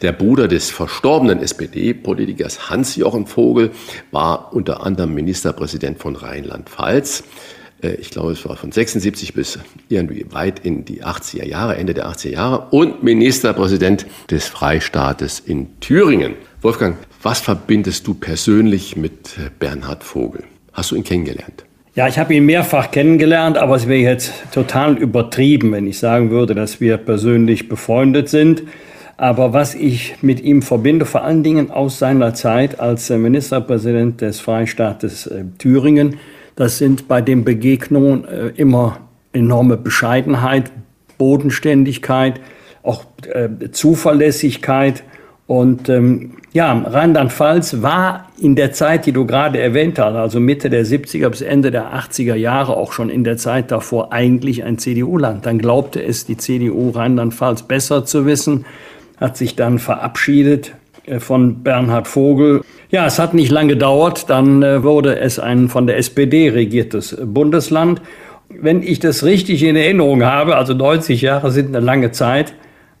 Der 0.00 0.12
Bruder 0.12 0.48
des 0.48 0.70
verstorbenen 0.70 1.40
SPD-Politikers 1.40 2.70
Hans-Jochen 2.70 3.26
Vogel 3.26 3.72
war 4.10 4.54
unter 4.54 4.86
anderem 4.86 5.12
Ministerpräsident 5.12 5.98
von 5.98 6.16
Rheinland-Pfalz. 6.16 7.24
Äh, 7.82 7.94
ich 7.94 8.10
glaube, 8.10 8.32
es 8.32 8.46
war 8.48 8.56
von 8.56 8.72
76 8.72 9.34
bis 9.34 9.58
irgendwie 9.88 10.26
weit 10.30 10.60
in 10.60 10.84
die 10.84 11.04
80er 11.04 11.44
Jahre, 11.44 11.76
Ende 11.76 11.94
der 11.94 12.08
80er 12.08 12.30
Jahre 12.30 12.66
und 12.70 13.02
Ministerpräsident 13.02 14.06
des 14.30 14.46
Freistaates 14.46 15.40
in 15.40 15.68
Thüringen. 15.80 16.34
Wolfgang, 16.62 16.96
was 17.22 17.40
verbindest 17.40 18.06
du 18.06 18.14
persönlich 18.14 18.96
mit 18.96 19.38
äh, 19.38 19.50
Bernhard 19.58 20.04
Vogel? 20.04 20.44
Hast 20.72 20.90
du 20.90 20.96
ihn 20.96 21.04
kennengelernt? 21.04 21.64
Ja, 21.94 22.06
ich 22.06 22.18
habe 22.18 22.34
ihn 22.34 22.46
mehrfach 22.46 22.92
kennengelernt, 22.92 23.58
aber 23.58 23.74
es 23.74 23.88
wäre 23.88 24.00
jetzt 24.00 24.32
total 24.52 24.96
übertrieben, 24.96 25.72
wenn 25.72 25.88
ich 25.88 25.98
sagen 25.98 26.30
würde, 26.30 26.54
dass 26.54 26.80
wir 26.80 26.96
persönlich 26.96 27.68
befreundet 27.68 28.28
sind. 28.28 28.62
Aber 29.16 29.52
was 29.52 29.74
ich 29.74 30.14
mit 30.22 30.40
ihm 30.40 30.62
verbinde, 30.62 31.04
vor 31.04 31.24
allen 31.24 31.42
Dingen 31.42 31.72
aus 31.72 31.98
seiner 31.98 32.34
Zeit 32.34 32.78
als 32.78 33.10
äh, 33.10 33.18
Ministerpräsident 33.18 34.20
des 34.20 34.38
Freistaates 34.38 35.28
Thüringen, 35.58 36.18
das 36.58 36.78
sind 36.78 37.06
bei 37.06 37.20
den 37.20 37.44
Begegnungen 37.44 38.24
äh, 38.24 38.48
immer 38.56 38.98
enorme 39.32 39.76
Bescheidenheit, 39.76 40.72
Bodenständigkeit, 41.16 42.40
auch 42.82 43.04
Zuverlässigkeit. 43.70 45.04
Und 45.46 45.88
ähm, 45.88 46.32
ja, 46.52 46.72
Rheinland-Pfalz 46.72 47.80
war 47.80 48.26
in 48.40 48.56
der 48.56 48.72
Zeit, 48.72 49.06
die 49.06 49.12
du 49.12 49.24
gerade 49.24 49.60
erwähnt 49.60 50.00
hast, 50.00 50.16
also 50.16 50.40
Mitte 50.40 50.68
der 50.68 50.84
70er 50.84 51.28
bis 51.28 51.42
Ende 51.42 51.70
der 51.70 51.94
80er 51.94 52.34
Jahre, 52.34 52.76
auch 52.76 52.90
schon 52.90 53.08
in 53.08 53.22
der 53.22 53.36
Zeit 53.36 53.70
davor 53.70 54.12
eigentlich 54.12 54.64
ein 54.64 54.78
CDU-Land. 54.78 55.46
Dann 55.46 55.58
glaubte 55.58 56.02
es 56.02 56.26
die 56.26 56.38
CDU 56.38 56.90
Rheinland-Pfalz 56.90 57.62
besser 57.62 58.04
zu 58.04 58.26
wissen 58.26 58.64
hat 59.20 59.36
sich 59.36 59.56
dann 59.56 59.78
verabschiedet 59.78 60.68
äh, 60.68 60.77
von 61.18 61.62
Bernhard 61.62 62.06
Vogel. 62.06 62.62
Ja, 62.90 63.06
es 63.06 63.18
hat 63.18 63.34
nicht 63.34 63.50
lange 63.50 63.74
gedauert, 63.74 64.30
dann 64.30 64.62
äh, 64.62 64.82
wurde 64.82 65.18
es 65.18 65.38
ein 65.38 65.68
von 65.68 65.86
der 65.86 65.98
SPD 65.98 66.48
regiertes 66.48 67.16
Bundesland. 67.22 68.00
Wenn 68.48 68.82
ich 68.82 68.98
das 68.98 69.24
richtig 69.24 69.62
in 69.62 69.76
Erinnerung 69.76 70.24
habe, 70.24 70.56
also 70.56 70.72
90 70.72 71.20
Jahre 71.20 71.50
sind 71.50 71.68
eine 71.68 71.84
lange 71.84 72.12
Zeit, 72.12 72.54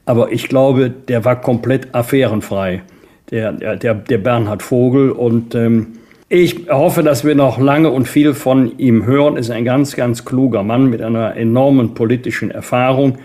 aber 0.04 0.32
ich 0.32 0.48
glaube, 0.48 0.90
der 0.90 1.24
war 1.24 1.40
komplett 1.40 1.94
affärenfrei, 1.94 2.82
der, 3.30 3.52
der, 3.52 3.94
der 3.94 4.18
Bernhard 4.18 4.62
Vogel. 4.62 5.10
Und 5.10 5.54
ähm, 5.54 5.98
ich 6.30 6.68
hoffe, 6.70 7.02
dass 7.02 7.24
wir 7.24 7.34
noch 7.34 7.58
lange 7.58 7.90
und 7.90 8.06
viel 8.06 8.34
von 8.34 8.78
ihm 8.78 9.06
hören. 9.06 9.36
Ist 9.36 9.50
ein 9.50 9.64
ganz, 9.64 9.96
ganz 9.96 10.24
kluger 10.24 10.62
Mann 10.62 10.90
mit 10.90 11.00
einer 11.02 11.36
enormen 11.36 11.94
politischen 11.94 12.50
Erfahrung. 12.50 13.18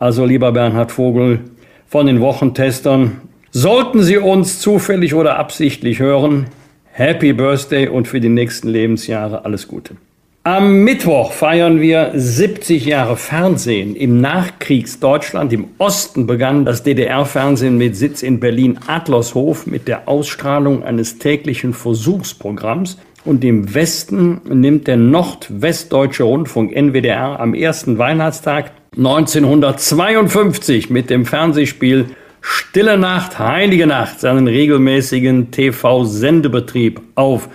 Also 0.00 0.24
lieber 0.24 0.52
Bernhard 0.52 0.92
Vogel, 0.92 1.40
von 1.88 2.06
den 2.06 2.20
Wochentestern. 2.20 3.20
Sollten 3.60 4.04
Sie 4.04 4.18
uns 4.18 4.60
zufällig 4.60 5.14
oder 5.14 5.36
absichtlich 5.36 5.98
hören, 5.98 6.46
Happy 6.92 7.32
Birthday 7.32 7.88
und 7.88 8.06
für 8.06 8.20
die 8.20 8.28
nächsten 8.28 8.68
Lebensjahre 8.68 9.44
alles 9.44 9.66
Gute. 9.66 9.96
Am 10.44 10.84
Mittwoch 10.84 11.32
feiern 11.32 11.80
wir 11.80 12.12
70 12.14 12.84
Jahre 12.84 13.16
Fernsehen. 13.16 13.96
Im 13.96 14.20
Nachkriegsdeutschland, 14.20 15.52
im 15.52 15.70
Osten 15.78 16.28
begann 16.28 16.66
das 16.66 16.84
DDR-Fernsehen 16.84 17.76
mit 17.76 17.96
Sitz 17.96 18.22
in 18.22 18.38
Berlin-Adlershof 18.38 19.66
mit 19.66 19.88
der 19.88 20.06
Ausstrahlung 20.06 20.84
eines 20.84 21.18
täglichen 21.18 21.74
Versuchsprogramms. 21.74 22.96
Und 23.24 23.42
im 23.42 23.74
Westen 23.74 24.40
nimmt 24.48 24.86
der 24.86 24.98
Nordwestdeutsche 24.98 26.22
Rundfunk 26.22 26.70
NWDR 26.76 27.40
am 27.40 27.54
ersten 27.54 27.98
Weihnachtstag 27.98 28.70
1952 28.96 30.90
mit 30.90 31.10
dem 31.10 31.26
Fernsehspiel 31.26 32.06
Stille 32.40 32.98
Nacht, 32.98 33.38
Heilige 33.38 33.86
Nacht 33.86 34.20
seinen 34.20 34.46
regelmäßigen 34.46 35.50
TV-Sendebetrieb 35.50 37.00
auf. 37.14 37.48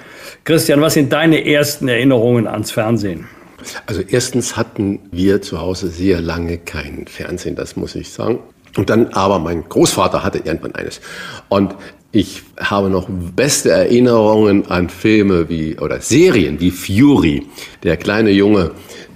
Christian, 0.43 0.81
was 0.81 0.95
sind 0.95 1.13
deine 1.13 1.45
ersten 1.45 1.87
Erinnerungen 1.87 2.47
ans 2.47 2.71
Fernsehen? 2.71 3.27
Also 3.85 4.01
erstens 4.01 4.57
hatten 4.57 4.99
wir 5.11 5.41
zu 5.41 5.61
Hause 5.61 5.87
sehr 5.87 6.19
lange 6.19 6.57
kein 6.57 7.07
Fernsehen, 7.07 7.55
das 7.55 7.75
muss 7.75 7.95
ich 7.95 8.11
sagen. 8.11 8.39
Und 8.75 8.89
dann 8.89 9.07
aber 9.09 9.39
mein 9.39 9.63
Großvater 9.67 10.23
hatte 10.23 10.39
irgendwann 10.39 10.75
eines. 10.75 10.99
Und 11.47 11.75
ich 12.15 12.43
habe 12.59 12.91
noch 12.91 13.07
beste 13.09 13.71
Erinnerungen 13.71 14.67
an 14.67 14.87
Filme 14.87 15.49
wie 15.49 15.79
oder 15.79 15.99
Serien 15.99 16.59
wie 16.59 16.69
Fury, 16.69 17.47
der 17.81 17.97
kleine 17.97 18.29
Junge 18.29 18.69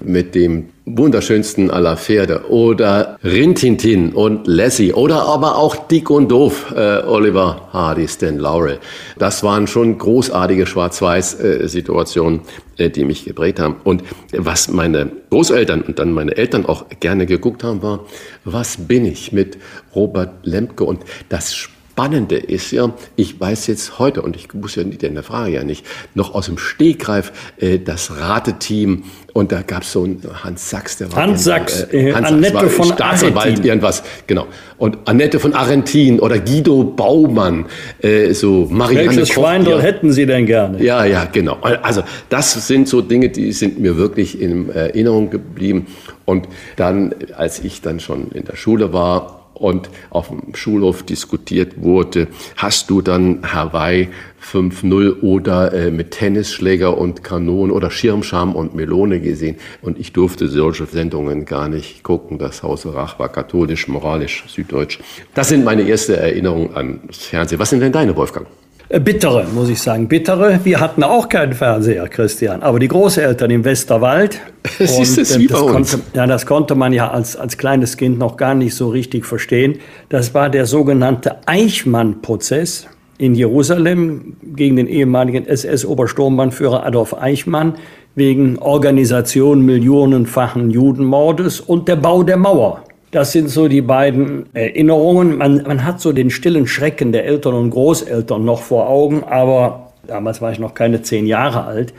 mit 0.04 0.34
dem 0.34 0.70
wunderschönsten 0.86 1.70
aller 1.70 1.96
Pferde 1.96 2.50
oder 2.50 3.20
Rintintin 3.24 4.14
und 4.14 4.48
Lassie 4.48 4.94
oder 4.94 5.28
aber 5.28 5.58
auch 5.58 5.76
Dick 5.76 6.10
und 6.10 6.32
Doof, 6.32 6.74
äh, 6.76 7.04
Oliver 7.04 7.70
Hardy, 7.72 8.08
Stan 8.08 8.38
Laurel. 8.40 8.80
Das 9.20 9.44
waren 9.44 9.68
schon 9.68 10.00
großartige 10.00 10.66
Schwarz-Weiß-Situationen, 10.66 12.42
äh, 12.78 12.90
die 12.90 13.06
mich 13.06 13.26
geprägt 13.26 13.60
haben. 13.60 13.76
Und 13.84 14.04
was 14.32 14.70
meine 14.70 15.12
Großeltern 15.30 15.84
und 15.84 16.00
dann 16.00 16.14
meine 16.14 16.36
Eltern 16.36 16.66
auch 16.66 16.86
gerne 17.00 17.28
geguckt 17.28 17.64
haben, 17.64 17.84
war, 17.84 18.06
was 18.44 18.78
bin 18.78 19.06
ich 19.06 19.32
mit 19.32 19.60
Robert 19.94 20.32
Lemke 20.44 20.84
und 20.84 21.02
das 21.30 21.70
Spannende 21.98 22.36
ist 22.36 22.70
ja, 22.70 22.94
ich 23.16 23.40
weiß 23.40 23.66
jetzt 23.66 23.98
heute, 23.98 24.22
und 24.22 24.36
ich 24.36 24.54
muss 24.54 24.76
ja 24.76 24.84
in 24.84 25.16
der 25.16 25.24
Frage 25.24 25.54
ja 25.54 25.64
nicht, 25.64 25.84
noch 26.14 26.36
aus 26.36 26.46
dem 26.46 26.60
Stegreif 26.60 27.32
äh, 27.60 27.80
das 27.80 28.20
Rateteam 28.20 29.06
und 29.34 29.52
da 29.52 29.64
gab 29.64 29.82
es 29.82 29.94
so 29.94 30.04
einen 30.04 30.22
Hans 30.44 30.70
Sachs, 30.70 30.98
der 30.98 31.12
war 31.12 31.24
Hans 31.24 31.44
Sachs, 31.44 31.88
äh, 31.92 32.14
Hans 32.14 32.28
Annette 32.28 32.54
Sachs 32.54 32.76
von 32.76 32.86
Staatsanwalt, 32.86 33.46
Arentin. 33.48 33.66
irgendwas, 33.66 34.04
genau. 34.28 34.46
Und 34.78 35.00
Annette 35.06 35.40
von 35.40 35.54
Arentin 35.56 36.20
oder 36.20 36.38
Guido 36.38 36.84
Baumann, 36.84 37.66
äh, 38.04 38.32
so 38.34 38.68
Marianne 38.70 39.08
Welches 39.08 39.30
Koch, 39.30 39.42
Schwein 39.42 39.66
dort 39.66 39.82
hätten 39.82 40.12
Sie 40.12 40.28
denn 40.28 40.46
gerne? 40.46 40.84
Ja, 40.84 41.04
ja, 41.04 41.26
genau. 41.26 41.58
Also 41.62 42.04
das 42.30 42.68
sind 42.68 42.88
so 42.88 43.02
Dinge, 43.02 43.30
die 43.30 43.52
sind 43.54 43.80
mir 43.80 43.98
wirklich 43.98 44.40
in 44.40 44.70
Erinnerung 44.70 45.32
geblieben. 45.32 45.88
Und 46.26 46.48
dann, 46.76 47.16
als 47.36 47.58
ich 47.58 47.82
dann 47.82 48.00
schon 48.00 48.30
in 48.34 48.46
der 48.46 48.56
Schule 48.56 48.94
war, 48.94 49.37
und 49.62 49.90
auf 50.10 50.30
dem 50.30 50.56
Schulhof 50.56 51.04
diskutiert 51.04 51.82
wurde, 51.82 52.28
hast 52.56 52.90
du 52.90 53.02
dann 53.02 53.42
Hawaii 53.54 54.10
5-0 54.42 55.22
oder 55.22 55.74
äh, 55.74 55.92
mit 55.92 56.12
Tennisschläger 56.12 56.98
und 56.98 57.24
Kanonen 57.24 57.72
oder 57.72 57.92
Schirmscham 57.92 58.56
und 58.56 58.76
Melone 58.76 59.20
gesehen. 59.20 59.58
Und 59.82 60.00
ich 60.00 60.14
durfte 60.14 60.48
solche 60.48 60.86
Sendungen 60.86 61.46
gar 61.46 61.68
nicht 61.68 62.04
gucken. 62.04 62.38
Das 62.38 62.64
Haus 62.64 62.86
Rach 62.86 63.20
war 63.20 63.30
katholisch, 63.30 63.88
moralisch, 63.88 64.46
süddeutsch. 64.48 65.00
Das 65.34 65.50
sind 65.50 65.66
meine 65.66 65.90
ersten 65.90 66.14
Erinnerungen 66.14 66.76
ans 66.76 67.26
Fernsehen. 67.26 67.60
Was 67.60 67.72
sind 67.72 67.82
denn 67.82 67.92
deine, 67.92 68.16
Wolfgang? 68.16 68.48
Äh, 68.90 69.02
bittere, 69.02 69.46
muss 69.54 69.70
ich 69.70 69.82
sagen. 69.82 70.08
Bittere. 70.08 70.60
Wir 70.64 70.80
hatten 70.80 71.04
auch 71.04 71.28
keinen 71.28 71.54
Fernseher, 71.54 72.08
Christian. 72.08 72.64
Aber 72.64 72.80
die 72.80 72.88
Großeltern 72.88 73.52
im 73.52 73.66
Westerwald. 73.66 74.40
Siehst 74.80 75.18
und, 75.18 75.30
äh, 75.30 75.40
wie 75.40 75.48
bei 75.48 75.60
uns. 75.60 75.92
Konnte, 75.92 76.08
ja, 76.14 76.26
das 76.26 76.46
konnte 76.46 76.76
man 76.76 76.94
ja 76.94 77.12
als, 77.12 77.36
als 77.36 77.58
kleines 77.58 77.98
Kind 77.98 78.18
noch 78.18 78.38
gar 78.38 78.56
nicht 78.56 78.76
so 78.76 78.90
richtig 78.90 79.26
verstehen. 79.26 79.80
Das 80.08 80.34
war 80.34 80.50
der 80.50 80.66
sogenannte 80.66 81.36
Eichmann-Prozess 81.48 82.88
in 83.18 83.36
Jerusalem 83.36 84.38
gegen 84.56 84.78
den 84.78 84.88
ehemaligen 84.88 85.46
SS-Obersturmbannführer 85.48 86.86
Adolf 86.86 87.14
Eichmann 87.14 87.76
wegen 88.16 88.58
Organisation 88.60 89.62
millionenfachen 89.64 90.70
Judenmordes 90.70 91.60
und 91.60 91.88
der 91.88 91.98
Bau 91.98 92.24
der 92.24 92.38
Mauer. 92.38 92.84
Das 93.18 93.32
sind 93.32 93.50
so 93.50 93.68
die 93.68 93.82
beiden 93.82 94.46
Erinnerungen. 94.54 95.40
Man, 95.40 95.64
man 95.64 95.84
hat 95.84 96.00
so 96.00 96.12
den 96.12 96.30
stillen 96.30 96.68
Schrecken 96.68 97.12
der 97.12 97.26
Eltern 97.26 97.56
und 97.56 97.72
Großeltern 97.72 98.46
noch 98.46 98.62
vor 98.62 98.88
Augen, 98.88 99.24
aber 99.24 99.92
damals 100.06 100.40
war 100.40 100.52
ich 100.52 100.60
noch 100.60 100.76
keine 100.76 101.02
zehn 101.02 101.26
Jahre 101.26 101.64
alt. 101.64 101.96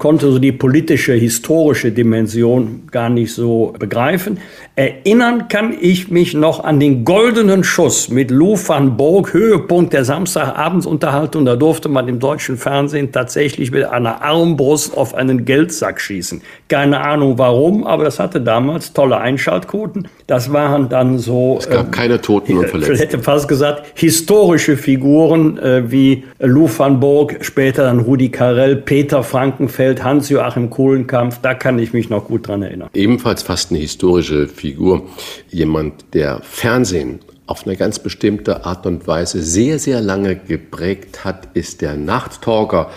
Konnte 0.00 0.32
so 0.32 0.40
die 0.40 0.50
politische, 0.50 1.12
historische 1.12 1.92
Dimension 1.92 2.88
gar 2.90 3.08
nicht 3.08 3.32
so 3.32 3.72
begreifen. 3.78 4.38
Erinnern 4.74 5.48
kann 5.48 5.76
ich 5.78 6.10
mich 6.10 6.32
noch 6.32 6.64
an 6.64 6.80
den 6.80 7.04
goldenen 7.04 7.62
Schuss 7.62 8.08
mit 8.08 8.30
Lou 8.30 8.56
van 8.56 8.96
Burg, 8.96 9.34
Höhepunkt 9.34 9.92
der 9.92 10.06
Samstagabendsunterhaltung. 10.06 11.44
Da 11.44 11.54
durfte 11.54 11.90
man 11.90 12.08
im 12.08 12.18
deutschen 12.18 12.56
Fernsehen 12.56 13.12
tatsächlich 13.12 13.70
mit 13.72 13.84
einer 13.84 14.22
Armbrust 14.22 14.96
auf 14.96 15.14
einen 15.14 15.44
Geldsack 15.44 16.00
schießen. 16.00 16.40
Keine 16.68 17.02
Ahnung 17.02 17.36
warum, 17.36 17.86
aber 17.86 18.04
das 18.04 18.18
hatte 18.18 18.40
damals 18.40 18.94
tolle 18.94 19.18
Einschaltquoten. 19.18 20.08
Das 20.26 20.50
waren 20.52 20.88
dann 20.88 21.18
so. 21.18 21.58
Es 21.60 21.68
gab 21.68 21.88
äh, 21.88 21.90
keine 21.90 22.20
Toten 22.20 22.56
und 22.56 22.68
Verletzten. 22.68 22.94
Ich 22.94 23.00
hätte 23.00 23.18
fast 23.18 23.48
gesagt, 23.48 23.84
historische 23.94 24.78
Figuren 24.78 25.58
äh, 25.58 25.90
wie 25.90 26.24
Lou 26.38 26.70
van 26.74 27.00
Burg, 27.00 27.36
später 27.42 27.84
dann 27.84 27.98
Rudi 28.00 28.30
Carell, 28.30 28.76
Peter 28.76 29.22
Frankenfeld, 29.22 29.89
Hans-Joachim 29.98 30.70
Kohlenkampf. 30.70 31.40
Da 31.42 31.54
kann 31.54 31.78
ich 31.78 31.92
mich 31.92 32.10
noch 32.10 32.26
gut 32.26 32.46
dran 32.46 32.62
erinnern. 32.62 32.90
Ebenfalls 32.94 33.42
fast 33.42 33.70
eine 33.70 33.80
historische 33.80 34.46
Figur. 34.46 35.08
Jemand, 35.50 36.04
der 36.14 36.40
Fernsehen 36.42 37.20
auf 37.46 37.66
eine 37.66 37.76
ganz 37.76 37.98
bestimmte 37.98 38.64
Art 38.64 38.86
und 38.86 39.08
Weise 39.08 39.42
sehr, 39.42 39.80
sehr 39.80 40.00
lange 40.00 40.36
geprägt 40.36 41.24
hat, 41.24 41.48
ist 41.54 41.80
der 41.82 41.96
Nachttalker 41.96 42.90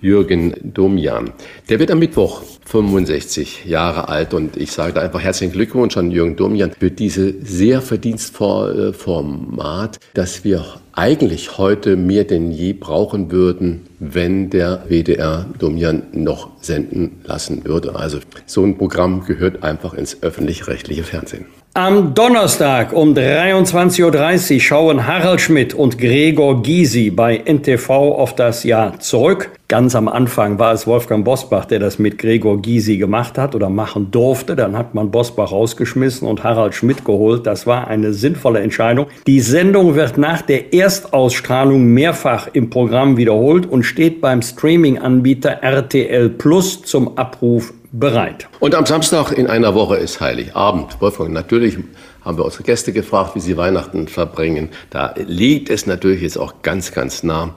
Jürgen 0.00 0.54
Domian. 0.62 1.30
Der 1.68 1.78
wird 1.78 1.90
am 1.90 1.98
Mittwoch 1.98 2.42
65 2.66 3.64
Jahre 3.66 4.08
alt 4.08 4.32
und 4.34 4.56
ich 4.56 4.72
sage 4.72 4.94
da 4.94 5.00
einfach 5.00 5.20
herzlichen 5.20 5.52
Glückwunsch 5.52 5.96
an 5.96 6.10
Jürgen 6.10 6.36
Domian 6.36 6.72
für 6.78 6.90
diese 6.90 7.34
sehr 7.42 7.82
verdienstvolle 7.82 8.92
Format, 8.92 9.98
das 10.14 10.44
wir 10.44 10.64
eigentlich 10.92 11.58
heute 11.58 11.96
mehr 11.96 12.24
denn 12.24 12.50
je 12.50 12.72
brauchen 12.72 13.30
würden, 13.30 13.86
wenn 13.98 14.50
der 14.50 14.84
WDR 14.88 15.46
Domian 15.58 16.02
noch 16.12 16.50
senden 16.60 17.20
lassen 17.24 17.64
würde. 17.64 17.94
Also 17.94 18.18
so 18.46 18.64
ein 18.64 18.78
Programm 18.78 19.24
gehört 19.24 19.62
einfach 19.62 19.94
ins 19.94 20.22
öffentlich-rechtliche 20.22 21.02
Fernsehen. 21.02 21.46
Am 21.74 22.14
Donnerstag 22.14 22.92
um 22.92 23.14
23.30 23.14 24.54
Uhr 24.54 24.60
schauen 24.60 25.06
Harald 25.06 25.40
Schmidt 25.40 25.72
und 25.72 25.98
Gregor 25.98 26.64
Gysi 26.64 27.10
bei 27.10 27.36
NTV 27.44 27.88
auf 27.88 28.34
das 28.34 28.64
Jahr 28.64 28.98
zurück. 28.98 29.52
Ganz 29.68 29.94
am 29.94 30.08
Anfang 30.08 30.58
war 30.58 30.72
es 30.72 30.88
Wolfgang 30.88 31.24
Bosbach, 31.24 31.66
der 31.66 31.78
das 31.78 32.00
mit 32.00 32.18
Gregor 32.18 32.60
Gysi 32.60 32.96
gemacht 32.96 33.38
hat 33.38 33.54
oder 33.54 33.70
machen 33.70 34.10
durfte. 34.10 34.56
Dann 34.56 34.76
hat 34.76 34.96
man 34.96 35.12
Bosbach 35.12 35.52
rausgeschmissen 35.52 36.26
und 36.26 36.42
Harald 36.42 36.74
Schmidt 36.74 37.04
geholt. 37.04 37.46
Das 37.46 37.68
war 37.68 37.86
eine 37.86 38.14
sinnvolle 38.14 38.58
Entscheidung. 38.58 39.06
Die 39.28 39.38
Sendung 39.38 39.94
wird 39.94 40.18
nach 40.18 40.42
der 40.42 40.74
Erstausstrahlung 40.74 41.84
mehrfach 41.84 42.48
im 42.52 42.68
Programm 42.68 43.16
wiederholt 43.16 43.66
und 43.66 43.84
steht 43.84 44.20
beim 44.20 44.42
Streaming-Anbieter 44.42 45.62
RTL 45.62 46.30
Plus 46.30 46.82
zum 46.82 47.16
Abruf 47.16 47.72
bereit. 47.92 48.48
Und 48.60 48.74
am 48.74 48.86
Samstag 48.86 49.32
in 49.32 49.46
einer 49.46 49.74
Woche 49.74 49.96
ist 49.96 50.20
Heiligabend. 50.20 51.00
Wolfgang, 51.00 51.32
natürlich 51.32 51.78
haben 52.24 52.38
wir 52.38 52.44
unsere 52.44 52.62
Gäste 52.62 52.92
gefragt, 52.92 53.34
wie 53.34 53.40
sie 53.40 53.56
Weihnachten 53.56 54.08
verbringen. 54.08 54.68
Da 54.90 55.14
liegt 55.16 55.70
es 55.70 55.86
natürlich 55.86 56.22
jetzt 56.22 56.38
auch 56.38 56.62
ganz, 56.62 56.92
ganz 56.92 57.22
nah, 57.22 57.54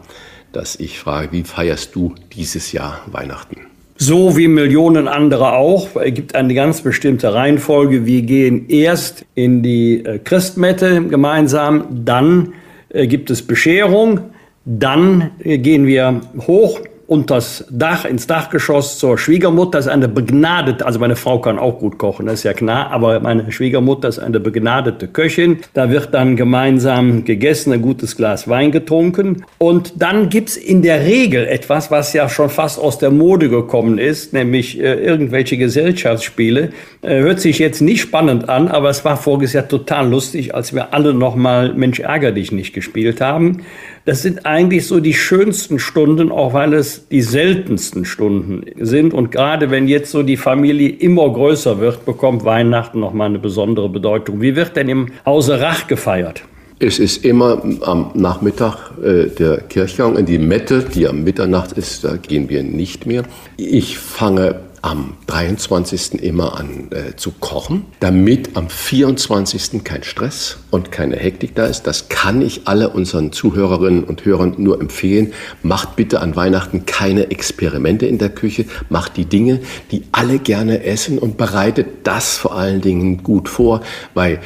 dass 0.51 0.76
ich 0.76 0.99
frage, 0.99 1.31
wie 1.31 1.43
feierst 1.43 1.95
du 1.95 2.15
dieses 2.34 2.72
Jahr 2.72 3.01
Weihnachten? 3.07 3.68
So 3.97 4.35
wie 4.35 4.47
Millionen 4.47 5.07
andere 5.07 5.53
auch. 5.53 5.95
Es 5.95 6.14
gibt 6.14 6.35
eine 6.35 6.53
ganz 6.53 6.81
bestimmte 6.81 7.34
Reihenfolge. 7.34 8.05
Wir 8.05 8.23
gehen 8.23 8.68
erst 8.68 9.26
in 9.35 9.61
die 9.61 10.03
äh, 10.03 10.19
Christmette 10.19 11.03
gemeinsam, 11.03 12.03
dann 12.03 12.53
äh, 12.89 13.05
gibt 13.07 13.30
es 13.30 13.45
Bescherung, 13.45 14.22
dann 14.65 15.31
äh, 15.43 15.60
gehen 15.60 15.85
wir 15.85 16.22
hoch 16.47 16.80
unters 17.07 17.65
Dach, 17.69 18.05
ins 18.05 18.27
Dachgeschoss 18.27 18.97
zur 18.97 19.17
Schwiegermutter. 19.17 19.80
Ist 19.80 19.88
eine 19.88 20.07
begnadete, 20.07 20.85
also 20.85 20.99
meine 20.99 21.15
Frau 21.15 21.39
kann 21.39 21.59
auch 21.59 21.80
gut 21.80 21.97
kochen, 21.97 22.25
das 22.25 22.35
ist 22.35 22.43
ja 22.43 22.53
klar, 22.53 22.91
aber 22.91 23.19
meine 23.19 23.51
Schwiegermutter 23.51 24.07
ist 24.07 24.19
eine 24.19 24.39
begnadete 24.39 25.07
Köchin. 25.07 25.59
Da 25.73 25.89
wird 25.89 26.13
dann 26.13 26.35
gemeinsam 26.35 27.25
gegessen, 27.25 27.73
ein 27.73 27.81
gutes 27.81 28.15
Glas 28.15 28.47
Wein 28.47 28.71
getrunken. 28.71 29.43
Und 29.57 30.01
dann 30.01 30.30
gibt's 30.30 30.55
in 30.55 30.81
der 30.81 31.05
Regel 31.05 31.45
etwas, 31.45 31.91
was 31.91 32.13
ja 32.13 32.30
schon 32.30 32.49
fast 32.49 32.80
aus 32.80 32.97
der 32.99 33.11
Mode 33.11 33.49
gekommen 33.49 33.97
ist, 33.97 34.34
nämlich 34.34 34.80
äh, 34.80 34.93
irgendwelche 34.93 35.57
Gesellschaftsspiele. 35.57 36.69
Äh, 37.01 37.19
hört 37.19 37.41
sich 37.41 37.59
jetzt 37.59 37.81
nicht 37.81 38.01
spannend 38.01 38.49
an, 38.49 38.69
aber 38.69 38.89
es 38.89 39.03
war 39.03 39.17
voriges 39.17 39.53
Jahr 39.53 39.67
total 39.67 40.09
lustig, 40.09 40.55
als 40.55 40.73
wir 40.73 40.93
alle 40.93 41.13
nochmal 41.13 41.73
Mensch 41.73 41.99
ärger 41.99 42.31
dich 42.31 42.51
nicht 42.51 42.73
gespielt 42.73 43.19
haben. 43.21 43.63
Das 44.05 44.21
sind 44.21 44.45
eigentlich 44.45 44.85
so 44.85 44.99
die 44.99 45.13
schönsten 45.13 45.80
Stunden, 45.80 46.30
auch 46.30 46.53
weil 46.53 46.73
es 46.73 47.07
die 47.07 47.21
seltensten 47.21 48.03
Stunden 48.03 48.65
sind. 48.85 49.13
Und 49.13 49.31
gerade 49.31 49.71
wenn 49.71 49.88
jetzt 49.88 50.11
so 50.11 50.23
die 50.23 50.35
Familie 50.35 50.89
immer 50.89 51.31
größer 51.31 51.80
wird, 51.80 52.05
bekommt 52.05 52.43
Weihnachten 52.43 52.99
nochmal 52.99 53.30
eine 53.30 53.39
besondere 53.39 53.88
Bedeutung. 53.88 54.41
Wie 54.41 54.57
wird 54.57 54.75
denn 54.75 54.89
im 54.89 55.07
Hause 55.25 55.61
Rach 55.61 55.88
gefeiert? 55.88 56.43
Es 56.80 56.99
ist 56.99 57.23
immer 57.23 57.63
am 57.81 58.11
Nachmittag 58.13 58.91
äh, 59.01 59.27
der 59.27 59.59
Kirchgang 59.69 60.17
in 60.17 60.25
die 60.25 60.39
Mette, 60.39 60.84
die 60.84 61.07
am 61.07 61.23
Mitternacht 61.23 61.71
ist, 61.71 62.03
da 62.03 62.17
gehen 62.17 62.49
wir 62.49 62.61
nicht 62.61 63.05
mehr. 63.05 63.23
Ich 63.55 63.97
fange 63.97 64.59
am 64.84 65.14
23. 65.27 66.22
immer 66.22 66.60
an 66.60 66.89
äh, 66.91 67.15
zu 67.15 67.31
kochen, 67.31 67.85
damit 68.01 68.57
am 68.57 68.69
24. 68.69 69.81
kein 69.85 70.03
Stress 70.03 70.57
und 70.72 70.91
keine 70.91 71.15
Hektik 71.15 71.55
da 71.55 71.65
ist. 71.65 71.84
Das 71.84 72.10
kann 72.10 72.41
ich 72.41 72.68
alle 72.68 72.89
unseren 72.89 73.31
Zuhörerinnen 73.31 74.03
und 74.03 74.26
Hörern 74.26 74.55
nur 74.57 74.81
empfehlen. 74.81 75.31
Macht 75.64 75.95
bitte 75.95 76.19
an 76.19 76.35
Weihnachten 76.35 76.85
keine 76.85 77.31
Experimente 77.31 78.05
in 78.07 78.18
der 78.18 78.27
Küche. 78.27 78.65
Macht 78.89 79.15
die 79.15 79.23
Dinge, 79.23 79.61
die 79.91 80.03
alle 80.11 80.38
gerne 80.38 80.84
essen 80.84 81.18
und 81.18 81.38
bereitet 81.38 81.88
das 82.03 82.38
vor 82.38 82.53
allen 82.57 82.81
Dingen 82.81 83.23
gut 83.23 83.47
vor, 83.47 83.81
weil 84.14 84.41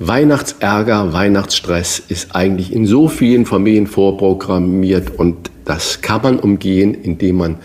Weihnachtsärger, 0.00 1.12
Weihnachtsstress 1.12 2.02
ist 2.08 2.34
eigentlich 2.34 2.72
in 2.72 2.86
so 2.86 3.06
vielen 3.06 3.46
Familien 3.46 3.86
vorprogrammiert 3.86 5.16
und 5.16 5.52
das 5.64 6.00
kann 6.02 6.22
man 6.22 6.38
umgehen, 6.40 6.92
indem 6.92 7.36
man, 7.36 7.58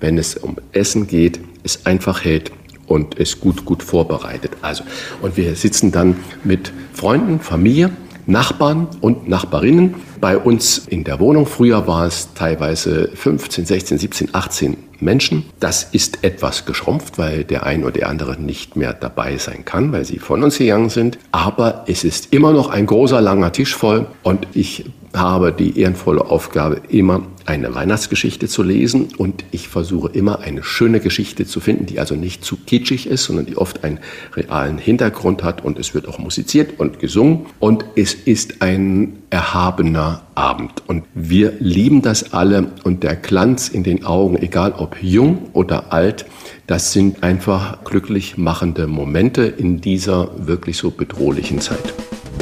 wenn 0.00 0.18
es 0.18 0.36
um 0.36 0.56
Essen 0.72 1.06
geht, 1.06 1.40
es 1.68 1.86
einfach 1.86 2.24
hält 2.24 2.50
und 2.86 3.20
es 3.20 3.40
gut, 3.40 3.64
gut 3.64 3.82
vorbereitet. 3.82 4.52
Also, 4.62 4.84
und 5.20 5.36
wir 5.36 5.54
sitzen 5.54 5.92
dann 5.92 6.16
mit 6.44 6.72
Freunden, 6.94 7.40
Familie, 7.40 7.90
Nachbarn 8.26 8.88
und 9.00 9.28
Nachbarinnen 9.28 9.94
bei 10.20 10.36
uns 10.36 10.78
in 10.86 11.04
der 11.04 11.18
Wohnung. 11.18 11.46
Früher 11.46 11.86
war 11.86 12.06
es 12.06 12.34
teilweise 12.34 13.10
15, 13.14 13.64
16, 13.64 13.98
17, 13.98 14.34
18 14.34 14.76
Menschen. 15.00 15.44
Das 15.60 15.84
ist 15.92 16.24
etwas 16.24 16.66
geschrumpft, 16.66 17.16
weil 17.16 17.44
der 17.44 17.64
ein 17.64 17.84
oder 17.84 17.92
der 17.92 18.08
andere 18.08 18.38
nicht 18.38 18.76
mehr 18.76 18.92
dabei 18.92 19.38
sein 19.38 19.64
kann, 19.64 19.92
weil 19.92 20.04
sie 20.04 20.18
von 20.18 20.42
uns 20.42 20.58
gegangen 20.58 20.90
sind. 20.90 21.18
Aber 21.32 21.84
es 21.86 22.04
ist 22.04 22.32
immer 22.32 22.52
noch 22.52 22.68
ein 22.68 22.84
großer, 22.84 23.20
langer 23.20 23.52
Tisch 23.52 23.74
voll 23.74 24.06
und 24.22 24.46
ich 24.52 24.84
habe 25.14 25.52
die 25.52 25.78
ehrenvolle 25.78 26.26
Aufgabe, 26.26 26.82
immer 26.88 27.22
eine 27.46 27.74
Weihnachtsgeschichte 27.74 28.46
zu 28.48 28.62
lesen. 28.62 29.08
Und 29.16 29.44
ich 29.50 29.68
versuche 29.68 30.10
immer 30.10 30.40
eine 30.40 30.62
schöne 30.62 31.00
Geschichte 31.00 31.46
zu 31.46 31.60
finden, 31.60 31.86
die 31.86 31.98
also 31.98 32.14
nicht 32.14 32.44
zu 32.44 32.56
kitschig 32.56 33.06
ist, 33.06 33.24
sondern 33.24 33.46
die 33.46 33.56
oft 33.56 33.84
einen 33.84 33.98
realen 34.34 34.78
Hintergrund 34.78 35.42
hat. 35.42 35.64
Und 35.64 35.78
es 35.78 35.94
wird 35.94 36.08
auch 36.08 36.18
musiziert 36.18 36.78
und 36.78 36.98
gesungen. 36.98 37.46
Und 37.58 37.84
es 37.96 38.14
ist 38.14 38.60
ein 38.60 39.18
erhabener 39.30 40.22
Abend. 40.34 40.82
Und 40.86 41.04
wir 41.14 41.54
lieben 41.58 42.02
das 42.02 42.32
alle. 42.32 42.70
Und 42.84 43.02
der 43.02 43.16
Glanz 43.16 43.68
in 43.68 43.82
den 43.82 44.04
Augen, 44.04 44.36
egal 44.36 44.72
ob 44.72 45.02
jung 45.02 45.48
oder 45.54 45.92
alt, 45.92 46.26
das 46.66 46.92
sind 46.92 47.22
einfach 47.22 47.82
glücklich 47.84 48.36
machende 48.36 48.86
Momente 48.86 49.42
in 49.42 49.80
dieser 49.80 50.28
wirklich 50.46 50.76
so 50.76 50.90
bedrohlichen 50.90 51.60
Zeit. 51.60 51.94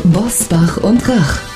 Bosbach 0.04 0.78
und 0.78 1.08
Rach 1.08 1.55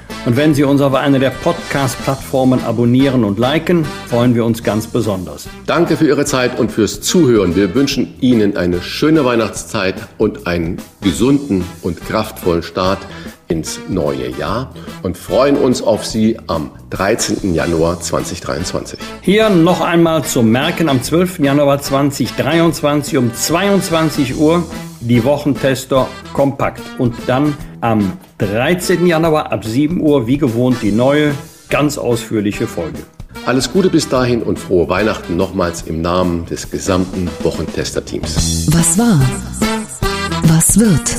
Und 0.23 0.37
wenn 0.37 0.53
Sie 0.53 0.63
uns 0.63 0.81
auf 0.81 0.93
einer 0.93 1.17
der 1.17 1.31
Podcast-Plattformen 1.31 2.63
abonnieren 2.63 3.23
und 3.23 3.39
liken, 3.39 3.83
freuen 4.07 4.35
wir 4.35 4.45
uns 4.45 4.63
ganz 4.63 4.85
besonders. 4.85 5.47
Danke 5.65 5.97
für 5.97 6.05
Ihre 6.05 6.25
Zeit 6.25 6.59
und 6.59 6.71
fürs 6.71 7.01
Zuhören. 7.01 7.55
Wir 7.55 7.73
wünschen 7.73 8.13
Ihnen 8.21 8.55
eine 8.55 8.83
schöne 8.83 9.25
Weihnachtszeit 9.25 9.95
und 10.19 10.45
einen 10.45 10.77
gesunden 11.01 11.63
und 11.81 11.99
kraftvollen 12.05 12.61
Start 12.61 12.99
ins 13.47 13.79
neue 13.89 14.29
Jahr 14.29 14.73
und 15.01 15.17
freuen 15.17 15.57
uns 15.57 15.81
auf 15.81 16.05
Sie 16.05 16.37
am 16.45 16.69
13. 16.91 17.55
Januar 17.55 17.99
2023. 17.99 18.99
Hier 19.21 19.49
noch 19.49 19.81
einmal 19.81 20.23
zum 20.23 20.51
Merken 20.51 20.87
am 20.87 21.01
12. 21.01 21.39
Januar 21.39 21.81
2023 21.81 23.17
um 23.17 23.33
22 23.33 24.37
Uhr 24.37 24.63
die 24.99 25.23
Wochentester 25.23 26.07
kompakt 26.31 26.81
und 26.99 27.15
dann 27.25 27.57
am 27.81 28.13
13. 28.41 29.05
Januar 29.05 29.51
ab 29.51 29.63
7 29.63 30.01
Uhr 30.01 30.25
wie 30.25 30.37
gewohnt 30.37 30.77
die 30.81 30.91
neue, 30.91 31.35
ganz 31.69 31.99
ausführliche 31.99 32.65
Folge. 32.65 32.99
Alles 33.45 33.71
Gute 33.71 33.89
bis 33.89 34.09
dahin 34.09 34.41
und 34.41 34.57
frohe 34.57 34.89
Weihnachten 34.89 35.37
nochmals 35.37 35.83
im 35.83 36.01
Namen 36.01 36.45
des 36.47 36.69
gesamten 36.69 37.29
Wochentester-Teams. 37.43 38.67
Was 38.71 38.97
war? 38.97 39.21
Was 40.43 40.79
wird? 40.79 41.15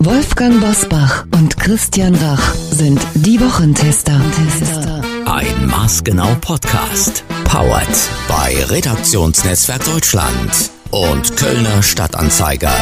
Wolfgang 0.00 0.60
Bosbach 0.60 1.24
und 1.34 1.56
Christian 1.58 2.14
Rach 2.16 2.54
sind 2.54 3.00
die 3.14 3.40
Wochentester. 3.40 4.20
Ein 5.24 5.66
Maßgenau 5.66 6.34
Podcast. 6.40 7.24
Powered 7.44 7.88
bei 8.28 8.56
Redaktionsnetzwerk 8.68 9.84
Deutschland 9.84 10.70
und 10.90 11.36
Kölner 11.36 11.82
Stadtanzeiger. 11.82 12.74